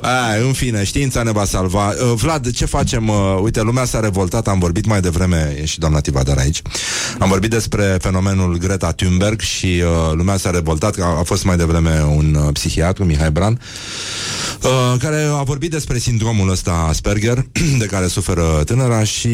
A, 0.00 0.34
în 0.46 0.52
fine, 0.52 0.84
știința 0.84 1.22
ne 1.22 1.30
va 1.30 1.44
salva. 1.44 1.88
Uh, 1.88 2.12
Vlad, 2.14 2.50
ce 2.50 2.64
facem? 2.64 3.08
Uh, 3.08 3.38
uite, 3.42 3.62
lumea 3.62 3.84
s-a 3.84 4.00
revoltat, 4.00 4.48
am 4.48 4.58
vorbit 4.58 4.86
mai 4.86 5.00
devreme, 5.00 5.56
e 5.60 5.64
și 5.64 5.78
doamna 5.78 6.00
Tivadar 6.00 6.38
aici, 6.38 6.62
am 7.18 7.28
vorbit 7.28 7.50
despre 7.50 7.96
fenomenul 8.00 8.58
Greta 8.58 8.92
Thunberg 8.92 9.40
și 9.40 9.66
uh, 9.66 10.12
lumea 10.14 10.36
s-a 10.36 10.50
revoltat, 10.50 10.94
că 10.94 11.02
a, 11.02 11.18
a 11.18 11.22
fost 11.22 11.44
mai 11.44 11.56
devreme 11.56 12.02
un 12.16 12.34
uh, 12.34 12.48
psihiatru, 12.52 13.04
Mihai 13.04 13.30
Bran, 13.30 13.60
uh, 14.62 14.94
care 14.98 15.28
a 15.38 15.42
vorbit 15.42 15.70
despre 15.70 15.98
sindromul 15.98 16.50
ăsta 16.50 16.86
Asperger, 16.88 17.44
de 17.78 17.86
care 17.86 18.06
suferă 18.06 18.62
tânăra 18.64 19.04
și 19.04 19.28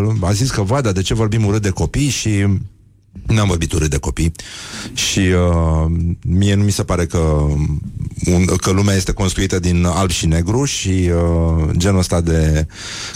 uh, 0.00 0.14
a 0.20 0.32
zis 0.32 0.50
că, 0.50 0.62
vai, 0.62 0.82
dar 0.82 0.92
de 0.92 1.02
ce 1.02 1.14
vorbim 1.14 1.46
urât 1.46 1.62
de 1.62 1.70
copii 1.70 2.08
și 2.08 2.46
N-am 3.26 3.48
vorbit 3.48 3.72
urât 3.72 3.90
de 3.90 3.98
copii 3.98 4.32
și 4.94 5.18
uh, 5.18 5.90
mie 6.22 6.54
nu 6.54 6.62
mi 6.62 6.70
se 6.70 6.84
pare 6.84 7.06
că, 7.06 7.18
un, 8.26 8.44
că 8.60 8.70
lumea 8.70 8.94
este 8.94 9.12
construită 9.12 9.58
din 9.58 9.84
alb 9.84 10.10
și 10.10 10.26
negru 10.26 10.64
și 10.64 11.10
uh, 11.14 11.68
genul 11.76 11.98
ăsta 11.98 12.20
de... 12.20 12.66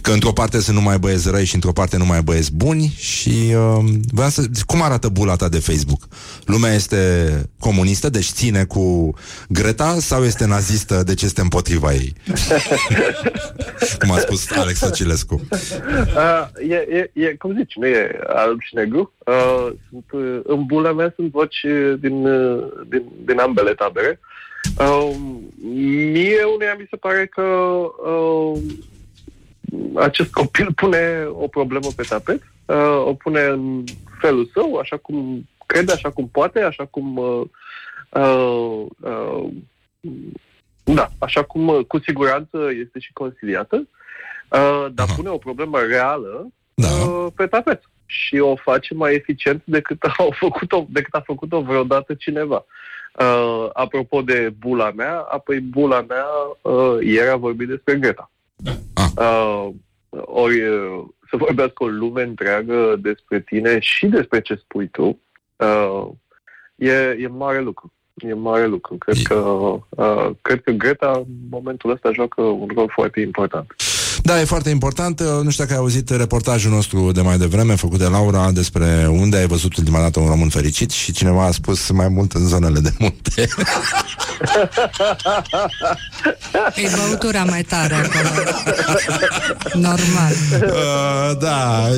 că 0.00 0.10
într-o 0.10 0.32
parte 0.32 0.60
sunt 0.60 0.76
numai 0.76 0.98
băieți 0.98 1.30
răi 1.30 1.44
și 1.44 1.54
într-o 1.54 1.72
parte 1.72 1.96
numai 1.96 2.22
băieți 2.22 2.54
buni 2.54 2.94
și 2.96 3.54
uh, 3.54 3.84
vreau 4.12 4.28
să... 4.28 4.44
Cum 4.66 4.82
arată 4.82 5.08
bula 5.08 5.36
ta 5.36 5.48
de 5.48 5.58
Facebook? 5.58 6.08
Lumea 6.44 6.72
este 6.72 7.30
comunistă, 7.58 8.10
deci 8.10 8.26
ține 8.26 8.64
cu 8.64 9.14
Greta 9.48 9.96
sau 10.00 10.24
este 10.24 10.46
nazistă, 10.46 11.02
deci 11.02 11.22
este 11.22 11.40
împotriva 11.40 11.92
ei? 11.92 12.12
Cum 14.00 14.10
a 14.10 14.18
spus 14.18 14.50
Alex 14.50 14.78
Socilescu. 14.78 15.40
Uh, 15.50 16.68
e, 16.68 16.74
e, 16.74 17.24
e, 17.24 17.34
cum 17.34 17.54
zici, 17.56 17.74
nu 17.74 17.86
e 17.86 18.18
alb 18.26 18.60
și 18.60 18.74
negru. 18.74 19.13
Uh, 19.24 19.68
sunt, 19.90 20.04
uh, 20.12 20.40
în 20.42 20.64
bula 20.66 20.92
mea 20.92 21.12
sunt 21.16 21.30
voci 21.30 21.62
uh, 21.62 21.94
din, 22.00 22.26
uh, 22.26 22.72
din, 22.88 23.02
din 23.24 23.38
ambele 23.38 23.74
tabere. 23.74 24.20
Uh, 24.78 25.14
mie 26.12 26.42
uneia 26.54 26.74
mi 26.78 26.86
se 26.90 26.96
pare 26.96 27.26
că 27.26 27.42
uh, 27.42 28.60
acest 29.94 30.30
copil 30.30 30.72
pune 30.72 31.26
o 31.30 31.48
problemă 31.48 31.86
pe 31.96 32.02
tapet, 32.08 32.42
uh, 32.64 33.04
o 33.04 33.14
pune 33.14 33.42
în 33.42 33.84
felul 34.20 34.50
său, 34.52 34.76
așa 34.76 34.96
cum 34.96 35.48
crede, 35.66 35.92
așa 35.92 36.10
cum 36.10 36.28
poate, 36.28 36.60
așa 36.60 36.84
cum 36.84 37.16
uh, 37.16 37.42
uh, 38.08 38.86
uh, 39.00 39.48
da, 40.84 41.08
așa 41.18 41.42
cum 41.42 41.68
uh, 41.68 41.84
cu 41.86 41.98
siguranță 41.98 42.58
este 42.80 42.98
și 42.98 43.12
consiliată, 43.12 43.88
uh, 44.48 44.86
dar 44.92 45.06
pune 45.16 45.28
o 45.28 45.38
problemă 45.38 45.78
reală 45.78 46.48
da. 46.74 46.88
uh, 46.88 47.26
pe 47.34 47.46
tapet 47.46 47.82
și 48.06 48.38
o 48.38 48.56
face 48.56 48.94
mai 48.94 49.14
eficient 49.14 49.62
decât, 49.64 50.02
au 50.18 50.34
făcut-o, 50.38 50.86
decât 50.88 51.14
a 51.14 51.22
făcut-o 51.24 51.60
vreodată 51.60 52.14
cineva. 52.14 52.64
Uh, 53.20 53.68
apropo 53.72 54.22
de 54.22 54.52
bula 54.58 54.90
mea, 54.90 55.18
apoi 55.18 55.60
bula 55.60 56.04
mea 56.08 56.26
uh, 56.60 56.98
ieri 57.00 57.28
a 57.28 57.36
vorbit 57.36 57.68
despre 57.68 57.96
Greta. 57.96 58.30
Uh, 59.16 59.68
ori 60.26 60.62
uh, 60.62 61.04
să 61.30 61.36
vorbească 61.36 61.84
o 61.84 61.86
lume 61.86 62.22
întreagă 62.22 62.96
despre 62.96 63.40
tine 63.40 63.78
și 63.78 64.06
despre 64.06 64.40
ce 64.40 64.54
spui 64.54 64.88
tu, 64.88 65.20
uh, 65.56 66.08
e, 66.74 67.16
e 67.20 67.26
mare 67.28 67.60
lucru. 67.60 67.92
E 68.14 68.34
mare 68.34 68.66
lucru. 68.66 68.96
Cred 68.96 69.16
că, 69.22 69.34
uh, 69.88 70.30
cred 70.42 70.62
că 70.62 70.70
Greta 70.70 71.10
în 71.10 71.24
momentul 71.50 71.90
ăsta 71.90 72.12
joacă 72.12 72.42
un 72.42 72.68
rol 72.74 72.90
foarte 72.94 73.20
important. 73.20 73.74
Da, 74.22 74.40
e 74.40 74.44
foarte 74.44 74.70
important. 74.70 75.20
Uh, 75.20 75.26
Nu 75.42 75.50
știu 75.50 75.64
dacă 75.64 75.76
ai 75.76 75.82
auzit 75.82 76.10
reportajul 76.10 76.70
nostru 76.70 77.12
de 77.12 77.20
mai 77.20 77.38
devreme, 77.38 77.74
făcut 77.74 77.98
de 77.98 78.04
Laura, 78.06 78.50
despre 78.50 79.06
unde 79.10 79.36
ai 79.36 79.46
văzut 79.46 79.76
ultima 79.76 79.98
dată 80.00 80.20
un 80.20 80.26
român 80.26 80.48
fericit 80.48 80.90
și 80.90 81.12
cineva 81.12 81.44
a 81.44 81.50
spus 81.50 81.90
mai 81.90 82.08
mult 82.08 82.32
în 82.32 82.46
zonele 82.46 82.80
de 82.80 82.92
munte. 82.98 83.48
E 86.74 86.90
băutura 86.96 87.44
mai 87.44 87.62
tare 87.62 87.94
acolo. 87.94 88.28
Normal. 89.72 90.32
Uh, 90.52 91.38
da, 91.38 91.88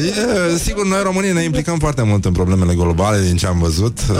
e, 0.52 0.56
sigur, 0.58 0.86
noi 0.86 1.02
românii 1.02 1.32
ne 1.32 1.42
implicăm 1.42 1.78
foarte 1.78 2.02
mult 2.02 2.24
în 2.24 2.32
problemele 2.32 2.74
globale, 2.74 3.22
din 3.22 3.36
ce 3.36 3.46
am 3.46 3.58
văzut. 3.58 3.98
Uh, 4.10 4.16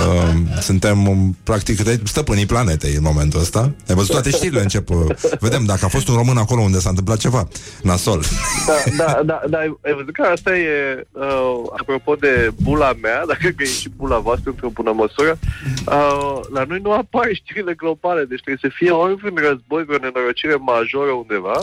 suntem, 0.61 1.09
um, 1.09 1.37
practic, 1.43 1.81
re- 1.81 2.01
stăpânii 2.05 2.47
planetei 2.47 2.95
în 2.95 3.03
momentul 3.03 3.41
ăsta. 3.41 3.59
Ai 3.89 3.95
văzut 3.95 4.11
toate 4.11 4.31
știrile 4.31 4.61
încep. 4.63 4.91
Uh, 4.91 4.97
vedem 5.41 5.65
dacă 5.65 5.85
a 5.85 5.89
fost 5.89 6.09
un 6.09 6.15
român 6.15 6.37
acolo 6.37 6.61
unde 6.63 6.81
s-a 6.81 6.89
întâmplat 6.89 7.19
ceva. 7.19 7.49
Nasol 7.87 8.17
nasol. 8.17 8.21
Da, 8.67 9.05
da, 9.05 9.23
da, 9.23 9.43
da, 9.49 9.59
ai 9.59 9.95
văzut 9.95 10.13
că 10.13 10.23
asta 10.23 10.57
e, 10.59 11.07
uh, 11.13 11.63
apropo 11.79 12.15
de 12.15 12.51
bula 12.63 12.93
mea, 13.03 13.27
dacă 13.27 13.49
că 13.49 13.63
e 13.63 13.65
și 13.65 13.89
bula 13.89 14.19
voastră 14.19 14.51
într-o 14.51 14.69
bună 14.69 14.93
măsură, 14.93 15.39
uh, 15.87 16.41
la 16.53 16.65
noi 16.65 16.79
nu 16.83 16.93
apar 16.93 17.29
știrile 17.33 17.75
globale, 17.75 18.25
deci 18.25 18.41
trebuie 18.41 18.71
să 18.71 18.77
fie 18.77 18.91
ori 18.91 19.13
un 19.13 19.37
război, 19.37 19.85
vreo 19.85 19.99
nenorocire 19.99 20.55
majoră 20.55 21.11
undeva, 21.11 21.61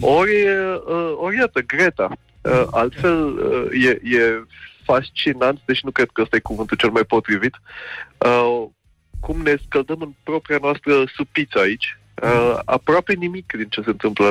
ori, 0.00 0.48
uh, 0.86 1.12
ori 1.16 1.36
iată, 1.36 1.60
Greta. 1.60 2.08
Uh, 2.40 2.66
altfel, 2.70 3.26
uh, 3.26 3.84
e, 3.84 4.16
e 4.16 4.44
fascinant, 4.84 5.58
deși 5.64 5.84
nu 5.84 5.90
cred 5.90 6.08
că 6.12 6.20
ăsta 6.20 6.36
e 6.36 6.40
cuvântul 6.40 6.76
cel 6.76 6.90
mai 6.90 7.02
potrivit, 7.02 7.54
uh, 8.18 8.64
cum 9.20 9.40
ne 9.42 9.54
scăldăm 9.64 10.00
în 10.00 10.12
propria 10.22 10.58
noastră 10.60 11.04
supiță 11.16 11.58
aici, 11.58 11.98
Uh, 12.22 12.58
aproape 12.64 13.12
nimic 13.12 13.52
din 13.56 13.66
ce 13.68 13.80
se 13.84 13.90
întâmplă 13.90 14.26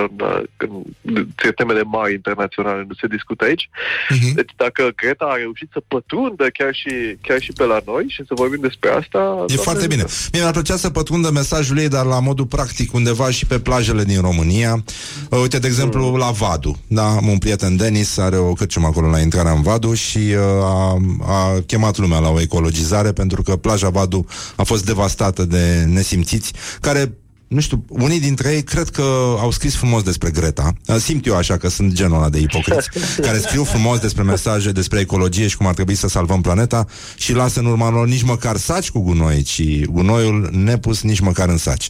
în, 0.58 0.70
uh, 0.72 0.86
în 1.02 1.28
temele 1.56 1.82
mari 1.84 2.14
internaționale 2.14 2.86
nu 2.88 2.94
se 2.94 3.08
discută 3.08 3.44
aici. 3.44 3.70
Uh-huh. 3.70 4.34
Deci 4.34 4.52
dacă 4.56 4.92
Greta 4.96 5.26
a 5.26 5.36
reușit 5.36 5.70
să 5.72 5.82
pătrundă 5.88 6.46
chiar 6.54 6.74
și, 6.74 7.18
chiar 7.22 7.40
și 7.42 7.52
pe 7.52 7.64
la 7.64 7.80
noi 7.86 8.06
și 8.08 8.24
să 8.28 8.34
vorbim 8.36 8.62
despre 8.62 8.90
asta... 8.90 9.20
E 9.20 9.22
doamne, 9.22 9.56
foarte 9.56 9.88
bine. 9.88 10.04
Mie 10.32 10.42
mi-ar 10.42 10.54
plăcea 10.54 10.76
să 10.76 10.90
pătrundă 10.90 11.32
mesajul 11.32 11.78
ei, 11.78 11.88
dar 11.88 12.06
la 12.06 12.20
modul 12.20 12.46
practic, 12.46 12.94
undeva 12.94 13.30
și 13.32 13.46
pe 13.46 13.60
plajele 13.60 14.04
din 14.04 14.22
România. 14.22 14.84
Uh, 15.30 15.40
uite, 15.42 15.60
de 15.60 15.68
exemplu, 15.68 16.06
Mm. 16.06 16.18
la 16.18 16.32
Vadu. 16.32 16.80
Da, 16.88 17.08
am 17.08 17.28
un 17.28 17.38
prieten, 17.38 17.76
Denis, 17.76 18.18
are 18.18 18.38
o 18.38 18.54
cărciumă 18.54 18.88
acolo 18.88 19.10
la 19.10 19.20
intrarea 19.20 19.52
în 19.52 19.62
Vadu 19.62 19.94
și 19.94 20.18
uh, 20.18 20.64
a, 20.64 20.98
a 21.22 21.60
chemat 21.66 21.98
lumea 21.98 22.20
la 22.20 22.30
o 22.30 22.42
ecologizare 22.42 23.12
pentru 23.12 23.42
că 23.42 23.56
plaja 23.56 23.90
Vadu 23.90 24.26
a 24.56 24.64
fost 24.64 24.86
devastată 24.86 25.44
de 25.44 25.84
nesimțiți, 25.88 26.54
care 26.82 27.12
nu 27.48 27.60
știu, 27.60 27.86
unii 27.90 28.20
dintre 28.20 28.54
ei 28.54 28.64
cred 28.64 28.90
că 28.90 29.02
au 29.40 29.52
scris 29.52 29.76
frumos 29.76 30.04
despre 30.04 30.30
Greta. 30.30 30.74
Uh, 30.88 30.96
Simt 30.96 31.26
eu 31.26 31.36
așa 31.36 31.58
că 31.58 31.68
sunt 31.68 31.94
genul 31.94 32.18
ăla 32.18 32.30
de 32.30 32.40
ipocriți 32.40 32.90
care 33.26 33.38
scriu 33.38 33.64
frumos 33.64 34.00
despre 34.00 34.24
mesaje, 34.24 34.72
despre 34.72 35.00
ecologie 35.00 35.48
și 35.48 35.58
cum 35.58 35.68
ar 35.68 35.74
trebui 35.74 35.96
să 35.96 36.08
salvăm 36.08 36.42
planeta 36.42 36.86
și 37.16 37.34
lasă 37.34 37.60
în 37.60 37.66
urma 37.66 37.90
lor 37.90 38.08
nici 38.08 38.24
măcar 38.24 38.56
saci 38.56 38.92
cu 38.92 39.00
gunoi, 39.00 39.42
ci 39.42 39.86
gunoiul 39.86 40.50
nepus 40.52 41.02
nici 41.02 41.20
măcar 41.20 41.50
în 41.50 41.58
saci. 41.58 41.90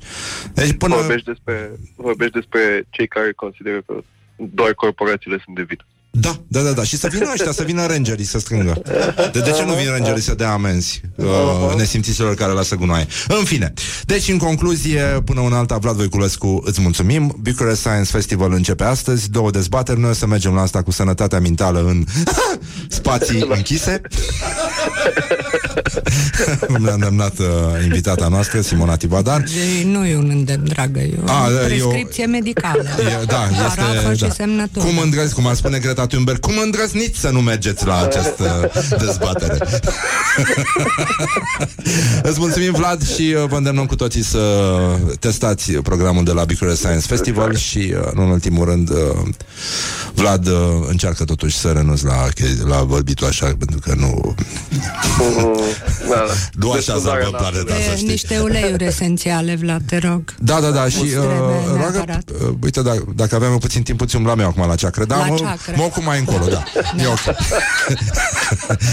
Deci 0.54 0.74
până... 0.74 0.96
vorbești, 0.96 1.26
despre, 1.26 1.72
vorbești 1.96 2.34
despre 2.34 2.86
cei 2.90 3.08
care 3.08 3.32
consideră 3.32 3.82
că 3.86 3.94
doar 4.36 4.74
corporațiile 4.74 5.42
sunt 5.44 5.56
de 5.56 5.62
vină. 5.62 5.86
Da, 6.20 6.40
da, 6.48 6.62
da, 6.62 6.72
da. 6.72 6.84
Și 6.84 6.98
să 6.98 7.08
vină 7.12 7.30
ăștia, 7.34 7.52
să 7.52 7.64
vină 7.64 7.86
rangerii 7.86 8.26
să 8.26 8.40
strângă. 8.40 8.82
De, 9.32 9.40
de 9.40 9.52
ce 9.52 9.64
nu 9.66 9.74
vin 9.74 9.90
rangerii 9.90 10.22
să 10.22 10.34
dea 10.34 10.52
amenzi 10.52 11.02
uh, 11.16 11.26
nesimțiților 11.78 12.36
care 12.36 12.52
lasă 12.52 12.76
gunoaie? 12.76 13.08
În 13.28 13.44
fine. 13.44 13.74
Deci, 14.06 14.28
în 14.28 14.38
concluzie, 14.38 15.02
până 15.26 15.40
un 15.40 15.54
alta, 15.54 15.78
Vlad 15.78 15.96
Voiculescu, 15.96 16.62
îți 16.66 16.82
mulțumim. 16.82 17.36
Bucharest 17.40 17.80
Science 17.80 18.12
Festival 18.12 18.54
începe 18.54 18.84
astăzi. 18.84 19.30
Două 19.30 19.52
dezbateri. 19.52 20.00
Noi 20.00 20.10
o 20.10 20.14
să 20.14 20.28
mergem 20.28 20.54
la 20.54 20.62
asta 20.62 20.82
cu 20.82 20.92
sănătatea 20.92 21.40
mentală 21.40 21.80
în 21.80 22.06
spații 22.98 23.46
închise. 23.50 24.02
Ne-a 26.84 26.94
îndemnat 26.94 27.40
uh, 27.40 27.46
invitata 27.84 28.28
noastră, 28.28 28.62
Simona 28.62 28.96
Tivadar. 28.96 29.44
Și 29.48 29.86
nu 29.88 30.06
e 30.06 30.16
un 30.18 30.30
îndemn, 30.30 30.64
dragă, 30.68 31.00
e 31.00 31.14
o 31.26 31.30
A, 31.32 31.48
e 31.50 31.54
o- 31.84 31.88
prescripție 31.88 32.26
medicală. 32.26 32.84
E, 33.22 33.26
da, 33.26 33.36
Parafă 33.76 34.02
este... 34.02 34.16
și 34.16 34.22
Da. 34.22 34.30
semnătură. 34.30 34.86
Cum 34.86 34.98
îndrăz, 34.98 35.32
cum 35.32 35.48
ar 35.48 35.56
spune 35.56 35.80
Greta 35.80 36.06
Thunberg, 36.08 36.40
cum 36.40 36.54
îndrăzniți 36.64 37.20
să 37.20 37.30
nu 37.30 37.40
mergeți 37.42 37.86
la 37.86 38.02
această 38.04 38.72
dezbatere? 39.00 39.58
Îți 42.24 42.40
mulțumim, 42.40 42.72
Vlad, 42.74 43.08
și 43.08 43.36
uh, 43.38 43.44
vă 43.50 43.56
îndemnăm 43.56 43.86
cu 43.86 43.96
toții 43.96 44.24
să 44.24 44.40
testați 45.20 45.72
programul 45.72 46.24
de 46.24 46.32
la 46.32 46.44
Bucharest 46.46 46.78
Science 46.80 47.06
Festival 47.08 47.56
și, 47.56 47.78
uh, 47.78 48.12
nu 48.14 48.24
în 48.24 48.30
ultimul 48.30 48.66
rând, 48.66 48.90
uh, 48.90 48.98
Vlad 50.14 50.48
uh, 50.48 50.54
încearcă 50.90 51.24
totuși 51.24 51.58
să 51.58 51.68
renunți 51.72 52.06
la, 52.06 52.28
la 52.68 52.76
vorbitul 52.84 53.28
așa, 53.28 53.46
pentru 53.60 53.80
că 53.80 53.94
nu... 53.98 54.36
Da, 56.10 56.26
Nu 56.54 56.72
așa 56.72 56.82
salvăm 57.00 57.32
planeta, 57.38 57.74
să 57.74 57.80
E, 57.92 57.96
știți. 57.96 58.04
niște 58.12 58.40
uleiuri 58.40 58.84
esențiale, 58.86 59.56
Vlad, 59.56 59.82
te 59.86 59.98
rog. 59.98 60.34
Da, 60.40 60.60
da, 60.60 60.70
da, 60.70 60.90
și 60.90 61.02
Îți 61.02 61.16
uh, 61.16 61.24
trebuie 61.24 61.78
roagă, 61.78 61.92
neapărat. 61.92 62.30
uh, 62.42 62.54
uite, 62.64 62.82
da, 62.82 62.94
dacă 63.16 63.36
aveam 63.36 63.52
eu 63.52 63.58
puțin 63.58 63.84
timp, 63.84 63.98
puțin 63.98 64.18
umblam 64.20 64.40
eu 64.40 64.48
acum 64.48 64.68
la 64.68 64.76
ceacră, 64.76 65.06
da, 65.06 65.18
La 65.18 65.26
mă, 65.26 65.36
ceacră. 65.36 65.74
mă 65.78 65.84
ocup 65.84 66.04
mai 66.04 66.20
încolo, 66.20 66.46
da, 66.46 66.64
e 67.04 67.06
ok. 67.08 67.36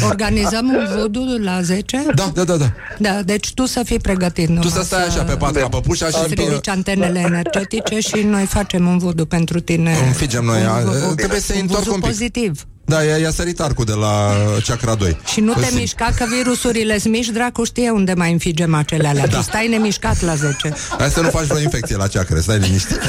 Organizăm 0.10 0.66
un 0.68 0.88
vodu 0.96 1.24
la 1.42 1.60
10? 1.62 2.04
Da, 2.14 2.30
da, 2.34 2.44
da, 2.44 2.56
da. 2.56 2.72
Da, 2.98 3.22
deci 3.22 3.52
tu 3.54 3.66
să 3.66 3.82
fii 3.84 3.98
pregătit. 3.98 4.46
Tu 4.46 4.52
numai 4.52 4.70
să 4.70 4.82
stai 4.82 5.06
așa 5.06 5.22
pe 5.22 5.32
pat 5.36 5.54
la 5.60 5.68
păpușa 5.68 6.06
și... 6.06 6.12
Să 6.12 6.24
ridici 6.28 6.68
antenele 6.68 7.18
energetice 7.18 8.00
și 8.00 8.22
noi 8.24 8.44
facem 8.44 8.86
un 8.86 8.98
vodu 8.98 9.26
pentru 9.26 9.60
tine. 9.60 9.96
Înfigem 10.06 10.44
noi, 10.44 10.60
Un 10.60 10.66
a, 10.66 10.80
vodu- 10.80 11.14
trebuie 11.14 11.40
să 11.40 11.52
un 11.54 11.60
întorc 11.60 11.78
vodu 11.82 11.94
un 11.94 12.00
pic. 12.00 12.08
pozitiv. 12.08 12.66
Da, 12.84 13.02
i-a, 13.02 13.16
i-a 13.16 13.30
sărit 13.30 13.60
arcul 13.60 13.84
de 13.84 13.92
la 13.92 14.32
chakra 14.66 14.94
2. 14.94 15.16
Și 15.32 15.40
nu 15.40 15.52
te 15.52 15.58
Îl 15.58 15.64
simt. 15.64 15.78
mișca 15.78 16.08
că 16.16 16.24
virusurile 16.36 16.98
sunt 16.98 17.12
mici, 17.12 17.28
dracu 17.28 17.64
știe 17.64 17.90
unde 17.90 18.12
mai 18.14 18.32
înfigem 18.32 18.74
acele 18.74 19.08
alea. 19.08 19.26
Da. 19.26 19.36
Tu 19.36 19.42
stai 19.42 19.68
nemișcat 19.68 20.20
la 20.22 20.34
10. 20.34 20.74
Hai 20.98 21.10
să 21.10 21.20
nu 21.20 21.28
faci 21.28 21.44
vreo 21.44 21.60
infecție 21.60 21.96
la 21.96 22.06
chakra, 22.06 22.40
stai 22.40 22.58
liniștit. 22.58 23.00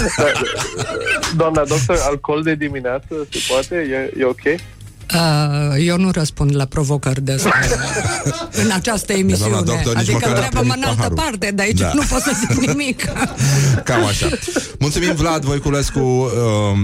Doamna 1.35 1.63
doctor, 1.65 1.97
alcool 2.01 2.43
de 2.43 2.55
dimineață 2.55 3.27
se 3.31 3.39
poate? 3.49 3.75
E, 3.75 4.19
e 4.19 4.23
ok? 4.25 4.41
Uh, 5.13 5.85
eu 5.85 5.97
nu 5.97 6.11
răspund 6.11 6.55
la 6.55 6.65
provocări 6.65 7.21
de 7.21 7.31
asta 7.31 7.49
în 8.63 8.71
această 8.73 9.13
emisiune. 9.13 9.51
Doamna 9.51 9.71
doctor, 9.71 9.95
nici 9.95 10.09
adică 10.09 10.13
măcar 10.13 10.29
n-a 10.29 10.35
întreabă-mă 10.45 10.73
în 10.73 10.79
primit 10.79 10.85
altă 10.87 10.95
paharul. 11.13 11.15
parte, 11.17 11.51
de 11.55 11.61
aici 11.61 11.79
Da. 11.79 11.91
nu 11.93 12.01
pot 12.09 12.21
să 12.21 12.31
zic 12.39 12.59
nimic. 12.67 13.03
Cam 13.83 14.05
așa. 14.05 14.27
Mulțumim, 14.79 15.13
Vlad 15.15 15.43
Voiculescu, 15.43 15.99
uh, 15.99 16.31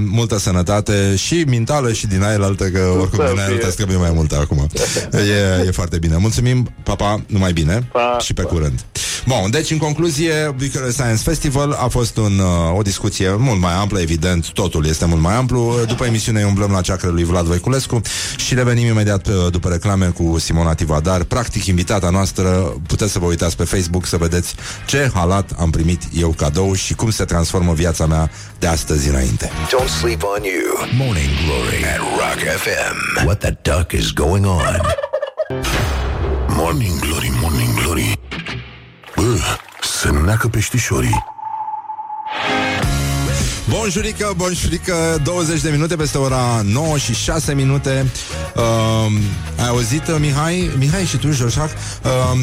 multă 0.09 0.37
sănătate 0.39 1.15
și 1.15 1.43
mentală 1.47 1.91
și 1.93 2.07
din 2.07 2.23
aia 2.23 2.37
altă, 2.41 2.63
că 2.69 2.79
oricum 2.99 3.25
din 3.29 3.39
aia 3.39 3.47
altă 3.47 3.67
îți 3.67 3.75
trebuie 3.75 3.97
mai 3.97 4.11
multă 4.13 4.35
acum. 4.35 4.67
E, 5.11 5.65
e 5.67 5.71
foarte 5.71 5.97
bine. 5.97 6.15
Mulțumim, 6.17 6.73
papa, 6.83 7.21
numai 7.27 7.53
bine 7.53 7.87
Pa, 7.91 8.17
și 8.21 8.33
pe 8.33 8.41
curând. 8.41 8.79
Bun, 9.29 9.51
deci 9.51 9.71
în 9.71 9.77
concluzie, 9.77 10.53
Bucharest 10.55 10.97
Science 10.97 11.21
Festival 11.23 11.71
a 11.71 11.87
fost 11.87 12.17
un, 12.17 12.39
uh, 12.39 12.77
o 12.77 12.81
discuție 12.81 13.35
mult 13.35 13.59
mai 13.59 13.73
amplă, 13.73 13.99
evident, 13.99 14.51
totul 14.51 14.85
este 14.85 15.05
mult 15.05 15.21
mai 15.21 15.33
amplu. 15.33 15.75
După 15.87 16.05
emisiune 16.05 16.43
umblăm 16.43 16.71
la 16.71 16.81
ceacră 16.81 17.09
lui 17.09 17.23
Vlad 17.23 17.45
Voiculescu 17.45 18.01
și 18.37 18.53
revenim 18.53 18.87
imediat 18.87 19.27
uh, 19.27 19.33
după 19.51 19.69
reclame 19.69 20.05
cu 20.05 20.39
Simona 20.39 20.73
Tivadar. 20.73 21.23
Practic, 21.23 21.65
invitata 21.65 22.09
noastră, 22.09 22.49
puteți 22.87 23.11
să 23.11 23.19
vă 23.19 23.25
uitați 23.25 23.55
pe 23.55 23.63
Facebook 23.63 24.05
să 24.05 24.17
vedeți 24.17 24.55
ce 24.87 25.11
halat 25.13 25.51
am 25.59 25.69
primit 25.69 26.01
eu 26.13 26.29
cadou 26.29 26.73
și 26.73 26.93
cum 26.93 27.09
se 27.09 27.25
transformă 27.25 27.73
viața 27.73 28.05
mea 28.05 28.31
de 28.59 28.67
astăzi 28.67 29.09
înainte. 29.09 29.49
Don't 29.49 29.99
sleep 29.99 30.23
on 30.23 30.43
you. 30.43 31.05
Morning 31.07 31.29
Glory 31.45 31.83
at 31.93 31.99
Rock 31.99 32.55
FM. 32.57 33.25
What 33.25 33.39
the 33.39 33.57
duck 33.61 33.91
is 33.91 34.11
going 34.11 34.45
on? 34.45 34.81
Morning 36.61 36.99
Glory, 36.99 37.31
Morning 37.41 37.73
Glory 37.83 38.19
Bă, 38.28 38.28
se 40.01 40.09
neacă 40.09 40.47
peștișorii 40.47 41.23
Bonjurică, 43.69 44.33
bonjurică 44.35 45.21
20 45.23 45.61
de 45.61 45.69
minute 45.69 45.95
peste 45.95 46.17
ora 46.17 46.61
9 46.63 46.97
și 46.97 47.13
6 47.13 47.53
minute 47.53 48.05
uh, 48.55 49.11
Ai 49.57 49.67
auzit, 49.67 50.07
uh, 50.07 50.15
Mihai? 50.19 50.71
Mihai 50.77 51.05
și 51.05 51.17
tu, 51.17 51.31
Joșac 51.31 51.69
uh, 52.03 52.39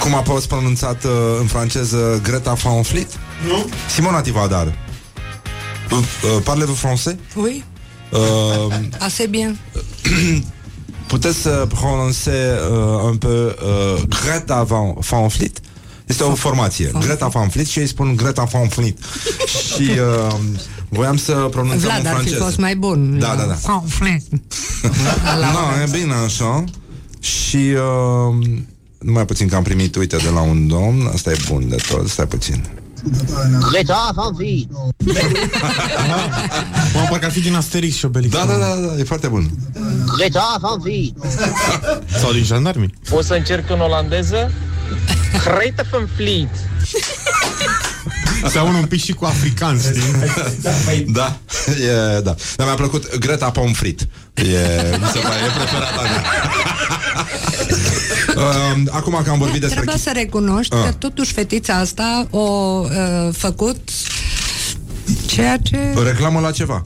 Cum 0.00 0.14
a 0.14 0.22
fost 0.22 0.48
pronunțat 0.48 1.04
uh, 1.04 1.10
în 1.40 1.46
franceză 1.46 2.20
Greta 2.22 2.52
Van 2.52 2.82
Fleet? 2.82 3.08
Nu 3.46 3.68
Simona 3.94 4.20
Tivadar 4.20 4.66
uh, 4.66 5.98
uh, 5.98 6.42
Parlez-vous 6.44 6.78
français? 6.78 7.16
Oui, 7.36 7.64
Uh, 8.12 8.74
assez 9.06 9.26
bien. 9.28 9.58
puteți 11.06 11.38
să 11.38 11.66
prononce 11.68 12.58
uh, 12.70 13.02
un 13.02 13.16
peu 13.16 13.30
uh, 13.30 14.02
Greta 14.22 14.62
Van, 14.62 14.94
Van 15.10 15.28
Fleet? 15.28 15.60
Este 16.08 16.22
o 16.22 16.34
formație. 16.34 16.90
Greta 17.00 17.26
Van 17.26 17.48
Fleet 17.48 17.66
și 17.66 17.78
ei 17.78 17.86
spun 17.86 18.16
Greta 18.16 18.44
Van 18.44 18.68
Fleet. 18.68 18.98
și 19.74 19.82
uh, 19.82 20.34
voiam 20.88 21.16
să 21.16 21.32
pronunțăm 21.32 21.80
Vlad 21.80 22.00
în 22.00 22.06
ar 22.06 22.12
fi 22.12 22.20
franceză. 22.20 22.42
fost 22.44 22.58
mai 22.58 22.76
bun. 22.76 23.18
Da, 23.18 23.34
da, 23.34 23.42
da. 23.44 23.54
Fanflet. 23.54 24.22
Nu, 25.52 25.82
e 25.82 25.98
bine 25.98 26.14
așa. 26.24 26.64
Și 27.20 27.56
uh, 27.56 28.46
numai 28.98 29.24
puțin 29.24 29.48
că 29.48 29.56
am 29.56 29.62
primit, 29.62 29.96
uite, 29.96 30.16
de 30.16 30.28
la 30.34 30.40
un 30.40 30.66
domn. 30.68 31.10
Asta 31.12 31.30
e 31.30 31.36
bun 31.48 31.68
de 31.68 31.76
tot, 31.88 32.08
stai 32.08 32.26
puțin. 32.26 32.64
Greta 33.70 34.10
Van 34.14 34.34
Fleet. 34.34 34.70
Mă, 36.94 37.06
parcă 37.10 37.24
ar 37.24 37.30
fi 37.32 37.40
din 37.40 37.54
Asterix 37.54 37.96
și 37.96 38.04
Obelix. 38.04 38.32
Da, 38.32 38.44
da, 38.44 38.56
da, 38.56 38.74
da, 38.86 38.98
e 38.98 39.04
foarte 39.04 39.26
bun. 39.26 39.50
Greta 40.16 40.56
Van 40.60 40.80
Fleet. 40.80 41.12
Sau 42.20 42.32
din 42.32 42.44
jandarmi. 42.44 42.94
O 43.10 43.22
să 43.22 43.34
încerc 43.34 43.70
în 43.70 43.80
olandeză? 43.80 44.52
Greta 45.56 45.82
van 45.90 46.08
Fleet. 46.16 46.48
Seamănă 48.48 48.78
un 48.78 48.84
pic 48.84 49.02
și 49.02 49.12
cu 49.12 49.24
african, 49.24 49.78
știi? 49.78 50.02
Da, 51.12 51.36
e, 52.16 52.20
da. 52.20 52.34
Dar 52.56 52.66
mi-a 52.66 52.74
plăcut 52.74 53.16
Greta 53.18 53.50
Pomfrit. 53.50 54.00
E, 54.34 54.42
mi 55.00 55.06
se 55.12 55.18
pare, 55.18 55.40
e 55.46 55.50
preferata 55.56 56.02
mea. 56.02 56.24
Uh, 58.36 58.82
acum 58.98 59.20
că 59.24 59.30
am 59.30 59.38
vorbit 59.38 59.60
despre... 59.60 59.80
Trebuie 59.80 60.02
să 60.02 60.10
recunoști 60.14 60.74
Ah. 60.74 60.84
că 60.84 60.92
totuși 60.92 61.32
fetița 61.32 61.74
asta 61.74 62.26
o 62.30 62.40
uh, 62.84 63.34
făcut 63.36 63.88
ceea 65.26 65.56
ce... 65.56 65.78
Reclamă 66.04 66.40
la 66.40 66.50
ceva. 66.50 66.84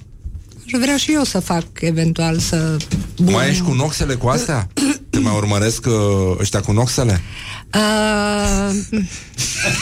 aș 0.66 0.80
vrea 0.80 0.96
și 0.96 1.12
eu 1.12 1.24
să 1.24 1.40
fac 1.40 1.64
eventual 1.80 2.38
să... 2.38 2.76
Bun. 3.16 3.32
Mai 3.32 3.48
ești 3.48 3.62
cu 3.62 3.72
noxele 3.72 4.14
cu 4.14 4.28
astea? 4.28 4.68
Te 5.10 5.18
mai 5.18 5.34
urmăresc 5.36 5.86
uh, 5.86 5.92
ăștia 6.40 6.60
cu 6.60 6.72
noxele? 6.72 7.20
Uh, 7.74 8.70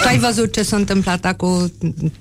tu 0.03 0.09
ai 0.09 0.19
văzut 0.19 0.53
ce 0.53 0.63
s-a 0.63 0.77
întâmplat 0.77 1.25
acum 1.25 1.73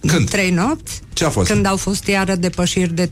Când? 0.08 0.30
trei 0.30 0.52
nopți? 0.52 1.00
Ce 1.14 1.26
a 1.26 1.30
fost? 1.30 1.52
Când 1.52 1.66
au 1.66 1.76
fost 1.78 2.08
iară 2.08 2.36
depășiri 2.36 2.94
de 2.94 3.10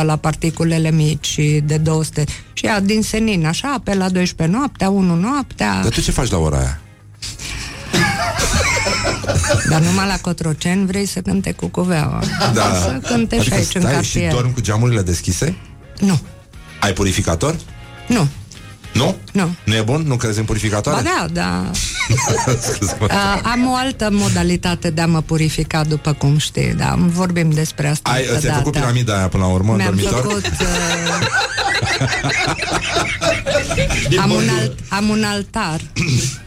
376% 0.00 0.02
la 0.02 0.16
particulele 0.16 0.90
mici 0.90 1.26
și 1.26 1.62
de 1.64 1.76
200 1.76 2.24
și 2.52 2.66
ea 2.66 2.80
din 2.80 3.02
senin, 3.02 3.46
așa, 3.46 3.80
pe 3.84 3.94
la 3.94 4.08
12 4.08 4.56
noaptea, 4.56 4.88
1 4.88 5.14
noaptea. 5.14 5.80
Dar 5.82 5.92
tu 5.92 6.00
ce 6.00 6.10
faci 6.10 6.30
la 6.30 6.38
ora 6.38 6.58
aia? 6.58 6.80
Dar 9.68 9.80
numai 9.80 10.06
la 10.06 10.18
Cotroceni 10.20 10.86
vrei 10.86 11.06
să 11.06 11.20
cânte 11.20 11.52
cu 11.52 11.66
cuveaua. 11.66 12.22
Da. 12.54 12.62
Să 12.62 13.00
cânte 13.06 13.42
și 13.42 13.52
aici, 13.52 13.74
în 13.74 13.80
stai 13.80 13.92
și 13.92 13.94
cartier. 13.94 14.32
dormi 14.32 14.52
cu 14.52 14.60
geamurile 14.60 15.02
deschise? 15.02 15.56
Nu. 15.98 16.20
Ai 16.80 16.92
purificator? 16.92 17.56
Nu. 18.08 18.28
Nu? 18.92 19.16
Nu. 19.32 19.54
Nu 19.64 19.74
e 19.74 19.80
bun? 19.82 20.02
Nu 20.06 20.16
crezi 20.16 20.38
în 20.38 20.44
purificatoare? 20.44 21.02
Ba 21.02 21.10
da, 21.10 21.26
da. 21.32 21.70
Scuze-mă. 22.72 23.06
Uh, 23.10 23.40
am 23.52 23.70
o 23.70 23.74
altă 23.74 24.08
modalitate 24.12 24.90
de 24.90 25.00
a 25.00 25.06
mă 25.06 25.20
purifica, 25.22 25.84
după 25.84 26.12
cum 26.12 26.38
știi, 26.38 26.74
da, 26.76 26.94
vorbim 26.98 27.50
despre 27.50 27.88
asta. 27.88 28.10
Ai, 28.10 28.26
altă 28.26 28.38
ți-ai 28.40 28.54
făcut 28.54 28.72
dată. 28.72 28.84
piramida 28.86 29.16
aia 29.16 29.28
până 29.28 29.44
la 29.44 29.50
urmă 29.50 29.70
în 29.70 29.76
Mi-am 29.76 29.94
dormitor? 29.94 30.20
făcut... 30.22 30.44
Uh, 34.10 34.18
am, 34.20 34.30
un 34.30 34.48
alt, 34.60 34.78
am 34.88 35.08
un 35.08 35.22
altar. 35.24 35.80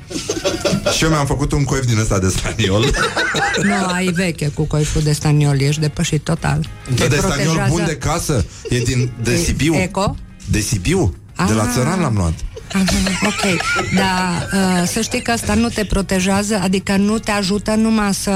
Și 0.98 1.04
eu 1.04 1.10
mi-am 1.10 1.26
făcut 1.26 1.52
un 1.52 1.64
coif 1.64 1.86
din 1.86 1.98
ăsta 2.00 2.20
de 2.20 2.28
staniol. 2.30 2.86
nu, 3.64 3.86
ai 3.94 4.06
veche 4.06 4.48
cu 4.54 4.64
coiful 4.64 5.02
de 5.02 5.12
staniol, 5.12 5.60
ești 5.62 5.82
depășit 5.82 6.24
total. 6.24 6.70
Dar 6.96 7.08
Te 7.08 7.16
de 7.16 7.16
staniol 7.16 7.36
protejează- 7.56 7.70
bun 7.74 7.86
de 7.86 7.96
casă. 7.98 8.46
E 8.70 8.80
din, 8.80 9.12
de 9.24 9.32
E- 9.34 9.38
Sibiu. 9.38 9.74
Eco? 9.76 10.16
De 10.46 10.60
Sibiu. 10.60 11.16
De 11.48 11.54
la 11.54 11.64
Ah. 11.64 11.70
țăran 11.74 12.00
l-am 12.00 12.14
luat. 12.16 12.34
Aha, 12.74 12.84
ok, 13.26 13.62
dar 13.96 14.48
uh, 14.54 14.88
să 14.88 15.02
știi 15.02 15.22
că 15.22 15.32
asta 15.32 15.54
nu 15.54 15.70
te 15.70 15.86
protejează, 15.86 16.60
adică 16.64 16.96
nu 16.98 17.18
te 17.20 17.32
ajută 17.32 17.72
numai 17.76 18.14
să 18.14 18.30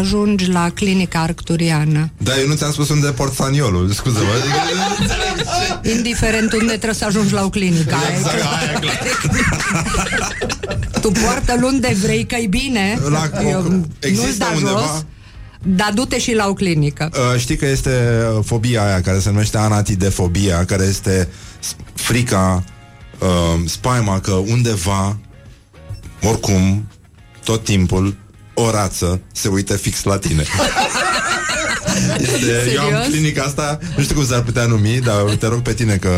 ajungi 0.00 0.50
la 0.50 0.70
clinica 0.74 1.20
arcturiană. 1.20 2.10
Da, 2.18 2.38
eu 2.40 2.46
nu 2.46 2.54
ți-am 2.54 2.72
spus 2.72 2.88
unde 2.88 3.10
port 3.10 3.32
staniolul, 3.32 3.90
scuză-mă. 3.90 4.30
Adică, 4.40 4.56
nu 4.74 4.96
înțeleg 4.98 5.46
ce- 5.82 5.90
Indiferent 5.96 6.52
unde 6.52 6.66
trebuie 6.72 6.94
să 6.94 7.04
ajungi 7.04 7.32
la 7.32 7.44
o 7.44 7.48
clinică. 7.48 7.96
Exact, 8.16 8.34
Ai- 8.34 8.40
aia 8.40 8.72
e 8.74 8.78
clar. 8.80 10.32
Tu 11.00 11.10
poartă-l 11.10 11.62
unde 11.64 11.96
vrei 12.02 12.26
că-i 12.26 12.46
bine, 12.46 12.98
La- 13.08 13.30
eu, 13.48 13.62
nu-ți 13.62 13.86
există 14.00 14.36
da 14.44 14.50
undeva? 14.56 14.78
jos, 14.80 15.04
dar 15.62 15.92
du-te 15.94 16.18
și 16.18 16.34
la 16.34 16.46
o 16.48 16.52
clinică. 16.54 17.10
Uh, 17.12 17.40
știi 17.40 17.56
că 17.56 17.66
este 17.66 17.90
uh, 18.36 18.44
fobia 18.44 18.84
aia 18.86 19.00
care 19.00 19.18
se 19.18 19.30
numește 19.30 19.58
anatidefobia, 19.58 20.64
care 20.64 20.84
este 20.84 21.28
s- 21.60 21.76
frica, 21.94 22.64
uh, 23.18 23.60
spaima 23.66 24.20
că 24.20 24.32
undeva, 24.32 25.16
oricum, 26.22 26.88
tot 27.44 27.64
timpul, 27.64 28.16
o 28.54 28.70
rață 28.70 29.20
se 29.32 29.48
uită 29.48 29.76
fix 29.76 30.02
la 30.02 30.18
tine. 30.18 30.42
Este, 32.20 32.72
eu 32.74 32.80
am 32.82 32.88
Serios? 32.88 33.06
clinica 33.06 33.42
asta, 33.42 33.78
nu 33.96 34.02
știu 34.02 34.14
cum 34.14 34.24
s-ar 34.26 34.42
putea 34.42 34.64
numi, 34.66 35.00
dar 35.04 35.14
te 35.38 35.46
rog 35.46 35.60
pe 35.60 35.72
tine 35.72 35.96
că 35.96 36.10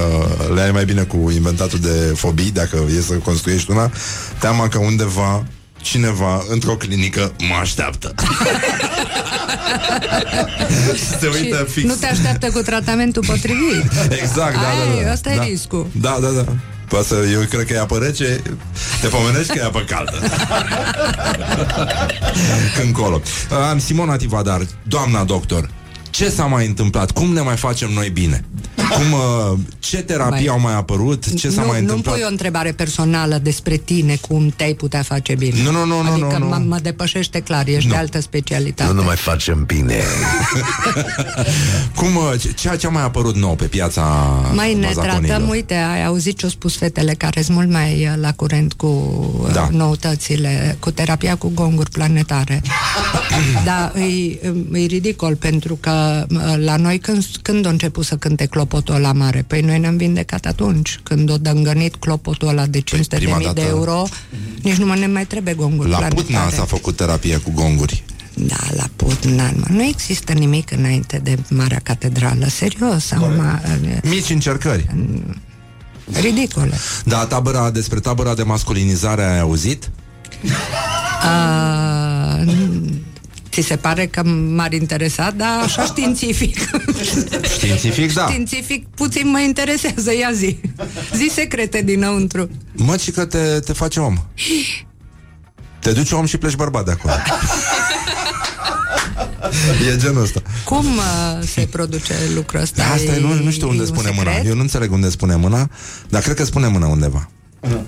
le 0.55 0.61
ai 0.61 0.71
mai 0.71 0.85
bine 0.85 1.03
cu 1.03 1.31
inventatul 1.31 1.79
de 1.79 2.13
fobii, 2.17 2.51
dacă 2.51 2.85
e 2.97 3.01
să 3.01 3.13
construiești 3.15 3.71
una, 3.71 3.91
teama 4.39 4.69
că 4.69 4.79
undeva 4.79 5.47
cineva 5.85 6.45
într-o 6.49 6.77
clinică 6.77 7.33
mă 7.49 7.55
așteaptă. 7.61 8.15
se 11.21 11.27
uită 11.27 11.65
și 11.67 11.73
fix. 11.73 11.87
nu 11.87 11.95
te 11.95 12.07
așteaptă 12.07 12.51
cu 12.51 12.61
tratamentul 12.61 13.25
potrivit. 13.27 13.91
Exact, 14.09 14.55
da, 14.55 14.69
Aia 14.69 14.95
da, 14.95 15.01
e, 15.01 15.05
da. 15.05 15.13
ăsta 15.13 15.33
e 15.33 15.37
da. 15.37 15.43
riscul. 15.43 15.87
Da, 15.93 16.19
da, 16.21 16.29
da. 16.29 16.45
Poate 16.89 17.07
să, 17.07 17.15
eu 17.33 17.41
cred 17.41 17.67
că 17.67 17.73
e 17.73 17.81
apă 17.81 17.99
rece, 17.99 18.43
te 19.01 19.07
pomenești 19.07 19.53
că 19.53 19.59
e 19.59 19.65
apă 19.65 19.85
caldă. 19.89 20.19
Încolo. 22.87 23.23
Am 23.71 23.79
Simona 23.79 24.17
Tivadar, 24.17 24.61
doamna 24.83 25.25
doctor, 25.25 25.69
ce 26.15 26.29
s-a 26.31 26.45
mai 26.45 26.67
întâmplat? 26.67 27.11
Cum 27.11 27.33
ne 27.33 27.41
mai 27.41 27.57
facem 27.57 27.91
noi 27.93 28.09
bine? 28.11 28.45
Cum, 28.77 29.13
uh, 29.13 29.59
ce 29.79 29.97
terapii 29.97 30.45
Băi. 30.45 30.49
au 30.49 30.61
mai 30.61 30.75
apărut? 30.75 31.35
Ce 31.35 31.51
s-a 31.51 31.61
nu, 31.61 31.67
mai 31.67 31.77
nu-mi 31.77 31.89
întâmplat? 31.89 32.15
pui 32.15 32.25
o 32.25 32.29
întrebare 32.31 32.73
personală 32.73 33.39
despre 33.43 33.77
tine, 33.77 34.17
cum 34.29 34.49
te-ai 34.57 34.73
putea 34.75 35.03
face 35.03 35.35
bine. 35.35 35.63
Nu, 35.63 35.71
nu, 35.71 35.85
nu, 35.85 36.03
nu, 36.03 36.11
Adică 36.11 36.37
nu, 36.39 36.41
nu. 36.45 36.47
Mă, 36.49 36.63
mă 36.69 36.79
depășește 36.83 37.41
clar, 37.41 37.67
ești 37.67 37.89
de 37.89 37.97
altă 37.97 38.21
specialitate. 38.21 38.93
Nu 38.93 38.99
ne 38.99 39.05
mai 39.07 39.17
facem 39.17 39.65
bine. 39.65 39.95
Cum, 41.97 42.17
uh, 42.17 42.33
ce- 42.41 42.53
ce, 42.53 42.77
ce 42.77 42.87
a 42.87 42.91
mai 42.91 43.03
apărut 43.03 43.37
nou 43.37 43.55
pe 43.55 43.65
piața 43.65 44.03
Mai 44.55 44.75
ne 44.75 44.87
bazaconilor? 44.87 45.25
tratăm, 45.25 45.49
uite, 45.49 45.75
ai 45.75 46.05
auzit 46.05 46.39
ce 46.39 46.45
au 46.45 46.51
spus 46.51 46.77
fetele 46.77 47.15
care 47.15 47.43
sunt 47.43 47.57
mult 47.57 47.71
mai 47.71 48.09
uh, 48.11 48.21
la 48.21 48.33
curent 48.33 48.73
cu 48.73 48.87
uh, 49.47 49.53
Da. 49.53 49.69
noutățile, 49.73 50.77
cu 50.81 50.91
terapia 50.91 51.37
cu 51.37 51.51
gonguri 51.55 51.91
planetare. 51.91 52.63
Dar 53.65 53.93
e, 53.97 54.79
e 54.79 54.87
ridicol 54.87 55.37
pentru 55.37 55.77
că 55.81 55.91
uh, 55.91 56.04
la 56.57 56.77
noi 56.77 56.99
când, 56.99 57.25
când 57.43 57.67
a 57.67 57.69
început 57.69 58.05
să 58.05 58.17
cânte 58.17 58.47
clopotul 58.47 58.95
ăla 58.95 59.13
mare? 59.13 59.45
Păi 59.47 59.61
noi 59.61 59.79
ne-am 59.79 59.97
vindecat 59.97 60.45
atunci, 60.47 61.01
când 61.03 61.31
o 61.31 61.37
dângănit 61.37 61.95
clopotul 61.97 62.49
ăla 62.49 62.67
de 62.67 62.81
500 62.81 63.17
prima 63.17 63.39
de 63.39 63.45
mii 63.45 63.55
de 63.55 63.61
dată- 63.61 63.73
euro, 63.75 64.03
nici 64.63 64.77
nu 64.77 64.87
mai 64.87 64.99
ne 64.99 65.07
mai 65.07 65.27
trebuie 65.27 65.55
gonguri 65.55 65.89
La 65.89 65.97
planetare. 65.97 66.23
Putna 66.23 66.51
s-a 66.51 66.65
făcut 66.65 66.97
terapie 66.97 67.37
cu 67.37 67.51
gonguri. 67.55 68.05
Da, 68.37 68.57
la 68.71 68.85
Putna, 68.97 69.51
mă. 69.57 69.65
Nu 69.69 69.83
există 69.83 70.33
nimic 70.33 70.71
înainte 70.71 71.21
de 71.23 71.39
Marea 71.49 71.81
Catedrală, 71.83 72.47
serios. 72.49 73.11
Acum, 73.11 73.43
Mici 74.03 74.31
încercări. 74.31 74.87
ridicole. 76.21 76.77
Da, 77.05 77.27
tabăra, 77.27 77.71
despre 77.71 78.01
tabăra 78.01 78.35
de 78.35 78.43
masculinizare 78.43 79.25
ai 79.25 79.41
auzit? 79.41 79.91
Uh, 81.25 82.53
ți 83.55 83.61
se 83.67 83.77
pare 83.77 84.07
că 84.07 84.23
m-ar 84.55 84.73
interesa, 84.73 85.31
dar 85.37 85.59
așa 85.63 85.85
științific. 85.93 86.59
Științific, 87.57 88.13
da. 88.13 88.27
Științific 88.27 88.87
puțin 88.87 89.29
mă 89.31 89.41
interesează, 89.41 90.15
ia 90.15 90.31
zi. 90.33 90.61
Zi 91.17 91.31
secrete 91.35 91.83
dinăuntru. 91.83 92.49
Mă, 92.73 92.97
și 92.97 93.11
că 93.11 93.25
te, 93.25 93.59
te 93.61 93.73
face 93.73 94.01
om. 94.01 94.15
Te 95.79 95.93
duci 95.93 96.11
om 96.11 96.25
și 96.27 96.37
pleci 96.37 96.55
bărbat 96.55 96.85
de 96.85 96.91
acolo. 96.91 97.15
e 99.93 99.97
genul 99.97 100.23
ăsta. 100.23 100.43
Cum 100.65 100.87
uh, 100.97 101.03
se 101.47 101.69
produce 101.71 102.15
lucrul 102.35 102.61
ăsta? 102.61 102.83
Da, 102.83 102.93
asta 102.93 103.13
e, 103.15 103.21
nu, 103.21 103.35
nu 103.35 103.51
știu 103.51 103.67
E 103.67 103.71
unde 103.71 103.83
un 103.83 103.87
spune 103.89 104.07
secret? 104.09 104.25
mâna. 104.25 104.37
Eu 104.49 104.55
nu 104.55 104.61
înțeleg 104.61 104.93
unde 104.93 105.09
spune 105.11 105.35
mâna, 105.35 105.71
dar 106.09 106.23
cred 106.23 106.37
că 106.37 106.45
spune 106.45 106.67
mâna 106.69 106.87
undeva. 106.87 107.29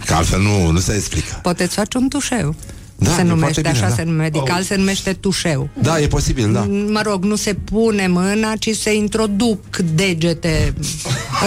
Că 0.05 0.15
altfel 0.15 0.41
nu, 0.41 0.71
nu 0.71 0.79
se 0.79 0.95
explică. 0.95 1.39
Poate 1.43 1.67
să 1.67 1.73
faci 1.73 1.95
un 1.95 2.09
tușeu. 2.09 2.55
Da, 2.99 3.11
se 3.11 3.21
e 3.21 3.25
numește, 3.25 3.61
foarte 3.61 3.61
bine, 3.61 3.73
așa 3.73 3.89
da. 3.89 3.95
se 3.95 4.03
numește, 4.03 4.37
medical 4.37 4.63
se 4.63 4.77
numește 4.77 5.13
tușeu. 5.13 5.69
Da, 5.83 6.01
e 6.01 6.07
posibil, 6.07 6.53
da. 6.53 6.61
Mă 6.93 7.01
rog, 7.05 7.25
nu 7.25 7.37
se 7.37 7.55
pune 7.55 8.07
mâna, 8.07 8.53
ci 8.59 8.71
se 8.71 8.95
introduc 8.95 9.77
degete 9.77 10.75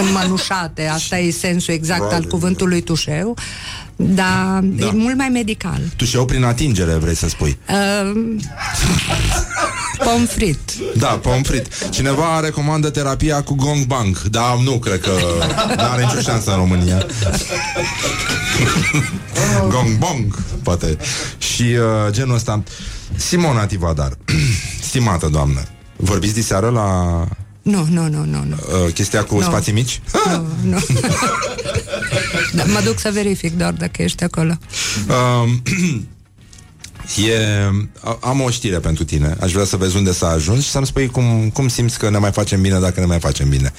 înmănușate. 0.04 0.86
Asta 0.86 1.18
e 1.18 1.30
sensul 1.30 1.74
exact 1.74 2.12
al 2.12 2.24
cuvântului 2.24 2.80
tușeu. 2.80 3.36
Dar 4.02 4.60
Da. 4.62 4.86
e 4.86 4.90
mult 4.92 5.16
mai 5.16 5.28
medical. 5.28 5.80
Tu 5.96 6.04
și 6.04 6.16
eu 6.16 6.24
prin 6.24 6.44
atingere, 6.44 6.92
vrei 6.92 7.16
să 7.16 7.28
spui. 7.28 7.58
Uh, 7.68 8.36
pomfrit. 10.04 10.58
Da, 10.96 11.06
pomfrit. 11.06 11.68
Cineva 11.90 12.40
recomandă 12.40 12.90
terapia 12.90 13.42
cu 13.42 13.54
gong 13.54 13.84
bang. 13.86 14.20
Da, 14.22 14.58
nu 14.64 14.78
cred 14.78 15.00
că 15.00 15.10
nu 15.76 15.82
are 15.82 16.02
nicio 16.04 16.20
șansă 16.20 16.50
în 16.50 16.56
România. 16.56 17.06
gong 19.72 19.98
bong, 19.98 20.38
poate. 20.62 20.96
Și 21.38 21.62
uh, 21.62 22.10
genul 22.12 22.34
ăsta. 22.34 22.62
Simona 23.16 23.66
Tivadar, 23.66 24.12
stimată 24.88 25.28
doamnă, 25.32 25.60
vorbiți 25.96 26.34
diseară 26.34 26.68
la 26.68 27.24
Nu, 27.62 27.86
nu, 27.90 28.08
nu, 28.08 28.24
nu, 28.24 28.44
nu. 28.44 28.56
uh, 28.86 28.92
chestia 28.92 29.24
cu 29.24 29.34
Nu. 29.34 29.42
spații 29.42 29.72
mici? 29.72 30.00
nu, 30.30 30.46
nu. 30.70 30.78
da, 32.56 32.64
mă 32.64 32.80
duc 32.84 32.98
să 32.98 33.10
verific 33.12 33.56
doar 33.56 33.72
dacă 33.72 34.02
ești 34.02 34.24
acolo. 34.24 34.52
Uh, 35.08 35.50
e, 37.28 37.36
a- 38.00 38.18
am 38.20 38.40
o 38.40 38.50
știre 38.50 38.78
pentru 38.78 39.04
tine. 39.04 39.36
Aș 39.40 39.52
vrea 39.52 39.64
să 39.64 39.76
vezi 39.76 39.96
unde 39.96 40.12
s-a 40.12 40.28
ajuns 40.28 40.64
și 40.64 40.70
să-mi 40.70 40.86
spui 40.86 41.06
cum, 41.06 41.50
cum 41.52 41.68
simți 41.68 41.98
că 41.98 42.10
ne 42.10 42.18
mai 42.18 42.32
facem 42.32 42.60
bine 42.60 42.78
dacă 42.78 43.00
ne 43.00 43.06
mai 43.06 43.18
facem 43.20 43.48
bine. 43.48 43.72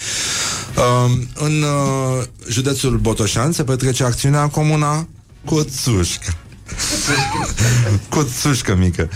Uh, 0.78 1.12
în 1.34 1.62
uh, 1.62 2.24
județul 2.49 2.98
Botoșan 2.98 3.52
se 3.52 3.64
petrece 3.64 4.03
acțiunea 4.03 4.48
comuna 4.48 5.08
Cuțușcă. 7.31 7.99
Cuțușcă 8.10 8.76
mică. 8.76 9.10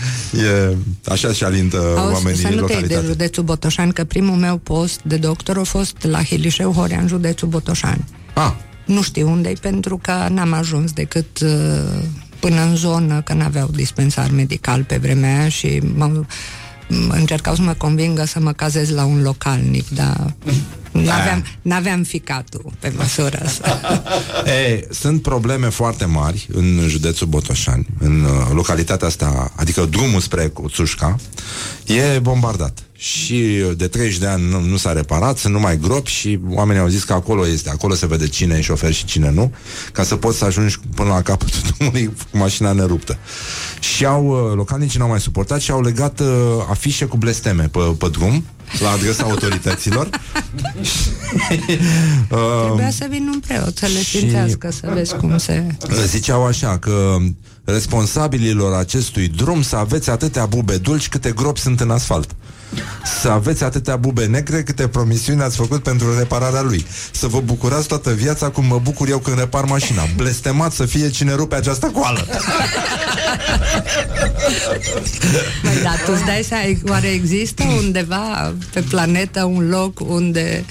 E, 0.70 0.76
așa 1.06 1.32
și 1.34 1.44
alintă 1.44 1.78
Auzi, 1.98 2.14
oamenii 2.14 2.40
să 2.42 2.48
în 2.48 2.54
nu 2.56 2.66
te 2.66 2.72
iei 2.74 2.82
de 2.82 2.88
localitate. 2.88 3.06
județul 3.06 3.44
Botoșani, 3.44 3.94
că 3.94 4.04
primul 4.04 4.36
meu 4.36 4.58
post 4.58 5.00
de 5.04 5.16
doctor 5.18 5.58
a 5.58 5.64
fost 5.64 5.96
la 6.02 6.24
Hilișeu 6.24 6.72
Horea, 6.72 7.00
în 7.00 7.08
județul 7.08 7.48
Botoșani. 7.48 8.04
Ah. 8.34 8.52
Nu 8.86 9.02
știu 9.02 9.30
unde 9.30 9.54
pentru 9.62 9.98
că 9.98 10.28
n-am 10.32 10.54
ajuns 10.54 10.92
decât 10.92 11.40
uh, 11.40 11.50
până 12.40 12.62
în 12.62 12.76
zonă, 12.76 13.22
că 13.22 13.34
n-aveau 13.34 13.68
dispensar 13.76 14.30
medical 14.30 14.84
pe 14.84 14.98
vremea 14.98 15.40
aia 15.40 15.50
și 15.50 15.82
m-au, 15.96 16.26
m- 16.26 17.10
încercau 17.10 17.56
să 17.56 17.62
mă 17.62 17.74
convingă 17.74 18.26
să 18.26 18.40
mă 18.40 18.52
cazez 18.52 18.90
la 18.90 19.06
un 19.06 19.22
localnic, 19.22 19.90
dar 19.90 20.34
n-aveam, 21.02 21.46
n-aveam 21.62 22.04
ficatul 22.04 22.72
pe 22.80 22.94
măsură 22.98 23.40
asta. 23.44 23.80
E, 24.46 24.88
sunt 24.92 25.22
probleme 25.22 25.70
foarte 25.70 26.06
mari 26.06 26.48
în 26.54 26.80
județul 26.88 27.28
Botoșani, 27.28 27.86
în 28.00 28.24
uh, 28.24 28.48
localitatea 28.54 29.08
asta, 29.08 29.52
adică 29.56 29.86
drumul 29.86 30.20
spre 30.20 30.48
Coțușca, 30.48 31.16
e 31.86 32.20
bombardat. 32.20 32.80
Și 32.98 33.62
uh, 33.70 33.78
de 33.78 33.88
30 33.88 34.18
de 34.18 34.28
ani 34.28 34.50
nu, 34.50 34.60
nu 34.60 34.78
s-a 34.78 34.92
reparat, 34.92 35.38
sunt 35.38 35.54
numai 35.54 35.78
gropi 35.78 36.10
și 36.10 36.40
oamenii 36.50 36.82
au 36.82 36.88
zis 36.88 37.04
că 37.04 37.14
acolo 37.14 37.48
este, 37.48 37.70
acolo 37.70 37.94
se 37.94 38.08
vede 38.08 38.28
cine 38.28 38.56
e 38.58 38.62
șofer 38.62 38.94
și 38.94 39.06
cine 39.06 39.32
nu, 39.32 39.54
ca 39.92 40.04
să 40.04 40.16
poți 40.16 40.38
să 40.38 40.46
ajungi 40.46 40.80
până 40.96 41.10
la 41.10 41.22
capătul 41.22 41.60
drumului 41.70 42.14
cu 42.32 42.38
mașina 42.38 42.72
neruptă. 42.72 43.18
Și 43.80 44.06
au, 44.06 44.26
uh, 44.26 44.56
localnicii 44.56 45.00
n-au 45.00 45.10
mai 45.10 45.20
suportat 45.20 45.60
și 45.60 45.72
au 45.72 45.82
legat 45.82 46.20
uh, 46.20 46.28
afișe 46.70 47.06
cu 47.06 47.18
blesteme 47.18 47.64
pe, 47.64 47.80
pe 47.98 48.08
drum, 48.12 48.44
la 48.80 48.90
adresa 48.90 49.24
autorităților. 49.24 50.10
Uh, 52.32 52.62
Trebuia 52.66 52.92
să 52.92 53.06
vin 53.10 53.28
un 53.34 53.40
preot 53.40 53.78
să 53.78 53.86
le 53.86 54.00
sfințească, 54.00 54.72
să 54.72 54.92
vezi 54.94 55.16
cum 55.16 55.38
se... 55.38 55.66
Ziceau 56.06 56.46
așa 56.46 56.78
că 56.78 57.18
responsabililor 57.64 58.74
acestui 58.74 59.28
drum 59.28 59.62
să 59.62 59.76
aveți 59.76 60.10
atâtea 60.10 60.46
bube 60.46 60.78
dulci 60.78 61.10
câte 61.10 61.32
gropi 61.32 61.60
sunt 61.60 61.80
în 61.80 61.90
asfalt. 61.90 62.36
Să 63.22 63.30
aveți 63.30 63.64
atâtea 63.64 63.96
bube 63.96 64.26
negre 64.26 64.64
câte 64.64 64.88
promisiuni 64.88 65.42
ați 65.42 65.56
făcut 65.56 65.84
pentru 65.84 66.18
repararea 66.18 66.62
lui. 66.62 66.86
Să 67.12 67.28
vă 67.28 67.40
bucurați 67.40 67.88
toată 67.88 68.12
viața 68.12 68.50
cum 68.50 68.66
mă 68.66 68.80
bucur 68.84 69.10
eu 69.10 69.18
când 69.18 69.38
repar 69.38 69.64
mașina. 69.64 70.02
Blestemat 70.16 70.72
să 70.72 70.86
fie 70.86 71.10
cine 71.10 71.34
rupe 71.34 71.56
această 71.56 71.86
coală. 71.86 72.26
Mai 75.64 75.82
da, 75.84 75.90
tu 76.06 76.12
îți 76.14 76.24
dai 76.24 76.44
seama, 76.48 76.64
oare 76.88 77.08
există 77.08 77.64
undeva 77.64 78.54
pe 78.74 78.82
planetă 78.82 79.44
un 79.44 79.70
loc 79.70 80.00
unde 80.00 80.66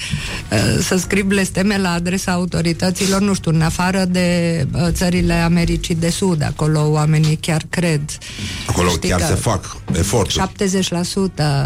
uh, 0.51 0.59
să 0.83 0.97
scrii 0.97 1.23
blesteme 1.23 1.79
la 1.79 1.93
adresa 1.93 2.33
autorităților, 2.33 3.21
nu 3.21 3.35
știu, 3.35 3.51
în 3.51 3.63
afară 3.63 4.05
de 4.05 4.67
uh, 4.73 4.89
țările 4.91 5.35
Americii 5.35 5.95
de 5.95 6.11
Sud, 6.11 6.43
acolo 6.43 6.91
oamenii 6.91 7.37
chiar 7.37 7.63
cred. 7.71 8.01
Acolo 8.67 8.89
Știi 8.89 9.09
chiar 9.09 9.21
că 9.21 9.27
se 9.27 9.35
fac 9.35 9.77
eforturi. 9.93 10.51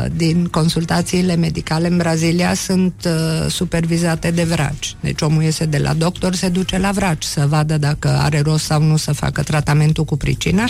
70% 0.07 0.09
din 0.19 0.47
consultațiile 0.47 1.35
medicale 1.37 1.89
în 1.89 1.97
Brazilia 1.97 2.55
sunt 2.55 2.95
uh, 3.07 3.51
supervizate 3.51 4.31
de 4.31 4.43
vraci. 4.45 4.97
Deci 5.01 5.21
omul 5.21 5.43
iese 5.43 5.65
de 5.65 5.79
la 5.79 5.93
doctor, 5.93 6.35
se 6.35 6.49
duce 6.49 6.79
la 6.79 6.91
vraci 6.91 7.23
să 7.23 7.47
vadă 7.49 7.79
dacă 7.79 8.09
are 8.09 8.41
rost 8.41 8.65
sau 8.65 8.83
nu 8.83 8.97
să 8.97 9.13
facă 9.13 9.43
tratamentul 9.43 10.05
cu 10.05 10.17
pricina 10.17 10.65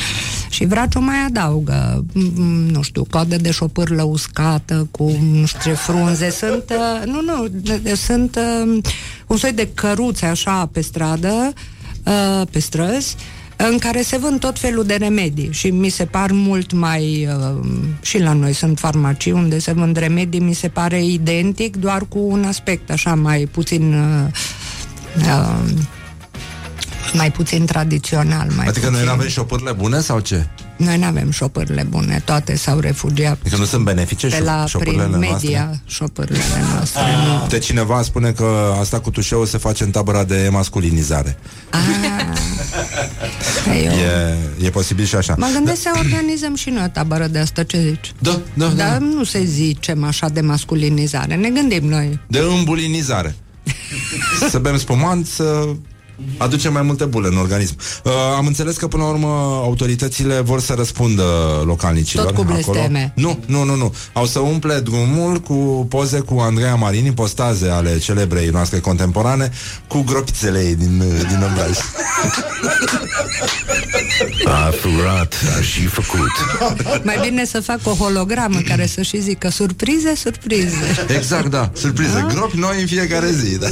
și 0.49 0.65
vraciul 0.65 1.01
mai 1.03 1.17
adaugă, 1.27 2.05
mm, 2.13 2.67
nu 2.71 2.83
știu, 2.83 3.05
coadă 3.11 3.37
de 3.37 3.51
șopârlă 3.51 4.03
uscată 4.03 4.89
cu 4.91 5.17
nu 5.33 5.47
știu 5.47 5.61
ce 5.71 5.73
frunze. 5.77 6.31
Sunt, 6.31 6.65
uh, 6.71 7.07
nu, 7.07 7.21
nu, 7.21 7.47
de- 7.51 7.81
de- 7.83 7.95
sunt 7.95 8.37
uh, 8.65 8.79
un 9.27 9.37
soi 9.37 9.53
de 9.53 9.69
căruțe 9.75 10.27
așa 10.27 10.67
pe 10.73 10.81
stradă, 10.81 11.53
uh, 12.05 12.43
pe 12.51 12.59
străzi, 12.59 13.17
în 13.61 13.79
care 13.79 14.03
se 14.03 14.17
vând 14.17 14.41
tot 14.41 14.59
felul 14.59 14.85
de 14.85 14.95
remedii 14.95 15.53
și 15.53 15.71
mi 15.71 15.89
se 15.89 16.05
par 16.05 16.31
mult 16.33 16.73
mai 16.73 17.29
uh, 17.37 17.65
și 18.01 18.19
la 18.19 18.33
noi 18.33 18.53
sunt 18.53 18.79
farmacii 18.79 19.33
unde 19.33 19.59
se 19.59 19.73
vând 19.73 19.97
remedii, 19.97 20.41
mi 20.41 20.55
se 20.55 20.69
pare 20.69 21.05
identic, 21.05 21.77
doar 21.77 22.03
cu 22.09 22.19
un 22.19 22.45
aspect 22.45 22.91
așa 22.91 23.15
mai 23.15 23.49
puțin 23.51 23.95
uh, 23.95 24.33
uh, 25.17 25.71
mai 27.13 27.31
puțin 27.31 27.67
tradițional. 27.67 28.51
Mai 28.57 28.67
Adică 28.67 28.87
puțin. 28.87 28.93
noi 28.93 29.05
nu 29.05 29.11
avem 29.11 29.29
șopârle 29.29 29.73
bune 29.73 30.01
sau 30.01 30.21
ce? 30.21 30.47
Noi 30.79 30.99
nu 30.99 31.05
avem 31.05 31.31
șopârle 31.31 31.87
bune, 31.89 32.23
toate 32.25 32.57
s-au 32.57 32.79
refugiat 32.79 33.39
Adică 33.41 33.57
nu 33.57 33.65
sunt 33.65 33.85
benefice 33.85 34.27
pe 34.27 34.37
șo- 34.37 34.45
la, 34.45 34.65
șopârlele 34.67 35.03
prin 35.09 35.19
media 35.19 35.65
noastre? 35.65 35.83
șopârlele 35.87 36.43
noastre. 36.75 37.01
nu. 37.27 37.47
De 37.49 37.59
cineva 37.59 38.03
spune 38.03 38.31
că 38.31 38.75
asta 38.81 39.01
cu 39.01 39.11
tușeul 39.11 39.47
se 39.47 39.59
face 39.59 39.85
în 39.85 39.91
tabăra 39.91 40.25
de 40.25 40.49
masculinizare. 40.53 41.39
Eu 43.85 43.93
E, 43.93 44.67
e 44.67 44.71
posibil 44.71 45.05
și 45.05 45.15
așa. 45.15 45.35
mă 45.39 45.49
gândesc 45.53 45.81
să 45.83 45.91
organizăm 45.97 46.55
și 46.55 46.71
noi 46.71 46.83
o 46.85 46.89
tabără 46.89 47.27
de 47.27 47.39
asta, 47.39 47.63
ce 47.63 47.81
zici? 47.81 48.13
Da, 48.19 48.41
da, 48.55 48.67
Dar 48.67 48.99
nu 48.99 49.25
se 49.25 49.45
zicem 49.45 50.05
așa 50.05 50.29
de 50.29 50.41
masculinizare, 50.41 51.35
ne 51.35 51.49
gândim 51.51 51.89
noi. 51.89 52.21
De 52.27 52.39
îmbulinizare. 52.39 53.35
să 54.51 54.59
bem 54.59 54.79
spumant, 54.79 55.27
să 55.27 55.69
aducem 56.37 56.73
mai 56.73 56.83
multe 56.83 57.05
bule 57.05 57.29
în 57.29 57.37
organism. 57.37 57.77
Uh, 58.05 58.13
am 58.37 58.47
înțeles 58.47 58.77
că 58.77 58.89
până 58.89 59.03
la 59.03 59.09
urmă 59.09 59.61
autoritățile 59.63 60.41
vor 60.41 60.61
să 60.61 60.75
răspundă 60.75 61.25
localnicilor. 61.65 62.25
Tot 62.25 62.35
cu 62.35 62.43
blesteme. 62.43 63.13
Nu, 63.15 63.39
nu, 63.47 63.65
nu, 63.65 63.75
nu. 63.75 63.95
Au 64.13 64.27
să 64.27 64.39
umple 64.39 64.81
drumul 64.81 65.41
cu 65.41 65.87
poze 65.89 66.19
cu 66.19 66.39
Andreea 66.39 66.75
Marini, 66.75 67.13
postaze 67.13 67.69
ale 67.69 67.99
celebrei 67.99 68.49
noastre 68.49 68.79
contemporane, 68.79 69.51
cu 69.87 70.03
gropițele 70.03 70.59
ei 70.59 70.75
din, 70.75 70.99
din 71.29 71.49
obraj. 71.51 71.77
A 74.45 74.71
furat, 74.81 75.35
a 75.59 75.63
și 75.63 75.87
făcut. 75.87 76.31
Mai 77.03 77.19
bine 77.23 77.45
să 77.45 77.61
fac 77.61 77.79
o 77.85 77.91
hologramă 77.91 78.59
care 78.59 78.87
să 78.87 79.03
și 79.03 79.21
zică 79.21 79.49
surprize, 79.49 80.15
surprize. 80.15 81.07
Exact, 81.17 81.47
da. 81.47 81.71
Surpriză. 81.75 82.27
Gropi 82.35 82.59
noi 82.59 82.81
în 82.81 82.87
fiecare 82.87 83.31
zi. 83.31 83.59
Da. 83.59 83.67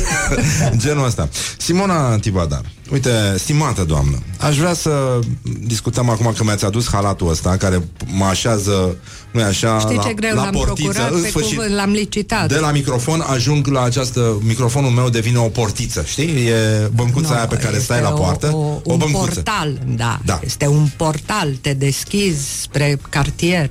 Genul 0.77 1.07
ăsta. 1.07 1.29
Simona 1.59 2.13
Tibadar. 2.37 2.65
Uite, 2.93 3.11
stimată 3.39 3.85
doamnă, 3.85 4.19
aș 4.41 4.59
vrea 4.59 4.75
să 4.75 5.19
discutăm 5.67 6.09
acum 6.09 6.33
că 6.37 6.45
mi-ați 6.45 6.65
adus 6.65 6.89
halatul 6.91 7.31
ăsta 7.31 7.57
care 7.57 7.89
mă 8.07 8.25
așează, 8.25 8.97
nu 9.31 9.43
așa, 9.43 9.79
Știi 9.79 9.97
la, 9.97 10.03
ce 10.03 10.13
greu 10.13 10.35
la 10.35 10.43
l-am 10.43 10.53
portiță. 10.53 10.89
procurat 10.91 11.13
În 11.13 11.23
pe 11.23 11.29
sfârșit, 11.29 11.57
cuvânt, 11.57 11.75
l-am 11.75 11.91
licitat. 11.91 12.49
de 12.49 12.59
la 12.59 12.71
microfon 12.71 13.21
ajung 13.21 13.67
la 13.67 13.83
această 13.83 14.39
Microfonul 14.43 14.91
meu 14.91 15.09
devine 15.09 15.39
o 15.39 15.49
portiță 15.49 16.05
Știi? 16.07 16.47
E 16.47 16.91
băncuța 16.95 17.35
aia 17.35 17.47
pe 17.47 17.57
care 17.57 17.79
stai 17.79 18.01
la 18.01 18.09
Este 18.09 18.21
poartă 18.21 18.51
o, 18.53 18.59
o, 18.59 18.81
o 18.85 18.93
un 18.93 18.99
băncuță 18.99 19.35
portal, 19.35 19.79
da. 19.87 20.21
Da. 20.25 20.41
Este 20.45 20.67
un 20.67 20.89
portal, 20.97 21.49
te 21.61 21.73
deschizi 21.75 22.61
spre 22.61 22.99
cartier. 23.09 23.67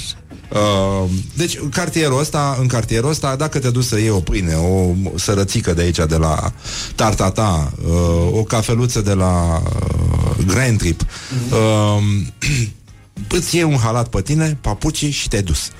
Uh, 0.55 1.09
deci 1.33 1.59
cartierul 1.71 2.19
ăsta, 2.19 2.57
în 2.59 2.67
cartierul 2.67 3.09
ăsta, 3.09 3.35
dacă 3.35 3.59
te 3.59 3.69
duci 3.69 3.83
să 3.83 3.99
iei 3.99 4.09
o 4.09 4.19
pâine, 4.19 4.53
o 4.53 4.93
sărățică 5.15 5.73
de 5.73 5.81
aici, 5.81 5.99
de 6.07 6.15
la 6.15 6.53
Tartata, 6.95 7.73
uh, 7.85 8.37
o 8.37 8.43
cafeluță 8.43 9.01
de 9.01 9.13
la 9.13 9.61
uh, 9.63 10.45
Grand 10.45 10.77
Trip, 10.77 11.01
uh, 11.51 12.03
îți 13.37 13.55
iei 13.55 13.63
un 13.63 13.77
halat 13.77 14.07
pe 14.07 14.21
tine, 14.21 14.57
papucii 14.61 15.09
și 15.09 15.27
te-ai 15.27 15.41
dus. 15.41 15.71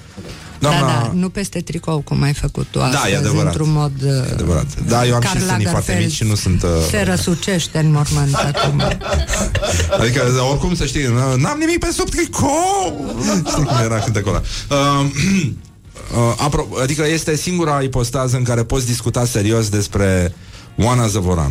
Doamna, 0.70 0.88
Da, 0.88 1.02
da, 1.02 1.12
nu 1.14 1.30
peste 1.30 1.60
tricou, 1.62 2.00
cum 2.00 2.22
ai 2.22 2.34
făcut 2.34 2.68
tu 2.72 2.82
astăzi, 2.82 3.14
e 3.14 3.18
adevărat. 3.18 3.46
într-un 3.46 3.72
mod... 3.72 3.92
uh, 4.04 4.32
adevărat. 4.32 4.66
Da, 4.88 5.06
eu 5.06 5.14
am 5.14 5.20
Karl 5.20 5.38
și 5.38 5.44
sânii 5.46 5.66
foarte 5.66 5.92
Lagerfeld 5.92 6.06
mici 6.06 6.16
și 6.16 6.24
nu 6.24 6.36
sunt... 6.36 6.64
Uh, 6.64 6.70
Se 6.90 7.02
răsucește 7.02 7.78
în 7.80 7.92
mormânt 7.92 8.34
acum. 8.34 8.82
Adică, 10.00 10.22
oricum 10.50 10.76
să 10.76 10.86
știi, 10.86 11.04
n- 11.04 11.36
n-am 11.38 11.58
nimic 11.60 11.80
pe 11.80 11.88
sub 11.92 12.10
tricou! 12.10 13.16
Știi 13.48 13.64
cum 13.64 13.78
era 13.84 13.96
cântecul 14.00 14.30
ăla. 14.32 14.42
Uh, 14.70 15.06
uh, 16.18 16.48
apro- 16.48 16.82
adică 16.82 17.08
este 17.08 17.36
singura 17.36 17.82
ipostază 17.82 18.38
în 18.38 18.44
care 18.44 18.64
poți 18.64 18.86
discuta 18.86 19.26
serios 19.26 19.70
despre 19.70 20.34
Oana 20.78 21.08
Zăvoran. 21.08 21.50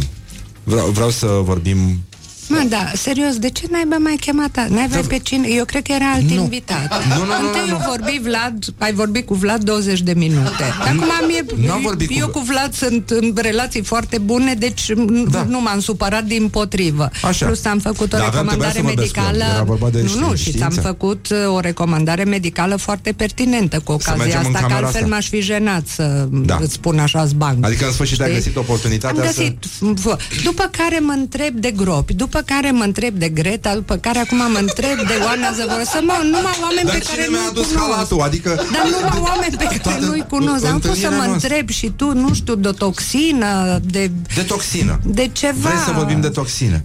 Vreau, 0.65 0.87
vreau 0.87 1.11
să 1.11 1.27
vorbim 1.27 2.05
Mă, 2.49 2.65
da, 2.69 2.91
serios, 2.95 3.37
de 3.39 3.51
ce 3.51 3.67
n-ai 3.71 3.85
mai 3.99 4.17
chemat? 4.21 4.57
a- 4.57 4.67
N-ai 4.71 4.89
pe 5.09 5.19
cine? 5.19 5.49
Eu 5.49 5.65
cred 5.65 5.83
că 5.83 5.93
era 5.93 6.11
alt 6.15 6.23
Nu. 6.31 6.43
invitat. 6.43 7.05
Nu, 7.09 7.15
nu, 7.15 7.25
nu, 7.25 7.47
Întâi 7.47 7.61
nu, 7.67 7.69
eu 7.69 7.83
vorbi 7.89 8.21
Vlad, 8.23 8.65
ai 8.79 8.93
vorbit 8.93 9.27
cu 9.27 9.35
Vlad 9.35 9.63
20 9.63 10.01
de 10.01 10.13
minute. 10.17 10.65
Acum 10.81 11.05
mie, 11.27 11.45
N-am 11.67 11.81
vorbit 11.83 12.07
cu 12.07 12.13
eu 12.13 12.19
Vlad. 12.19 12.33
cu 12.33 12.41
Vlad 12.53 12.75
sunt 12.75 13.11
în 13.11 13.33
relații 13.37 13.83
foarte 13.83 14.19
bune, 14.19 14.55
deci 14.55 14.91
da. 15.31 15.43
nu 15.49 15.61
m-am 15.61 15.81
supărat 15.81 16.25
din 16.25 16.49
potrivă. 16.49 17.11
Așa. 17.25 17.47
Plus 17.47 17.65
am 17.65 17.79
făcut 17.79 18.13
o 18.13 18.17
Da, 18.17 18.25
aveam- 18.25 18.47
trebuia 18.47 18.69
recomandare 18.69 18.73
să 18.79 18.83
mă 18.83 18.93
descurc. 19.03 19.25
medicală. 19.27 19.53
Era 19.55 19.63
vorba 19.63 19.89
de 19.89 20.03
nu, 20.15 20.27
nu, 20.27 20.33
ști- 20.33 20.37
și 20.37 20.43
știință. 20.49 20.59
ți-am 20.69 20.83
făcut 20.85 21.27
uh, 21.31 21.55
o 21.55 21.61
recomandare 21.61 22.25
medicală 22.25 22.77
foarte 22.77 23.13
pertinentă 23.13 23.81
cu 23.85 23.93
ocazia 23.93 24.15
mergem 24.25 24.39
în 24.41 24.47
asta, 24.47 24.59
că 24.59 24.61
camera 24.67 24.87
altfel 24.87 25.03
asta. 25.03 25.15
m-aș 25.15 25.29
fi 25.29 25.41
jenat 25.41 25.87
să 25.87 26.29
Da. 26.31 26.59
îți 26.61 26.73
spun 26.73 26.99
așa 26.99 27.25
zbanc. 27.25 27.65
Adică 27.65 27.85
în 27.87 27.93
sfârșit 27.93 28.21
ai 28.21 28.27
Știi? 28.27 28.39
găsit 28.41 28.57
oportunitatea 28.57 29.23
Am 29.23 29.31
să... 29.33 29.39
găsit. 29.39 29.59
F- 30.01 30.43
După 30.45 30.71
care 30.79 30.99
mă 30.99 31.13
întreb 31.13 31.55
de 31.55 31.71
gropi, 31.71 32.15
după 32.15 32.34
care 32.47 32.71
mă 32.71 32.83
întreb 32.85 33.15
de 33.15 33.29
Greta, 33.29 33.75
după 33.75 33.95
care 33.97 34.19
acum 34.19 34.37
mă 34.37 34.59
întreb 34.61 34.97
de 34.97 35.17
Oana 35.25 35.53
Zăvoră. 35.53 35.83
Să 35.85 36.01
mă, 36.05 36.13
numai 36.25 36.59
oameni 36.63 36.87
Dar 36.87 36.95
pe 36.95 37.01
cine 37.05 37.17
care 37.17 37.29
mi-a 37.31 37.39
nu-i 37.39 37.49
adus 37.51 37.67
cunosc. 37.67 37.91
halatul? 37.93 38.21
Adică... 38.21 38.49
Dar 38.73 38.85
numai 38.91 39.19
oameni 39.31 39.57
pe 39.59 39.65
care 39.65 39.79
toată 39.79 40.05
nu-i 40.05 40.25
cunosc. 40.29 40.65
Am 40.65 40.71
fost 40.81 40.83
să 40.83 40.89
întâlnirea 40.89 41.11
mă 41.11 41.17
noastră. 41.27 41.49
întreb 41.49 41.69
și 41.69 41.93
tu, 41.97 42.13
nu 42.15 42.35
știu, 42.35 42.55
de 42.55 42.69
o 42.69 42.73
toxină, 42.73 43.79
de, 43.85 44.11
De 44.35 44.43
toxină. 44.43 45.01
de 45.05 45.31
ceva. 45.33 45.69
Vrei 45.69 45.79
să 45.87 45.93
vorbim 45.95 46.21
de 46.21 46.29
toxine? 46.29 46.85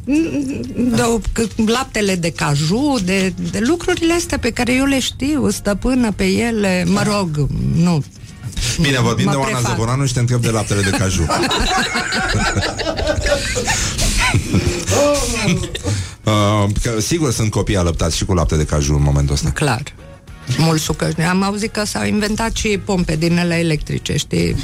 de 0.75 1.01
o, 1.01 1.19
că- 1.33 1.43
laptele 1.65 2.15
de 2.15 2.31
caju, 2.31 2.97
de, 3.03 3.33
de 3.51 3.59
lucrurile 3.67 4.13
astea 4.13 4.37
pe 4.39 4.49
care 4.51 4.73
eu 4.73 4.85
le 4.85 4.99
știu, 4.99 5.49
stăpână 5.49 6.11
pe 6.15 6.23
ele, 6.25 6.83
mă 6.87 7.01
rog, 7.05 7.47
nu. 7.75 8.03
Bine, 8.81 8.99
vorbim 8.99 9.25
Mă 9.25 9.31
de 9.31 9.37
Oana 9.37 9.49
prefac. 9.51 9.69
Zăvoranu 9.71 10.05
și 10.05 10.13
te 10.13 10.19
întreb 10.19 10.41
de 10.41 10.49
laptele 10.49 10.81
de 10.81 10.89
caju. 10.89 11.25
uh, 16.25 16.69
că, 16.81 16.99
sigur 16.99 17.31
sunt 17.31 17.51
copii 17.51 17.77
alăptați 17.77 18.17
și 18.17 18.25
cu 18.25 18.33
lapte 18.33 18.55
de 18.55 18.65
caju 18.65 18.95
în 18.95 19.01
momentul 19.03 19.33
ăsta. 19.33 19.49
Clar. 19.49 19.83
Mult 20.57 20.81
sucăj. 20.81 21.11
Am 21.29 21.43
auzit 21.43 21.71
că 21.71 21.85
s-au 21.85 22.05
inventat 22.05 22.55
și 22.55 22.79
pompe 22.85 23.15
din 23.15 23.37
ele 23.37 23.55
electrice, 23.55 24.17
știi? 24.17 24.55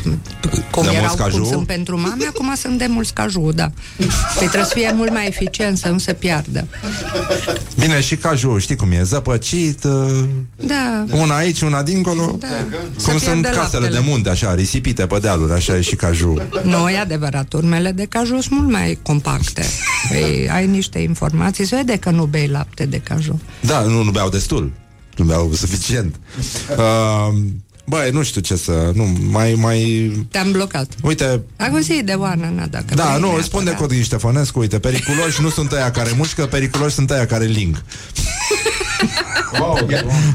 Cum 0.71 0.83
De 0.83 0.89
erau, 0.89 0.99
mulți 1.01 1.17
caju? 1.17 1.37
cum 1.41 1.49
sunt 1.51 1.67
pentru 1.67 1.99
mame, 1.99 2.25
acum 2.27 2.53
sunt 2.55 2.77
de 2.77 2.85
mulți 2.89 3.13
caju, 3.13 3.51
da. 3.55 3.71
Păi 4.37 4.47
trebuie 4.47 4.63
să 4.63 4.71
fie 4.75 4.91
mult 4.95 5.11
mai 5.11 5.27
eficient, 5.27 5.77
să 5.77 5.89
nu 5.89 5.97
se 5.97 6.13
piardă. 6.13 6.67
Bine, 7.79 8.01
și 8.01 8.15
caju, 8.15 8.57
știi 8.57 8.75
cum 8.75 8.91
e, 8.91 9.03
zăpăcit, 9.03 9.83
uh, 9.83 10.23
Da. 10.55 11.05
una 11.11 11.35
aici, 11.35 11.61
una 11.61 11.83
dincolo. 11.83 12.35
Da. 12.39 12.47
Cum 13.03 13.17
Să 13.17 13.25
sunt 13.25 13.41
pierde 13.41 13.41
casele 13.57 13.79
laptele. 13.81 13.87
de 13.89 13.99
munte, 14.09 14.29
așa, 14.29 14.55
risipite 14.55 15.05
pe 15.05 15.17
dealuri, 15.19 15.53
așa 15.53 15.77
e 15.77 15.81
și 15.81 15.95
caju. 15.95 16.41
Nu, 16.63 16.89
e 16.89 16.97
adevărat, 16.97 17.53
urmele 17.53 17.91
de 17.91 18.05
caju 18.09 18.41
sunt 18.41 18.59
mult 18.59 18.71
mai 18.71 18.99
compacte. 19.01 19.65
Păi, 20.09 20.49
ai 20.51 20.67
niște 20.67 20.99
informații, 20.99 21.65
se 21.65 21.75
vede 21.75 21.97
că 21.97 22.09
nu 22.09 22.25
bei 22.25 22.47
lapte 22.47 22.85
de 22.85 22.97
caju. 22.99 23.41
Da, 23.61 23.81
nu, 23.81 24.03
nu 24.03 24.11
beau 24.11 24.29
destul. 24.29 24.71
Nu 25.15 25.25
beau 25.25 25.53
suficient. 25.53 26.15
Uh, 26.77 27.33
băi, 27.85 28.09
nu 28.11 28.23
știu 28.23 28.41
ce 28.41 28.55
să... 28.55 28.91
Nu, 28.93 29.03
mai, 29.29 29.53
mai... 29.53 30.11
Te-am 30.31 30.51
blocat. 30.51 30.91
Uite, 31.01 31.41
Acum 31.57 31.79
zi 31.81 32.01
de 32.05 32.11
Oana, 32.13 32.49
na, 32.49 32.65
dacă 32.67 32.93
da, 32.95 33.03
vrei 33.03 33.13
nu, 33.15 33.19
neapărat. 33.19 33.45
spun 33.45 33.63
de 33.63 33.71
Codin 33.73 34.03
Ștefănescu, 34.03 34.59
uite, 34.59 34.79
periculoși 34.79 35.41
nu 35.41 35.49
sunt 35.49 35.71
aia 35.71 35.91
care 35.91 36.11
mușcă, 36.17 36.45
periculoși 36.45 36.93
sunt 36.95 37.11
aia 37.11 37.25
care 37.25 37.45
ling. 37.45 37.83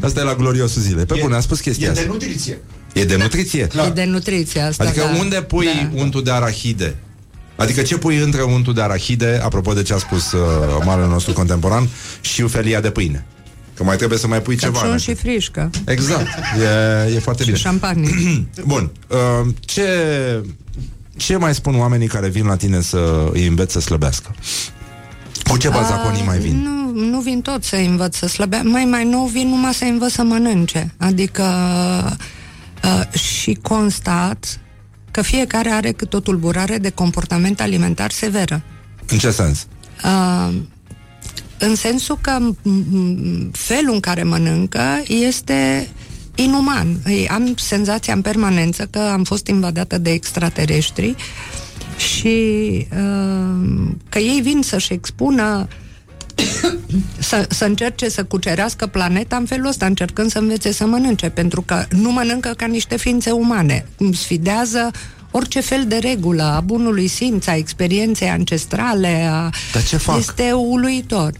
Asta 0.02 0.20
e 0.20 0.22
la 0.22 0.34
gloriosul 0.34 0.82
zile. 0.82 1.04
Pe 1.04 1.18
bune, 1.20 1.36
a 1.36 1.40
spus 1.40 1.60
chestia 1.60 1.86
E 1.86 1.90
asta. 1.90 2.02
de 2.02 2.08
nutriție. 2.08 2.58
E 2.92 3.04
de 3.04 3.16
nutriție? 3.16 3.68
E 3.86 3.90
de 3.90 4.04
nutriție 4.04 4.60
asta, 4.60 4.84
Adică 4.84 5.00
da. 5.12 5.18
unde 5.18 5.42
pui 5.42 5.64
da. 5.92 6.00
untul 6.00 6.22
de 6.22 6.30
arahide? 6.30 6.96
Adică 7.56 7.82
ce 7.82 7.96
pui 7.98 8.16
între 8.16 8.42
untul 8.42 8.74
de 8.74 8.82
arahide, 8.82 9.40
apropo 9.44 9.72
de 9.72 9.82
ce 9.82 9.92
a 9.94 9.98
spus 9.98 10.32
uh, 10.32 10.40
marele 10.84 11.06
nostru 11.06 11.32
contemporan, 11.32 11.88
și 12.20 12.42
felia 12.42 12.80
de 12.80 12.90
pâine? 12.90 13.26
Că 13.80 13.86
mai 13.86 13.96
trebuie 13.96 14.18
să 14.18 14.26
mai 14.26 14.42
pui 14.42 14.56
ceva. 14.56 14.72
Căpșun 14.72 14.92
în 14.92 14.98
și 14.98 15.14
frișcă. 15.14 15.70
Exact. 15.86 16.26
E, 17.08 17.14
e 17.14 17.18
foarte 17.18 17.44
bine. 17.44 17.56
Și 17.56 17.62
șampanie. 17.62 18.10
Bun. 18.66 18.90
Uh, 19.08 19.54
ce, 19.60 19.88
ce 21.16 21.36
mai 21.36 21.54
spun 21.54 21.78
oamenii 21.78 22.06
care 22.06 22.28
vin 22.28 22.46
la 22.46 22.56
tine 22.56 22.80
să 22.80 23.30
îi 23.32 23.46
înveți 23.46 23.72
să 23.72 23.80
slăbească? 23.80 24.34
Cu 25.48 25.56
ce 25.56 25.68
bazaconii 25.68 26.22
mai 26.22 26.38
vin? 26.38 26.62
Nu, 26.62 27.04
nu 27.04 27.20
vin 27.20 27.40
tot 27.40 27.64
să 27.64 27.76
învăț 27.76 28.16
să 28.16 28.26
slăbea. 28.26 28.62
Mai 28.64 28.84
mai 28.84 29.04
nou 29.04 29.26
vin 29.26 29.48
numai 29.48 29.74
să 29.74 29.84
învăț 29.84 30.12
să 30.12 30.22
mănânce. 30.22 30.94
Adică 30.96 31.44
uh, 32.84 33.18
și 33.18 33.58
constat 33.62 34.60
că 35.10 35.22
fiecare 35.22 35.70
are 35.70 35.92
cât 35.92 36.14
o 36.14 36.20
tulburare 36.20 36.78
de 36.78 36.90
comportament 36.90 37.60
alimentar 37.60 38.10
severă. 38.10 38.62
În 39.06 39.18
ce 39.18 39.30
sens? 39.30 39.66
Uh, 40.04 40.54
în 41.60 41.74
sensul 41.74 42.18
că 42.20 42.38
m- 42.38 42.56
m- 42.56 43.50
felul 43.52 43.94
în 43.94 44.00
care 44.00 44.22
mănâncă 44.22 45.02
este 45.06 45.88
inuman. 46.34 46.96
Ei, 47.06 47.28
Am 47.28 47.54
senzația 47.56 48.14
în 48.14 48.22
permanență 48.22 48.86
că 48.90 48.98
am 48.98 49.24
fost 49.24 49.46
invadată 49.46 49.98
de 49.98 50.10
extraterestri 50.10 51.14
și 51.96 52.36
uh, 52.92 53.88
că 54.08 54.18
ei 54.18 54.40
vin 54.42 54.62
să-și 54.62 54.92
expună 54.92 55.68
să, 57.18 57.46
să 57.48 57.64
încerce 57.64 58.08
să 58.08 58.24
cucerească 58.24 58.86
planeta 58.86 59.36
în 59.36 59.46
felul 59.46 59.66
ăsta, 59.66 59.86
încercând 59.86 60.30
să 60.30 60.38
învețe 60.38 60.72
să 60.72 60.86
mănânce, 60.86 61.28
pentru 61.28 61.62
că 61.62 61.84
nu 61.90 62.12
mănâncă 62.12 62.54
ca 62.56 62.66
niște 62.66 62.96
ființe 62.96 63.30
umane. 63.30 63.86
Sfidează 64.12 64.90
orice 65.30 65.60
fel 65.60 65.84
de 65.86 65.96
regulă 65.96 66.42
a 66.42 66.60
bunului 66.60 67.06
simț, 67.06 67.46
a 67.46 67.56
experienței 67.56 68.28
ancestrale. 68.28 69.28
A... 69.32 69.50
Dar 69.72 69.82
ce 69.82 69.96
fac? 69.96 70.18
Este 70.18 70.52
uluitor. 70.52 71.32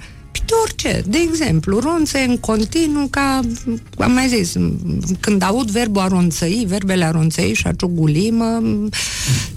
Păi 0.51 0.59
de 0.59 0.91
orice. 0.95 1.03
De 1.09 1.19
exemplu, 1.31 1.79
ronțe 1.79 2.19
în 2.19 2.39
continuu 2.39 3.07
ca, 3.07 3.41
am 3.99 4.13
mai 4.13 4.29
zis, 4.29 4.53
m- 4.59 5.21
când 5.21 5.43
aud 5.43 5.71
verbul 5.71 6.01
aronțăi, 6.01 6.65
verbele 6.69 7.05
aronțăi 7.05 7.55
și 7.55 7.67
a 7.67 7.73
ciuguli, 7.73 8.31
mă, 8.31 8.63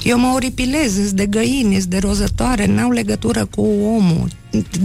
eu 0.04 0.18
mă 0.20 0.32
oripilez, 0.34 0.98
îs 0.98 1.12
de 1.14 1.26
găini, 1.26 1.76
îs 1.76 1.86
de 1.86 1.98
rozătoare, 1.98 2.66
n-au 2.66 2.92
legătură 2.92 3.46
cu 3.46 3.62
omul. 3.96 4.28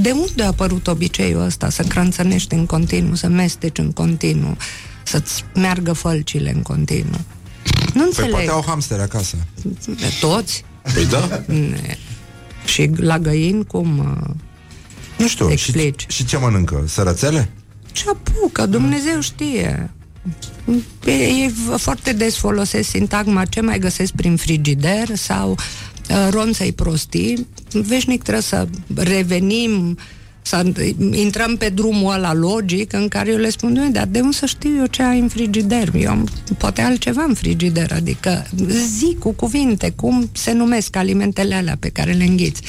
De 0.00 0.10
unde 0.10 0.42
a 0.42 0.46
apărut 0.46 0.86
obiceiul 0.86 1.40
ăsta 1.44 1.70
să 1.70 1.82
crânțănești 1.82 2.54
în 2.54 2.66
continuu, 2.66 3.14
să 3.14 3.28
mesteci 3.28 3.78
în 3.78 3.92
continuu, 3.92 4.56
să-ți 5.02 5.44
meargă 5.54 5.92
fălcile 5.92 6.52
în 6.54 6.62
continuu? 6.62 7.20
Nu 7.94 8.00
Păi 8.00 8.02
înțeleg. 8.06 8.30
poate 8.30 8.48
au 8.50 8.64
hamstere 8.66 9.02
acasă. 9.02 9.36
Toți? 10.20 10.64
Păi 10.94 11.06
da. 11.06 11.42
Ne. 11.46 11.96
Și 12.64 12.90
la 12.96 13.18
găini 13.18 13.64
cum... 13.66 13.98
uh, 13.98 14.34
Nu 15.18 15.26
știu, 15.28 15.54
și, 15.54 15.92
și 16.06 16.24
ce 16.24 16.36
mănâncă? 16.36 16.84
Sărățele? 16.86 17.50
Ce 17.92 18.04
apucă, 18.08 18.66
Dumnezeu 18.66 19.20
știe. 19.20 19.90
E, 21.06 21.12
e 21.12 21.50
foarte 21.76 22.12
des 22.12 22.36
folosesc 22.36 22.88
sintagma 22.88 23.44
ce 23.44 23.60
mai 23.60 23.78
găsesc 23.78 24.12
prin 24.12 24.36
frigider 24.36 25.16
sau 25.16 25.50
uh, 25.50 26.28
ronței 26.30 26.72
prostii. 26.72 27.46
Veșnic 27.72 28.22
trebuie 28.22 28.42
să 28.42 28.68
revenim 28.94 29.98
să 30.42 30.72
intrăm 31.12 31.56
pe 31.56 31.68
drumul 31.68 32.12
ăla 32.14 32.34
logic 32.34 32.92
în 32.92 33.08
care 33.08 33.30
eu 33.30 33.36
le 33.36 33.50
spun, 33.50 33.74
"Doamne, 33.74 33.90
dar 33.92 34.06
de 34.06 34.20
unde 34.20 34.36
să 34.36 34.46
știu 34.46 34.76
eu 34.76 34.86
ce 34.86 35.02
ai 35.02 35.18
în 35.18 35.28
frigider? 35.28 35.94
Eu 35.94 36.10
am 36.10 36.28
poate 36.58 36.80
altceva 36.80 37.22
în 37.22 37.34
frigider, 37.34 37.92
adică 37.92 38.46
zic 38.98 39.18
cu 39.18 39.32
cuvinte 39.32 39.92
cum 39.96 40.30
se 40.32 40.52
numesc 40.52 40.96
alimentele 40.96 41.54
alea 41.54 41.76
pe 41.80 41.88
care 41.88 42.12
le 42.12 42.24
înghiți. 42.24 42.62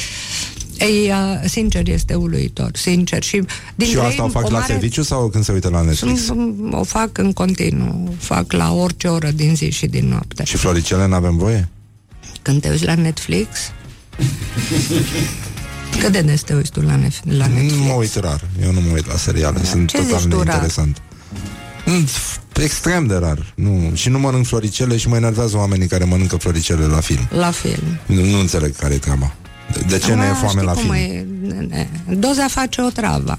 Ei, 0.80 1.10
uh, 1.12 1.50
sincer, 1.50 1.88
este 1.88 2.14
uluitor, 2.14 2.70
sincer. 2.74 3.24
Și, 3.24 3.44
din 3.76 3.88
și 3.88 3.98
asta 3.98 4.24
o 4.24 4.28
fac 4.28 4.50
la 4.50 4.64
serviciu 4.66 5.02
sau 5.02 5.28
când 5.30 5.44
se 5.44 5.52
uită 5.52 5.70
la 5.70 5.82
Netflix? 5.82 6.30
Mm, 6.30 6.74
O 6.74 6.84
fac 6.84 7.18
în 7.18 7.34
continuu, 7.34 8.16
fac 8.20 8.52
la 8.52 8.74
orice 8.74 9.08
oră 9.08 9.30
din 9.32 9.56
zi 9.56 9.70
și 9.70 9.86
din 9.86 10.08
noapte. 10.08 10.44
Și 10.44 10.58
floricele 10.58 11.08
n-avem 11.08 11.38
voie? 11.38 11.70
Când 12.42 12.62
te 12.62 12.70
uiți 12.70 12.86
la 12.86 12.96
Netflix, 12.96 13.50
cât 16.00 16.12
de 16.12 16.22
des 16.22 16.42
te 16.42 16.54
uiți 16.54 16.72
tu 16.72 16.82
la, 16.82 17.00
Nef- 17.00 17.24
la 17.24 17.48
Netflix? 17.48 17.74
Nu 17.74 17.84
mă 17.84 17.94
uit 17.94 18.16
rar. 18.16 18.42
Eu 18.64 18.72
nu 18.72 18.82
mă 18.82 18.92
uit 18.94 19.08
la 19.08 19.18
seriale. 19.18 19.64
Sunt 19.64 19.90
Ce 19.90 19.98
total 19.98 20.20
zici 20.20 20.30
tu 20.30 20.36
rar? 20.38 20.46
neinteresant. 20.46 21.02
Mm, 21.86 22.06
f- 22.06 22.62
Extrem 22.64 23.06
de 23.08 23.16
rar. 23.16 23.54
Nu. 23.56 23.92
Și 23.94 24.10
nu 24.10 24.20
mănânc 24.20 24.46
floricele 24.46 24.98
și 24.98 25.08
mă 25.08 25.16
enervează 25.16 25.58
oamenii 25.58 25.88
care 25.88 26.04
mănâncă 26.04 26.36
floricele 26.36 26.86
la 26.86 27.00
film. 27.00 27.28
La 27.32 27.52
film. 27.52 27.84
Nu, 28.06 28.26
nu 28.26 28.40
înțeleg 28.40 28.76
care 28.76 28.94
e 28.94 28.98
treaba. 28.98 29.36
De, 29.74 29.80
de 29.88 29.98
ce 29.98 30.14
ne 30.14 30.24
e 30.24 30.28
Ah, 30.28 30.36
foame 30.36 30.50
știi 30.50 30.66
la 30.66 30.72
cum 30.72 30.82
film? 30.82 30.94
E, 30.94 31.26
ne, 31.68 31.88
doza 32.16 32.48
face 32.48 32.82
o 32.82 32.90
travă. 32.90 33.38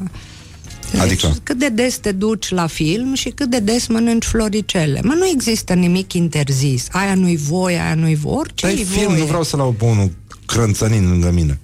Adică? 0.98 1.26
Deci, 1.26 1.36
cât 1.42 1.58
de 1.58 1.68
des 1.68 1.96
te 1.96 2.12
duci 2.12 2.48
la 2.50 2.66
film 2.66 3.14
și 3.14 3.28
cât 3.28 3.50
de 3.50 3.58
des 3.58 3.86
mănânci 3.86 4.24
floricele. 4.24 5.00
Mă, 5.02 5.12
nu 5.12 5.26
există 5.26 5.74
nimic 5.74 6.12
interzis. 6.12 6.86
Aia 6.90 7.14
nu-i 7.14 7.36
voie, 7.36 7.78
aia 7.78 7.94
nu-i 7.94 8.14
voie. 8.14 8.36
Orice 8.36 8.66
Dar 8.66 8.76
e 8.76 8.82
film, 8.82 9.14
nu 9.14 9.24
vreau 9.24 9.42
să 9.42 9.56
lau 9.56 9.70
pe 9.70 9.84
unul 9.84 10.10
crânțănind 10.46 11.08
lângă 11.08 11.30
mine. 11.30 11.60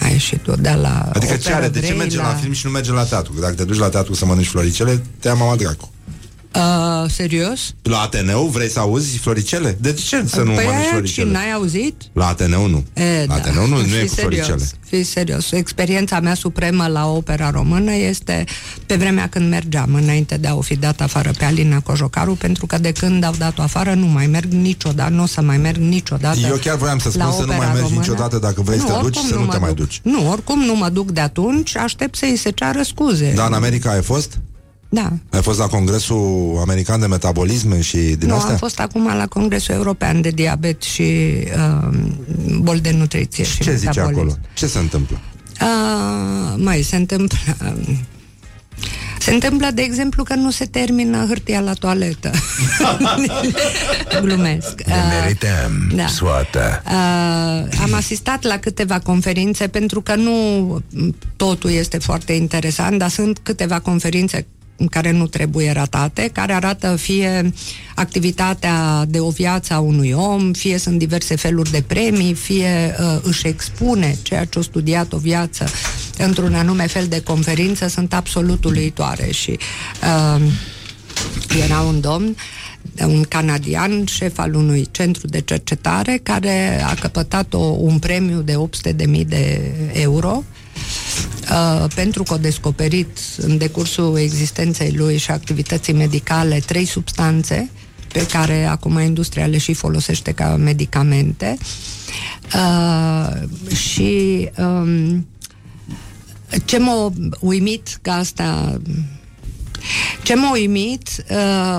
Ai 0.00 0.18
și 0.18 0.36
tu 0.36 0.56
de 0.56 0.70
la 0.80 1.10
Adică 1.12 1.36
ce 1.36 1.48
operă 1.48 1.54
are? 1.54 1.68
De 1.68 1.80
ce 1.80 1.86
vrei 1.86 1.98
merge 1.98 2.16
la... 2.16 2.24
film 2.24 2.52
și 2.52 2.66
nu 2.66 2.72
merge 2.72 2.92
la 2.92 3.04
teatru? 3.04 3.32
Că 3.32 3.40
dacă 3.40 3.54
te 3.54 3.64
duci 3.64 3.78
la 3.78 3.88
teatru 3.88 4.14
să 4.14 4.26
mănânci 4.26 4.46
floricele, 4.46 5.02
te 5.18 5.28
ia 5.28 5.34
mama 5.34 5.56
dracu. 5.56 5.92
Uh, 6.56 7.10
serios? 7.10 7.74
La 7.82 7.98
Ateneu 8.00 8.44
vrei 8.46 8.70
să 8.70 8.78
auzi 8.80 9.16
floricele? 9.18 9.76
De 9.80 9.92
ce 9.92 10.24
să 10.26 10.42
nu 10.42 10.52
păi 10.52 10.64
mănânci 10.64 10.70
aia 10.72 10.82
și 10.82 10.88
floricele? 10.88 11.30
n-ai 11.30 11.52
auzit? 11.52 11.94
La 12.12 12.26
Ateneu 12.26 12.66
nu. 12.66 12.84
E, 12.92 13.18
la 13.20 13.26
da. 13.26 13.34
Ateneu 13.34 13.66
nu, 13.66 13.76
nu 13.76 13.82
Fii 13.82 13.96
e 13.98 14.04
cu 14.04 14.14
serios, 14.14 14.46
floricele. 14.46 14.70
Fii 14.86 15.04
serios. 15.04 15.52
Experiența 15.52 16.20
mea 16.20 16.34
supremă 16.34 16.86
la 16.86 17.06
opera 17.10 17.50
română 17.50 17.92
este 17.94 18.44
pe 18.86 18.96
vremea 18.96 19.28
când 19.28 19.48
mergeam, 19.48 19.94
înainte 19.94 20.36
de 20.36 20.46
a 20.46 20.54
o 20.54 20.60
fi 20.60 20.76
dat 20.76 21.00
afară 21.00 21.30
pe 21.38 21.44
Alina 21.44 21.80
Cojocaru, 21.80 22.34
pentru 22.34 22.66
că 22.66 22.78
de 22.78 22.92
când 22.92 23.24
au 23.24 23.34
dat-o 23.38 23.62
afară 23.62 23.94
nu 23.94 24.06
mai 24.06 24.26
merg 24.26 24.52
niciodată, 24.52 25.12
nu 25.12 25.22
o 25.22 25.26
să 25.26 25.40
mai 25.40 25.56
merg 25.56 25.76
niciodată 25.76 26.38
Eu 26.38 26.56
chiar 26.56 26.76
voiam 26.76 26.98
să 26.98 27.10
la 27.14 27.24
spun 27.24 27.32
să 27.32 27.40
nu 27.40 27.46
mai 27.46 27.56
opera 27.56 27.72
mergi 27.72 27.82
română. 27.88 28.00
niciodată 28.00 28.38
dacă 28.38 28.62
vrei 28.62 28.78
să 28.78 28.84
te 28.84 28.92
oricum 28.92 29.10
duci, 29.10 29.28
să 29.28 29.34
nu 29.34 29.44
mă 29.44 29.52
te 29.52 29.58
mai 29.58 29.68
duc. 29.74 29.78
duci. 29.78 30.00
Nu, 30.02 30.30
oricum 30.30 30.60
nu 30.60 30.74
mă 30.76 30.88
duc 30.88 31.10
de 31.10 31.20
atunci, 31.20 31.76
aștept 31.76 32.16
să-i 32.16 32.36
se 32.36 32.50
ceară 32.50 32.82
scuze. 32.82 33.32
Dar 33.36 33.46
în 33.46 33.52
America 33.54 33.90
ai 33.90 34.02
fost? 34.02 34.38
Da. 34.94 35.12
Ai 35.30 35.42
fost 35.42 35.58
la 35.58 35.66
Congresul 35.66 36.56
American 36.60 37.00
de 37.00 37.06
Metabolism 37.06 37.80
și 37.80 37.96
din 37.96 38.28
nu, 38.28 38.34
astea? 38.34 38.50
am 38.50 38.56
fost 38.56 38.80
acum 38.80 39.06
la 39.16 39.26
Congresul 39.26 39.74
European 39.74 40.20
de 40.20 40.30
Diabet 40.30 40.82
și 40.82 41.02
uh, 41.82 41.88
bol 42.60 42.78
de 42.78 42.90
nutriție 42.90 43.44
și, 43.44 43.60
Ce 43.62 43.74
zice 43.74 43.86
metabolism. 43.86 44.18
acolo? 44.18 44.36
Ce 44.54 44.66
se 44.66 44.78
întâmplă? 44.78 45.20
Uh, 45.60 46.54
mai 46.56 46.82
se 46.82 46.96
întâmplă... 46.96 47.38
um, 47.62 47.98
Se 49.18 49.32
întâmplă, 49.32 49.70
de 49.74 49.82
exemplu, 49.82 50.22
că 50.22 50.34
nu 50.34 50.50
se 50.50 50.64
termină 50.64 51.24
hârtia 51.28 51.60
la 51.60 51.72
toaletă. 51.72 52.30
Glumesc. 54.22 54.82
Ne 54.86 54.92
Uh, 54.94 55.20
merităm 55.20 55.90
da. 55.94 56.06
soată. 56.06 56.82
Uh, 56.86 57.78
am 57.82 57.94
asistat 57.94 58.42
la 58.42 58.58
câteva 58.58 58.98
conferințe 58.98 59.68
pentru 59.68 60.00
că 60.00 60.14
nu 60.14 60.32
totul 61.36 61.70
este 61.70 61.98
foarte 61.98 62.32
interesant, 62.32 62.98
dar 62.98 63.08
sunt 63.10 63.38
câteva 63.42 63.78
conferințe 63.80 64.46
care 64.90 65.10
nu 65.10 65.26
trebuie 65.26 65.72
ratate, 65.72 66.30
care 66.32 66.52
arată 66.52 66.96
fie 66.96 67.52
activitatea 67.94 69.04
de 69.08 69.20
o 69.20 69.30
viață 69.30 69.74
a 69.74 69.78
unui 69.78 70.12
om, 70.12 70.52
fie 70.52 70.78
sunt 70.78 70.98
diverse 70.98 71.36
feluri 71.36 71.70
de 71.70 71.84
premii, 71.86 72.34
fie 72.34 72.96
uh, 73.00 73.18
își 73.22 73.46
expune 73.46 74.16
ceea 74.22 74.44
ce 74.44 74.58
a 74.58 74.62
studiat 74.62 75.12
o 75.12 75.16
viață 75.16 75.64
într-un 76.18 76.54
anume 76.54 76.86
fel 76.86 77.06
de 77.06 77.22
conferință 77.22 77.88
sunt 77.88 78.14
absolut 78.14 78.64
uluitoare 78.64 79.30
și 79.30 79.58
uh, 80.02 80.42
era 81.64 81.80
un 81.80 82.00
domn 82.00 82.36
un 83.06 83.22
canadian, 83.22 84.04
șef 84.06 84.38
al 84.38 84.54
unui 84.54 84.88
centru 84.90 85.26
de 85.26 85.40
cercetare, 85.40 86.20
care 86.22 86.82
a 86.86 86.94
căpătat 86.94 87.54
o, 87.54 87.58
un 87.58 87.98
premiu 87.98 88.40
de 88.40 88.54
800.000 88.54 89.26
de 89.26 89.72
euro 89.92 90.36
uh, 90.36 90.63
pentru 91.94 92.22
că 92.22 92.34
a 92.34 92.38
descoperit 92.38 93.18
în 93.36 93.58
decursul 93.58 94.18
existenței 94.18 94.92
lui 94.92 95.16
și 95.16 95.30
activității 95.30 95.92
medicale 95.92 96.58
trei 96.66 96.84
substanțe 96.84 97.70
pe 98.12 98.26
care 98.26 98.64
acum 98.64 98.98
industria 98.98 99.46
le 99.46 99.58
și 99.58 99.72
folosește 99.72 100.32
ca 100.32 100.56
medicamente. 100.56 101.56
Uh, 102.54 103.76
și 103.76 104.48
um, 104.58 105.26
ce 106.64 106.78
m-a 106.78 107.12
uimit 107.40 107.98
că 108.02 108.10
asta 108.10 108.80
ce 110.22 110.34
m-a 110.34 110.52
uimit 110.52 111.24
uh, 111.30 111.36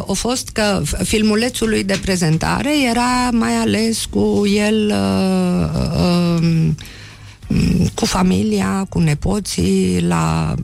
a 0.07 0.11
fost 0.13 0.49
că 0.49 0.81
filmulețul 1.03 1.69
lui 1.69 1.83
de 1.83 1.99
prezentare 2.01 2.83
era 2.89 3.29
mai 3.31 3.53
ales 3.53 4.05
cu 4.05 4.43
el 4.47 4.93
uh, 4.93 5.69
uh, 6.41 6.69
cu 7.93 8.05
familia, 8.05 8.85
cu 8.89 8.99
nepoții, 8.99 10.05
la 10.07 10.55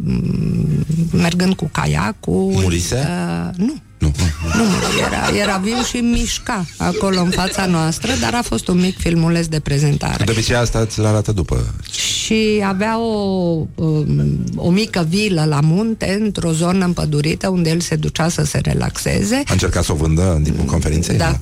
mergând 1.11 1.53
cu 1.53 1.69
caiacul. 1.71 2.51
Murise? 2.53 2.95
Uh, 2.95 3.55
nu. 3.55 3.75
Nu. 3.97 4.11
Nu, 4.55 4.63
era, 5.05 5.41
era 5.41 5.57
viu 5.57 5.83
și 5.83 5.97
mișca 5.97 6.65
acolo 6.77 7.21
în 7.21 7.29
fața 7.29 7.65
noastră, 7.65 8.11
dar 8.21 8.33
a 8.33 8.41
fost 8.41 8.67
un 8.67 8.79
mic 8.79 8.97
filmuleț 8.97 9.45
de 9.45 9.59
prezentare. 9.59 10.23
De 10.23 10.31
obicei 10.31 10.55
asta 10.55 10.85
ți-l 10.85 11.05
arată 11.05 11.31
după. 11.31 11.73
Și 11.91 12.63
avea 12.65 12.99
o, 12.99 13.65
um, 13.75 14.43
o 14.55 14.69
mică 14.69 15.05
vilă 15.09 15.45
la 15.45 15.59
munte, 15.59 16.17
într-o 16.21 16.51
zonă 16.51 16.85
împădurită, 16.85 17.49
unde 17.49 17.69
el 17.69 17.79
se 17.79 17.95
ducea 17.95 18.29
să 18.29 18.43
se 18.43 18.57
relaxeze. 18.57 19.35
A 19.35 19.51
încercat 19.51 19.83
să 19.83 19.91
o 19.91 19.95
vândă 19.95 20.33
în 20.35 20.43
timpul 20.43 20.65
conferinței? 20.65 21.17
Da. 21.17 21.25
Da. 21.25 21.39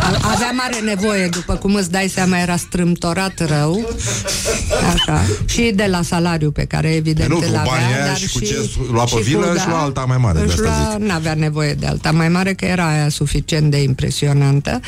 A- 0.00 0.30
Avea 0.32 0.50
mare 0.50 0.80
nevoie, 0.84 1.26
după 1.28 1.54
cum 1.54 1.74
îți 1.74 1.90
dai 1.90 2.08
seama, 2.08 2.38
era 2.38 2.56
strâmtorat 2.56 3.46
rău. 3.48 3.88
Așa. 4.94 5.22
Și 5.44 5.72
de 5.74 5.86
la 5.90 6.02
salariu 6.02 6.50
pe 6.50 6.64
care 6.64 6.94
evident 6.94 7.28
Nu, 7.28 7.36
cu 7.36 7.42
îl 7.42 7.48
avea, 7.48 7.62
banii 7.64 7.94
aia 7.94 8.06
dar 8.06 8.16
și 8.16 8.32
cu 8.32 8.40
ce 8.40 8.70
lua 8.92 9.04
pe 9.04 9.10
și 9.16 9.22
vilă, 9.22 9.46
cu- 9.46 9.52
își 9.54 9.66
lua 9.68 9.80
alta 9.80 10.04
mai 10.08 10.16
mare, 10.16 10.38
de 10.38 10.44
Își 10.44 10.52
asta 10.52 10.96
lua, 10.98 11.06
n-avea 11.06 11.34
nevoie 11.34 11.72
de 11.72 11.86
alta 11.86 12.10
mai 12.12 12.28
mare, 12.28 12.54
că 12.54 12.64
era 12.64 12.88
aia 12.88 13.08
suficient 13.08 13.70
de 13.70 13.82
impresionantă. 13.82 14.80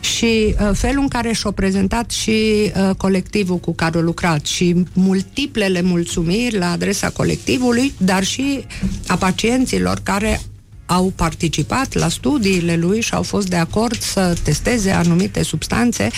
Și 0.00 0.54
uh, 0.60 0.70
felul 0.72 1.02
în 1.02 1.08
care 1.08 1.32
și-a 1.32 1.50
prezentat 1.50 2.10
și 2.10 2.70
uh, 2.76 2.90
colectivul 2.96 3.56
cu 3.58 3.74
care 3.74 3.98
a 3.98 4.00
lucrat 4.00 4.46
și 4.46 4.84
multiplele 4.92 5.82
mulțumiri 5.82 6.56
la 6.58 6.70
adresa 6.70 7.08
colectivului, 7.10 7.92
dar 7.96 8.24
și 8.24 8.66
a 9.06 9.16
pacienților 9.16 9.98
care 10.02 10.40
au 10.86 11.12
participat 11.16 11.94
la 11.94 12.08
studiile 12.08 12.76
lui 12.76 13.00
și 13.00 13.14
au 13.14 13.22
fost 13.22 13.48
de 13.48 13.56
acord 13.56 14.00
să 14.00 14.36
testeze 14.42 14.90
anumite 14.90 15.42
substanțe, 15.42 16.10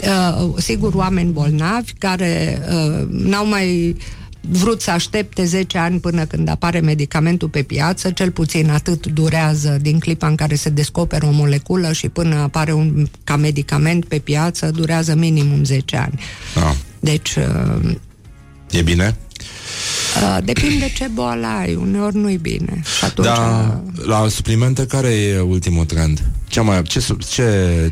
uh, 0.00 0.52
sigur 0.56 0.94
oameni 0.94 1.32
bolnavi 1.32 1.92
care 1.98 2.62
uh, 2.68 3.06
n-au 3.10 3.46
mai 3.46 3.96
vrut 4.40 4.80
să 4.80 4.90
aștepte 4.90 5.44
10 5.44 5.78
ani 5.78 6.00
până 6.00 6.24
când 6.24 6.48
apare 6.48 6.80
medicamentul 6.80 7.48
pe 7.48 7.62
piață, 7.62 8.10
cel 8.10 8.30
puțin 8.30 8.70
atât 8.70 9.06
durează 9.06 9.78
din 9.80 9.98
clipa 9.98 10.26
în 10.26 10.34
care 10.34 10.54
se 10.54 10.68
descoperă 10.68 11.26
o 11.26 11.30
moleculă 11.30 11.92
și 11.92 12.08
până 12.08 12.34
apare 12.34 12.72
un, 12.72 13.08
ca 13.24 13.36
medicament 13.36 14.04
pe 14.04 14.18
piață, 14.18 14.70
durează 14.70 15.14
minimum 15.14 15.64
10 15.64 15.96
ani. 15.96 16.20
Da. 16.54 16.74
Deci, 17.00 17.34
uh, 17.34 17.94
E 18.70 18.82
bine? 18.82 19.16
Uh, 20.22 20.38
depinde 20.44 20.92
ce 20.96 21.08
boală 21.14 21.46
ai, 21.60 21.74
uneori 21.74 22.16
nu-i 22.16 22.36
bine. 22.36 22.82
Și 22.98 23.04
atunci, 23.04 23.26
Da, 23.26 23.80
la 24.06 24.26
suplimente 24.28 24.86
care 24.86 25.08
e 25.08 25.38
ultimul 25.40 25.84
trend? 25.84 26.22
Ce 26.48 26.60
mai, 26.60 26.82
ce, 26.82 27.00
sub- 27.00 27.22
ce, 27.24 27.44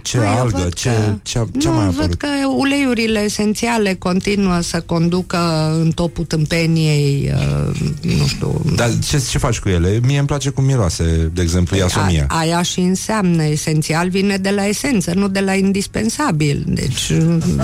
ce 0.02 0.16
Păi, 0.16 0.26
eu 0.26 0.38
algă, 0.38 0.58
văd 0.62 0.74
ce, 0.74 0.88
că- 0.88 1.14
ce, 1.22 1.46
ce 1.58 1.68
nu, 1.68 1.74
mai 1.74 1.84
a 1.84 1.88
văd 1.88 1.96
apărut? 1.98 2.18
că 2.18 2.26
uleiurile 2.56 3.20
esențiale 3.20 3.94
continuă 3.94 4.60
să 4.60 4.80
conducă 4.80 5.38
în 5.82 5.90
topul 5.90 6.24
tâmpeniei, 6.24 7.32
uh, 7.34 7.76
nu 8.18 8.26
știu... 8.26 8.62
Dar 8.74 8.90
ce, 9.08 9.22
ce 9.30 9.38
faci 9.38 9.58
cu 9.58 9.68
ele? 9.68 10.00
Mie 10.06 10.18
îmi 10.18 10.26
place 10.26 10.50
cum 10.50 10.64
miroase, 10.64 11.30
de 11.34 11.42
exemplu, 11.42 11.76
iasomia. 11.76 12.24
A, 12.28 12.38
aia 12.38 12.62
și 12.62 12.80
înseamnă 12.80 13.44
esențial, 13.44 14.08
vine 14.08 14.36
de 14.36 14.50
la 14.50 14.66
esență, 14.66 15.12
nu 15.14 15.28
de 15.28 15.40
la 15.40 15.54
indispensabil. 15.54 16.64
Deci 16.66 17.08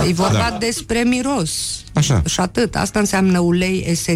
e 0.08 0.12
vorba 0.12 0.32
Da. 0.50 0.56
despre 0.60 0.98
miros. 1.02 1.50
Așa. 1.92 2.22
Și 2.26 2.40
atât. 2.40 2.76
Asta 2.76 2.98
înseamnă 2.98 3.38
ulei 3.38 3.84
esențial. 3.88 4.13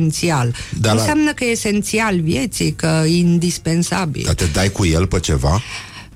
Dar 0.81 0.93
nu 0.93 0.97
la- 0.99 1.03
înseamnă 1.05 1.33
că 1.33 1.45
e 1.45 1.49
esențial 1.51 2.21
vieții, 2.21 2.73
că 2.73 3.03
e 3.07 3.17
indispensabil. 3.17 4.23
Dar 4.25 4.35
te 4.35 4.45
dai 4.53 4.71
cu 4.73 4.87
el 4.87 5.07
pe 5.07 5.21
ceva? 5.21 5.63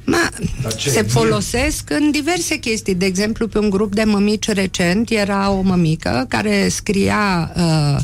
Ma, 0.04 0.28
ce? 0.76 0.90
se 0.90 1.02
folosesc 1.02 1.90
în 1.90 2.10
diverse 2.10 2.56
chestii. 2.56 2.94
De 2.94 3.04
exemplu, 3.06 3.48
pe 3.48 3.58
un 3.58 3.70
grup 3.70 3.94
de 3.94 4.02
mămici 4.04 4.48
recent 4.48 5.10
era 5.10 5.50
o 5.50 5.60
mămică 5.60 6.24
care 6.28 6.68
scria 6.68 7.52
uh, 7.56 7.96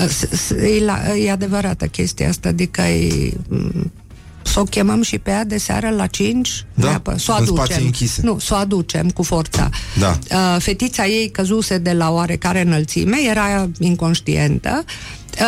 uh, 0.00 0.08
s- 0.08 0.28
s- 0.46 0.50
e, 0.50 0.84
la, 0.84 1.16
e 1.16 1.30
adevărată 1.30 1.86
chestia 1.86 2.28
asta, 2.28 2.48
adică 2.48 2.80
e, 2.82 3.30
m, 3.48 3.70
să 3.76 4.05
o 4.54 4.62
chemăm 4.64 5.02
și 5.02 5.18
pe 5.18 5.30
ea 5.30 5.44
de 5.44 5.58
seară 5.58 5.88
la 5.90 6.06
5 6.06 6.64
Da, 6.74 7.02
să 7.16 7.32
o 7.32 7.36
în 7.38 7.46
spații 7.46 7.54
aducem. 7.54 7.84
închise. 7.84 8.20
Nu, 8.24 8.38
să 8.38 8.54
o 8.54 8.56
aducem 8.56 9.10
cu 9.10 9.22
forța. 9.22 9.70
Da. 9.98 10.18
Uh, 10.30 10.56
fetița 10.58 11.06
ei 11.06 11.30
căzuse 11.30 11.78
de 11.78 11.92
la 11.92 12.10
oarecare 12.10 12.60
înălțime, 12.60 13.16
era 13.28 13.68
inconștientă 13.78 14.84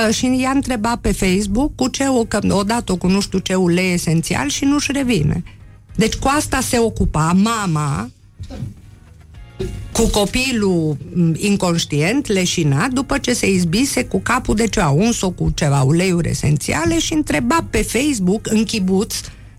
uh, 0.08 0.14
și 0.14 0.38
i-a 0.40 0.50
întrebat 0.50 0.96
pe 1.00 1.12
Facebook 1.12 1.74
cu 1.74 1.88
ce 1.88 2.08
o, 2.08 2.24
că 2.24 2.38
o 2.48 2.62
dat-o 2.62 2.96
cu 2.96 3.06
nu 3.06 3.20
știu 3.20 3.38
ce 3.38 3.54
ulei 3.54 3.92
esențial 3.92 4.48
și 4.48 4.64
nu-și 4.64 4.92
revine. 4.92 5.42
Deci 5.94 6.14
cu 6.14 6.28
asta 6.36 6.60
se 6.60 6.78
ocupa 6.78 7.32
mama 7.36 8.10
cu 9.98 10.06
copilul 10.06 10.96
m, 11.12 11.34
inconștient, 11.36 12.26
leșinat, 12.26 12.88
după 12.88 13.18
ce 13.18 13.32
se 13.32 13.50
izbise 13.50 14.04
cu 14.04 14.20
capul 14.20 14.54
de 14.54 14.66
ceva, 14.66 14.88
uns-o 14.88 15.30
cu 15.30 15.50
ceva 15.54 15.82
uleiuri 15.82 16.28
esențiale 16.28 16.98
și 16.98 17.12
întreba 17.12 17.66
pe 17.70 17.82
Facebook, 17.82 18.46
în 18.50 18.64
chibuț, 18.64 19.14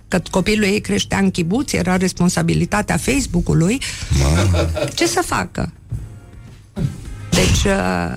că 0.08 0.22
copilul 0.30 0.66
ei 0.66 0.82
creștea 0.82 1.18
în 1.18 1.32
chibuț, 1.32 1.72
era 1.72 1.98
responsabilitatea 1.98 2.98
Facebook-ului, 2.98 3.82
ce 4.94 5.08
să 5.08 5.22
facă? 5.26 5.74
Deci, 7.30 7.64
uh, 7.66 8.16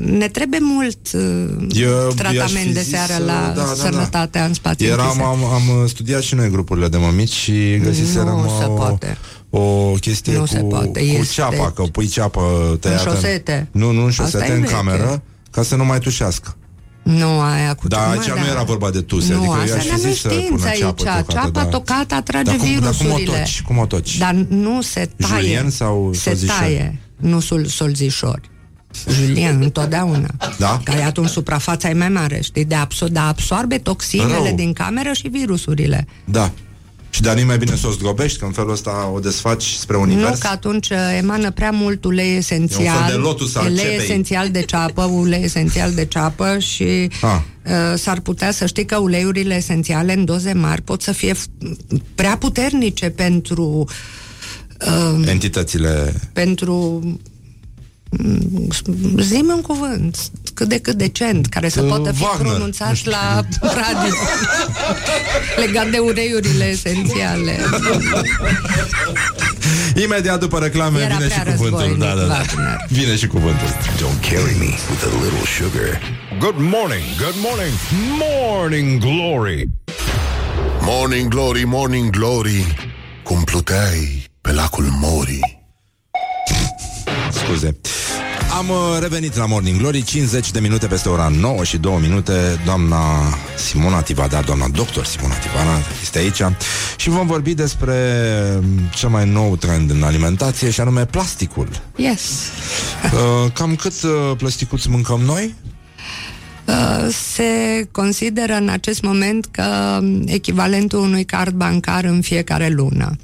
ne 0.00 0.28
trebuie 0.28 0.60
mult 0.62 0.98
uh, 1.12 1.66
Eu- 1.68 1.88
i-aș 1.90 2.14
tratament 2.14 2.66
fi 2.66 2.72
de 2.72 2.80
zis, 2.80 2.88
seară 2.88 3.12
uh, 3.20 3.26
la 3.26 3.52
da, 3.54 3.60
da, 3.60 3.66
da. 3.66 3.74
sănătatea 3.74 4.44
în 4.44 4.54
spațiu 4.54 4.86
Eram, 4.86 5.06
închise. 5.06 5.24
am, 5.24 5.44
am 5.44 5.86
studiat 5.86 6.22
și 6.22 6.34
noi 6.34 6.50
grupurile 6.50 6.88
de 6.88 6.96
mămici 6.96 7.32
și 7.32 7.78
găsiserăm 7.78 8.40
Nu 8.40 8.58
se 8.58 8.64
o, 8.64 8.72
poate. 8.74 9.18
O 9.58 9.94
chestie 10.00 10.32
Nu 10.32 10.40
cu, 10.40 10.46
se 10.46 10.58
poate, 10.58 10.88
cu 10.88 10.98
este- 10.98 11.32
ceapa, 11.32 11.70
că 11.70 11.82
pui 11.82 12.06
ceapă 12.06 12.76
tăiată 12.80 13.10
șosete. 13.10 13.68
Nu, 13.72 13.90
nu 13.90 14.00
în 14.00 14.06
Asta 14.08 14.22
șosete, 14.22 14.44
e 14.50 14.54
în 14.54 14.60
veche. 14.60 14.72
cameră 14.72 15.22
ca 15.50 15.62
să 15.62 15.76
nu 15.76 15.84
mai 15.84 15.98
tușească. 15.98 16.56
Nu, 17.02 17.40
aia 17.40 17.74
cu 17.74 17.88
Dar 17.88 18.06
mă, 18.06 18.10
aici 18.12 18.28
nu 18.40 18.46
era 18.50 18.62
vorba 18.62 18.90
de 18.90 19.00
tuse, 19.00 19.32
Nu, 19.32 19.38
adică 19.38 19.54
eu 19.56 19.62
asta 19.62 19.74
i-aș 19.76 19.84
fi 19.84 19.90
nu 19.90 19.96
zis 20.10 20.20
să 20.20 20.28
știință 20.28 20.50
pună 20.54 20.66
aici. 20.66 20.78
ceapă 20.78 20.94
tocată, 21.02 21.32
Ceapa 21.32 21.50
da. 21.50 21.64
tocată 21.64 22.14
atrage 22.14 22.44
Dar 22.50 22.56
cum- 22.56 22.78
dar 22.80 22.94
cum 22.96 23.06
o 23.10 23.14
virusurile. 23.14 23.38
toci? 23.38 23.62
Cum 23.62 23.78
o 23.78 23.86
toci? 23.86 24.18
Dar 24.18 24.34
nu 24.48 24.80
se 24.82 25.10
taie. 25.16 25.40
Julien 25.42 25.70
sau 25.70 26.10
Se 26.12 26.18
solzișori? 26.20 26.58
taie, 26.58 27.00
nu 27.16 27.40
sol, 27.40 27.64
solzișori. 27.66 28.50
Julien, 29.10 29.60
întotdeauna. 29.62 30.28
Da? 30.58 30.80
Că 30.84 30.92
atunci 31.06 31.28
suprafața 31.28 31.88
e 31.88 31.92
mai 31.92 32.08
mare, 32.08 32.40
știi? 32.42 32.64
De 32.64 32.74
absor- 32.74 33.08
dar 33.10 33.28
absorbe 33.28 33.78
toxinele 33.78 34.32
Rău. 34.44 34.54
din 34.54 34.72
cameră 34.72 35.12
și 35.12 35.28
virusurile. 35.28 36.06
Da. 36.24 36.50
Și 37.10 37.22
dar 37.22 37.34
nu 37.34 37.40
e 37.40 37.44
mai 37.44 37.58
bine 37.58 37.76
să 37.76 37.86
o 37.86 37.90
zdrobești, 37.90 38.38
că 38.38 38.44
în 38.44 38.52
felul 38.52 38.70
ăsta 38.70 39.10
o 39.14 39.18
desfaci 39.18 39.64
spre 39.64 39.96
univers? 39.96 40.28
Nu, 40.30 40.36
că 40.38 40.46
atunci 40.46 40.88
uh, 40.90 40.96
emană 41.18 41.50
prea 41.50 41.70
mult 41.70 42.04
ulei 42.04 42.36
esențial. 42.36 42.84
E 42.84 42.88
un 42.90 42.94
fel 43.04 43.10
de 43.10 43.16
lotus 43.20 43.54
al 43.56 43.64
ulei 43.64 43.76
cepei. 43.84 43.96
esențial 44.04 44.50
de 44.50 44.62
ceapă, 44.62 45.02
ulei 45.04 45.42
esențial 45.44 45.92
de 45.92 46.04
ceapă 46.04 46.58
și 46.58 46.84
Ah. 47.20 47.38
uh, 47.64 47.98
s-ar 47.98 48.20
putea 48.20 48.50
să 48.50 48.66
știi 48.66 48.84
că 48.84 48.96
uleiurile 48.96 49.54
esențiale 49.56 50.12
în 50.12 50.24
doze 50.24 50.52
mari 50.52 50.82
pot 50.82 51.02
să 51.02 51.12
fie 51.12 51.32
f- 51.34 51.98
prea 52.14 52.36
puternice 52.36 53.10
pentru 53.10 53.84
uh, 54.86 55.28
Entitățile... 55.28 56.14
pentru 56.32 57.00
mm, 57.04 57.20
Zi-mi 59.20 59.50
un 59.50 59.60
cuvânt 59.60 60.18
cât 60.54 60.68
de 60.68 60.78
cât 60.78 60.94
decent, 60.94 61.46
care 61.46 61.68
să 61.68 61.80
Uh, 61.82 61.88
poată 61.88 62.12
fi 62.12 62.22
Wagner. 62.22 62.52
pronunțat 62.52 63.04
la 63.04 63.42
radio 63.60 64.14
legat 65.66 65.90
de 65.90 65.98
uleiurile 65.98 66.64
esențiale. 66.64 67.58
Imediat 70.02 70.40
după 70.40 70.58
reclame 70.58 71.00
Era 71.00 71.14
vine 71.14 71.28
și 71.30 71.40
prea 71.40 71.54
cuvântul. 71.54 71.78
războinic, 71.80 71.98
Da, 72.04 72.14
da, 72.14 72.26
da. 72.26 72.34
Wagner. 72.34 72.84
Vine 72.88 73.16
și 73.16 73.26
cuvântul. 73.26 73.66
Don't 73.96 74.20
carry 74.30 74.56
me 74.58 74.70
with 74.90 75.02
a 75.04 75.22
little 75.22 75.46
sugar. 75.58 76.00
Good 76.38 76.56
morning, 76.58 77.04
good 77.18 77.36
morning, 77.46 77.72
morning 78.18 79.00
glory. 79.00 79.68
Morning 80.80 81.28
Glory, 81.28 81.64
Morning 81.64 82.10
Glory 82.10 82.74
Cum 83.22 83.42
pluteai 83.44 84.24
pe 84.40 84.52
lacul 84.52 84.84
Mori 85.00 85.65
Scuze. 87.46 87.76
Am 88.58 88.68
uh, 88.68 88.76
revenit 89.00 89.36
la 89.36 89.46
Morning 89.46 89.78
Glory 89.78 90.02
50 90.02 90.50
de 90.50 90.60
minute 90.60 90.86
peste 90.86 91.08
ora 91.08 91.28
9 91.40 91.64
și 91.64 91.76
2 91.78 91.98
minute 92.00 92.32
Doamna 92.64 92.96
Simona 93.56 94.00
Tivadar 94.00 94.44
Doamna 94.44 94.68
doctor 94.68 95.04
Simona 95.04 95.34
Tivadar 95.34 95.82
este 96.02 96.18
aici 96.18 96.40
Și 96.96 97.08
vom 97.08 97.26
vorbi 97.26 97.54
despre 97.54 97.94
um, 98.56 98.64
Cel 98.94 99.08
mai 99.08 99.28
nou 99.28 99.56
trend 99.56 99.90
în 99.90 100.02
alimentație 100.02 100.70
Și 100.70 100.80
anume 100.80 101.04
plasticul 101.04 101.68
Yes. 101.96 102.22
uh, 103.04 103.52
Cam 103.52 103.74
cât 103.74 104.02
uh, 104.02 104.36
plasticuți 104.36 104.88
mâncăm 104.90 105.20
noi? 105.20 105.54
Uh, 106.64 107.06
se 107.32 107.88
consideră 107.90 108.54
în 108.54 108.68
acest 108.68 109.02
moment 109.02 109.46
că 109.50 109.98
um, 110.00 110.22
echivalentul 110.26 110.98
unui 110.98 111.24
card 111.24 111.54
bancar 111.54 112.04
în 112.04 112.20
fiecare 112.20 112.68
lună. 112.68 113.16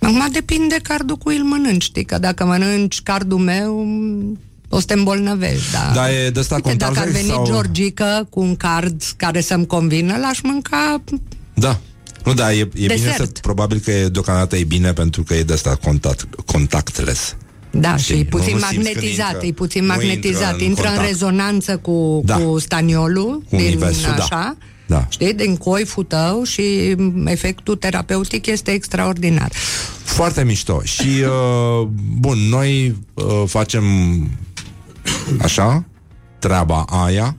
Acum 0.00 0.28
depinde 0.32 0.76
cardul 0.82 1.16
cu 1.16 1.28
îl 1.28 1.42
mănânci, 1.44 1.82
știi, 1.82 2.04
că 2.04 2.18
dacă 2.18 2.44
mănânci 2.44 3.02
cardul 3.02 3.38
meu, 3.38 3.86
o 4.68 4.78
să 4.78 4.84
te 4.86 4.94
îmbolnăvești, 4.94 5.70
da. 5.72 5.90
Da, 5.94 6.12
e 6.12 6.30
de 6.30 6.40
ăsta 6.40 6.54
Uite, 6.54 6.74
dacă 6.74 6.90
ar 6.90 6.96
contabil 6.96 7.12
veni 7.20 7.28
sau- 7.28 7.46
Georgică 7.46 8.26
cu 8.30 8.40
un 8.40 8.56
card 8.56 9.02
care 9.16 9.40
să-mi 9.40 9.66
convină, 9.66 10.16
l-aș 10.16 10.40
mânca 10.42 11.02
Da 11.54 11.78
nu, 12.24 12.34
da, 12.34 12.52
e, 12.52 12.58
e 12.58 12.64
bine 12.72 12.86
Desert. 12.86 13.16
să, 13.16 13.40
probabil 13.42 13.78
că 13.78 13.90
e, 13.90 14.08
deocamdată 14.08 14.56
e 14.56 14.64
bine 14.64 14.92
pentru 14.92 15.22
că 15.22 15.34
e 15.34 15.42
de 15.42 15.52
asta 15.52 15.76
contact, 15.82 16.26
contactless. 16.46 17.36
Da, 17.70 17.96
Știi, 17.96 18.14
și 18.14 18.20
e 18.20 18.26
nu- 18.30 18.38
puțin 18.38 18.54
nu 18.54 18.58
simți 18.60 18.74
când 18.74 18.84
magnetizat, 18.86 19.32
intră- 19.32 19.46
e 19.46 19.52
puțin 19.52 19.80
nu 19.84 19.86
magnetizat, 19.86 20.40
intră 20.50 20.56
în 20.64 20.68
intră 20.68 20.82
în, 20.82 20.88
contact. 20.88 21.08
rezonanță 21.08 21.76
cu, 21.76 22.22
Da. 22.24 22.36
cu 22.36 22.58
staniolul, 22.58 23.42
Cu 23.50 23.56
din 23.56 23.64
universul, 23.66 24.02
da. 24.16 24.22
așa, 24.22 24.28
Da. 24.30 24.56
Știi, 25.08 25.34
din 25.34 25.56
coiful 25.56 26.04
tău 26.04 26.42
și 26.42 26.94
m, 26.96 27.26
efectul 27.26 27.76
terapeutic 27.76 28.46
este 28.46 28.70
extraordinar. 28.70 29.52
Foarte 30.04 30.44
mișto. 30.44 30.82
Și, 30.82 31.08
uh, 31.24 31.88
bun, 32.18 32.38
noi 32.38 32.96
uh, 33.14 33.42
facem 33.46 33.84
așa, 35.40 35.84
treaba 36.38 36.82
aia 36.82 37.36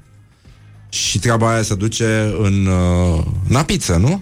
și 0.90 1.20
treaba 1.20 1.52
aia 1.54 1.62
se 1.62 1.76
duce 1.76 2.34
în, 2.40 2.66
uh, 2.66 3.24
în 3.50 3.64
pizza, 3.66 3.98
nu? 3.98 4.22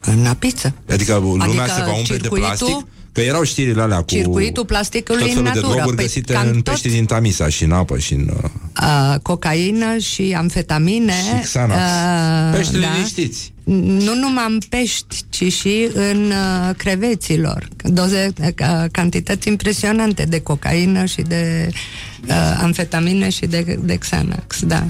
În 0.00 0.34
pizza. 0.38 0.72
Adică 0.90 1.14
lumea 1.14 1.46
Adică 1.46 1.64
se 1.76 1.82
va 1.82 1.96
umple 1.96 2.16
de 2.16 2.20
circuitul- 2.22 2.38
plastic? 2.38 2.86
Că 3.16 3.22
erau 3.22 3.42
știrile 3.42 3.82
alea 3.82 3.96
cu 3.98 4.04
Circuitul 4.04 4.64
plasticului 4.64 5.20
tot 5.20 5.28
în 5.28 5.34
felul 5.36 5.50
de 5.52 5.54
natură. 5.54 5.74
droguri 5.74 5.96
Păi, 5.96 6.04
găsite 6.04 6.32
cam 6.32 6.46
în 6.46 6.60
tot- 6.62 6.64
pești 6.64 6.88
din 6.88 7.04
Tamisa 7.04 7.48
și 7.48 7.64
în 7.64 7.72
apă 7.72 7.98
și 7.98 8.12
în... 8.12 8.30
Uh, 8.42 8.50
Uh, 8.82 9.14
cocaină 9.22 9.96
și 9.98 10.34
amfetamine. 10.36 11.12
Și 11.12 11.42
Xanax. 11.42 11.80
Pești 12.56 12.76
liniștiți. 12.76 13.52
Nu 13.64 14.14
numai 14.14 14.44
în 14.48 14.58
pești, 14.68 15.16
ci 15.28 15.52
și 15.52 15.88
în 15.94 16.24
uh, 16.30 16.74
creveților. 16.76 17.68
Doze, 17.82 18.32
uh, 18.40 18.84
cantități 18.90 19.48
impresionante 19.48 20.24
de 20.24 20.40
cocaină 20.40 21.04
și 21.04 21.22
de 21.22 21.68
uh, 22.28 22.58
amfetamine 22.62 23.28
și 23.28 23.46
de, 23.46 23.78
de 23.82 23.94
Xanax, 23.94 24.60
da. 24.64 24.86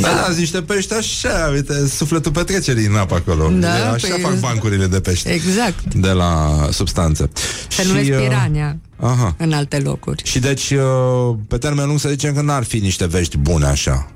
Da, 0.00 0.08
da, 0.14 0.22
sunt 0.24 0.36
niște 0.36 0.62
pești 0.62 0.92
așa, 0.94 1.50
uite, 1.52 1.86
sufletul 1.86 2.32
petrecerii 2.32 2.86
în 2.86 2.96
apă 2.96 3.14
acolo. 3.14 3.48
Da, 3.48 3.58
De- 3.58 3.66
așa 3.66 4.14
păi- 4.16 4.20
fac 4.20 4.38
bancurile 4.40 4.86
de 4.86 5.00
pești. 5.00 5.28
Exact. 5.28 5.94
De 5.94 6.08
la 6.10 6.58
substanțe. 6.70 7.30
Se 7.68 7.84
numesc 7.86 8.10
uh, 8.10 8.16
pirania 8.18 8.76
Aha. 9.00 9.34
în 9.38 9.52
alte 9.52 9.78
locuri. 9.78 10.22
Și 10.24 10.38
deci, 10.38 10.70
uh, 10.70 11.36
pe 11.48 11.58
termen 11.58 11.86
lung, 11.86 11.98
să 11.98 12.08
zicem 12.08 12.34
că 12.34 12.40
n-ar 12.40 12.64
fi 12.64 12.78
niște 12.78 13.06
vești 13.06 13.36
bune 13.36 13.66
așa. 13.66 14.10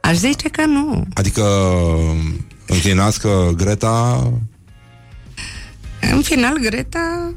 Aș 0.00 0.16
zice 0.16 0.48
că 0.48 0.64
nu. 0.66 1.04
Adică 1.14 1.42
uh, 1.42 2.32
înclinați-că 2.66 3.50
Greta... 3.56 4.30
În 6.12 6.22
final, 6.22 6.56
Greta 6.60 7.32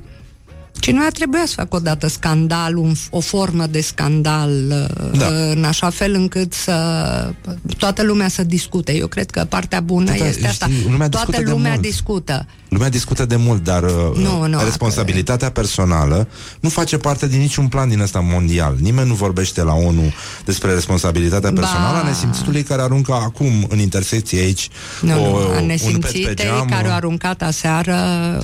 Cineva 0.82 1.08
trebuia 1.14 1.44
să 1.46 1.54
facă 1.56 1.76
odată 1.76 2.08
scandal, 2.08 2.76
un, 2.76 2.94
o 3.10 3.20
formă 3.20 3.66
de 3.68 3.82
scandal, 3.82 4.52
da. 5.18 5.28
în 5.56 5.64
așa 5.64 5.90
fel 5.90 6.14
încât 6.14 6.54
să 6.54 6.74
toată 7.78 8.04
lumea 8.04 8.28
să 8.28 8.44
discute. 8.44 8.96
Eu 8.96 9.08
cred 9.08 9.30
că 9.32 9.46
partea 9.50 9.80
bună 9.80 10.06
Da, 10.12 10.18
da, 10.18 10.28
este 10.28 10.48
asta. 10.48 10.66
știi, 10.66 10.90
lumea 10.92 11.10
toată 11.10 11.26
discută 11.26 11.44
de 11.46 11.52
lumea 11.52 11.72
mult. 11.72 11.82
discută. 11.82 12.46
Lumea 12.70 12.90
discută 12.90 13.26
de 13.26 13.36
mult, 13.36 13.64
dar 13.64 13.84
uh, 13.84 13.90
Nu, 14.16 14.48
nu, 14.48 14.60
responsabilitatea 14.64 15.52
personală 15.52 16.28
nu 16.60 16.70
face 16.70 16.98
parte 16.98 17.28
din 17.28 17.40
niciun 17.40 17.68
plan 17.68 17.90
din 17.90 18.00
ăsta 18.00 18.20
mondial. 18.20 18.76
Nimeni 18.80 19.08
nu 19.08 19.14
vorbește 19.14 19.64
la 19.64 19.74
ONU 19.74 20.14
despre 20.46 20.74
responsabilitatea 20.74 21.52
personală 21.54 21.98
a 21.98 22.02
Ba. 22.02 22.08
nesimțitului 22.08 22.64
care 22.64 22.82
aruncă 22.82 23.14
acum 23.14 23.66
în 23.70 23.80
intersecție 23.80 24.40
aici 24.40 24.70
Nu, 25.02 25.12
o, 25.26 25.30
nu, 25.30 25.36
a 25.36 25.40
un 25.40 25.48
pet 25.50 25.58
pe 25.58 25.62
nesimțitei 25.66 26.36
geam. 26.46 26.68
care 26.70 26.88
au 26.88 26.96
aruncat 26.96 27.42
aseară 27.42 27.96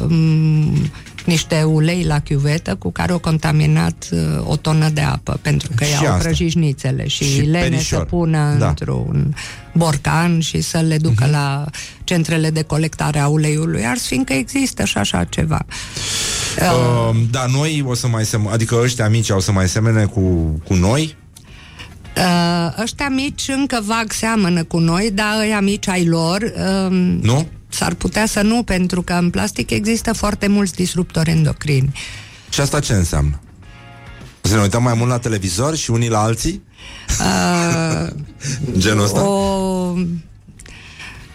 m, 0.09 0.89
niște 1.27 1.63
ulei 1.63 2.03
la 2.03 2.19
chiuvetă 2.19 2.75
cu 2.75 2.91
care 2.91 3.11
au 3.11 3.19
contaminat 3.19 4.07
uh, 4.11 4.19
o 4.43 4.55
tonă 4.55 4.89
de 4.89 5.01
apă, 5.01 5.39
pentru 5.41 5.69
că 5.75 5.83
Și 5.83 5.91
iau 5.91 6.05
asta. 6.13 6.17
prăjișnițele 6.17 7.07
și, 7.07 7.23
Și 7.23 7.39
lene 7.39 7.63
să 7.63 7.69
perișor. 7.69 8.05
pună 8.05 8.55
Da. 8.59 8.67
într-un 8.67 9.35
borcan 9.73 10.39
și 10.39 10.61
să 10.61 10.77
le 10.77 10.97
ducă 10.97 11.23
Mhm. 11.23 11.31
la 11.31 11.65
centrele 12.03 12.49
de 12.49 12.61
colectare 12.61 13.19
a 13.19 13.27
uleiului 13.27 13.85
ars, 13.85 14.05
fiindcă 14.05 14.33
există 14.33 14.85
și 14.85 14.97
așa 14.97 15.23
ceva. 15.23 15.65
Uh, 16.57 17.15
dar 17.31 17.49
noi 17.49 17.83
o 17.87 17.93
să 17.93 18.07
mai 18.07 18.23
sem- 18.23 18.51
adică 18.51 18.79
ăștia 18.83 19.09
mici 19.09 19.31
au 19.31 19.39
să 19.39 19.51
mai 19.51 19.67
semene 19.67 20.05
cu, 20.05 20.19
cu 20.67 20.73
noi? 20.73 21.15
Uh, 22.17 22.81
ăștia 22.81 23.09
mici 23.09 23.45
încă 23.47 23.79
vag 23.85 24.11
seamănă 24.11 24.63
cu 24.63 24.77
noi, 24.77 25.11
dar 25.13 25.39
ăia 25.41 25.59
mici 25.61 25.87
ai 25.87 26.05
lor... 26.05 26.41
Uh, 26.41 26.91
Nu? 27.21 27.47
S-ar 27.77 27.93
putea 27.93 28.25
să 28.25 28.41
nu, 28.41 28.63
pentru 28.63 29.01
că 29.01 29.13
în 29.13 29.29
plastic 29.29 29.69
există 29.69 30.13
foarte 30.13 30.47
mulți 30.47 30.73
disruptori 30.73 31.29
endocrini. 31.29 31.91
Și 32.49 32.61
asta 32.61 32.79
ce 32.79 32.93
înseamnă? 32.93 33.39
Să 34.41 34.55
ne 34.55 34.61
uităm 34.61 34.83
mai 34.83 34.93
mult 34.93 35.09
la 35.09 35.17
televizor 35.17 35.75
și 35.75 35.91
unii 35.91 36.09
la 36.09 36.19
alții? 36.21 36.61
Uh, 37.19 38.07
Genul 38.83 39.03
ăsta? 39.03 39.27
o, 39.27 39.93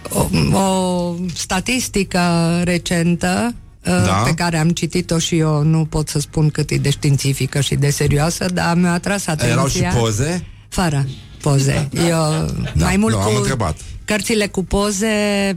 o, 0.09 0.29
o 0.59 1.15
statistică 1.35 2.21
recentă 2.65 3.55
uh, 3.85 4.03
Da. 4.05 4.13
pe 4.13 4.35
care 4.35 4.59
am 4.59 4.71
citit-o 4.71 5.19
și 5.19 5.39
eu, 5.39 5.63
nu 5.63 5.85
pot 5.85 6.09
să 6.09 6.19
spun 6.19 6.51
cât 6.51 6.71
e 6.71 6.77
de 6.77 6.91
științifică 6.91 7.61
și 7.61 7.75
de 7.75 7.91
serioasă, 7.91 8.47
dar 8.47 8.77
mi-a 8.77 8.93
atras 8.93 9.27
atenția. 9.27 9.53
Erau 9.53 9.69
și 9.69 9.83
poze? 9.83 10.47
Fără 10.69 11.07
poze. 11.43 11.89
Eu 11.95 12.51
Da, 12.75 12.85
mai 12.85 12.97
mult 12.97 13.15
nu, 13.15 13.21
cu 13.21 13.29
am 13.29 13.37
întrebat. 13.37 13.77
cărțile 14.05 14.47
cu 14.47 14.65
poze 14.65 15.09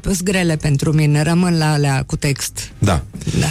sunt 0.03 0.23
grele 0.23 0.55
pentru 0.55 0.91
mine, 0.91 1.21
rămân 1.21 1.57
la 1.57 1.71
alea 1.71 2.03
cu 2.05 2.15
text. 2.15 2.71
Da. 2.77 3.03
Da. 3.39 3.47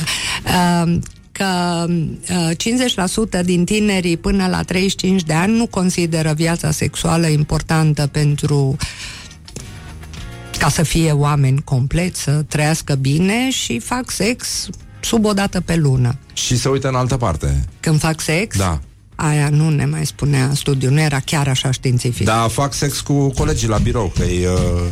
Uh, 0.85 0.99
că 1.33 1.85
uh, 1.89 3.41
50% 3.41 3.45
din 3.45 3.65
tinerii 3.65 4.17
până 4.17 4.47
la 4.47 4.63
35 4.63 5.23
de 5.23 5.33
ani 5.33 5.57
nu 5.57 5.67
consideră 5.67 6.33
viața 6.33 6.71
sexuală 6.71 7.27
importantă 7.27 8.07
pentru 8.07 8.77
ca 10.59 10.69
să 10.69 10.83
fie 10.83 11.11
oameni 11.13 11.63
complet, 11.65 12.17
să 12.17 12.31
trăiască 12.31 12.95
bine 12.95 13.51
și 13.51 13.79
fac 13.79 14.11
sex 14.11 14.67
sub 15.01 15.25
o 15.25 15.33
dată 15.33 15.61
pe 15.61 15.77
lună. 15.77 16.17
Și 16.33 16.57
se 16.59 16.69
uită 16.69 16.89
în 16.89 16.95
altă 16.95 17.17
parte. 17.17 17.65
Când 17.81 17.99
fac 18.01 18.21
sex, 18.21 18.57
Da. 18.57 18.81
Aia 19.15 19.49
nu 19.49 19.71
ne 19.71 19.85
mai 19.85 20.07
spunea 20.07 20.51
studiul, 20.55 20.93
nu 20.93 21.01
era 21.01 21.21
chiar 21.21 21.49
așa 21.49 21.71
științific. 21.71 22.27
Da, 22.27 22.49
fac 22.49 22.73
sex 22.75 23.01
cu 23.01 23.31
colegii 23.31 23.69
la 23.69 23.79
birou, 23.79 24.13
că 24.17 24.23
îi, 24.23 24.47
uh, 24.55 24.83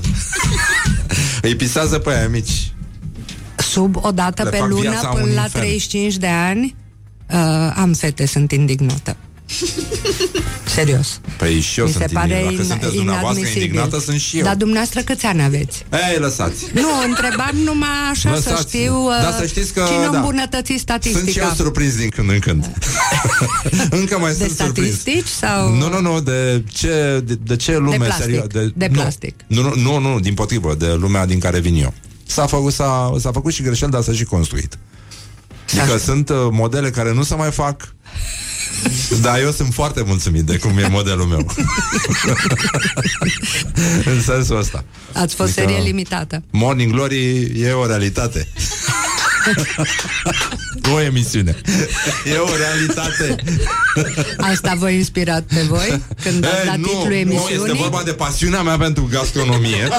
îi 1.42 1.56
pisează 1.56 1.98
pe 1.98 2.10
aia 2.10 2.28
mici. 2.28 2.72
Sub 3.56 3.96
o 4.00 4.10
dată 4.10 4.42
Le 4.42 4.50
pe 4.50 4.56
fac 4.56 4.68
lună 4.68 4.80
viața 4.80 5.08
până 5.08 5.24
un 5.24 5.34
la 5.34 5.42
infern. 5.42 5.64
35 5.64 6.16
de 6.16 6.26
ani, 6.26 6.74
uh, 7.30 7.72
am 7.76 7.92
fete, 7.92 8.26
sunt 8.26 8.52
indignată. 8.52 9.16
Serios. 10.76 11.20
Păi 11.38 11.60
și 11.60 11.78
eu 11.80 11.86
Mi 11.86 11.92
sunt 11.92 12.04
se 12.08 12.14
pare 12.14 12.34
indignat. 12.40 12.52
Dacă 12.56 12.62
ina- 12.64 12.66
sunteți 12.70 12.94
dumneavoastră 12.94 13.38
inadmisibil. 13.40 13.62
indignată, 13.62 14.00
sunt 14.04 14.20
și 14.20 14.36
eu. 14.38 14.44
Dar 14.44 14.54
dumneavoastră 14.54 15.00
câți 15.00 15.26
ani 15.26 15.42
aveți? 15.42 15.84
Ei, 16.12 16.18
lăsați. 16.18 16.64
Nu, 16.74 16.88
întrebam 17.08 17.50
numai 17.64 17.88
așa 18.10 18.30
Lăsați. 18.30 18.60
să 18.60 18.66
știu 18.68 18.94
uh, 19.04 19.18
Dar 19.22 19.32
să 19.32 19.46
știți 19.46 19.72
că, 19.72 19.84
cine 19.92 20.04
a 20.06 20.10
da. 20.10 20.18
îmbunătățit 20.18 20.78
statistica. 20.80 21.18
Sunt 21.18 21.30
și 21.32 21.38
eu 21.38 21.50
surprins 21.56 21.96
din 21.96 22.08
când 22.08 22.30
în 22.30 22.38
când. 22.38 22.70
Încă 24.00 24.18
mai 24.18 24.32
De 24.32 24.38
sunt 24.44 24.50
surprins. 24.58 24.94
statistici 25.00 25.26
sau... 25.28 25.74
Nu, 25.74 25.88
nu, 25.88 26.00
nu, 26.00 26.20
de 26.20 26.64
ce, 26.72 27.22
de, 27.24 27.34
de 27.44 27.56
ce 27.56 27.76
lume 27.76 27.96
De 27.96 28.04
plastic, 28.04 28.24
serio- 28.24 28.46
de, 28.46 28.72
de 28.74 28.86
nu, 28.86 28.92
plastic. 29.00 29.34
Nu, 29.46 29.62
nu, 29.62 29.74
nu, 29.76 29.98
nu, 29.98 30.20
din 30.20 30.34
potrivă, 30.34 30.74
de 30.78 30.86
lumea 31.00 31.26
din 31.26 31.38
care 31.38 31.58
vin 31.60 31.82
eu. 31.82 31.94
S-a 32.26 32.46
făcut, 32.46 32.72
s-a, 32.72 33.14
s-a 33.20 33.32
făcut 33.32 33.52
și 33.52 33.62
greșel, 33.62 33.88
dar 33.88 34.02
s-a 34.02 34.12
și 34.12 34.24
construit. 34.24 34.78
Adică 35.80 35.96
sunt 35.98 36.28
uh, 36.28 36.36
modele 36.50 36.90
care 36.90 37.12
nu 37.12 37.22
se 37.22 37.34
mai 37.34 37.50
fac 37.50 37.94
dar 39.22 39.40
eu 39.40 39.50
sunt 39.50 39.74
foarte 39.74 40.02
mulțumit 40.06 40.42
de 40.42 40.56
cum 40.58 40.78
e 40.78 40.86
modelul 40.88 41.24
meu. 41.26 41.46
în 44.14 44.22
sensul 44.22 44.58
ăsta. 44.58 44.84
Ați 45.12 45.34
fost 45.34 45.58
Adică- 45.58 45.72
serie 45.72 45.84
limitată. 45.84 46.42
Morning 46.50 46.92
Glory 46.92 47.42
e 47.62 47.70
o 47.72 47.86
realitate. 47.86 48.48
o 50.94 51.00
emisiune. 51.00 51.56
E 52.34 52.36
o 52.36 52.48
realitate. 52.56 53.34
Asta 54.38 54.74
v-a 54.78 54.90
inspirat 54.90 55.42
pe 55.42 55.60
voi 55.68 56.02
când 56.22 56.44
ați 56.44 56.54
E, 56.62 56.66
dat 56.66 56.76
nu, 56.76 56.86
titlul 56.86 57.06
nu, 57.08 57.14
emisiunii? 57.14 57.54
este 57.56 57.72
vorba 57.72 58.02
de 58.04 58.12
pasiunea 58.12 58.62
mea 58.62 58.76
pentru 58.76 59.08
gastronomie. 59.12 59.88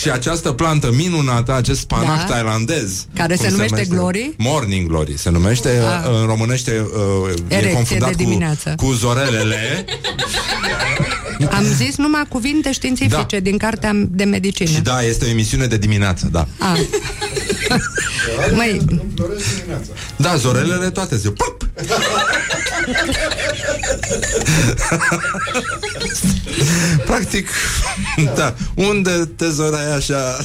și 0.00 0.10
această 0.10 0.52
plantă 0.52 0.90
minunată, 0.92 1.54
acest 1.54 1.80
spanac 1.80 2.16
Da. 2.18 2.24
tailandez. 2.34 3.06
Care 3.14 3.34
se 3.36 3.42
cum 3.46 3.50
numește 3.50 3.84
Glory? 3.88 4.34
Morning 4.36 4.88
Glory 4.88 5.18
se 5.18 5.30
numește. 5.30 5.68
Ah. 5.68 6.08
În 6.20 6.26
românește 6.26 6.86
uh, 7.24 7.30
e 7.48 7.54
Erecție 7.54 7.74
confundat 7.74 8.08
de 8.08 8.14
dimineață. 8.22 8.74
cu, 8.76 8.84
cu 8.86 8.92
zorelele. 8.92 9.84
Am 11.50 11.64
zis 11.64 11.96
numai 11.96 12.22
cuvinte 12.28 12.72
științifice 12.72 13.40
din 13.40 13.58
cartea 13.58 13.92
de 13.94 14.24
medicină. 14.24 14.68
Și 14.68 14.80
da, 14.80 15.02
este 15.02 15.24
o 15.24 15.28
emisiune 15.28 15.66
de 15.66 15.76
dimineață, 15.76 16.28
da. 16.32 16.46
Ah. 16.58 16.80
Măi, 18.54 18.80
Da, 20.16 20.36
zorelele 20.36 20.90
toate 20.90 21.16
zic. 21.16 21.30
Pop! 21.30 21.64
Practic, 27.06 27.48
da, 28.34 28.54
unde 28.74 29.10
te 29.36 29.48
zorai 29.50 29.94
așa? 29.96 30.36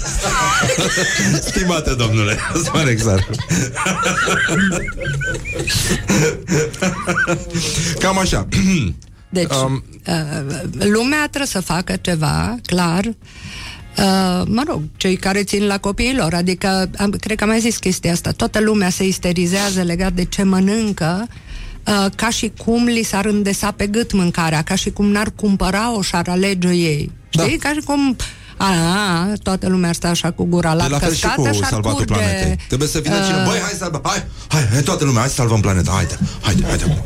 Stimate 1.47 1.93
domnule, 1.93 2.37
spune 2.63 2.89
exact. 2.89 3.29
Cam 7.99 8.17
așa. 8.17 8.47
Deci, 9.31 9.53
um, 9.65 9.83
uh, 10.07 10.61
lumea 10.79 11.19
trebuie 11.19 11.45
să 11.45 11.59
facă 11.59 11.95
ceva, 12.01 12.57
clar. 12.65 13.05
Uh, 13.05 14.41
mă 14.45 14.63
rog, 14.67 14.81
cei 14.97 15.15
care 15.15 15.43
țin 15.43 15.65
la 15.65 15.77
copiilor, 15.77 16.33
adică, 16.33 16.89
am, 16.97 17.09
cred 17.09 17.37
că 17.37 17.43
am 17.43 17.49
mai 17.49 17.59
zis 17.59 17.77
chestia 17.77 18.11
asta, 18.11 18.31
toată 18.31 18.59
lumea 18.59 18.89
se 18.89 19.07
isterizează 19.07 19.81
legat 19.81 20.13
de 20.13 20.25
ce 20.25 20.43
mănâncă, 20.43 21.27
uh, 21.87 22.05
ca 22.15 22.29
și 22.29 22.51
cum 22.65 22.85
li 22.85 23.03
s-ar 23.03 23.25
îndesa 23.25 23.71
pe 23.71 23.87
gât 23.87 24.11
mâncarea, 24.11 24.61
ca 24.61 24.75
și 24.75 24.89
cum 24.91 25.05
n-ar 25.05 25.31
cumpăra-o 25.35 26.01
și 26.01 26.15
ar 26.15 26.27
alege 26.27 26.67
ei. 26.67 27.11
Știi? 27.29 27.57
Ca 27.57 27.69
și 27.73 27.79
cum 27.85 27.99
a, 28.09 28.15
a, 28.65 29.33
toată 29.43 29.67
lumea 29.67 29.89
ar 29.89 29.95
sta 29.95 30.07
așa 30.09 30.31
cu 30.31 30.43
gura 30.43 30.73
la 30.73 30.85
E 30.85 30.87
la 30.87 30.97
fel 30.99 31.13
și 31.13 31.21
căscată 31.21 31.49
cu 31.49 31.55
și 31.55 31.61
ar 31.63 31.69
salvatul 31.69 31.97
curge... 32.05 32.13
planetei. 32.13 32.57
Trebuie 32.67 32.87
să 32.87 32.99
vină 32.99 33.15
cine, 33.25 33.37
uh, 33.37 33.43
băi, 33.45 33.59
hai 33.59 33.69
să 33.71 33.77
salvăm, 33.77 34.01
hai, 34.03 34.25
hai, 34.47 34.67
hai, 34.71 34.81
toată 34.81 35.03
lumea, 35.05 35.19
hai 35.19 35.29
să 35.29 35.35
salvăm 35.35 35.59
planeta, 35.59 35.91
haide, 35.91 36.17
haide, 36.41 36.65
haide. 36.67 37.01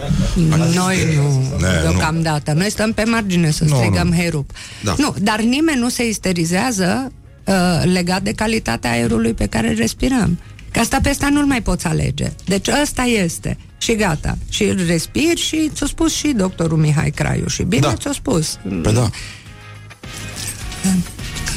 Noi 0.75 0.97
nu, 1.15 1.57
Ne, 1.59 1.81
nu. 1.83 1.89
deocamdată. 1.89 2.53
Noi 2.53 2.69
stăm 2.71 2.93
pe 2.93 3.03
margine 3.03 3.51
să 3.51 3.63
Nu, 3.63 3.75
strigăm 3.75 4.07
nu. 4.07 4.15
herup. 4.15 4.49
Da. 4.83 4.95
Nu, 4.97 5.15
dar 5.19 5.39
nimeni 5.41 5.79
nu 5.79 5.89
se 5.89 6.07
isterizează 6.07 7.11
uh, 7.45 7.53
legat 7.83 8.21
de 8.21 8.31
calitatea 8.31 8.91
aerului 8.91 9.33
pe 9.33 9.45
care 9.45 9.69
îl 9.69 9.75
respirăm. 9.75 10.39
Că 10.71 10.79
asta 10.79 10.97
pe 11.03 11.09
asta 11.09 11.29
nu-l 11.29 11.45
mai 11.45 11.61
poți 11.61 11.85
alege. 11.87 12.31
Deci 12.45 12.67
ăsta 12.81 13.01
este. 13.01 13.57
Și 13.77 13.95
gata. 13.95 14.37
Și 14.49 14.63
îl 14.63 14.83
respiri 14.87 15.39
și 15.41 15.71
ți-a 15.75 15.85
spus 15.85 16.13
și 16.13 16.27
doctorul 16.27 16.77
Mihai 16.77 17.09
Craiu. 17.09 17.47
Și 17.47 17.63
bine 17.63 17.81
Da. 17.81 17.93
ți-a 17.93 18.11
spus. 18.11 18.57
Păi 18.81 18.93
da. 18.93 19.09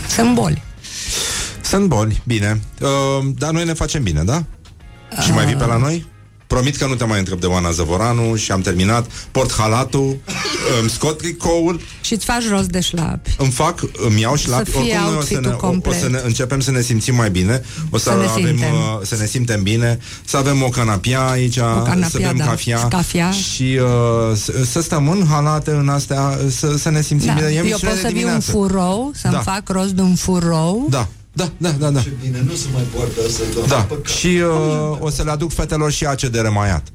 Sunt 0.08 0.34
boli. 0.34 0.62
Sunt 1.60 1.88
boli, 1.88 2.22
bine. 2.26 2.60
Uh, 2.80 2.88
dar 3.38 3.50
noi 3.50 3.64
ne 3.64 3.72
facem 3.72 4.02
bine, 4.02 4.24
da? 4.24 4.44
Și 5.22 5.32
mai 5.32 5.44
vii 5.44 5.54
pe 5.56 5.64
la 5.64 5.76
noi? 5.76 6.06
Promit 6.48 6.76
că 6.76 6.86
nu 6.86 6.94
te 6.94 7.04
mai 7.04 7.18
întreb 7.18 7.40
de 7.40 7.46
Oana 7.46 7.70
Zăvoranu 7.70 8.36
și 8.36 8.52
am 8.52 8.60
terminat. 8.60 9.06
Port 9.30 9.52
halatul, 9.52 10.16
îmi 10.80 10.90
scot 10.90 11.18
tricoul, 11.18 11.80
Și 12.00 12.12
îți 12.12 12.24
faci 12.24 12.48
rost 12.50 12.68
de 12.68 12.80
șlapi. 12.80 13.34
îmi 13.38 13.50
fac, 13.50 13.80
îmi 14.08 14.20
iau 14.20 14.34
și 14.36 14.48
la 14.48 14.56
Să 14.56 14.64
fie 14.64 14.78
Oricum 14.80 15.00
noi 15.10 15.16
o 15.16 15.20
să, 15.20 15.30
ne, 15.30 15.36
outfit-ul 15.36 15.52
o, 15.52 15.54
o 15.66 15.70
complet. 15.70 16.00
să 16.00 16.08
ne, 16.08 16.20
începem 16.24 16.60
să 16.60 16.70
ne 16.70 16.80
simțim 16.80 17.14
mai 17.14 17.30
bine 17.30 17.62
O 17.90 17.98
să, 17.98 18.10
Să 18.10 18.16
ne 18.16 18.24
avem, 18.26 18.44
simtem. 18.46 18.72
uh, 18.74 18.98
să 19.02 19.16
ne 19.18 19.26
simtem 19.26 19.62
bine 19.62 19.98
Să 20.24 20.36
avem 20.36 20.62
o 20.62 20.68
canapia 20.68 21.28
aici 21.28 21.58
canapia, 21.58 22.08
Să 22.08 22.18
bem 22.18 22.36
da. 22.36 22.44
cafea, 22.44 22.78
Cafea. 22.88 23.30
Și 23.30 23.78
uh, 23.82 24.36
să, 24.36 24.52
să 24.70 24.80
stăm 24.82 25.08
în 25.08 25.26
halate 25.30 25.70
în 25.70 25.88
astea 25.88 26.38
Să, 26.50 26.76
să 26.78 26.90
ne 26.90 27.02
simțim 27.02 27.26
Da. 27.28 27.34
bine 27.34 27.46
E 27.46 27.52
Eu 27.52 27.58
emisiune 27.64 27.92
pot 27.92 28.00
de 28.02 28.06
să 28.08 28.12
viu 28.12 28.16
un 28.16 28.22
dimineață. 28.22 28.50
furou, 28.50 29.10
să-mi 29.14 29.32
Da. 29.32 29.40
fac 29.40 29.68
rost 29.68 29.90
de 29.90 30.00
un 30.00 30.14
furou. 30.14 30.86
Da, 30.90 31.08
da, 31.38 31.50
da, 31.56 31.70
da, 31.70 31.90
da. 31.90 32.00
Bine, 32.22 32.42
nu 32.46 32.54
se 32.54 32.66
mai 32.72 32.82
poartă 32.94 33.20
asta, 33.28 33.42
doamne. 33.54 33.72
Da, 33.74 33.80
Păcat. 33.82 34.06
și 34.12 34.26
uh, 34.26 34.96
o 35.00 35.10
să 35.10 35.22
le 35.22 35.30
aduc 35.30 35.52
fetelor 35.52 35.90
și 35.92 36.04
ace 36.04 36.28
de 36.28 36.40
remaiat. 36.40 36.86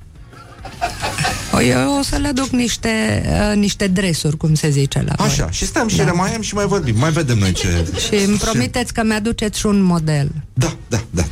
O, 1.54 1.62
eu 1.62 1.98
o 2.00 2.02
să 2.02 2.16
le 2.18 2.28
aduc 2.28 2.48
niște, 2.50 3.24
uh, 3.50 3.56
niște 3.58 3.88
dresuri, 3.88 4.38
cum 4.38 4.54
se 4.54 4.70
zice 4.70 5.04
la 5.06 5.24
Așa, 5.24 5.44
voi. 5.44 5.54
și 5.54 5.66
stăm 5.66 5.88
și 5.88 5.98
Da. 5.98 6.04
remaiem 6.04 6.42
și 6.42 6.54
mai 6.56 6.66
vorbim. 6.66 6.96
Mai 6.98 7.12
vedem 7.12 7.38
noi 7.38 7.52
ce... 7.52 7.86
Și 8.08 8.24
îmi 8.24 8.38
promiteți 8.38 8.94
că 8.94 9.04
mi-aduceți 9.04 9.60
și 9.60 9.66
un 9.66 9.82
model. 9.82 10.32
Da, 10.54 10.74
da, 10.90 11.00
da. 11.10 11.24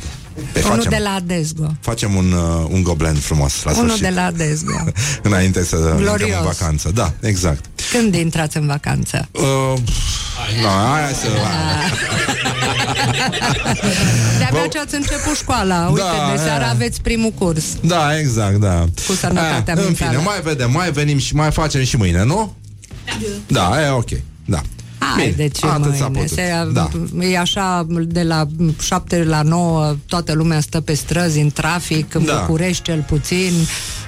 Pe 0.52 0.60
Unul 0.64 0.74
facem, 0.76 0.90
de 0.90 0.98
la 1.02 1.10
Adesgo. 1.10 1.66
facem 1.80 2.14
un, 2.14 2.32
uh, 2.32 2.66
un 2.70 2.82
goblen 2.82 3.14
frumos 3.14 3.62
la 3.62 3.70
Unul 3.70 3.84
sfârșit. 3.84 4.02
de 4.02 4.10
la 4.14 4.24
Adesgo. 4.24 4.84
Înainte 5.28 5.64
să 5.64 5.76
intrăm 5.76 5.96
Glorios. 5.96 6.36
în 6.38 6.44
vacanță. 6.44 6.90
Da, 6.94 7.12
exact. 7.20 7.64
Când 7.92 8.14
intrați 8.14 8.56
în 8.56 8.66
vacanță? 8.66 9.28
Uh, 9.32 9.42
no, 10.62 10.68
hai 10.68 11.12
să... 11.12 11.26
De-abia 14.38 14.66
ce 14.66 14.78
ați 14.78 14.94
început 14.94 15.36
școala. 15.36 15.86
Uite, 15.88 16.00
Da, 16.00 16.32
de 16.34 16.40
seara 16.42 16.64
e. 16.64 16.70
aveți 16.70 17.00
primul 17.00 17.30
curs. 17.30 17.64
Da, 17.80 18.18
exact, 18.18 18.56
da. 18.56 18.84
Cu 19.06 19.12
sănătatea 19.12 19.74
Eh, 19.76 19.78
În 19.78 19.84
mentală. 19.84 20.10
fine, 20.10 20.22
mai 20.22 20.40
vedem, 20.42 20.70
mai 20.70 20.90
venim 20.92 21.18
și 21.18 21.34
mai 21.34 21.50
facem 21.52 21.84
și 21.84 21.96
mâine, 21.96 22.24
nu? 22.24 22.54
Da, 23.46 23.84
e 23.86 23.90
ok. 23.90 24.08
Da. 24.44 24.60
Haideți 25.16 25.60
Bine, 25.60 25.72
atât 25.72 25.94
s-a 25.94 26.06
mâine. 26.08 26.18
putut. 26.20 26.36
Se, 26.36 26.52
Da. 26.72 26.88
E 27.20 27.38
așa, 27.38 27.86
de 28.06 28.22
la 28.22 28.46
7 28.82 29.24
la 29.24 29.42
9, 29.42 29.94
toată 30.06 30.32
lumea 30.32 30.60
stă 30.60 30.80
pe 30.80 30.94
străzi, 30.94 31.38
în 31.40 31.50
trafic, 31.50 32.14
în 32.14 32.24
Da. 32.24 32.44
București 32.46 32.82
cel 32.82 33.04
puțin. 33.08 33.52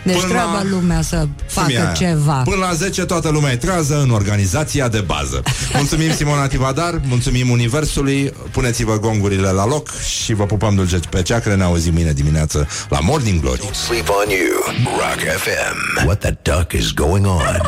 Deci 0.04 0.14
Până 0.14 0.26
trebuie 0.28 0.70
la- 0.70 0.76
lumea 0.76 1.02
să 1.02 1.16
Cum 1.16 1.28
e 1.36 1.44
facă 1.46 1.70
aia? 1.70 1.92
ceva. 1.92 2.32
Până 2.44 2.56
la 2.56 2.72
10 2.72 3.04
toată 3.04 3.28
lumea 3.28 3.52
e 3.52 3.56
trează 3.56 4.00
în 4.02 4.10
organizația 4.10 4.88
de 4.88 5.00
bază. 5.00 5.42
Mulțumim 5.76 6.12
Simona 6.14 6.46
Tivadar, 6.46 7.00
mulțumim 7.08 7.50
Universului, 7.50 8.32
puneți-vă 8.50 8.98
gongurile 8.98 9.48
la 9.50 9.66
loc 9.66 9.88
și 10.22 10.34
vă 10.34 10.44
pupăm 10.44 10.74
dulce 10.74 10.98
pe 11.10 11.22
ceacre, 11.22 11.54
ne 11.54 11.62
auzim 11.62 11.92
mâine 11.92 12.12
dimineață 12.12 12.66
la 12.88 12.98
Morning 13.00 13.40
Glory. 13.40 13.70
Sleep 13.86 14.08
on 14.08 14.30
you. 14.30 14.74
Rock 14.84 15.20
FM. 15.42 16.06
What 16.06 16.18
the 16.18 16.36
duck 16.42 16.72
is 16.72 16.92
going 16.92 17.26
on? 17.26 17.60